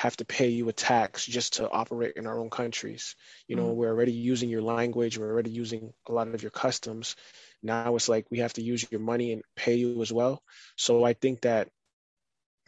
have 0.00 0.16
to 0.16 0.24
pay 0.24 0.48
you 0.48 0.68
a 0.68 0.72
tax 0.72 1.26
just 1.26 1.54
to 1.54 1.70
operate 1.70 2.14
in 2.16 2.26
our 2.26 2.38
own 2.38 2.50
countries. 2.50 3.16
You 3.46 3.56
know, 3.56 3.66
mm-hmm. 3.66 3.76
we're 3.76 3.90
already 3.90 4.12
using 4.12 4.48
your 4.48 4.62
language, 4.62 5.18
we're 5.18 5.30
already 5.30 5.50
using 5.50 5.92
a 6.08 6.12
lot 6.12 6.28
of 6.28 6.42
your 6.42 6.50
customs. 6.50 7.16
Now 7.62 7.94
it's 7.96 8.08
like 8.08 8.26
we 8.30 8.38
have 8.38 8.54
to 8.54 8.62
use 8.62 8.86
your 8.90 9.00
money 9.00 9.32
and 9.32 9.42
pay 9.56 9.74
you 9.74 10.00
as 10.00 10.10
well. 10.10 10.42
So 10.76 11.04
I 11.04 11.12
think 11.12 11.42
that 11.42 11.68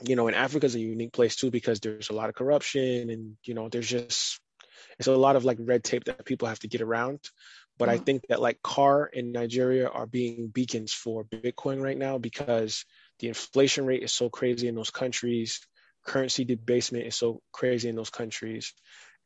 you 0.05 0.17
know, 0.17 0.27
and 0.27 0.37
Africa 0.37 0.67
is 0.67 0.75
a 0.75 0.81
unique 0.81 1.13
place 1.13 1.37
too 1.37 1.51
because 1.51 1.81
there's 1.81 2.11
a 2.11 2.15
lot 2.15 2.29
of 2.29 2.35
corruption 2.35 3.09
and 3.09 3.37
you 3.45 3.55
know, 3.55 3.71
there's 3.71 3.89
just 3.89 4.41
it's 4.99 5.09
a 5.09 5.17
lot 5.17 5.37
of 5.37 5.45
like 5.45 5.59
red 5.61 5.85
tape 5.85 6.05
that 6.05 6.25
people 6.25 6.49
have 6.49 6.61
to 6.61 6.69
get 6.69 6.81
around. 6.81 7.21
But 7.79 7.89
mm-hmm. 7.89 8.01
I 8.01 8.05
think 8.05 8.27
that 8.29 8.41
like 8.41 8.63
CAR 8.63 9.07
in 9.07 9.33
Nigeria 9.33 9.89
are 9.89 10.07
being 10.07 10.49
beacons 10.49 10.93
for 10.93 11.25
Bitcoin 11.25 11.83
right 11.83 11.97
now 11.97 12.19
because 12.19 12.85
the 13.19 13.29
inflation 13.29 13.87
rate 13.87 14.03
is 14.03 14.13
so 14.13 14.29
crazy 14.29 14.69
in 14.69 14.75
those 14.75 14.91
countries, 14.91 15.61
currency 16.07 16.45
debasement 16.45 17.07
is 17.07 17.17
so 17.17 17.41
crazy 17.53 17.89
in 17.89 17.97
those 17.97 18.11
countries, 18.11 18.75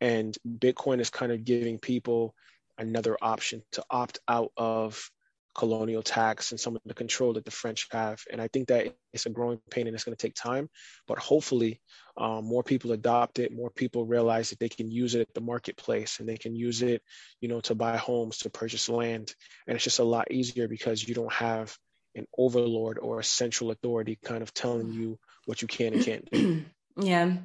and 0.01 0.37
Bitcoin 0.47 1.01
is 1.01 1.11
kind 1.11 1.33
of 1.33 1.45
giving 1.45 1.79
people 1.79 2.35
another 2.79 3.17
option 3.21 3.63
to 3.73 3.85
opt 3.91 4.19
out 4.29 4.53
of 4.57 5.11
colonial 5.57 6.03
tax 6.03 6.51
and 6.51 6.61
some 6.61 6.77
of 6.77 6.83
the 6.85 6.95
control 6.95 7.33
that 7.33 7.45
the 7.45 7.51
French 7.51 7.89
have. 7.91 8.21
And 8.31 8.41
I 8.41 8.49
think 8.49 8.69
that 8.69 8.95
it's 9.13 9.27
a 9.27 9.31
growing 9.31 9.61
pain 9.71 9.87
and 9.87 9.95
it's 9.95 10.05
going 10.05 10.17
to 10.17 10.23
take 10.23 10.35
time. 10.35 10.69
But 11.09 11.19
hopefully, 11.19 11.81
um, 12.17 12.45
more 12.45 12.63
people 12.63 12.93
adopt 12.93 13.39
it. 13.39 13.53
More 13.53 13.71
people 13.71 14.05
realize 14.05 14.51
that 14.51 14.59
they 14.59 14.69
can 14.69 14.91
use 14.91 15.15
it 15.15 15.23
at 15.23 15.35
the 15.35 15.41
marketplace 15.41 16.21
and 16.21 16.29
they 16.29 16.37
can 16.37 16.55
use 16.55 16.83
it, 16.83 17.03
you 17.41 17.49
know, 17.49 17.61
to 17.63 17.75
buy 17.75 17.97
homes, 17.97 18.39
to 18.39 18.51
purchase 18.51 18.89
land. 18.89 19.35
And 19.67 19.75
it's 19.75 19.85
just 19.85 19.99
a 19.99 20.05
lot 20.05 20.31
easier 20.31 20.69
because 20.69 21.07
you 21.07 21.15
don't 21.15 21.33
have 21.33 21.77
an 22.15 22.27
overlord 22.37 22.99
or 22.99 23.21
a 23.21 23.25
central 23.25 23.71
authority 23.71 24.19
kind 24.23 24.43
of 24.43 24.53
telling 24.53 24.93
you 24.93 25.19
what 25.47 25.63
you 25.63 25.69
can 25.69 25.95
and 25.95 26.05
can't 26.05 26.31
do. 26.31 26.65
yeah, 26.97 27.37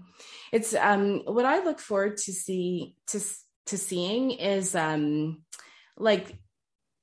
it's 0.51 0.74
um, 0.74 1.22
what 1.26 1.45
I 1.45 1.64
look 1.64 1.80
forward 1.80 2.18
to 2.18 2.34
see 2.34 2.95
to 3.07 3.20
to 3.68 3.78
seeing 3.78 4.32
is 4.32 4.76
um, 4.76 5.43
like 5.97 6.36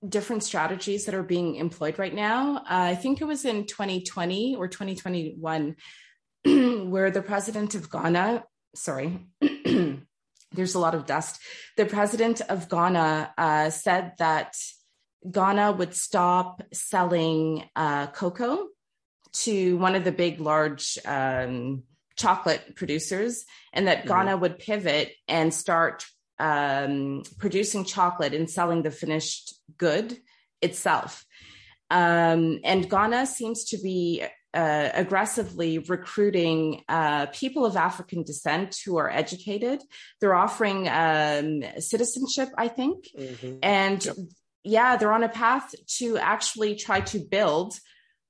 different 0.06 0.44
strategies 0.44 1.06
that 1.06 1.14
are 1.14 1.22
being 1.22 1.56
employed 1.56 1.98
right 1.98 2.14
now. 2.14 2.58
Uh, 2.58 2.62
I 2.68 2.94
think 2.94 3.20
it 3.20 3.26
was 3.26 3.44
in 3.44 3.66
2020 3.66 4.56
or 4.56 4.68
2021 4.68 5.76
where 6.90 7.10
the 7.10 7.22
president 7.22 7.74
of 7.74 7.90
Ghana, 7.90 8.44
sorry, 8.74 9.26
there's 10.52 10.74
a 10.74 10.78
lot 10.78 10.94
of 10.94 11.06
dust. 11.06 11.40
The 11.76 11.86
president 11.86 12.40
of 12.42 12.68
Ghana 12.68 13.32
uh, 13.36 13.70
said 13.70 14.12
that 14.18 14.54
Ghana 15.28 15.72
would 15.72 15.94
stop 15.94 16.62
selling 16.72 17.68
uh, 17.74 18.06
cocoa 18.08 18.68
to 19.32 19.76
one 19.76 19.94
of 19.94 20.04
the 20.04 20.12
big, 20.12 20.40
large 20.40 20.98
um, 21.04 21.82
chocolate 22.16 22.76
producers, 22.76 23.44
and 23.72 23.88
that 23.88 24.00
mm-hmm. 24.00 24.08
Ghana 24.08 24.36
would 24.36 24.58
pivot 24.58 25.12
and 25.26 25.52
start 25.52 26.06
um, 26.38 27.22
producing 27.38 27.84
chocolate 27.84 28.34
and 28.34 28.48
selling 28.48 28.82
the 28.82 28.90
finished 28.90 29.54
good 29.76 30.16
itself. 30.62 31.24
Um, 31.90 32.60
and 32.64 32.88
Ghana 32.88 33.26
seems 33.26 33.64
to 33.64 33.78
be 33.78 34.24
uh, 34.54 34.90
aggressively 34.94 35.78
recruiting 35.78 36.82
uh, 36.88 37.26
people 37.26 37.66
of 37.66 37.76
African 37.76 38.22
descent 38.22 38.76
who 38.84 38.96
are 38.96 39.10
educated. 39.10 39.82
They're 40.20 40.34
offering 40.34 40.88
um, 40.88 41.62
citizenship, 41.78 42.48
I 42.56 42.68
think. 42.68 43.08
Mm-hmm. 43.18 43.58
And 43.62 44.04
yep. 44.04 44.16
yeah, 44.64 44.96
they're 44.96 45.12
on 45.12 45.22
a 45.22 45.28
path 45.28 45.74
to 45.98 46.16
actually 46.18 46.76
try 46.76 47.00
to 47.02 47.18
build 47.18 47.74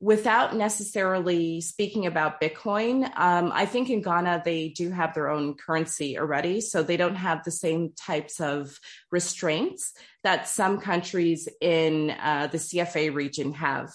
without 0.00 0.54
necessarily 0.54 1.60
speaking 1.60 2.06
about 2.06 2.40
Bitcoin, 2.40 3.04
um, 3.16 3.50
I 3.52 3.66
think 3.66 3.90
in 3.90 4.00
Ghana, 4.00 4.42
they 4.44 4.68
do 4.68 4.90
have 4.90 5.12
their 5.12 5.28
own 5.28 5.54
currency 5.54 6.18
already. 6.18 6.60
So 6.60 6.82
they 6.82 6.96
don't 6.96 7.16
have 7.16 7.42
the 7.42 7.50
same 7.50 7.92
types 7.96 8.40
of 8.40 8.78
restraints 9.10 9.92
that 10.22 10.48
some 10.48 10.78
countries 10.78 11.48
in 11.60 12.10
uh, 12.10 12.48
the 12.50 12.58
CFA 12.58 13.12
region 13.12 13.54
have. 13.54 13.90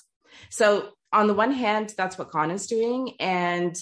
So, 0.49 0.89
on 1.13 1.27
the 1.27 1.35
one 1.35 1.51
hand, 1.51 1.93
that's 1.95 2.17
what 2.17 2.31
Ghana 2.31 2.55
is 2.55 2.65
doing. 2.65 3.13
And 3.19 3.75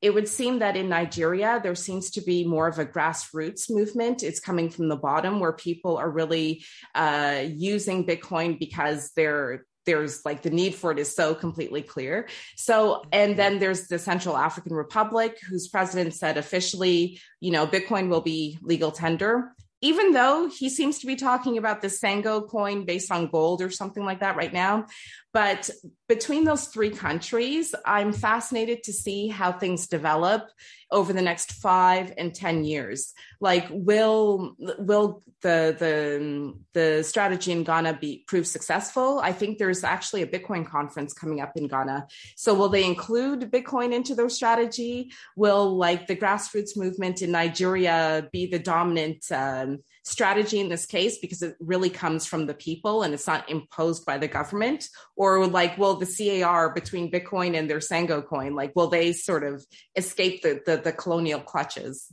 it 0.00 0.14
would 0.14 0.28
seem 0.28 0.60
that 0.60 0.76
in 0.76 0.88
Nigeria, 0.88 1.58
there 1.60 1.74
seems 1.74 2.12
to 2.12 2.20
be 2.20 2.44
more 2.44 2.68
of 2.68 2.78
a 2.78 2.86
grassroots 2.86 3.68
movement. 3.68 4.22
It's 4.22 4.38
coming 4.38 4.70
from 4.70 4.88
the 4.88 4.96
bottom 4.96 5.40
where 5.40 5.52
people 5.52 5.96
are 5.96 6.08
really 6.08 6.64
uh, 6.94 7.42
using 7.48 8.06
Bitcoin 8.06 8.60
because 8.60 9.10
they're 9.16 9.64
there's 9.88 10.22
like 10.26 10.42
the 10.42 10.50
need 10.50 10.74
for 10.74 10.92
it 10.92 10.98
is 10.98 11.14
so 11.14 11.34
completely 11.34 11.80
clear. 11.80 12.28
So, 12.56 13.02
and 13.10 13.38
then 13.38 13.58
there's 13.58 13.88
the 13.88 13.98
Central 13.98 14.36
African 14.36 14.74
Republic, 14.74 15.38
whose 15.48 15.66
president 15.66 16.12
said 16.12 16.36
officially, 16.36 17.20
you 17.40 17.50
know, 17.50 17.66
Bitcoin 17.66 18.10
will 18.10 18.20
be 18.20 18.58
legal 18.60 18.92
tender 18.92 19.54
even 19.80 20.12
though 20.12 20.48
he 20.48 20.68
seems 20.68 20.98
to 21.00 21.06
be 21.06 21.16
talking 21.16 21.56
about 21.56 21.82
the 21.82 21.88
Sango 21.88 22.46
coin 22.46 22.84
based 22.84 23.12
on 23.12 23.28
gold 23.28 23.62
or 23.62 23.70
something 23.70 24.04
like 24.04 24.20
that 24.20 24.36
right 24.36 24.52
now. 24.52 24.86
But 25.32 25.70
between 26.08 26.44
those 26.44 26.66
three 26.68 26.90
countries, 26.90 27.74
I'm 27.84 28.12
fascinated 28.12 28.82
to 28.84 28.92
see 28.92 29.28
how 29.28 29.52
things 29.52 29.86
develop 29.86 30.48
over 30.90 31.12
the 31.12 31.22
next 31.22 31.52
five 31.52 32.12
and 32.16 32.34
ten 32.34 32.64
years. 32.64 33.12
Like, 33.40 33.66
will 33.70 34.56
will 34.58 35.22
the 35.42 35.76
the 35.78 36.54
the 36.72 37.04
strategy 37.04 37.52
in 37.52 37.62
Ghana 37.62 37.98
be 38.00 38.24
prove 38.26 38.46
successful? 38.46 39.20
I 39.22 39.32
think 39.32 39.58
there's 39.58 39.84
actually 39.84 40.22
a 40.22 40.26
Bitcoin 40.26 40.66
conference 40.66 41.12
coming 41.12 41.40
up 41.40 41.52
in 41.56 41.68
Ghana. 41.68 42.06
So, 42.36 42.54
will 42.54 42.70
they 42.70 42.84
include 42.84 43.52
Bitcoin 43.52 43.92
into 43.92 44.14
their 44.14 44.30
strategy? 44.30 45.12
Will 45.36 45.76
like 45.76 46.06
the 46.06 46.16
grassroots 46.16 46.76
movement 46.76 47.20
in 47.20 47.32
Nigeria 47.32 48.28
be 48.32 48.46
the 48.46 48.58
dominant? 48.58 49.30
Um, 49.30 49.67
strategy 50.08 50.58
in 50.58 50.68
this 50.68 50.86
case 50.86 51.18
because 51.18 51.42
it 51.42 51.54
really 51.60 51.90
comes 51.90 52.26
from 52.26 52.46
the 52.46 52.54
people 52.54 53.02
and 53.02 53.12
it's 53.12 53.26
not 53.26 53.48
imposed 53.50 54.06
by 54.06 54.18
the 54.18 54.28
government. 54.28 54.88
Or 55.16 55.46
like 55.46 55.76
will 55.76 55.96
the 55.96 56.40
car 56.42 56.72
between 56.72 57.10
bitcoin 57.10 57.56
and 57.56 57.68
their 57.68 57.78
sango 57.78 58.26
coin 58.26 58.54
like 58.54 58.74
will 58.74 58.88
they 58.88 59.12
sort 59.12 59.44
of 59.44 59.64
escape 59.96 60.42
the 60.42 60.60
the, 60.64 60.78
the 60.78 60.92
colonial 60.92 61.40
clutches. 61.40 62.12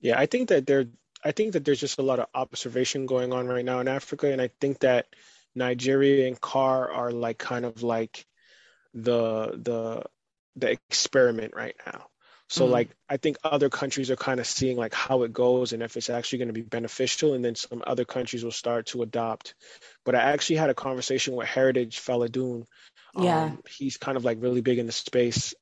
Yeah 0.00 0.18
i 0.18 0.26
think 0.26 0.48
that 0.48 0.66
there 0.66 0.86
i 1.24 1.32
think 1.32 1.52
that 1.52 1.64
there's 1.64 1.80
just 1.80 1.98
a 1.98 2.02
lot 2.02 2.18
of 2.18 2.26
observation 2.34 3.06
going 3.06 3.32
on 3.32 3.46
right 3.46 3.64
now 3.64 3.80
in 3.80 3.88
africa. 3.88 4.32
And 4.32 4.40
i 4.40 4.50
think 4.60 4.80
that 4.80 5.06
nigeria 5.54 6.26
and 6.26 6.40
car 6.40 6.90
are 6.90 7.12
like 7.12 7.38
kind 7.38 7.64
of 7.64 7.82
like 7.82 8.26
the 8.94 9.52
the 9.56 10.04
the 10.56 10.70
experiment 10.70 11.54
right 11.54 11.76
now 11.86 12.06
so 12.52 12.64
mm-hmm. 12.64 12.72
like 12.72 12.90
I 13.08 13.16
think 13.16 13.38
other 13.42 13.70
countries 13.70 14.10
are 14.10 14.16
kind 14.16 14.38
of 14.38 14.46
seeing 14.46 14.76
like 14.76 14.92
how 14.92 15.22
it 15.22 15.32
goes 15.32 15.72
and 15.72 15.82
if 15.82 15.96
it's 15.96 16.10
actually 16.10 16.40
going 16.40 16.48
to 16.48 16.52
be 16.52 16.60
beneficial 16.60 17.32
and 17.32 17.42
then 17.42 17.54
some 17.54 17.82
other 17.86 18.04
countries 18.04 18.44
will 18.44 18.52
start 18.52 18.86
to 18.88 19.00
adopt. 19.00 19.54
But 20.04 20.16
I 20.16 20.18
actually 20.18 20.56
had 20.56 20.68
a 20.68 20.74
conversation 20.74 21.34
with 21.34 21.48
Heritage 21.48 22.00
Falodun. 22.00 22.66
Yeah. 23.16 23.44
Um, 23.44 23.62
he's 23.70 23.96
kind 23.96 24.18
of 24.18 24.26
like 24.26 24.36
really 24.42 24.60
big 24.60 24.78
in 24.78 24.84
the 24.84 24.92
space, 24.92 25.54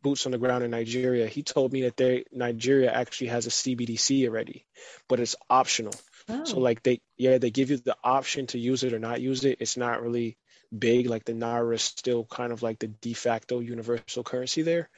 boots 0.00 0.24
on 0.24 0.32
the 0.32 0.38
ground 0.38 0.64
in 0.64 0.70
Nigeria. 0.70 1.26
He 1.26 1.42
told 1.42 1.74
me 1.74 1.82
that 1.82 1.98
they 1.98 2.24
Nigeria 2.32 2.90
actually 2.90 3.28
has 3.28 3.46
a 3.46 3.50
CBDC 3.50 4.26
already, 4.26 4.64
but 5.10 5.20
it's 5.20 5.36
optional. 5.50 5.94
Oh. 6.30 6.44
So 6.44 6.58
like 6.58 6.82
they 6.82 7.02
yeah, 7.18 7.36
they 7.36 7.50
give 7.50 7.70
you 7.70 7.76
the 7.76 7.98
option 8.02 8.46
to 8.48 8.58
use 8.58 8.82
it 8.82 8.94
or 8.94 8.98
not 8.98 9.20
use 9.20 9.44
it. 9.44 9.58
It's 9.60 9.76
not 9.76 10.00
really 10.02 10.38
big. 10.76 11.06
Like 11.06 11.24
the 11.24 11.32
Naira 11.32 11.74
is 11.74 11.82
still 11.82 12.24
kind 12.24 12.52
of 12.52 12.62
like 12.62 12.78
the 12.78 12.88
de 12.88 13.12
facto 13.12 13.60
universal 13.60 14.24
currency 14.24 14.62
there. 14.62 14.88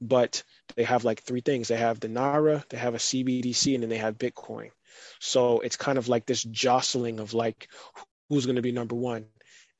But 0.00 0.42
they 0.76 0.84
have 0.84 1.04
like 1.04 1.22
three 1.22 1.40
things. 1.40 1.68
They 1.68 1.76
have 1.76 2.00
the 2.00 2.08
Naira, 2.08 2.68
they 2.68 2.78
have 2.78 2.94
a 2.94 2.98
CBDC, 2.98 3.74
and 3.74 3.82
then 3.82 3.90
they 3.90 3.98
have 3.98 4.18
Bitcoin. 4.18 4.70
So 5.18 5.60
it's 5.60 5.76
kind 5.76 5.98
of 5.98 6.08
like 6.08 6.26
this 6.26 6.42
jostling 6.42 7.20
of 7.20 7.34
like 7.34 7.68
who's 8.28 8.46
going 8.46 8.56
to 8.56 8.62
be 8.62 8.72
number 8.72 8.96
one. 8.96 9.26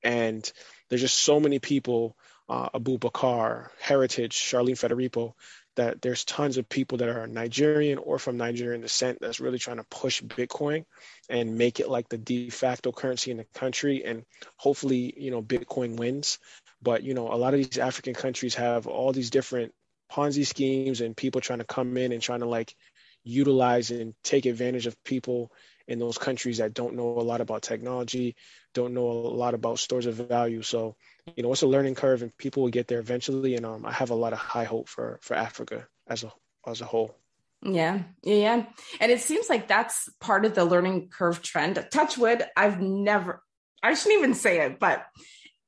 And 0.03 0.51
there's 0.89 1.03
just 1.03 1.19
so 1.19 1.41
many 1.41 1.59
people, 1.59 2.17
uh, 2.49 2.71
Abu 2.75 2.99
Bakar, 2.99 3.71
Heritage, 3.81 4.35
Charlene 4.35 4.73
Fadirepo, 4.79 5.35
that 5.77 6.03
there's 6.03 6.25
tons 6.25 6.57
of 6.57 6.69
people 6.69 6.99
that 6.99 7.09
are 7.09 7.27
Nigerian 7.27 7.99
or 7.99 8.19
from 8.19 8.37
Nigerian 8.37 8.81
descent 8.81 9.19
that's 9.21 9.41
really 9.41 9.59
trying 9.59 9.79
to 9.79 9.87
push 9.91 10.23
Bitcoin 10.23 10.85
and 11.29 11.57
make 11.57 11.81
it 11.81 11.89
like 11.89 12.09
the 12.09 12.19
de 12.19 12.51
facto 12.51 12.93
currency 12.93 13.31
in 13.31 13.37
the 13.37 13.47
country. 13.55 14.05
And 14.05 14.25
hopefully, 14.57 15.15
you 15.17 15.31
know, 15.31 15.43
Bitcoin 15.43 15.97
wins. 15.97 16.39
But, 16.83 17.03
you 17.03 17.15
know, 17.15 17.33
a 17.33 17.37
lot 17.37 17.55
of 17.55 17.59
these 17.59 17.79
African 17.79 18.15
countries 18.15 18.55
have 18.57 18.87
all 18.87 19.13
these 19.13 19.31
different 19.31 19.73
Ponzi 20.11 20.47
schemes 20.47 21.01
and 21.01 21.17
people 21.17 21.41
trying 21.41 21.61
to 21.61 21.65
come 21.65 21.97
in 21.97 22.13
and 22.13 22.21
trying 22.21 22.41
to 22.41 22.47
like 22.47 22.75
utilize 23.23 23.91
and 23.91 24.15
take 24.25 24.47
advantage 24.47 24.87
of 24.87 25.03
people 25.05 25.53
in 25.91 25.99
those 25.99 26.19
countries 26.19 26.59
that 26.59 26.73
don't 26.73 26.95
know 26.95 27.19
a 27.19 27.21
lot 27.21 27.41
about 27.41 27.63
technology, 27.63 28.37
don't 28.75 28.95
know 28.95 29.11
a 29.11 29.35
lot 29.35 29.55
about 29.55 29.81
stores 29.81 30.07
of 30.07 30.15
value. 30.15 30.63
So, 30.63 30.95
you 31.35 31.43
know, 31.43 31.53
it's 31.53 31.63
a 31.63 31.67
learning 31.67 31.97
curve 31.97 32.23
and 32.23 32.37
people 32.39 32.63
will 32.63 32.71
get 32.71 32.87
there 32.87 33.01
eventually. 33.01 33.57
And 33.57 33.67
um, 33.67 33.85
I 33.85 33.93
have 33.93 34.11
a 34.11 34.15
lot 34.15 34.33
of 34.33 34.39
high 34.39 34.65
hope 34.65 34.89
for, 34.89 35.19
for 35.21 35.35
Africa 35.35 35.89
as 36.07 36.23
a, 36.23 36.33
as 36.65 36.81
a 36.81 36.85
whole. 36.85 37.17
Yeah, 37.63 38.03
yeah. 38.23 38.67
And 39.01 39.13
it 39.13 39.21
seems 39.21 39.51
like 39.51 39.67
that's 39.67 40.09
part 40.21 40.45
of 40.45 40.55
the 40.55 40.65
learning 40.65 41.09
curve 41.09 41.43
trend. 41.43 41.85
Touchwood, 41.91 42.47
I've 42.57 42.81
never, 42.81 43.43
I 43.83 43.93
shouldn't 43.95 44.21
even 44.21 44.35
say 44.35 44.61
it, 44.61 44.79
but 44.79 45.05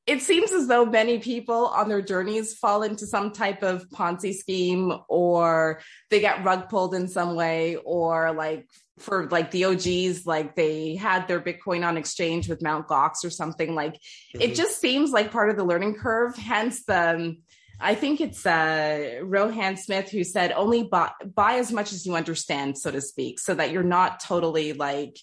it 0.07 0.23
seems 0.23 0.53
as 0.53 0.69
though 0.69 0.85
many 0.85 1.19
people 1.19 1.67
on 1.67 1.89
their 1.89 2.03
journeys 2.03 2.55
fall 2.55 2.83
into 2.83 3.07
some 3.07 3.33
type 3.33 3.63
of 3.63 3.89
Ponzi 3.91 4.35
scheme 4.35 4.93
or 5.09 5.81
they 6.11 6.21
get 6.21 6.45
rug 6.45 6.69
pulled 6.69 6.95
in 6.95 7.09
some 7.09 7.37
way 7.37 7.77
or 7.77 8.33
like 8.33 8.69
for 8.99 9.29
like 9.31 9.51
the 9.51 9.65
OGs, 9.65 10.27
like 10.27 10.55
they 10.55 10.97
had 10.97 11.27
their 11.27 11.41
Bitcoin 11.41 11.87
on 11.87 11.97
exchange 11.97 12.49
with 12.49 12.63
Mount 12.63 12.89
Gox 12.89 13.25
or 13.25 13.31
something. 13.31 13.75
Like 13.75 13.95
mm-hmm. 13.95 14.41
it 14.41 14.55
just 14.55 14.81
seems 14.81 15.11
like 15.11 15.33
part 15.33 15.51
of 15.51 15.57
the 15.57 15.65
learning 15.65 15.97
curve. 15.97 16.37
Hence 16.37 16.85
the, 16.85 17.15
um, 17.15 17.39
I 17.81 17.95
think 17.95 18.21
it's 18.21 18.47
uh, 18.47 19.21
Rohan 19.23 19.77
Smith 19.77 20.11
who 20.11 20.25
said 20.25 20.53
only 20.53 20.85
buy, 20.85 21.11
buy 21.25 21.55
as 21.55 21.73
much 21.73 21.93
as 21.93 22.07
you 22.07 22.15
understand, 22.15 22.79
so 22.79 22.91
to 22.91 23.01
speak, 23.01 23.41
so 23.41 23.55
that 23.55 23.73
you're 23.73 23.83
not 23.83 24.21
totally 24.21 24.73
like 24.73 25.17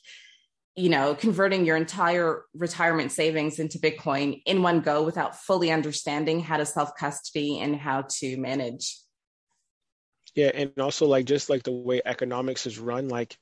you 0.80 0.88
know, 0.88 1.14
converting 1.14 1.66
your 1.66 1.76
entire 1.76 2.46
retirement 2.54 3.12
savings 3.12 3.60
into 3.60 3.80
Bitcoin 3.80 4.42
in 4.46 4.62
one 4.62 4.80
go 4.80 5.04
without 5.04 5.36
fully 5.36 5.72
understanding 5.72 6.40
how 6.40 6.56
to 6.56 6.66
self 6.66 6.96
custody 6.96 7.60
and 7.60 7.76
how 7.76 8.06
to 8.08 8.38
manage. 8.38 8.98
Yeah, 10.36 10.52
and 10.54 10.72
also 10.80 11.06
like 11.06 11.26
just 11.26 11.50
like 11.50 11.64
the 11.64 11.72
way 11.72 12.02
economics 12.06 12.66
is 12.66 12.80
run, 12.80 13.10
like 13.10 13.36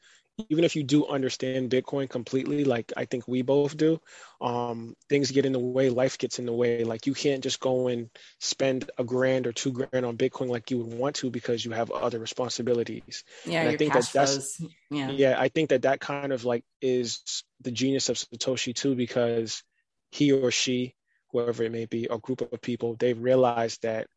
even 0.50 0.64
if 0.64 0.76
you 0.76 0.84
do 0.84 1.08
understand 1.08 1.72
Bitcoin 1.72 2.10
completely, 2.10 2.64
like 2.64 2.94
I 2.96 3.06
think 3.06 3.28
we 3.28 3.42
both 3.42 3.76
do, 3.76 4.00
um, 4.40 4.96
things 5.10 5.32
get 5.32 5.46
in 5.46 5.52
the 5.52 5.60
way, 5.60 5.90
life 5.90 6.18
gets 6.18 6.38
in 6.38 6.46
the 6.46 6.54
way. 6.54 6.84
Like 6.84 7.08
you 7.08 7.14
can't 7.14 7.44
just 7.44 7.60
go 7.60 7.88
and 7.88 8.10
spend 8.40 8.90
a 8.98 9.04
grand 9.04 9.48
or 9.48 9.52
two 9.52 9.72
grand 9.72 10.06
on 10.06 10.18
Bitcoin 10.18 10.50
like 10.50 10.70
you 10.70 10.78
would 10.78 10.94
want 10.98 11.16
to 11.18 11.32
because 11.32 11.66
you 11.66 11.72
have 11.72 11.90
other 11.90 12.20
responsibilities. 12.20 13.24
Yeah, 13.46 13.62
and 13.62 13.70
I 13.70 13.78
think 13.78 13.94
that 13.94 14.10
that's 14.14 14.62
yeah. 14.92 15.10
yeah, 15.10 15.36
I 15.40 15.50
think 15.50 15.70
that 15.70 15.84
that 15.84 16.00
kind 16.00 16.32
of 16.32 16.46
like 16.46 16.64
is 16.82 17.44
the 17.62 17.72
genius 17.72 18.10
of 18.10 18.18
Satoshi 18.18 18.76
too 18.76 18.96
because 18.96 19.64
he 20.12 20.32
or 20.32 20.52
she, 20.52 20.94
whoever 21.32 21.64
it 21.64 21.72
may 21.72 21.86
be, 21.86 22.06
a 22.10 22.20
group 22.20 22.42
of 22.42 22.62
people, 22.62 22.96
they've 22.96 23.20
realized 23.20 23.82
that 23.82 24.08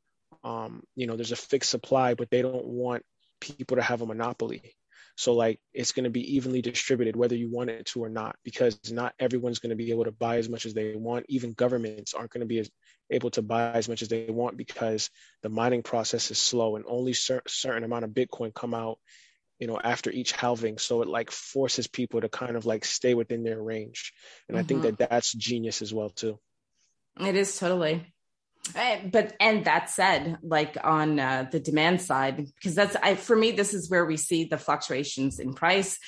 um, 0.45 0.83
you 0.95 1.07
know 1.07 1.17
there's 1.17 1.33
a 1.33 1.37
fixed 1.37 1.71
supply, 1.71 2.13
but 2.13 2.31
they 2.31 2.43
don't 2.43 2.67
want 2.67 3.05
people 3.41 3.79
to 3.79 3.83
have 3.83 4.03
a 4.03 4.07
monopoly 4.07 4.75
so 5.17 5.35
like 5.35 5.61
it's 5.73 5.93
going 5.93 6.05
to 6.05 6.11
be 6.11 6.37
evenly 6.37 6.63
distributed 6.63 7.17
whether 7.17 7.37
you 7.37 7.51
want 7.51 7.71
it 7.71 7.87
to 7.87 8.05
or 8.05 8.09
not, 8.09 8.37
because 8.45 8.79
not 8.91 9.15
everyone's 9.19 9.59
going 9.59 9.71
to 9.71 9.77
be 9.77 9.91
able 9.91 10.05
to 10.05 10.13
buy 10.13 10.39
as 10.39 10.49
much 10.49 10.67
as 10.67 10.75
they 10.75 10.95
want. 10.97 11.27
Even 11.29 11.53
governments 11.53 12.15
aren't 12.15 12.31
going 12.31 12.41
to 12.41 12.47
be 12.47 12.59
as, 12.59 12.71
able 13.11 13.31
to 13.31 13.43
buy 13.43 13.73
as 13.73 13.89
much 13.89 14.03
as 14.03 14.09
they 14.09 14.27
want 14.29 14.57
because 14.57 15.11
the 15.43 15.49
mining 15.49 15.83
process 15.83 16.31
is 16.31 16.39
slow 16.39 16.77
and 16.77 16.85
only 16.89 17.13
cer- 17.13 17.43
certain 17.47 17.85
amount 17.85 18.05
of 18.05 18.11
Bitcoin 18.11 18.55
come 18.55 18.75
out 18.75 18.99
you 19.61 19.67
know, 19.67 19.79
after 19.79 20.11
each 20.11 20.33
halving. 20.33 20.79
So 20.79 21.03
it 21.03 21.09
like 21.09 21.31
forces 21.31 21.87
people 21.87 22.23
to 22.23 22.31
kind 22.31 22.57
of 22.57 22.65
like 22.65 22.85
stay 22.85 23.15
within 23.15 23.45
their 23.45 23.63
range. 23.63 24.15
And 24.49 24.57
mm-hmm. 24.57 24.65
I 24.65 24.67
think 24.67 24.81
mm-hmm. 24.81 24.97
that 24.97 25.11
that's 25.11 25.33
genius 25.33 25.83
as 25.83 25.93
well 25.93 26.09
too. 26.09 26.41
It 27.21 27.37
is 27.37 27.59
totally. 27.59 28.07
Eh, 28.75 29.01
but 29.11 29.35
and 29.41 29.65
that 29.65 29.91
said, 29.91 30.39
like 30.43 30.77
on 30.85 31.19
uh, 31.19 31.49
the 31.51 31.59
demand 31.59 32.01
side, 32.01 32.37
because 32.37 32.75
that's 32.75 32.95
I 32.97 33.15
for 33.15 33.35
me, 33.35 33.53
this 33.53 33.75
is 33.75 33.91
where 33.91 34.05
we 34.05 34.17
see 34.17 34.45
the 34.45 34.59
fluctuations 34.59 35.41
in 35.41 35.55
price 35.55 35.99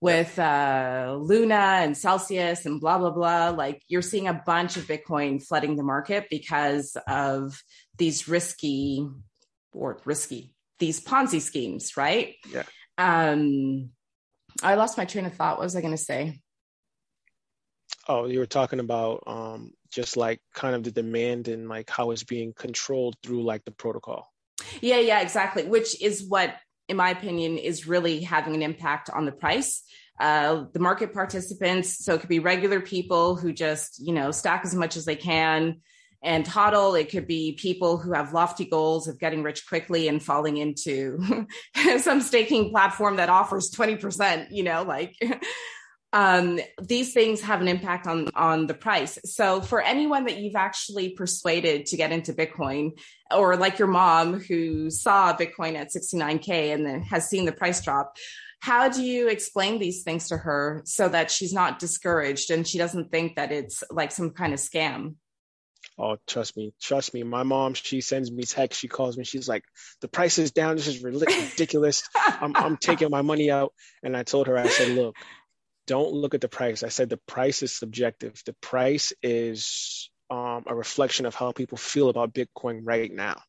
with 0.00 0.38
uh, 0.38 1.16
Luna 1.18 1.54
and 1.54 1.96
Celsius 1.96 2.64
and 2.66 2.80
blah 2.80 2.98
blah 2.98 3.10
blah. 3.10 3.50
Like 3.50 3.82
you're 3.88 4.02
seeing 4.02 4.28
a 4.28 4.42
bunch 4.46 4.76
of 4.76 4.84
Bitcoin 4.84 5.42
flooding 5.44 5.76
the 5.76 5.82
market 5.82 6.26
because 6.30 6.96
of 7.08 7.60
these 7.98 8.28
risky 8.28 9.08
or 9.72 9.98
risky 10.04 10.54
these 10.82 11.00
Ponzi 11.00 11.40
schemes, 11.40 11.96
right? 11.96 12.34
Yeah. 12.50 12.64
Um, 12.98 13.90
I 14.64 14.74
lost 14.74 14.98
my 14.98 15.04
train 15.04 15.26
of 15.26 15.34
thought. 15.34 15.58
What 15.58 15.62
was 15.62 15.76
I 15.76 15.80
going 15.80 15.94
to 15.94 15.96
say? 15.96 16.40
Oh, 18.08 18.26
you 18.26 18.40
were 18.40 18.46
talking 18.46 18.80
about 18.80 19.22
um, 19.28 19.74
just 19.92 20.16
like 20.16 20.40
kind 20.54 20.74
of 20.74 20.82
the 20.82 20.90
demand 20.90 21.48
and 21.48 21.68
like 21.68 21.90
how 21.90 22.10
it's 22.10 22.24
being 22.24 22.52
controlled 22.52 23.16
through 23.22 23.44
like 23.44 23.64
the 23.64 23.70
protocol. 23.70 24.32
Yeah, 24.80 24.98
yeah, 24.98 25.20
exactly. 25.20 25.64
Which 25.64 26.00
is 26.02 26.24
what, 26.26 26.56
in 26.88 26.96
my 26.96 27.10
opinion, 27.10 27.58
is 27.58 27.86
really 27.86 28.20
having 28.20 28.54
an 28.54 28.62
impact 28.62 29.10
on 29.10 29.26
the 29.26 29.32
price. 29.32 29.82
Uh, 30.20 30.66
the 30.72 30.78
market 30.78 31.12
participants, 31.12 32.04
so 32.04 32.14
it 32.14 32.20
could 32.20 32.28
be 32.28 32.38
regular 32.38 32.80
people 32.80 33.34
who 33.34 33.52
just, 33.52 33.98
you 33.98 34.12
know, 34.12 34.30
stack 34.30 34.62
as 34.64 34.74
much 34.74 34.96
as 34.96 35.04
they 35.04 35.16
can 35.16 35.80
and 36.22 36.44
toddle. 36.44 36.94
It 36.94 37.10
could 37.10 37.26
be 37.26 37.52
people 37.52 37.98
who 37.98 38.12
have 38.12 38.32
lofty 38.32 38.64
goals 38.64 39.08
of 39.08 39.18
getting 39.18 39.42
rich 39.42 39.66
quickly 39.66 40.08
and 40.08 40.22
falling 40.22 40.58
into 40.58 41.46
some 41.98 42.20
staking 42.20 42.70
platform 42.70 43.16
that 43.16 43.30
offers 43.30 43.70
20%, 43.70 44.48
you 44.50 44.62
know, 44.62 44.82
like 44.82 45.16
um, 46.12 46.60
these 46.80 47.14
things 47.14 47.40
have 47.40 47.60
an 47.60 47.68
impact 47.68 48.06
on 48.06 48.28
on 48.34 48.66
the 48.66 48.74
price. 48.74 49.18
So 49.24 49.60
for 49.60 49.80
anyone 49.80 50.24
that 50.26 50.36
you've 50.36 50.56
actually 50.56 51.10
persuaded 51.10 51.86
to 51.86 51.96
get 51.96 52.12
into 52.12 52.32
Bitcoin, 52.32 52.98
or 53.30 53.56
like 53.56 53.78
your 53.78 53.88
mom 53.88 54.40
who 54.40 54.90
saw 54.90 55.34
Bitcoin 55.34 55.74
at 55.76 55.90
69k 55.90 56.74
and 56.74 56.84
then 56.84 57.02
has 57.02 57.28
seen 57.28 57.46
the 57.46 57.52
price 57.52 57.82
drop, 57.82 58.16
how 58.60 58.88
do 58.88 59.02
you 59.02 59.28
explain 59.28 59.78
these 59.78 60.02
things 60.02 60.28
to 60.28 60.36
her 60.36 60.82
so 60.84 61.08
that 61.08 61.30
she's 61.30 61.52
not 61.52 61.78
discouraged 61.78 62.50
and 62.50 62.66
she 62.66 62.78
doesn't 62.78 63.10
think 63.10 63.36
that 63.36 63.50
it's 63.50 63.82
like 63.90 64.12
some 64.12 64.30
kind 64.30 64.52
of 64.52 64.60
scam? 64.60 65.14
Oh, 65.98 66.16
trust 66.26 66.56
me, 66.56 66.72
trust 66.80 67.12
me. 67.12 67.22
My 67.22 67.42
mom, 67.42 67.74
she 67.74 68.00
sends 68.00 68.30
me 68.30 68.44
text. 68.44 68.80
She 68.80 68.88
calls 68.88 69.16
me. 69.16 69.24
She's 69.24 69.48
like, 69.48 69.64
"The 70.00 70.08
price 70.08 70.38
is 70.38 70.52
down. 70.52 70.76
This 70.76 70.86
is 70.86 71.02
ridiculous. 71.02 72.02
I'm, 72.14 72.56
I'm 72.56 72.76
taking 72.76 73.10
my 73.10 73.22
money 73.22 73.50
out." 73.50 73.72
And 74.02 74.16
I 74.16 74.22
told 74.22 74.46
her, 74.46 74.56
I 74.56 74.68
said, 74.68 74.88
"Look, 74.88 75.16
don't 75.86 76.12
look 76.12 76.34
at 76.34 76.40
the 76.40 76.48
price. 76.48 76.82
I 76.82 76.88
said 76.88 77.08
the 77.08 77.16
price 77.16 77.62
is 77.62 77.76
subjective. 77.76 78.40
The 78.46 78.54
price 78.54 79.12
is 79.22 80.10
um, 80.30 80.64
a 80.66 80.74
reflection 80.74 81.26
of 81.26 81.34
how 81.34 81.52
people 81.52 81.78
feel 81.78 82.08
about 82.08 82.34
Bitcoin 82.34 82.80
right 82.84 83.12
now. 83.12 83.40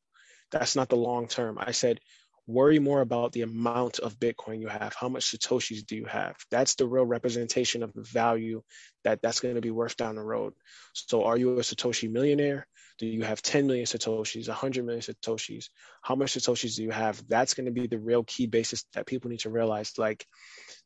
That's 0.52 0.76
not 0.76 0.90
the 0.90 0.96
long 0.96 1.28
term. 1.28 1.58
I 1.60 1.72
said, 1.72 2.00
worry 2.46 2.80
more 2.80 3.02
about 3.02 3.32
the 3.32 3.42
amount 3.42 4.00
of 4.00 4.20
Bitcoin 4.20 4.60
you 4.60 4.68
have. 4.68 4.94
How 4.94 5.10
much 5.10 5.32
Satoshis 5.32 5.86
do 5.86 5.96
you 5.96 6.06
have? 6.06 6.36
That's 6.52 6.76
the 6.76 6.88
real 6.88 7.06
representation 7.06 7.84
of 7.84 7.94
the 7.94 8.04
value 8.04 8.62
that 9.04 9.22
that's 9.22 9.40
going 9.40 9.56
to 9.56 9.62
be 9.62 9.72
worth 9.72 9.96
down 9.96 10.16
the 10.16 10.24
road. 10.24 10.54
So, 10.94 11.24
are 11.24 11.38
you 11.38 11.58
a 11.58 11.62
Satoshi 11.62 12.12
millionaire? 12.12 12.68
Do 13.04 13.10
you 13.10 13.24
have 13.24 13.42
10 13.42 13.68
million 13.68 13.86
Satoshis, 13.86 14.48
100 14.48 14.86
million 14.86 15.02
Satoshis? 15.02 15.68
How 16.02 16.16
much 16.16 16.34
Satoshis 16.34 16.78
do 16.78 16.84
you 16.84 16.92
have? 16.92 17.22
That's 17.28 17.54
going 17.54 17.66
to 17.66 17.72
be 17.72 17.88
the 17.88 18.00
real 18.00 18.24
key 18.24 18.48
basis 18.48 18.86
that 18.94 19.06
people 19.06 19.30
need 19.30 19.42
to 19.42 19.50
realize. 19.50 19.98
Like 19.98 20.26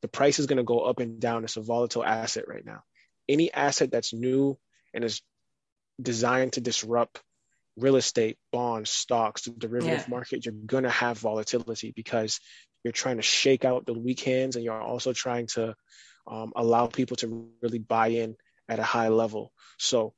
the 0.02 0.08
price 0.08 0.40
is 0.40 0.48
going 0.48 0.58
to 0.58 0.64
go 0.64 0.80
up 0.80 1.00
and 1.00 1.20
down. 1.20 1.44
It's 1.44 1.58
a 1.58 1.62
volatile 1.62 2.04
asset 2.04 2.48
right 2.48 2.66
now. 2.66 2.82
Any 3.30 3.54
asset 3.54 3.92
that's 3.92 4.14
new 4.14 4.58
and 4.96 5.04
is 5.04 5.22
designed 6.02 6.54
to 6.54 6.62
disrupt 6.62 7.22
real 7.78 7.98
estate, 7.98 8.40
bonds, 8.52 8.90
stocks, 8.90 9.44
the 9.44 9.52
derivative 9.52 10.06
yeah. 10.08 10.10
market, 10.10 10.44
you're 10.44 10.56
going 10.66 10.86
to 10.86 10.90
have 10.90 11.20
volatility 11.20 11.94
because 11.96 12.40
you're 12.84 12.92
trying 12.92 13.18
to 13.18 13.22
shake 13.22 13.64
out 13.64 13.86
the 13.86 13.94
weak 13.94 14.22
hands 14.22 14.56
and 14.56 14.66
you're 14.66 14.82
also 14.82 15.14
trying 15.14 15.46
to 15.46 15.76
um, 16.26 16.52
allow 16.56 16.88
people 16.88 17.16
to 17.18 17.48
really 17.62 17.78
buy 17.78 18.08
in 18.08 18.36
at 18.68 18.80
a 18.80 18.84
high 18.84 19.10
level. 19.10 19.52
So 19.78 20.16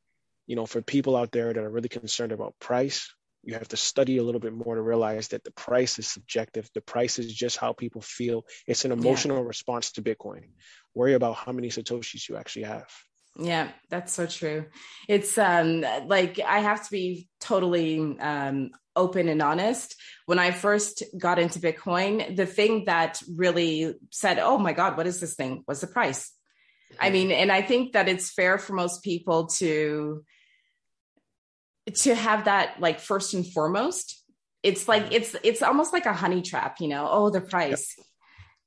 you 0.50 0.56
know, 0.56 0.66
for 0.66 0.82
people 0.82 1.16
out 1.16 1.32
there 1.32 1.54
that 1.54 1.64
are 1.64 1.70
really 1.70 1.90
concerned 1.90 2.32
about 2.32 2.58
price, 2.60 3.14
you 3.44 3.54
have 3.54 3.68
to 3.68 3.78
study 3.78 4.18
a 4.18 4.24
little 4.24 4.42
bit 4.42 4.52
more 4.52 4.74
to 4.74 4.82
realize 4.82 5.28
that 5.28 5.44
the 5.44 5.52
price 5.52 6.00
is 6.00 6.08
subjective. 6.08 6.68
The 6.74 6.82
price 6.82 7.20
is 7.20 7.32
just 7.32 7.58
how 7.58 7.72
people 7.72 8.02
feel. 8.02 8.46
It's 8.66 8.84
an 8.84 8.92
emotional 8.92 9.38
yeah. 9.38 9.48
response 9.48 9.92
to 9.92 10.02
Bitcoin. 10.02 10.50
Worry 10.96 11.14
about 11.14 11.36
how 11.36 11.52
many 11.52 11.70
Satoshis 11.70 12.28
you 12.28 12.36
actually 12.36 12.64
have. 12.64 12.90
Yeah, 13.38 13.70
that's 13.92 14.12
so 14.12 14.26
true. 14.26 14.66
It's 15.08 15.38
um 15.38 15.86
like 16.08 16.40
I 16.40 16.62
have 16.62 16.84
to 16.84 16.92
be 16.92 17.30
totally 17.40 18.00
um 18.20 18.72
open 18.96 19.30
and 19.30 19.44
honest. 19.44 19.96
When 20.26 20.40
I 20.40 20.50
first 20.50 21.04
got 21.16 21.38
into 21.38 21.60
Bitcoin, 21.60 22.36
the 22.36 22.48
thing 22.48 22.86
that 22.86 23.22
really 23.38 23.94
said, 24.10 24.40
"Oh 24.40 24.58
my 24.58 24.74
god, 24.74 24.98
what 24.98 25.06
is 25.06 25.20
this 25.20 25.36
thing?" 25.36 25.64
was 25.68 25.82
the 25.82 25.88
price. 25.88 26.34
I 27.00 27.06
mm-hmm. 27.06 27.14
mean, 27.14 27.32
and 27.32 27.52
I 27.52 27.62
think 27.62 27.94
that 27.94 28.10
it's 28.10 28.34
fair 28.34 28.58
for 28.58 28.74
most 28.74 29.04
people 29.04 29.46
to 29.60 30.26
to 31.96 32.16
have 32.16 32.46
that 32.46 32.80
like 32.80 33.00
first 33.00 33.34
and 33.34 33.46
foremost 33.46 34.20
it's 34.64 34.88
like 34.88 35.06
mm-hmm. 35.06 35.14
it's 35.14 35.36
it's 35.44 35.62
almost 35.62 35.94
like 35.94 36.06
a 36.06 36.14
honey 36.14 36.42
trap 36.42 36.78
you 36.80 36.88
know 36.88 37.08
oh 37.10 37.30
the 37.30 37.42
price 37.42 37.96
yep. 37.98 38.06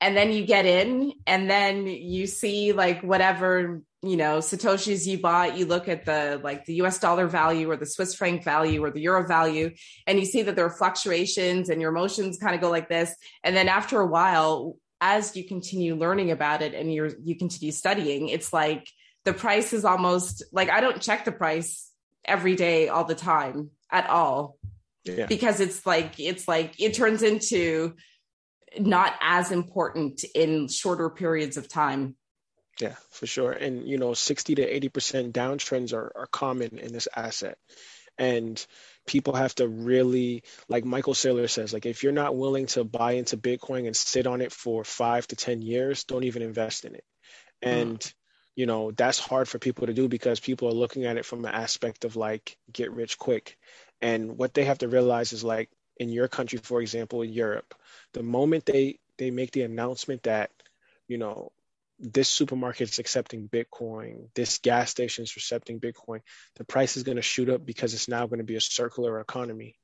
and 0.01 0.17
then 0.17 0.33
you 0.33 0.45
get 0.47 0.67
in 0.67 1.13
and 1.27 1.51
then 1.51 1.87
you 1.87 2.27
see 2.27 2.73
like 2.73 3.03
whatever 3.03 3.83
you 4.03 4.17
know 4.17 4.39
satoshis 4.39 5.07
you 5.07 5.19
bought 5.19 5.57
you 5.57 5.67
look 5.67 5.89
at 5.89 6.05
the 6.05 6.41
like 6.43 6.65
the 6.65 6.75
us 6.75 6.99
dollar 6.99 7.27
value 7.27 7.71
or 7.71 7.77
the 7.77 7.87
swiss 7.87 8.15
franc 8.15 8.43
value 8.43 8.83
or 8.83 8.91
the 8.91 9.01
euro 9.01 9.27
value 9.27 9.71
and 10.07 10.19
you 10.19 10.25
see 10.25 10.43
that 10.43 10.57
there 10.57 10.65
are 10.65 10.71
fluctuations 10.71 11.69
and 11.69 11.81
your 11.81 11.91
emotions 11.91 12.39
kind 12.39 12.55
of 12.55 12.61
go 12.61 12.71
like 12.71 12.89
this 12.89 13.15
and 13.45 13.55
then 13.55 13.69
after 13.69 14.01
a 14.01 14.07
while 14.07 14.77
as 15.01 15.37
you 15.37 15.45
continue 15.47 15.95
learning 15.95 16.31
about 16.31 16.63
it 16.63 16.75
and 16.75 16.93
you're 16.93 17.11
you 17.23 17.37
continue 17.37 17.73
studying 17.73 18.29
it's 18.29 18.53
like 18.53 18.89
the 19.25 19.33
price 19.33 19.73
is 19.73 19.85
almost 19.85 20.43
like 20.53 20.71
i 20.71 20.81
don't 20.81 21.03
check 21.03 21.25
the 21.25 21.33
price 21.33 21.92
every 22.25 22.57
day 22.57 22.89
all 22.89 23.05
the 23.05 23.15
time 23.15 23.71
at 23.91 24.09
all. 24.09 24.59
Yeah. 25.05 25.27
because 25.27 25.59
it's 25.59 25.85
like 25.85 26.21
it's 26.21 26.47
like 26.47 26.75
it 26.79 26.95
turns 26.95 27.25
into 27.25 27.97
not 28.79 29.15
as 29.21 29.51
important 29.51 30.23
in 30.35 30.69
shorter 30.69 31.11
periods 31.11 31.57
of 31.57 31.69
time. 31.69 32.15
Yeah 32.81 32.95
for 33.11 33.27
sure. 33.27 33.51
And 33.51 33.89
you 33.89 33.99
know 33.99 34.15
60 34.15 34.55
to 34.57 34.63
80 34.63 34.89
percent 34.91 35.35
downtrends 35.35 35.93
are, 35.93 36.13
are 36.15 36.29
common 36.29 36.79
in 36.79 36.93
this 36.93 37.09
asset. 37.15 37.59
And 38.17 38.65
people 39.09 39.35
have 39.35 39.55
to 39.57 39.67
really 39.67 40.45
like 40.69 40.85
michael 40.85 41.15
saylor 41.15 41.51
says 41.51 41.73
like 41.73 41.87
if 41.87 42.05
you're 42.05 42.13
not 42.13 42.37
willing 42.37 42.67
to 42.67 42.85
buy 42.85 43.13
into 43.13 43.37
bitcoin 43.37 43.87
and 43.87 43.97
sit 43.97 44.29
on 44.29 44.41
it 44.41 44.53
for 44.53 44.85
five 44.85 45.27
to 45.27 45.35
ten 45.35 45.61
years 45.61 46.05
don't 46.05 46.25
even 46.25 46.43
invest 46.43 46.85
in 46.85 46.95
it. 46.95 47.05
And 47.61 47.99
mm 47.99 48.13
you 48.55 48.67
know 48.67 48.91
that's 48.91 49.19
hard 49.19 49.49
for 49.49 49.59
people 49.59 49.87
to 49.87 49.95
do 49.95 50.09
because 50.09 50.41
people 50.41 50.69
are 50.69 50.73
looking 50.73 51.05
at 51.05 51.17
it 51.17 51.25
from 51.25 51.45
an 51.45 51.55
aspect 51.55 52.05
of 52.05 52.17
like 52.17 52.57
get 52.73 52.93
rich 52.93 53.19
quick. 53.19 53.57
And 54.01 54.37
what 54.37 54.53
they 54.53 54.65
have 54.65 54.79
to 54.79 54.89
realize 54.89 55.33
is 55.33 55.45
like 55.45 55.71
in 55.97 56.09
your 56.09 56.29
country 56.29 56.59
for 56.59 56.81
example 56.81 57.23
in 57.23 57.33
europe 57.33 57.75
the 58.15 58.23
moment 58.23 58.67
they 58.67 58.99
they 59.19 59.31
make 59.31 59.53
the 59.53 59.63
announcement 59.63 60.23
that 60.25 60.51
you 61.09 61.19
know 61.19 61.53
this 61.99 62.29
supermarket 62.29 62.89
is 62.89 62.99
accepting 62.99 63.49
bitcoin 63.49 64.29
this 64.35 64.59
gas 64.59 64.91
station 64.91 65.25
is 65.25 65.33
accepting 65.37 65.81
bitcoin 65.81 66.21
the 66.57 66.65
price 66.65 66.97
is 66.97 67.03
going 67.03 67.17
to 67.17 67.23
shoot 67.23 67.49
up 67.49 67.65
because 67.65 67.95
it's 67.95 68.09
now 68.09 68.27
going 68.27 68.39
to 68.39 68.45
be 68.45 68.57
a 68.57 68.61
circular 68.61 69.21
economy 69.21 69.77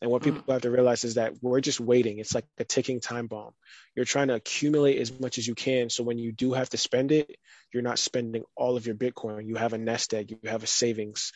and 0.00 0.10
what 0.10 0.22
people 0.22 0.40
mm. 0.42 0.52
have 0.52 0.62
to 0.62 0.70
realize 0.70 1.04
is 1.04 1.14
that 1.14 1.34
we're 1.42 1.60
just 1.60 1.80
waiting. 1.80 2.18
It's 2.18 2.34
like 2.34 2.46
a 2.58 2.64
ticking 2.64 3.00
time 3.00 3.26
bomb. 3.26 3.52
You're 3.94 4.06
trying 4.06 4.28
to 4.28 4.34
accumulate 4.34 4.98
as 4.98 5.18
much 5.18 5.36
as 5.38 5.46
you 5.46 5.54
can. 5.54 5.90
So 5.90 6.02
when 6.04 6.18
you 6.18 6.32
do 6.32 6.52
have 6.52 6.70
to 6.70 6.76
spend 6.76 7.12
it, 7.12 7.36
you're 7.72 7.82
not 7.82 7.98
spending 7.98 8.44
all 8.56 8.76
of 8.76 8.86
your 8.86 8.96
Bitcoin. 8.96 9.46
You 9.46 9.56
have 9.56 9.74
a 9.74 9.78
nest 9.78 10.14
egg, 10.14 10.30
you 10.30 10.38
have 10.50 10.62
a 10.62 10.66
savings, 10.66 11.32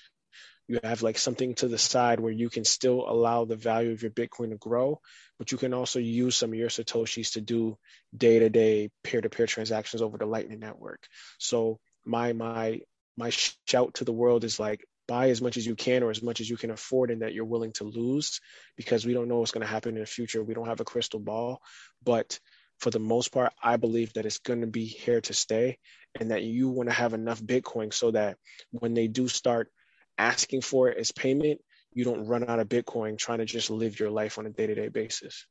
you 0.66 0.81
have 0.82 1.03
like 1.03 1.19
something 1.19 1.55
to 1.57 1.69
the 1.69 1.78
side 1.78 2.20
where 2.20 2.32
you 2.32 2.49
can 2.49 2.65
still 2.65 3.05
allow 3.07 3.45
the 3.45 3.57
value 3.57 3.93
of 3.93 4.03
your 4.03 4.11
Bitcoin 4.11 4.51
to 4.51 4.57
grow, 4.57 5.01
but 5.39 5.53
you 5.53 5.59
can 5.59 5.74
also 5.74 5.99
use 5.99 6.36
some 6.36 6.51
of 6.51 6.59
your 6.59 6.70
Satoshis 6.70 7.35
to 7.35 7.43
do 7.43 7.77
day 8.16 8.39
to 8.39 8.49
day 8.49 8.91
peer 9.03 9.20
to 9.20 9.28
peer 9.28 9.47
transactions 9.47 10.01
over 10.01 10.16
the 10.16 10.27
Lightning 10.27 10.61
Network. 10.61 11.07
So 11.39 11.81
my, 12.07 12.32
my, 12.32 12.81
my 13.16 13.31
shout 13.31 13.95
to 13.95 14.05
the 14.05 14.12
world 14.12 14.45
is 14.45 14.59
like 14.59 14.86
buy 15.06 15.31
as 15.31 15.43
much 15.43 15.56
as 15.56 15.66
you 15.66 15.74
can 15.74 16.02
or 16.02 16.10
as 16.10 16.22
much 16.22 16.40
as 16.40 16.48
you 16.48 16.56
can 16.56 16.70
afford 16.70 17.10
and 17.10 17.22
that 17.22 17.35
you're 17.35 17.44
willing 17.44 17.72
to 17.72 17.85
lose 17.85 18.40
because 18.76 19.05
we 19.05 19.12
don't 19.12 19.28
know 19.28 19.39
what's 19.39 19.52
going 19.52 19.66
to 19.66 19.72
happen 19.72 19.94
in 19.94 20.01
the 20.01 20.06
future. 20.06 20.43
We 20.43 20.55
don't 20.55 20.68
have 20.68 20.81
a 20.81 20.85
crystal 20.85 21.20
ball, 21.20 21.60
but 22.02 22.39
for 22.78 22.90
the 22.90 22.98
most 22.98 23.32
part, 23.32 23.52
I 23.62 23.76
believe 23.76 24.12
that 24.14 24.26
it's 24.26 24.39
going 24.39 24.60
to 24.62 24.66
be 24.66 24.85
here 24.85 25.20
to 25.22 25.32
stay 25.35 25.78
and 26.18 26.31
that 26.31 26.43
you 26.43 26.68
want 26.68 26.89
to 26.89 26.94
have 26.94 27.14
enough 27.14 27.43
Bitcoin 27.43 27.93
so 27.93 28.10
that 28.10 28.36
when 28.70 28.94
they 28.94 29.06
do 29.06 29.28
start 29.28 29.70
asking 30.18 30.62
for 30.62 30.89
it 30.89 30.98
as 30.98 31.12
payment, 31.12 31.60
you 31.93 32.05
don't 32.05 32.26
run 32.26 32.48
out 32.48 32.59
of 32.59 32.68
Bitcoin 32.68 33.16
trying 33.16 33.39
to 33.39 33.44
just 33.44 33.70
live 33.70 33.98
your 33.98 34.10
life 34.10 34.39
on 34.39 34.47
a 34.47 34.51
day 34.51 34.66
to 34.66 34.74
day 34.74 34.89
basis. 34.89 35.47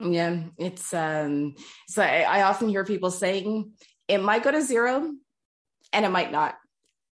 Yeah, 0.00 0.44
it's 0.56 0.94
um 0.94 1.56
so 1.88 2.02
I, 2.02 2.20
I 2.20 2.42
often 2.42 2.68
hear 2.68 2.84
people 2.84 3.10
saying 3.10 3.72
it 4.06 4.22
might 4.22 4.44
go 4.44 4.52
to 4.52 4.62
zero 4.62 5.12
and 5.92 6.04
it 6.04 6.10
might 6.10 6.30
not. 6.30 6.54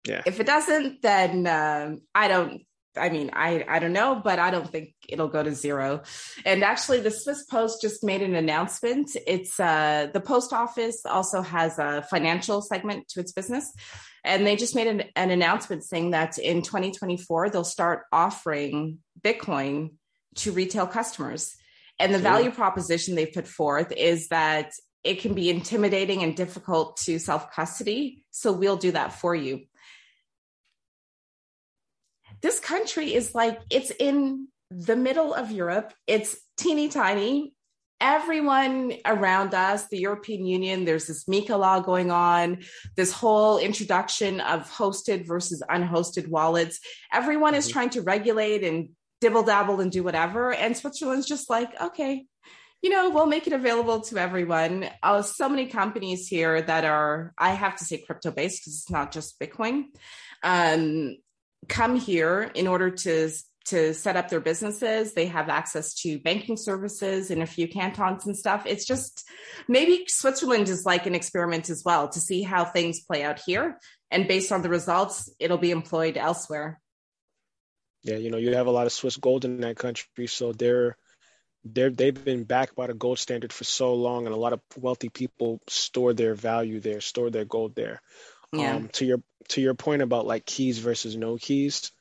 Yeah. 0.05 0.21
If 0.25 0.39
it 0.39 0.45
doesn't, 0.45 1.01
then 1.01 1.47
um, 1.47 2.01
I 2.13 2.27
don't 2.27 2.61
I 2.97 3.09
mean, 3.09 3.31
I 3.33 3.65
I 3.67 3.79
don't 3.79 3.93
know, 3.93 4.21
but 4.23 4.39
I 4.39 4.51
don't 4.51 4.69
think 4.69 4.93
it'll 5.07 5.27
go 5.27 5.43
to 5.43 5.53
zero. 5.53 6.01
And 6.45 6.63
actually, 6.63 7.01
the 7.01 7.11
Swiss 7.11 7.43
Post 7.43 7.81
just 7.81 8.03
made 8.03 8.21
an 8.21 8.35
announcement. 8.35 9.11
It's 9.27 9.59
uh, 9.59 10.07
the 10.13 10.21
post 10.21 10.53
office 10.53 11.05
also 11.05 11.41
has 11.41 11.77
a 11.79 12.03
financial 12.09 12.61
segment 12.61 13.07
to 13.09 13.19
its 13.19 13.31
business, 13.31 13.71
and 14.23 14.45
they 14.45 14.55
just 14.55 14.75
made 14.75 14.87
an, 14.87 15.03
an 15.15 15.31
announcement 15.31 15.83
saying 15.83 16.11
that 16.11 16.37
in 16.37 16.61
2024 16.61 17.49
they'll 17.49 17.63
start 17.63 18.03
offering 18.11 18.99
Bitcoin 19.21 19.91
to 20.35 20.51
retail 20.51 20.87
customers. 20.87 21.55
And 21.97 22.13
the 22.13 22.19
value 22.19 22.51
proposition 22.51 23.15
they 23.15 23.25
put 23.25 23.47
forth 23.47 23.93
is 23.93 24.27
that 24.27 24.73
it 25.03 25.21
can 25.21 25.33
be 25.33 25.49
intimidating 25.49 26.23
and 26.23 26.35
difficult 26.35 26.97
to 26.97 27.19
self 27.19 27.51
custody. 27.51 28.25
So 28.31 28.51
we'll 28.51 28.77
do 28.77 28.91
that 28.91 29.13
for 29.13 29.33
you 29.33 29.61
this 32.45 32.59
country 32.59 33.11
is 33.11 33.33
like 33.33 33.59
it's 33.71 33.89
in 33.89 34.47
the 34.69 34.95
middle 34.95 35.33
of 35.33 35.49
Europe. 35.49 35.91
It's 36.05 36.37
teeny 36.57 36.89
tiny. 36.89 37.55
Everyone 37.99 38.93
around 39.03 39.55
us, 39.55 39.87
the 39.87 39.97
European 39.97 40.45
Union, 40.45 40.85
there's 40.85 41.07
this 41.07 41.23
MiCA 41.23 41.57
law 41.57 41.79
going 41.79 42.11
on, 42.11 42.59
this 42.95 43.11
whole 43.11 43.57
introduction 43.57 44.41
of 44.41 44.69
hosted 44.69 45.25
versus 45.25 45.63
unhosted 45.71 46.27
wallets. 46.27 46.79
Everyone 47.11 47.53
mm-hmm. 47.53 47.59
is 47.59 47.67
trying 47.67 47.89
to 47.91 48.03
regulate 48.03 48.63
and 48.63 48.89
dibble 49.21 49.41
dabble 49.41 49.79
and 49.79 49.91
do 49.91 50.03
whatever. 50.03 50.53
And 50.53 50.77
Switzerland's 50.77 51.25
just 51.25 51.49
like, 51.49 51.81
okay, 51.81 52.27
you 52.83 52.91
know, 52.91 53.09
we'll 53.09 53.25
make 53.25 53.47
it 53.47 53.53
available 53.53 54.01
to 54.01 54.19
everyone. 54.19 54.87
Uh, 55.01 55.23
so 55.23 55.49
many 55.49 55.65
companies 55.65 56.27
here 56.27 56.61
that 56.61 56.85
are, 56.85 57.33
I 57.39 57.55
have 57.55 57.77
to 57.77 57.85
say, 57.85 58.03
crypto 58.05 58.29
based 58.29 58.61
because 58.61 58.73
it's 58.75 58.91
not 58.91 59.11
just 59.11 59.39
Bitcoin. 59.39 59.85
Um, 60.43 61.15
come 61.67 61.95
here 61.95 62.51
in 62.53 62.67
order 62.67 62.91
to 62.91 63.29
to 63.65 63.95
set 63.95 64.15
up 64.15 64.29
their 64.29 64.39
businesses. 64.39 65.13
They 65.13 65.25
have 65.25 65.49
access 65.49 65.95
to 66.01 66.19
banking 66.19 66.55
services 66.55 67.31
in 67.31 67.41
a 67.41 67.47
few 67.47 67.67
cantons 67.67 68.25
and 68.25 68.37
stuff. 68.37 68.63
It's 68.65 68.85
just 68.85 69.27
maybe 69.67 70.05
Switzerland 70.07 70.69
is 70.69 70.85
like 70.85 71.07
an 71.07 71.15
experiment 71.15 71.69
as 71.69 71.83
well 71.83 72.07
to 72.09 72.19
see 72.19 72.43
how 72.43 72.65
things 72.65 72.99
play 73.01 73.23
out 73.23 73.41
here. 73.43 73.79
And 74.11 74.27
based 74.27 74.51
on 74.51 74.61
the 74.61 74.69
results, 74.69 75.33
it'll 75.39 75.57
be 75.57 75.71
employed 75.71 76.15
elsewhere. 76.15 76.79
Yeah, 78.03 78.17
you 78.17 78.29
know, 78.29 78.37
you 78.37 78.53
have 78.53 78.67
a 78.67 78.71
lot 78.71 78.85
of 78.85 78.93
Swiss 78.93 79.17
gold 79.17 79.45
in 79.45 79.61
that 79.61 79.77
country, 79.77 80.27
so 80.27 80.53
they're 80.53 80.95
they're 81.63 81.89
they've 81.89 82.23
been 82.23 82.43
backed 82.43 82.75
by 82.75 82.85
the 82.85 82.93
gold 82.93 83.17
standard 83.17 83.51
for 83.51 83.63
so 83.63 83.95
long, 83.95 84.27
and 84.27 84.35
a 84.35 84.37
lot 84.37 84.53
of 84.53 84.61
wealthy 84.77 85.09
people 85.09 85.59
store 85.67 86.13
their 86.13 86.35
value 86.35 86.79
there, 86.79 87.01
store 87.01 87.31
their 87.31 87.45
gold 87.45 87.75
there. 87.75 88.03
Yeah. 88.53 88.75
Um, 88.75 88.89
to 88.89 89.05
your 89.05 89.21
to 89.49 89.61
your 89.61 89.73
point 89.73 90.01
about 90.01 90.25
like 90.25 90.45
keys 90.45 90.79
versus 90.79 91.15
no 91.15 91.37
keys, 91.37 91.91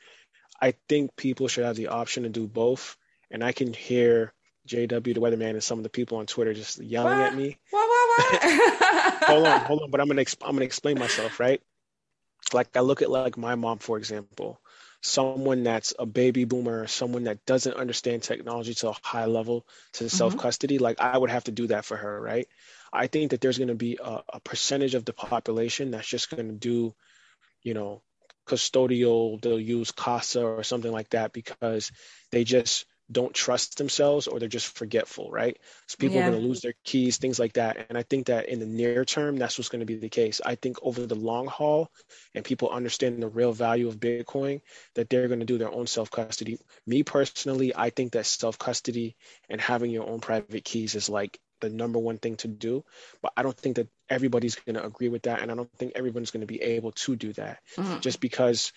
I 0.60 0.74
think 0.88 1.16
people 1.16 1.48
should 1.48 1.64
have 1.64 1.76
the 1.76 1.88
option 1.88 2.22
to 2.22 2.28
do 2.28 2.46
both. 2.46 2.96
And 3.30 3.42
I 3.42 3.52
can 3.52 3.72
hear 3.72 4.32
JW 4.68 5.14
the 5.14 5.20
weatherman 5.20 5.50
and 5.50 5.62
some 5.62 5.78
of 5.78 5.82
the 5.82 5.90
people 5.90 6.18
on 6.18 6.26
Twitter 6.26 6.54
just 6.54 6.78
yelling 6.80 7.18
what? 7.18 7.32
at 7.32 7.36
me. 7.36 7.56
What, 7.70 7.88
what, 7.88 8.42
what? 8.42 9.14
hold 9.24 9.46
on, 9.46 9.60
hold 9.60 9.82
on. 9.82 9.90
But 9.90 10.00
I'm 10.00 10.08
gonna 10.08 10.22
exp- 10.22 10.42
I'm 10.42 10.52
gonna 10.52 10.64
explain 10.64 10.98
myself, 10.98 11.40
right? 11.40 11.60
Like 12.52 12.76
I 12.76 12.80
look 12.80 13.02
at 13.02 13.10
like 13.10 13.36
my 13.36 13.54
mom, 13.54 13.78
for 13.78 13.98
example, 13.98 14.60
someone 15.02 15.64
that's 15.64 15.92
a 15.98 16.06
baby 16.06 16.44
boomer, 16.44 16.86
someone 16.86 17.24
that 17.24 17.44
doesn't 17.44 17.76
understand 17.76 18.22
technology 18.22 18.74
to 18.74 18.88
a 18.88 18.96
high 19.02 19.26
level 19.26 19.66
to 19.94 20.04
mm-hmm. 20.04 20.16
self 20.16 20.36
custody. 20.38 20.78
Like 20.78 21.00
I 21.00 21.16
would 21.16 21.30
have 21.30 21.44
to 21.44 21.52
do 21.52 21.66
that 21.68 21.84
for 21.84 21.96
her, 21.96 22.20
right? 22.20 22.48
I 22.92 23.08
think 23.08 23.32
that 23.32 23.40
there's 23.40 23.58
going 23.58 23.68
to 23.68 23.74
be 23.74 23.98
a, 24.02 24.20
a 24.28 24.40
percentage 24.40 24.94
of 24.94 25.04
the 25.04 25.12
population 25.12 25.90
that's 25.90 26.06
just 26.06 26.30
going 26.30 26.48
to 26.48 26.54
do, 26.54 26.94
you 27.65 27.74
know, 27.74 28.03
custodial, 28.47 29.41
they'll 29.41 29.59
use 29.59 29.91
Casa 29.91 30.45
or 30.45 30.62
something 30.62 30.93
like 30.93 31.11
that 31.11 31.32
because 31.32 31.91
they 32.31 32.45
just 32.45 32.86
don't 33.11 33.35
trust 33.35 33.77
themselves 33.77 34.27
or 34.27 34.39
they're 34.39 34.49
just 34.49 34.78
forgetful, 34.78 35.31
right? 35.31 35.59
So 35.86 35.97
people 35.99 36.16
yeah. 36.16 36.27
are 36.27 36.31
going 36.31 36.43
to 36.43 36.49
lose 36.49 36.61
their 36.61 36.74
keys, 36.85 37.19
things 37.19 37.39
like 37.39 37.55
that. 37.55 37.86
And 37.89 37.99
I 37.99 38.03
think 38.03 38.27
that 38.27 38.49
in 38.49 38.61
the 38.61 38.66
near 38.66 39.05
term, 39.05 39.36
that's 39.36 39.59
what's 39.59 39.69
going 39.69 39.81
to 39.81 39.86
be 39.86 39.97
the 39.97 40.09
case. 40.09 40.41
I 40.45 40.55
think 40.55 40.78
over 40.82 41.05
the 41.05 41.15
long 41.15 41.47
haul 41.47 41.91
and 42.35 42.45
people 42.45 42.70
understand 42.70 43.23
the 43.23 43.28
real 43.28 43.53
value 43.53 43.89
of 43.89 44.01
Bitcoin, 44.01 44.62
that 44.95 45.11
they're 45.11 45.28
going 45.28 45.41
to 45.41 45.47
do 45.47 45.59
their 45.59 45.73
own 45.73 45.86
self 45.86 46.11
custody. 46.11 46.59
Me 46.86 47.03
personally, 47.03 47.74
I 47.77 47.91
think 47.91 48.12
that 48.12 48.27
self 48.27 48.59
custody 48.59 49.16
and 49.51 49.61
having 49.61 49.91
your 49.91 50.09
own 50.09 50.20
private 50.20 50.65
keys 50.65 50.95
is 50.95 51.09
like 51.09 51.39
the 51.69 51.74
number 51.74 51.99
one 51.99 52.19
thing 52.19 52.36
to 52.36 52.49
do. 52.49 52.85
But 53.23 53.32
I 53.36 53.43
don't 53.43 53.57
think 53.57 53.77
that 53.77 53.89
everybody's 54.09 54.57
going 54.57 54.77
to 54.77 54.85
agree 54.85 55.09
with 55.09 55.23
that. 55.23 55.43
And 55.43 55.51
I 55.51 55.55
don't 55.55 55.73
think 55.78 55.93
everyone's 55.95 56.31
going 56.31 56.43
to 56.43 56.47
be 56.47 56.62
able 56.62 56.93
to 56.93 57.16
do 57.16 57.32
that 57.35 57.59
mm-hmm. 57.77 58.01
just 58.01 58.20
because 58.20 58.73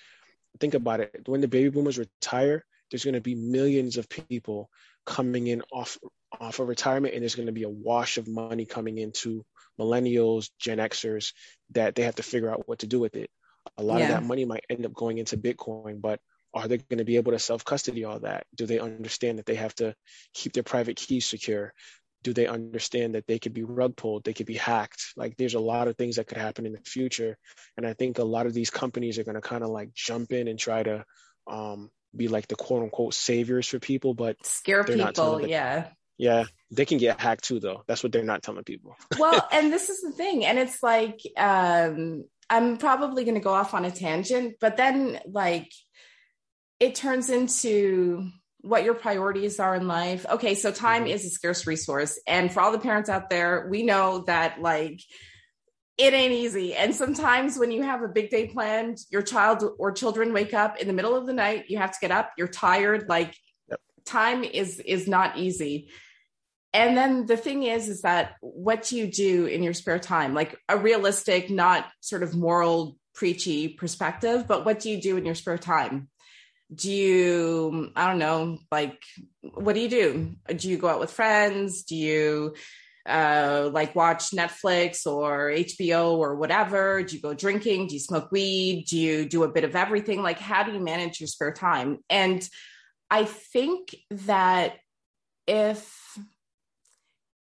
think 0.59 0.73
about 0.73 0.99
it. 0.99 1.23
When 1.25 1.41
the 1.41 1.47
baby 1.47 1.69
boomers 1.69 1.99
retire, 1.99 2.65
there's 2.89 3.03
going 3.03 3.15
to 3.15 3.21
be 3.21 3.35
millions 3.35 3.97
of 3.97 4.09
people 4.09 4.69
coming 5.05 5.47
in 5.47 5.61
off 5.71 5.97
off 6.39 6.59
of 6.59 6.67
retirement 6.67 7.13
and 7.13 7.23
there's 7.23 7.35
going 7.35 7.45
to 7.45 7.53
be 7.53 7.63
a 7.63 7.69
wash 7.69 8.17
of 8.17 8.27
money 8.27 8.65
coming 8.65 8.97
into 8.97 9.45
millennials 9.79 10.49
gen 10.59 10.77
xers 10.77 11.31
that 11.71 11.95
they 11.95 12.03
have 12.03 12.15
to 12.15 12.23
figure 12.23 12.49
out 12.49 12.67
what 12.67 12.79
to 12.79 12.87
do 12.87 12.99
with 12.99 13.15
it 13.15 13.29
a 13.77 13.83
lot 13.83 13.99
yeah. 13.99 14.05
of 14.05 14.09
that 14.09 14.23
money 14.23 14.43
might 14.43 14.65
end 14.69 14.85
up 14.85 14.93
going 14.93 15.17
into 15.17 15.37
bitcoin 15.37 16.01
but 16.01 16.19
are 16.53 16.67
they 16.67 16.77
going 16.77 16.97
to 16.97 17.05
be 17.05 17.15
able 17.15 17.31
to 17.31 17.39
self 17.39 17.63
custody 17.63 18.03
all 18.03 18.19
that 18.19 18.45
do 18.53 18.65
they 18.65 18.79
understand 18.79 19.39
that 19.39 19.45
they 19.45 19.55
have 19.55 19.73
to 19.75 19.95
keep 20.33 20.51
their 20.51 20.63
private 20.63 20.97
keys 20.97 21.25
secure 21.25 21.73
do 22.23 22.33
they 22.33 22.47
understand 22.47 23.15
that 23.15 23.25
they 23.27 23.39
could 23.39 23.53
be 23.53 23.63
rug 23.63 23.95
pulled 23.95 24.23
they 24.23 24.33
could 24.33 24.45
be 24.45 24.55
hacked 24.55 25.13
like 25.15 25.35
there's 25.37 25.53
a 25.53 25.59
lot 25.59 25.87
of 25.87 25.95
things 25.95 26.15
that 26.15 26.27
could 26.27 26.37
happen 26.37 26.65
in 26.65 26.73
the 26.73 26.81
future 26.85 27.37
and 27.77 27.85
i 27.85 27.93
think 27.93 28.17
a 28.17 28.23
lot 28.23 28.45
of 28.45 28.53
these 28.53 28.69
companies 28.69 29.17
are 29.17 29.23
going 29.23 29.35
to 29.35 29.41
kind 29.41 29.63
of 29.63 29.69
like 29.69 29.93
jump 29.93 30.31
in 30.31 30.47
and 30.47 30.59
try 30.59 30.83
to 30.83 31.03
um, 31.47 31.89
be 32.15 32.27
like 32.27 32.47
the 32.47 32.55
quote 32.55 32.83
unquote 32.83 33.13
saviors 33.13 33.67
for 33.67 33.79
people, 33.79 34.13
but 34.13 34.37
scare 34.45 34.83
people. 34.83 35.47
yeah. 35.47 35.89
Yeah. 36.17 36.45
They 36.71 36.85
can 36.85 36.97
get 36.97 37.21
hacked 37.21 37.45
too, 37.45 37.59
though. 37.59 37.83
That's 37.87 38.03
what 38.03 38.11
they're 38.11 38.23
not 38.23 38.43
telling 38.43 38.63
people. 38.63 38.97
well, 39.19 39.47
and 39.51 39.71
this 39.71 39.89
is 39.89 40.01
the 40.01 40.11
thing. 40.11 40.45
And 40.45 40.57
it's 40.57 40.81
like, 40.81 41.19
um, 41.37 42.25
I'm 42.49 42.77
probably 42.77 43.23
going 43.23 43.35
to 43.35 43.41
go 43.41 43.53
off 43.53 43.73
on 43.73 43.85
a 43.85 43.91
tangent, 43.91 44.55
but 44.59 44.77
then 44.77 45.19
like 45.27 45.71
it 46.79 46.95
turns 46.95 47.29
into 47.29 48.29
what 48.67 48.83
your 48.83 48.93
priorities 48.93 49.59
are 49.59 49.75
in 49.75 49.87
life. 49.87 50.25
Okay, 50.29 50.55
so 50.55 50.71
time 50.71 51.03
mm-hmm. 51.03 51.11
is 51.11 51.25
a 51.25 51.29
scarce 51.29 51.65
resource. 51.65 52.19
And 52.27 52.51
for 52.51 52.61
all 52.61 52.71
the 52.71 52.79
parents 52.79 53.09
out 53.09 53.29
there, 53.29 53.67
we 53.69 53.83
know 53.83 54.23
that 54.27 54.61
like 54.61 55.01
it 55.97 56.13
ain't 56.13 56.33
easy. 56.33 56.75
And 56.75 56.93
sometimes 56.93 57.57
when 57.57 57.71
you 57.71 57.81
have 57.83 58.03
a 58.03 58.07
big 58.07 58.29
day 58.29 58.47
planned, 58.47 58.99
your 59.09 59.23
child 59.23 59.63
or 59.79 59.91
children 59.91 60.33
wake 60.33 60.53
up 60.53 60.77
in 60.77 60.87
the 60.87 60.93
middle 60.93 61.15
of 61.15 61.25
the 61.25 61.33
night, 61.33 61.69
you 61.69 61.77
have 61.77 61.91
to 61.91 61.97
get 61.99 62.11
up, 62.11 62.31
you're 62.37 62.47
tired, 62.47 63.09
like 63.09 63.35
yep. 63.69 63.79
time 64.05 64.43
is 64.43 64.79
is 64.79 65.07
not 65.07 65.37
easy. 65.37 65.89
And 66.73 66.95
then 66.95 67.25
the 67.25 67.37
thing 67.37 67.63
is 67.63 67.87
is 67.87 68.01
that 68.01 68.35
what 68.41 68.83
do 68.83 68.97
you 68.97 69.07
do 69.07 69.45
in 69.45 69.63
your 69.63 69.73
spare 69.73 69.97
time? 69.97 70.33
Like 70.33 70.59
a 70.69 70.77
realistic, 70.77 71.49
not 71.49 71.87
sort 72.01 72.21
of 72.21 72.35
moral 72.35 72.97
preachy 73.15 73.69
perspective, 73.69 74.45
but 74.47 74.65
what 74.65 74.79
do 74.79 74.91
you 74.91 75.01
do 75.01 75.17
in 75.17 75.25
your 75.25 75.35
spare 75.35 75.57
time? 75.57 76.09
Do 76.73 76.91
you 76.91 77.91
I 77.95 78.07
don't 78.07 78.19
know, 78.19 78.59
like 78.71 79.01
what 79.41 79.73
do 79.73 79.81
you 79.81 79.89
do? 79.89 80.35
Do 80.55 80.69
you 80.69 80.77
go 80.77 80.89
out 80.89 80.99
with 80.99 81.11
friends? 81.11 81.83
Do 81.83 81.95
you 81.95 82.55
uh, 83.07 83.69
like 83.71 83.95
watch 83.95 84.31
Netflix 84.31 85.07
or 85.07 85.49
HBO 85.49 86.17
or 86.17 86.35
whatever? 86.35 87.01
Do 87.03 87.15
you 87.15 87.21
go 87.21 87.33
drinking? 87.33 87.87
Do 87.87 87.93
you 87.93 88.01
smoke 88.01 88.31
weed? 88.31 88.85
Do 88.89 88.97
you 88.97 89.27
do 89.27 89.43
a 89.43 89.51
bit 89.51 89.63
of 89.63 89.75
everything? 89.75 90.21
Like, 90.21 90.39
how 90.39 90.63
do 90.63 90.73
you 90.73 90.79
manage 90.79 91.21
your 91.21 91.27
spare 91.27 91.53
time? 91.53 91.99
And 92.09 92.47
I 93.09 93.23
think 93.23 93.95
that 94.11 94.75
if 95.47 96.17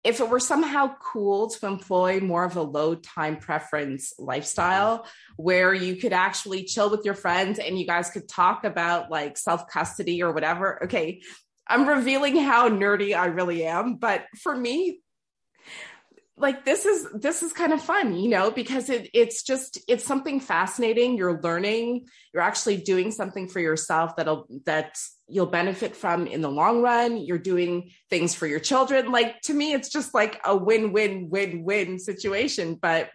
if 0.07 0.21
it 0.21 0.29
were 0.29 0.39
somehow 0.39 0.95
cool 1.01 1.51
to 1.51 1.67
employ 1.67 2.21
more 2.21 2.45
of 2.45 2.57
a 2.57 2.63
low 2.63 2.95
time 2.95 3.37
preference 3.37 4.15
lifestyle 4.21 5.01
mm-hmm. 5.01 5.43
where 5.43 5.75
you 5.75 5.97
could 5.97 6.13
actually 6.13 6.63
chill 6.63 6.89
with 6.91 7.05
your 7.05 7.15
friends 7.15 7.59
and 7.59 7.77
you 7.77 7.85
guys 7.85 8.09
could 8.11 8.29
talk 8.29 8.63
about 8.63 9.11
like 9.11 9.37
self 9.37 9.69
custody 9.69 10.23
or 10.23 10.33
whatever. 10.33 10.85
Okay, 10.85 11.23
I'm 11.67 11.89
revealing 11.89 12.37
how 12.37 12.69
nerdy 12.69 13.17
I 13.17 13.27
really 13.27 13.65
am, 13.65 13.97
but 13.97 14.27
for 14.41 14.57
me, 14.57 15.01
like 16.39 16.65
this 16.65 16.85
is 16.85 17.07
this 17.15 17.43
is 17.43 17.53
kind 17.53 17.73
of 17.73 17.81
fun 17.81 18.15
you 18.15 18.29
know 18.29 18.51
because 18.51 18.91
it 18.91 19.09
it's 19.15 19.43
just 19.43 19.79
it's 19.89 20.05
something 20.05 20.39
fascinating 20.39 21.17
you're 21.17 21.41
learning 21.41 22.07
you're 22.33 22.43
actually 22.43 22.77
doing 22.77 23.11
something 23.11 23.49
for 23.49 23.61
yourself 23.61 24.17
that'll 24.17 24.47
that 24.67 24.99
you'll 25.29 25.47
benefit 25.47 25.97
from 25.97 26.27
in 26.27 26.43
the 26.43 26.51
long 26.51 26.83
run 26.83 27.17
you're 27.17 27.39
doing 27.39 27.91
things 28.11 28.35
for 28.35 28.47
your 28.47 28.61
children 28.61 29.11
like 29.11 29.41
to 29.41 29.55
me 29.55 29.73
it's 29.73 29.89
just 29.89 30.13
like 30.13 30.41
a 30.45 30.55
win 30.55 30.93
win 30.93 31.29
win 31.31 31.65
win 31.65 31.99
situation 31.99 32.75
but 32.75 33.11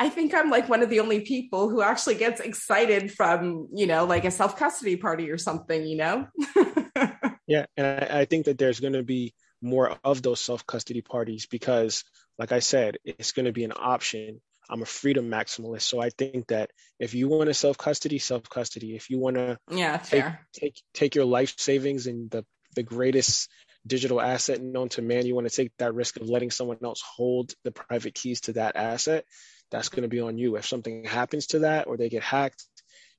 I 0.00 0.08
think 0.08 0.32
I'm 0.32 0.48
like 0.48 0.68
one 0.68 0.84
of 0.84 0.90
the 0.90 1.00
only 1.00 1.22
people 1.22 1.68
who 1.68 1.82
actually 1.82 2.14
gets 2.14 2.40
excited 2.40 3.10
from, 3.10 3.66
you 3.74 3.88
know, 3.88 4.04
like 4.04 4.24
a 4.24 4.30
self 4.30 4.56
custody 4.56 4.94
party 4.94 5.28
or 5.28 5.36
something, 5.36 5.84
you 5.84 5.96
know? 5.96 6.28
yeah. 7.48 7.66
And 7.76 7.84
I, 7.84 8.20
I 8.20 8.24
think 8.24 8.44
that 8.44 8.58
there's 8.58 8.78
going 8.78 8.92
to 8.92 9.02
be 9.02 9.34
more 9.60 9.96
of 10.04 10.22
those 10.22 10.40
self 10.40 10.66
custody 10.66 11.02
parties 11.02 11.46
because, 11.46 12.04
like 12.38 12.52
I 12.52 12.60
said, 12.60 12.98
it's 13.04 13.32
going 13.32 13.46
to 13.46 13.52
be 13.52 13.64
an 13.64 13.72
option. 13.76 14.40
I'm 14.70 14.82
a 14.82 14.86
freedom 14.86 15.30
maximalist, 15.30 15.82
so 15.82 16.00
I 16.00 16.10
think 16.10 16.48
that 16.48 16.70
if 16.98 17.14
you 17.14 17.28
want 17.28 17.46
to 17.48 17.54
self 17.54 17.78
custody, 17.78 18.18
self 18.18 18.48
custody. 18.48 18.94
If 18.94 19.08
you 19.10 19.18
want 19.18 19.36
to 19.36 19.58
yeah, 19.70 19.96
take, 19.96 20.24
fair. 20.24 20.46
take 20.52 20.82
take 20.92 21.14
your 21.14 21.24
life 21.24 21.54
savings 21.56 22.06
and 22.06 22.30
the 22.30 22.44
the 22.74 22.82
greatest 22.82 23.48
digital 23.86 24.20
asset 24.20 24.60
known 24.60 24.88
to 24.90 25.02
man, 25.02 25.26
you 25.26 25.34
want 25.34 25.48
to 25.48 25.54
take 25.54 25.72
that 25.78 25.94
risk 25.94 26.16
of 26.20 26.28
letting 26.28 26.50
someone 26.50 26.78
else 26.84 27.02
hold 27.02 27.54
the 27.64 27.72
private 27.72 28.14
keys 28.14 28.42
to 28.42 28.52
that 28.54 28.76
asset. 28.76 29.24
That's 29.70 29.88
going 29.88 30.02
to 30.02 30.08
be 30.08 30.20
on 30.20 30.38
you. 30.38 30.56
If 30.56 30.66
something 30.66 31.04
happens 31.04 31.48
to 31.48 31.60
that 31.60 31.86
or 31.86 31.96
they 31.96 32.08
get 32.08 32.22
hacked, 32.22 32.64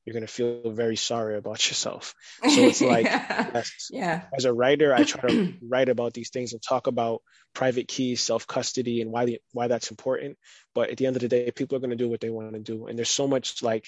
you're 0.10 0.20
going 0.20 0.26
to 0.26 0.34
feel 0.34 0.72
very 0.72 0.96
sorry 0.96 1.38
about 1.38 1.70
yourself. 1.70 2.16
So 2.50 2.62
it's 2.62 2.82
like, 2.82 3.06
yeah. 3.06 3.52
as, 3.54 3.72
yeah. 3.92 4.24
as 4.36 4.46
a 4.46 4.54
writer, 4.54 4.92
I 4.92 5.04
try 5.04 5.30
to 5.30 5.54
write 5.70 5.88
about 5.88 6.14
these 6.14 6.32
things 6.32 6.54
and 6.54 6.62
talk 6.64 6.88
about 6.88 7.22
private 7.54 7.88
keys, 7.88 8.20
self 8.20 8.48
custody, 8.48 9.02
and 9.04 9.12
why 9.12 9.26
the, 9.26 9.40
why 9.54 9.68
that's 9.68 9.92
important. 9.92 10.40
But 10.74 10.90
at 10.90 10.98
the 10.98 11.06
end 11.06 11.16
of 11.16 11.22
the 11.22 11.28
day, 11.28 11.52
people 11.52 11.78
are 11.78 11.80
going 11.80 11.92
to 11.92 11.96
do 11.96 12.10
what 12.10 12.22
they 12.22 12.32
want 12.32 12.54
to 12.54 12.60
do, 12.60 12.88
and 12.88 12.98
there's 12.98 13.12
so 13.12 13.28
much 13.28 13.62
like 13.62 13.86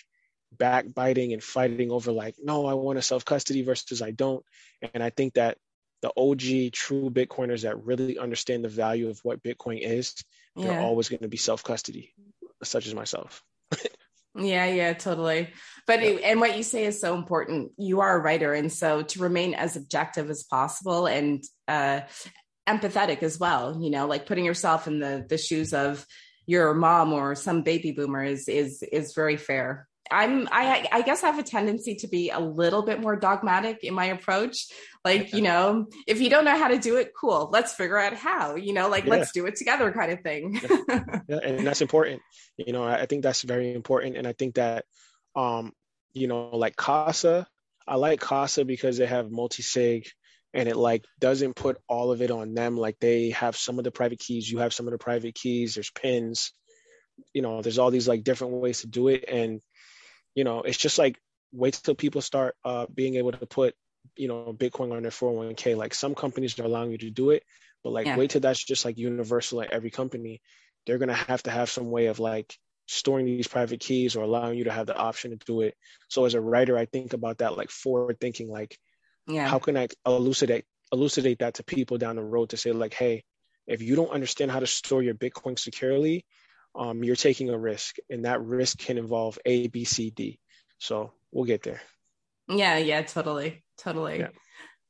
backbiting 0.56 1.34
and 1.34 1.44
fighting 1.44 1.90
over 1.90 2.12
like, 2.12 2.36
no, 2.40 2.68
I 2.68 2.76
want 2.76 3.00
a 3.00 3.02
self 3.02 3.26
custody 3.26 3.64
versus 3.64 4.04
I 4.04 4.12
don't. 4.12 4.46
And 4.94 5.02
I 5.02 5.10
think 5.10 5.34
that 5.34 5.58
the 6.04 6.12
OG 6.16 6.74
true 6.74 7.10
Bitcoiners 7.10 7.64
that 7.64 7.84
really 7.84 8.20
understand 8.20 8.64
the 8.64 8.70
value 8.70 9.10
of 9.10 9.20
what 9.24 9.42
Bitcoin 9.42 9.80
is, 9.82 10.14
they're 10.56 10.82
always 10.82 11.10
going 11.10 11.24
to 11.24 11.30
be 11.30 11.38
self 11.38 11.64
custody, 11.64 12.14
such 12.62 12.86
as 12.86 12.94
myself. 12.94 13.42
Yeah, 14.36 14.66
yeah, 14.66 14.94
totally. 14.94 15.50
But 15.88 16.02
it, 16.04 16.24
and 16.24 16.40
what 16.40 16.56
you 16.56 16.64
say 16.64 16.86
is 16.86 17.02
so 17.02 17.16
important. 17.16 17.72
You 17.78 18.00
are 18.00 18.16
a 18.18 18.22
writer, 18.22 18.54
and 18.54 18.72
so 18.72 19.02
to 19.02 19.20
remain 19.20 19.54
as 19.54 19.76
objective 19.76 20.30
as 20.30 20.44
possible 20.44 21.06
and 21.06 21.44
uh, 21.68 22.02
empathetic 22.68 23.24
as 23.24 23.40
well. 23.40 23.78
You 23.82 23.90
know, 23.90 24.08
like 24.08 24.26
putting 24.26 24.46
yourself 24.46 24.88
in 24.88 25.00
the 25.00 25.26
the 25.28 25.38
shoes 25.38 25.74
of 25.74 26.06
your 26.46 26.74
mom 26.74 27.12
or 27.12 27.36
some 27.36 27.64
baby 27.64 27.92
boomer 27.92 28.24
is 28.24 28.48
is 28.48 28.84
is 28.84 29.14
very 29.14 29.36
fair. 29.38 29.88
I'm 30.12 30.48
I 30.52 30.88
I 30.92 31.02
guess 31.02 31.24
I 31.24 31.28
have 31.28 31.40
a 31.40 31.44
tendency 31.44 31.96
to 31.96 32.08
be 32.08 32.30
a 32.30 32.40
little 32.40 32.84
bit 32.84 33.00
more 33.00 33.16
dogmatic 33.16 33.84
in 33.84 33.94
my 33.94 34.06
approach. 34.06 34.68
Like, 35.04 35.34
you 35.34 35.42
know, 35.42 35.88
if 36.06 36.22
you 36.22 36.30
don't 36.30 36.46
know 36.46 36.58
how 36.58 36.68
to 36.68 36.78
do 36.78 36.98
it, 36.98 37.12
cool. 37.20 37.50
Let's 37.52 37.74
figure 37.74 37.98
out 37.98 38.14
how, 38.14 38.56
you 38.56 38.74
know, 38.74 38.88
like 38.88 39.06
Yeah. 39.06 39.12
let's 39.12 39.32
do 39.32 39.46
it 39.48 39.56
together 39.56 39.92
kind 39.92 40.12
of 40.12 40.22
thing. 40.22 40.62
yeah, 41.28 41.40
and 41.44 41.66
that's 41.66 41.82
important. 41.82 42.22
You 42.58 42.74
know, 42.74 42.84
I 42.84 43.02
I 43.02 43.06
think 43.08 43.24
that's 43.24 43.42
very 43.42 43.74
important, 43.74 44.18
and 44.18 44.28
I 44.28 44.34
think 44.34 44.56
that, 44.56 44.86
um, 45.36 45.72
you 46.14 46.28
know, 46.28 46.50
like 46.56 46.76
Casa, 46.76 47.48
I 47.88 47.96
like 47.96 48.20
Casa 48.20 48.64
because 48.66 48.98
they 48.98 49.08
have 49.08 49.32
multi-sig, 49.32 50.08
and 50.54 50.70
it 50.70 50.76
like 50.76 51.04
doesn't 51.20 51.56
put 51.56 51.78
all 51.88 52.12
of 52.12 52.22
it 52.22 52.30
on 52.30 52.54
them. 52.54 52.78
Like 52.78 53.00
they 53.00 53.32
have 53.32 53.56
some 53.56 53.80
of 53.80 53.86
the 53.86 53.92
private 53.92 54.20
keys, 54.20 54.52
you 54.52 54.60
have 54.60 54.74
some 54.74 54.88
of 54.88 54.92
the 54.92 55.00
private 55.00 55.34
keys. 55.34 55.74
There's 55.74 55.90
pins, 55.92 56.54
you 57.34 57.42
know. 57.42 57.62
There's 57.62 57.80
all 57.80 57.90
these 57.92 58.08
like 58.08 58.24
different 58.24 58.54
ways 58.54 58.82
to 58.82 58.88
do 58.88 59.08
it, 59.08 59.26
and 59.28 59.62
you 60.36 60.44
know, 60.44 60.62
it's 60.62 60.78
just 60.78 60.98
like 60.98 61.18
wait 61.52 61.74
till 61.84 61.96
people 61.96 62.22
start 62.22 62.56
uh, 62.64 62.86
being 62.94 63.16
able 63.16 63.32
to 63.32 63.46
put, 63.46 63.76
you 64.16 64.28
know, 64.28 64.54
Bitcoin 64.58 64.94
on 64.94 65.02
their 65.02 65.12
401k. 65.12 65.76
Like 65.76 65.94
some 65.94 66.16
companies 66.16 66.58
are 66.60 66.64
allowing 66.64 66.92
you 66.92 66.98
to 67.00 67.10
do 67.10 67.32
it, 67.32 67.44
but 67.84 67.92
like 67.92 68.06
Yeah. 68.08 68.18
wait 68.18 68.32
till 68.32 68.42
that's 68.42 68.64
just 68.64 68.86
like 68.86 68.98
universal 68.98 69.62
at 69.62 69.72
every 69.72 69.92
company. 69.92 70.42
They're 70.86 70.98
gonna 70.98 71.14
have 71.14 71.44
to 71.44 71.52
have 71.52 71.70
some 71.70 71.92
way 71.92 72.08
of 72.08 72.20
like 72.20 72.56
storing 72.88 73.26
these 73.26 73.48
private 73.48 73.80
keys 73.80 74.16
or 74.16 74.24
allowing 74.24 74.58
you 74.58 74.66
to 74.66 74.72
have 74.72 74.88
the 74.88 74.98
option 74.98 75.32
to 75.32 75.38
do 75.46 75.62
it. 75.62 75.76
So 76.10 76.26
as 76.26 76.34
a 76.34 76.42
writer, 76.42 76.78
I 76.78 76.86
think 76.86 77.14
about 77.14 77.40
that 77.40 77.58
like 77.58 77.70
forward 77.70 78.20
thinking, 78.20 78.50
like 78.50 78.78
yeah. 79.28 79.48
how 79.48 79.60
can 79.60 79.78
I 79.78 79.88
elucidate 80.06 80.66
elucidate 80.92 81.40
that 81.40 81.56
to 81.56 81.64
people 81.64 81.98
down 81.98 82.18
the 82.18 82.24
road 82.24 82.50
to 82.50 82.58
say 82.58 82.72
like, 82.72 82.94
hey, 82.94 83.24
if 83.68 83.82
you 83.82 83.96
don't 83.96 84.12
understand 84.12 84.52
how 84.52 84.60
to 84.60 84.68
store 84.68 85.02
your 85.02 85.14
Bitcoin 85.14 85.58
securely, 85.58 86.26
um, 86.76 87.04
you're 87.04 87.16
taking 87.16 87.50
a 87.50 87.58
risk, 87.58 87.98
and 88.10 88.26
that 88.26 88.42
risk 88.42 88.78
can 88.80 88.98
involve 88.98 89.38
A, 89.46 89.68
B, 89.68 89.84
C, 89.84 90.10
D. 90.10 90.40
So 90.78 91.12
we'll 91.32 91.46
get 91.46 91.64
there. 91.64 91.82
Yeah, 92.48 92.78
yeah, 92.78 93.02
totally, 93.02 93.64
totally. 93.78 94.20
Yeah. 94.20 94.30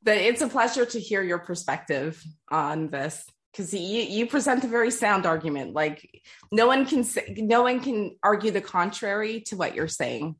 But 0.02 0.18
it's 0.18 0.42
a 0.42 0.48
pleasure 0.48 0.84
to 0.84 1.00
hear 1.00 1.22
your 1.22 1.38
perspective 1.38 2.22
on 2.50 2.88
this 2.88 3.24
because 3.52 3.72
you 3.72 4.02
you 4.02 4.26
present 4.26 4.64
a 4.64 4.68
very 4.68 4.90
sound 4.90 5.26
argument. 5.26 5.74
Like 5.74 6.22
no 6.50 6.66
one 6.66 6.86
can 6.86 7.04
say, 7.04 7.34
no 7.38 7.62
one 7.62 7.80
can 7.80 8.16
argue 8.22 8.50
the 8.50 8.60
contrary 8.60 9.42
to 9.42 9.56
what 9.56 9.74
you're 9.74 9.88
saying. 9.88 10.36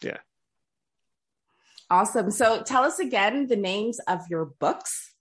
Yeah. 0.00 0.18
Awesome. 1.90 2.30
So 2.30 2.62
tell 2.62 2.84
us 2.84 2.98
again 2.98 3.46
the 3.46 3.56
names 3.56 3.98
of 4.00 4.20
your 4.28 4.46
books. 4.46 5.13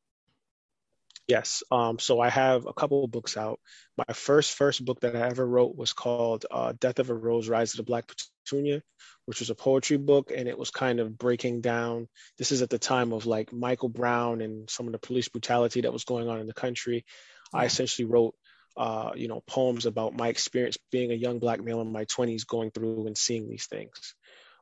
Yes. 1.27 1.63
Um, 1.71 1.99
so 1.99 2.19
I 2.19 2.29
have 2.29 2.65
a 2.65 2.73
couple 2.73 3.03
of 3.03 3.11
books 3.11 3.37
out. 3.37 3.59
My 3.97 4.13
first 4.13 4.53
first 4.53 4.83
book 4.83 4.99
that 5.01 5.15
I 5.15 5.27
ever 5.27 5.45
wrote 5.47 5.75
was 5.75 5.93
called 5.93 6.45
uh, 6.51 6.73
"Death 6.79 6.99
of 6.99 7.09
a 7.09 7.13
Rose: 7.13 7.47
Rise 7.47 7.73
of 7.73 7.77
the 7.77 7.83
Black 7.83 8.05
Petunia," 8.45 8.81
which 9.25 9.39
was 9.39 9.49
a 9.49 9.55
poetry 9.55 9.97
book, 9.97 10.31
and 10.35 10.49
it 10.49 10.57
was 10.57 10.69
kind 10.69 10.99
of 10.99 11.17
breaking 11.17 11.61
down. 11.61 12.09
This 12.37 12.51
is 12.51 12.61
at 12.61 12.69
the 12.69 12.79
time 12.79 13.13
of 13.13 13.25
like 13.25 13.53
Michael 13.53 13.87
Brown 13.89 14.41
and 14.41 14.69
some 14.69 14.85
of 14.85 14.91
the 14.91 14.99
police 14.99 15.29
brutality 15.29 15.81
that 15.81 15.93
was 15.93 16.03
going 16.03 16.27
on 16.27 16.39
in 16.41 16.47
the 16.47 16.53
country. 16.53 17.05
I 17.53 17.65
essentially 17.65 18.05
wrote, 18.05 18.35
uh, 18.75 19.11
you 19.15 19.29
know, 19.29 19.41
poems 19.47 19.85
about 19.85 20.13
my 20.17 20.27
experience 20.27 20.77
being 20.91 21.11
a 21.11 21.15
young 21.15 21.39
black 21.39 21.63
male 21.63 21.79
in 21.79 21.91
my 21.91 22.03
20s, 22.05 22.45
going 22.45 22.71
through 22.71 23.07
and 23.07 23.17
seeing 23.17 23.47
these 23.47 23.67
things. 23.67 24.13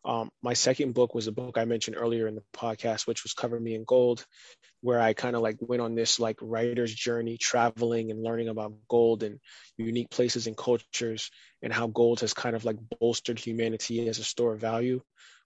Um, 0.03 0.29
my 0.41 0.53
second 0.53 0.93
book 0.93 1.13
was 1.13 1.27
a 1.27 1.31
book 1.31 1.57
I 1.57 1.65
mentioned 1.65 1.97
earlier 1.97 2.27
in 2.27 2.35
the 2.35 2.43
podcast, 2.55 3.05
which 3.05 3.23
was 3.23 3.33
Cover 3.33 3.59
Me 3.59 3.75
in 3.75 3.83
Gold, 3.83 4.25
where 4.81 4.99
I 4.99 5.13
kind 5.13 5.35
of 5.35 5.41
like 5.41 5.57
went 5.59 5.81
on 5.81 5.93
this 5.93 6.19
like 6.19 6.37
writer's 6.41 6.93
journey, 6.93 7.37
traveling 7.37 8.09
and 8.09 8.23
learning 8.23 8.49
about 8.49 8.73
gold 8.87 9.23
and 9.23 9.39
unique 9.77 10.09
places 10.09 10.47
and 10.47 10.57
cultures, 10.57 11.29
and 11.61 11.71
how 11.71 11.87
gold 11.87 12.21
has 12.21 12.33
kind 12.33 12.55
of 12.55 12.65
like 12.65 12.77
bolstered 12.99 13.39
humanity 13.39 14.07
as 14.09 14.17
a 14.17 14.23
store 14.23 14.53
of 14.53 14.61
value. 14.61 15.01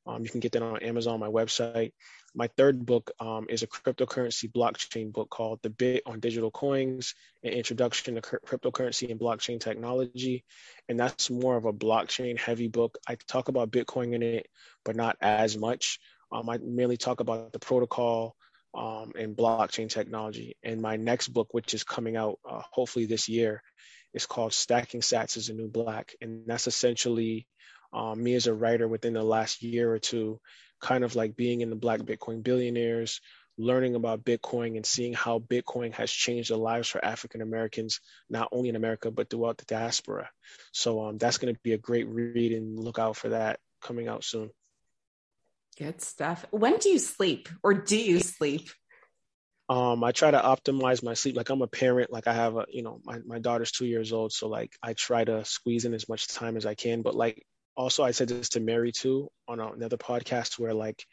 Um, 0.08 0.24
you 0.24 0.30
can 0.30 0.40
get 0.40 0.54
that 0.54 0.62
on 0.62 0.84
Amazon, 0.84 1.20
my 1.20 1.28
website. 1.28 1.92
My 2.38 2.48
third 2.58 2.86
book 2.86 3.12
um, 3.22 3.48
is 3.48 3.64
a 3.64 3.68
cryptocurrency 3.68 4.52
blockchain 4.52 5.14
book 5.14 5.30
called 5.30 5.62
The 5.64 5.70
Bit 5.70 6.04
on 6.06 6.20
Digital 6.20 6.52
Coins 6.52 7.16
An 7.44 7.54
Introduction 7.54 8.16
to 8.16 8.22
Cryp- 8.22 8.44
Cryptocurrency 8.46 9.10
and 9.10 9.20
Blockchain 9.20 9.62
Technology. 9.62 10.44
And 10.90 11.00
that's 11.00 11.30
more 11.30 11.56
of 11.56 11.64
a 11.64 11.72
blockchain 11.72 12.38
heavy 12.38 12.68
book. 12.68 12.98
I 13.08 13.16
talk 13.16 13.48
about 13.48 13.72
Bitcoin 13.72 14.14
in 14.14 14.22
it, 14.22 14.48
but 14.84 14.98
not 14.98 15.16
as 15.22 15.58
much. 15.58 16.00
Um, 16.30 16.50
I 16.50 16.58
mainly 16.58 16.98
talk 16.98 17.22
about 17.22 17.54
the 17.54 17.60
protocol 17.60 18.36
um, 18.74 19.14
and 19.18 19.38
blockchain 19.38 19.90
technology. 19.90 20.58
And 20.62 20.82
my 20.82 20.98
next 20.98 21.30
book, 21.30 21.48
which 21.52 21.74
is 21.74 21.86
coming 21.86 22.18
out 22.18 22.40
uh, 22.48 22.64
hopefully 22.70 23.06
this 23.06 23.30
year, 23.30 23.64
is 24.14 24.26
called 24.26 24.54
Stacking 24.54 25.00
Sats 25.00 25.38
as 25.38 25.48
a 25.48 25.54
New 25.54 25.70
Black. 25.70 26.14
And 26.20 26.44
that's 26.48 26.68
essentially 26.68 27.48
um, 27.94 28.22
me 28.22 28.36
as 28.36 28.48
a 28.48 28.54
writer 28.54 28.90
within 28.90 29.14
the 29.14 29.24
last 29.24 29.64
year 29.64 29.94
or 29.94 30.00
two, 30.00 30.42
kind 30.86 31.04
of 31.04 31.16
like 31.16 31.36
being 31.36 31.62
in 31.62 31.72
the 31.72 31.76
Black 31.76 32.00
Bitcoin 32.02 32.44
billionaires, 32.44 33.20
learning 33.58 33.96
about 33.96 34.24
Bitcoin 34.24 34.76
and 34.76 34.86
seeing 34.86 35.14
how 35.14 35.40
Bitcoin 35.40 35.92
has 35.94 36.12
changed 36.12 36.52
the 36.52 36.58
lives 36.58 36.88
for 36.88 37.04
African 37.04 37.42
Americans, 37.42 38.02
not 38.30 38.50
only 38.52 38.70
in 38.70 38.76
America, 38.76 39.10
but 39.10 39.28
throughout 39.28 39.58
the 39.58 39.66
diaspora. 39.66 40.30
So 40.74 41.04
um, 41.06 41.18
that's 41.18 41.40
going 41.40 41.56
to 41.56 41.60
be 41.64 41.74
a 41.74 41.80
great 41.80 42.08
read 42.08 42.52
and 42.52 42.80
look 42.80 43.00
out 43.00 43.18
for 43.18 43.30
that 43.30 43.60
coming 43.82 44.08
out 44.08 44.24
soon. 44.24 44.52
Good 45.76 46.02
stuff. 46.02 46.46
When 46.52 46.78
do 46.78 46.90
you 46.90 47.00
sleep, 47.00 47.50
or 47.64 47.74
do 47.74 47.98
you 47.98 48.20
sleep? 48.20 48.70
Um, 49.68 50.04
I 50.04 50.12
try 50.12 50.30
to 50.30 50.40
optimize 50.40 51.02
my 51.02 51.16
sleep. 51.16 51.36
Like 51.36 51.50
I'm 51.50 51.64
a 51.64 51.68
parent, 51.68 52.12
like 52.12 52.28
I 52.28 52.34
have 52.34 52.56
a, 52.58 52.66
you 52.70 52.84
know, 52.84 53.02
my, 53.04 53.18
my 53.26 53.40
daughter's 53.40 53.72
two 53.72 53.88
years 53.88 54.14
old. 54.14 54.32
So 54.32 54.48
like 54.48 54.72
I 54.84 54.94
try 54.94 55.24
to 55.24 55.44
squeeze 55.46 55.86
in 55.86 55.96
as 55.96 56.08
much 56.08 56.28
time 56.28 56.58
as 56.58 56.68
I 56.68 56.76
can. 56.76 57.02
But 57.02 57.16
like 57.16 57.44
also 57.76 58.04
I 58.04 58.12
said 58.12 58.30
this 58.30 58.50
to 58.50 58.60
Mary 58.60 58.92
too 58.92 59.30
on 59.48 59.60
another 59.60 59.98
podcast 59.98 60.60
where 60.60 60.74
like 60.74 61.06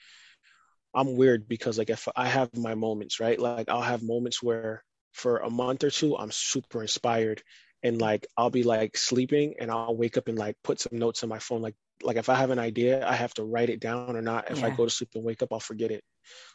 I'm 0.94 1.16
weird 1.16 1.48
because 1.48 1.78
like 1.78 1.90
if 1.90 2.06
I 2.14 2.28
have 2.28 2.54
my 2.56 2.74
moments, 2.74 3.20
right? 3.20 3.38
Like 3.38 3.68
I'll 3.68 3.80
have 3.82 4.02
moments 4.02 4.42
where 4.42 4.84
for 5.12 5.38
a 5.38 5.50
month 5.50 5.84
or 5.84 5.90
two 5.90 6.16
I'm 6.16 6.30
super 6.30 6.82
inspired 6.82 7.42
and 7.82 8.00
like 8.00 8.26
I'll 8.36 8.50
be 8.50 8.62
like 8.62 8.96
sleeping 8.96 9.54
and 9.58 9.70
I'll 9.70 9.96
wake 9.96 10.16
up 10.16 10.28
and 10.28 10.38
like 10.38 10.56
put 10.62 10.80
some 10.80 10.98
notes 10.98 11.22
on 11.22 11.28
my 11.28 11.38
phone. 11.38 11.62
Like 11.62 11.74
like 12.02 12.16
if 12.16 12.28
I 12.28 12.34
have 12.34 12.50
an 12.50 12.58
idea, 12.58 13.06
I 13.06 13.14
have 13.14 13.32
to 13.34 13.44
write 13.44 13.70
it 13.70 13.80
down 13.80 14.16
or 14.16 14.22
not. 14.22 14.50
If 14.50 14.62
I 14.64 14.70
go 14.70 14.84
to 14.84 14.90
sleep 14.90 15.10
and 15.14 15.24
wake 15.24 15.42
up, 15.42 15.52
I'll 15.52 15.60
forget 15.60 15.90
it. 15.90 16.02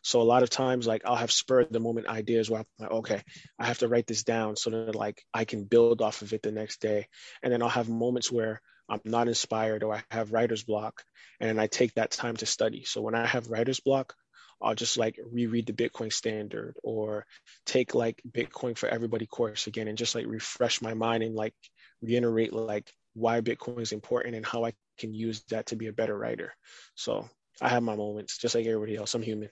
So 0.03 0.21
a 0.21 0.23
lot 0.23 0.43
of 0.43 0.49
times 0.49 0.88
like 0.88 1.03
I'll 1.05 1.15
have 1.15 1.31
spur 1.31 1.65
the 1.65 1.79
moment 1.79 2.07
ideas 2.07 2.49
where 2.49 2.61
I'm 2.61 2.65
like, 2.79 2.91
okay, 2.91 3.21
I 3.57 3.65
have 3.65 3.79
to 3.79 3.88
write 3.88 4.07
this 4.07 4.23
down 4.23 4.55
so 4.55 4.69
that 4.69 4.95
like 4.95 5.23
I 5.34 5.45
can 5.45 5.63
build 5.63 6.01
off 6.01 6.21
of 6.21 6.34
it 6.34 6.41
the 6.43 6.51
next 6.51 6.81
day. 6.81 7.07
And 7.41 7.51
then 7.51 7.61
I'll 7.61 7.69
have 7.69 7.89
moments 7.89 8.31
where 8.31 8.61
I'm 8.89 9.01
not 9.05 9.27
inspired 9.27 9.84
or 9.84 9.95
I 9.95 10.03
have 10.11 10.31
writer's 10.31 10.64
block 10.64 11.03
and 11.39 11.59
I 11.59 11.68
take 11.68 11.93
that 11.95 12.11
time 12.11 12.38
to 12.38 12.45
study. 12.45 12.84
So 12.85 13.01
when 13.01 13.15
I 13.15 13.26
have 13.26 13.49
writer's 13.49 13.80
block, 13.80 14.15
I'll 14.61 14.76
just 14.76 14.97
like 14.97 15.19
reread 15.31 15.68
the 15.68 15.73
Bitcoin 15.73 16.11
standard 16.11 16.76
or 16.84 17.26
take 17.65 17.93
like 17.93 18.22
Bitcoin 18.30 18.77
for 18.77 18.89
everybody 18.89 19.27
course 19.27 19.68
again 19.68 19.88
and 19.88 19.97
just 19.97 20.15
like 20.15 20.26
refresh 20.27 20.81
my 20.81 20.93
mind 20.93 21.23
and 21.23 21.35
like 21.35 21.53
reiterate 22.01 22.53
like 22.53 22.91
why 23.14 23.41
Bitcoin 23.41 23.81
is 23.81 23.91
important 23.91 24.35
and 24.35 24.45
how 24.45 24.65
I 24.65 24.73
can 24.97 25.14
use 25.14 25.43
that 25.49 25.68
to 25.68 25.76
be 25.76 25.88
a 25.88 25.93
better 25.93 26.18
writer. 26.18 26.53
So 26.95 27.30
I 27.61 27.69
have 27.69 27.84
my 27.84 27.95
moments 27.95 28.38
just 28.38 28.55
like 28.55 28.65
everybody 28.65 28.95
else. 28.95 29.14
I'm 29.14 29.22
human. 29.22 29.49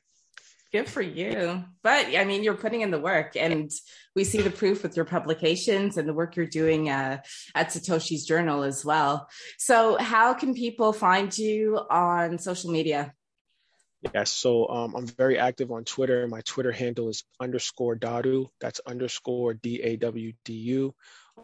Good 0.71 0.89
for 0.89 1.01
you. 1.01 1.63
But 1.83 2.15
I 2.15 2.25
mean, 2.25 2.43
you're 2.43 2.55
putting 2.55 2.81
in 2.81 2.91
the 2.91 2.99
work, 2.99 3.37
and 3.37 3.71
we 4.15 4.23
see 4.23 4.41
the 4.41 4.49
proof 4.49 4.83
with 4.83 4.95
your 4.95 5.05
publications 5.05 5.97
and 5.97 6.07
the 6.07 6.13
work 6.13 6.35
you're 6.35 6.45
doing 6.45 6.89
uh, 6.89 7.21
at 7.53 7.69
Satoshi's 7.69 8.25
Journal 8.25 8.63
as 8.63 8.83
well. 8.83 9.29
So, 9.57 9.97
how 9.97 10.33
can 10.33 10.53
people 10.53 10.91
find 10.91 11.35
you 11.37 11.79
on 11.89 12.39
social 12.39 12.71
media? 12.71 13.13
Yes, 14.13 14.31
so 14.31 14.67
um, 14.67 14.95
I'm 14.95 15.07
very 15.07 15.39
active 15.39 15.71
on 15.71 15.83
Twitter. 15.83 16.27
My 16.27 16.41
Twitter 16.41 16.71
handle 16.71 17.09
is 17.09 17.23
underscore 17.39 17.95
Dawdu. 17.95 18.47
That's 18.59 18.79
underscore 18.85 19.55
D 19.55 19.81
A 19.81 19.95
W 19.97 20.33
D 20.43 20.53
U. 20.53 20.93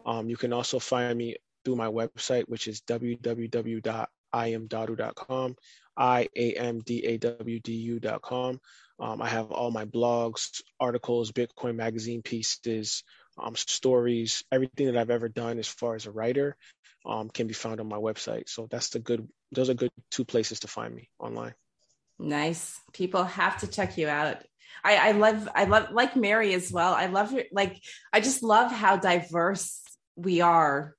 Um, 0.06 0.28
you 0.28 0.36
can 0.36 0.52
also 0.52 0.78
find 0.78 1.18
me 1.18 1.36
through 1.64 1.76
my 1.76 1.88
website, 1.88 2.44
which 2.48 2.68
is 2.68 2.82
www.iamdawdu.com, 2.82 5.56
I 5.96 6.28
A 6.36 6.52
M 6.54 6.80
D 6.80 7.04
A 7.04 7.18
W 7.18 7.60
D 7.60 7.72
U.com. 7.72 8.60
Um, 9.00 9.20
I 9.20 9.28
have 9.28 9.50
all 9.50 9.70
my 9.70 9.84
blogs, 9.84 10.62
articles, 10.78 11.32
Bitcoin 11.32 11.74
magazine 11.74 12.22
pieces, 12.22 13.02
um, 13.38 13.56
stories, 13.56 14.44
everything 14.52 14.86
that 14.86 14.96
I've 14.96 15.10
ever 15.10 15.28
done 15.28 15.58
as 15.58 15.68
far 15.68 15.94
as 15.94 16.06
a 16.06 16.10
writer 16.10 16.56
um, 17.04 17.28
can 17.28 17.46
be 17.46 17.54
found 17.54 17.80
on 17.80 17.88
my 17.88 17.96
website. 17.96 18.48
So 18.48 18.68
that's 18.70 18.90
the 18.90 19.00
good, 19.00 19.28
those 19.50 19.70
are 19.70 19.74
good 19.74 19.90
two 20.10 20.24
places 20.24 20.60
to 20.60 20.68
find 20.68 20.94
me 20.94 21.08
online. 21.18 21.54
Nice. 22.18 22.78
People 22.92 23.24
have 23.24 23.58
to 23.60 23.66
check 23.66 23.98
you 23.98 24.08
out. 24.08 24.38
I, 24.84 25.08
I 25.08 25.12
love, 25.12 25.48
I 25.54 25.64
love, 25.64 25.90
like 25.90 26.14
Mary 26.14 26.54
as 26.54 26.70
well. 26.70 26.92
I 26.92 27.06
love, 27.06 27.34
like, 27.50 27.80
I 28.12 28.20
just 28.20 28.42
love 28.42 28.70
how 28.70 28.96
diverse 28.96 29.80
we 30.14 30.40
are 30.40 30.94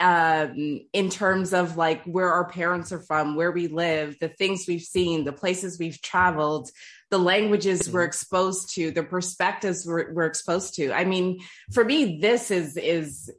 um, 0.00 0.80
in 0.92 1.10
terms 1.10 1.52
of 1.52 1.76
like 1.76 2.02
where 2.04 2.32
our 2.32 2.48
parents 2.48 2.90
are 2.90 3.00
from, 3.00 3.36
where 3.36 3.52
we 3.52 3.68
live, 3.68 4.18
the 4.18 4.28
things 4.28 4.64
we've 4.66 4.82
seen, 4.82 5.24
the 5.24 5.32
places 5.32 5.78
we've 5.78 6.00
traveled, 6.00 6.70
the 7.10 7.18
languages 7.18 7.82
mm-hmm. 7.82 7.92
we're 7.92 8.04
exposed 8.04 8.74
to, 8.74 8.90
the 8.90 9.02
perspectives 9.02 9.86
we're, 9.86 10.12
we're 10.12 10.26
exposed 10.26 10.74
to. 10.76 10.92
I 10.92 11.04
mean, 11.04 11.40
for 11.72 11.84
me, 11.84 12.18
this 12.20 12.50
is 12.50 12.76
is 12.76 13.30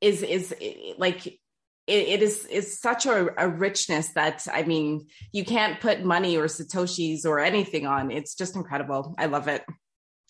is 0.00 0.22
is 0.22 0.54
like 0.98 1.26
it, 1.26 1.38
it 1.86 2.22
is 2.22 2.44
is 2.46 2.80
such 2.80 3.06
a, 3.06 3.28
a, 3.36 3.48
richness 3.48 4.08
that 4.14 4.46
I 4.52 4.62
mean 4.62 5.06
you 5.32 5.44
can't 5.44 5.80
put 5.80 6.04
money 6.04 6.36
or 6.36 6.46
satoshis 6.46 7.24
or 7.24 7.40
anything 7.40 7.86
on. 7.86 8.10
It's 8.10 8.34
just 8.34 8.56
incredible. 8.56 9.14
I 9.18 9.26
love 9.26 9.48
it. 9.48 9.64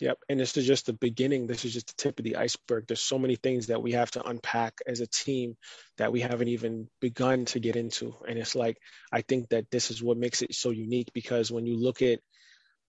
Yep. 0.01 0.19
And 0.29 0.39
this 0.39 0.57
is 0.57 0.67
just 0.67 0.87
the 0.87 0.93
beginning. 0.93 1.47
This 1.47 1.65
is 1.65 1.73
just 1.73 1.89
the 1.89 2.03
tip 2.03 2.19
of 2.19 2.25
the 2.25 2.37
iceberg. 2.37 2.87
There's 2.87 3.03
so 3.03 3.19
many 3.19 3.35
things 3.35 3.67
that 3.67 3.83
we 3.83 3.93
have 3.93 4.11
to 4.13 4.23
unpack 4.23 4.79
as 4.87 5.01
a 5.01 5.07
team 5.09 5.57
that 5.97 6.13
we 6.13 6.21
haven't 6.21 6.49
even 6.49 6.89
begun 7.01 7.47
to 7.47 7.61
get 7.61 7.75
into. 7.75 8.15
And 8.29 8.39
it's 8.39 8.55
like, 8.55 8.79
I 9.13 9.23
think 9.23 9.49
that 9.49 9.71
this 9.71 9.91
is 9.91 10.03
what 10.03 10.17
makes 10.17 10.43
it 10.43 10.55
so 10.55 10.71
unique 10.71 11.09
because 11.15 11.51
when 11.51 11.67
you 11.67 11.77
look 11.77 12.03
at 12.03 12.21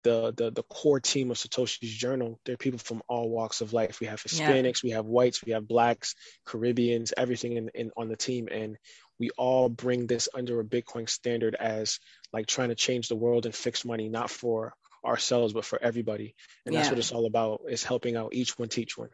the 0.03 0.33
the, 0.35 0.51
the 0.51 0.63
core 0.63 0.99
team 0.99 1.31
of 1.31 1.37
Satoshi's 1.37 1.93
journal, 1.93 2.39
there 2.45 2.53
are 2.53 2.57
people 2.57 2.79
from 2.79 3.01
all 3.07 3.29
walks 3.29 3.61
of 3.61 3.73
life. 3.73 3.99
We 3.99 4.07
have 4.07 4.21
Hispanics, 4.21 4.83
yeah. 4.83 4.89
we 4.89 4.89
have 4.91 5.05
whites, 5.05 5.43
we 5.43 5.51
have 5.53 5.67
blacks, 5.67 6.15
Caribbeans, 6.45 7.13
everything 7.17 7.53
in, 7.53 7.69
in 7.73 7.91
on 7.97 8.07
the 8.07 8.15
team. 8.15 8.47
And 8.51 8.77
we 9.19 9.31
all 9.31 9.67
bring 9.67 10.07
this 10.07 10.29
under 10.33 10.59
a 10.59 10.63
Bitcoin 10.63 11.09
standard 11.09 11.55
as 11.55 11.99
like 12.31 12.45
trying 12.45 12.69
to 12.69 12.75
change 12.75 13.09
the 13.09 13.15
world 13.15 13.45
and 13.45 13.53
fix 13.53 13.83
money, 13.83 14.09
not 14.09 14.29
for 14.29 14.73
ourselves, 15.03 15.53
but 15.53 15.65
for 15.65 15.81
everybody. 15.81 16.35
And 16.65 16.75
that's 16.75 16.89
what 16.89 16.99
it's 16.99 17.11
all 17.11 17.25
about 17.25 17.61
is 17.69 17.83
helping 17.83 18.15
out 18.15 18.33
each 18.33 18.57
one 18.57 18.69
teach 18.69 18.97
one. 18.97 19.09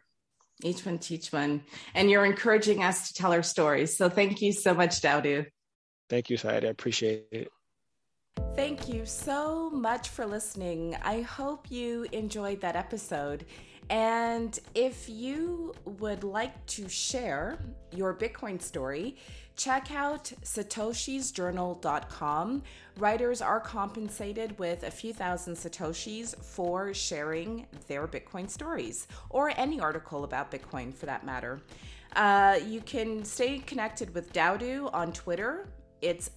Each 0.62 0.84
one 0.86 0.98
teach 0.98 1.32
one. 1.32 1.62
And 1.94 2.10
you're 2.10 2.24
encouraging 2.24 2.82
us 2.82 3.08
to 3.08 3.14
tell 3.14 3.32
our 3.32 3.42
stories. 3.42 3.96
So 3.96 4.08
thank 4.08 4.40
you 4.40 4.52
so 4.52 4.74
much, 4.74 5.00
Dawdu. 5.00 5.46
Thank 6.08 6.30
you, 6.30 6.38
Saidah. 6.38 6.64
I 6.64 6.68
appreciate 6.68 7.26
it. 7.30 7.48
Thank 8.54 8.88
you 8.88 9.04
so 9.04 9.70
much 9.70 10.08
for 10.08 10.24
listening. 10.24 10.96
I 11.02 11.20
hope 11.22 11.70
you 11.70 12.06
enjoyed 12.12 12.60
that 12.62 12.74
episode. 12.76 13.44
And 13.90 14.58
if 14.74 15.08
you 15.08 15.74
would 15.84 16.24
like 16.24 16.64
to 16.66 16.88
share 16.88 17.58
your 17.94 18.14
Bitcoin 18.14 18.60
story, 18.60 19.16
check 19.56 19.90
out 19.90 20.32
satoshisjournal.com. 20.44 22.62
Writers 22.98 23.42
are 23.42 23.60
compensated 23.60 24.58
with 24.58 24.82
a 24.82 24.90
few 24.90 25.12
thousand 25.12 25.54
satoshis 25.54 26.34
for 26.42 26.94
sharing 26.94 27.66
their 27.88 28.06
Bitcoin 28.06 28.48
stories 28.48 29.06
or 29.30 29.52
any 29.56 29.80
article 29.80 30.22
about 30.24 30.50
Bitcoin 30.50 30.94
for 30.94 31.04
that 31.06 31.24
matter. 31.24 31.60
Uh, 32.14 32.58
you 32.66 32.82
can 32.82 33.24
stay 33.24 33.58
connected 33.58 34.14
with 34.14 34.32
Dawdu 34.32 34.88
on 34.94 35.12
Twitter. 35.12 35.66
It's 36.00 36.30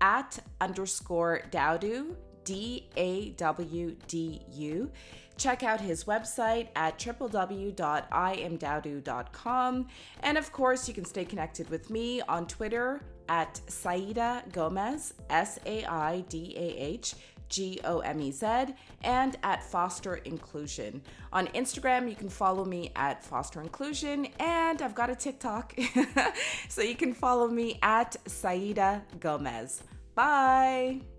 at 0.00 0.38
underscore 0.60 1.42
Dawdu, 1.50 2.14
D 2.44 2.88
A 2.96 3.30
W 3.30 3.96
D 4.06 4.42
U. 4.52 4.90
Check 5.36 5.62
out 5.62 5.80
his 5.80 6.04
website 6.04 6.68
at 6.76 6.98
www.iamdawdu.com. 6.98 9.86
And 10.22 10.38
of 10.38 10.52
course, 10.52 10.86
you 10.88 10.94
can 10.94 11.04
stay 11.04 11.24
connected 11.24 11.68
with 11.70 11.90
me 11.90 12.20
on 12.22 12.46
Twitter 12.46 13.00
at 13.28 13.60
Saidah 13.66 14.50
Gomez, 14.52 15.14
S 15.30 15.58
A 15.66 15.84
I 15.84 16.20
D 16.28 16.54
A 16.56 16.82
H. 16.82 17.14
G 17.50 17.78
O 17.84 18.00
M 18.00 18.20
E 18.20 18.32
Z, 18.32 18.46
and 19.02 19.36
at 19.42 19.62
Foster 19.62 20.16
Inclusion. 20.16 21.02
On 21.32 21.46
Instagram, 21.48 22.08
you 22.08 22.16
can 22.16 22.28
follow 22.28 22.64
me 22.64 22.90
at 22.96 23.22
Foster 23.22 23.60
Inclusion, 23.60 24.26
and 24.40 24.82
I've 24.82 24.94
got 24.94 25.10
a 25.10 25.14
TikTok, 25.14 25.78
so 26.68 26.82
you 26.82 26.96
can 26.96 27.12
follow 27.12 27.46
me 27.46 27.78
at 27.82 28.16
Saidah 28.24 29.02
Gomez. 29.20 29.82
Bye. 30.14 31.13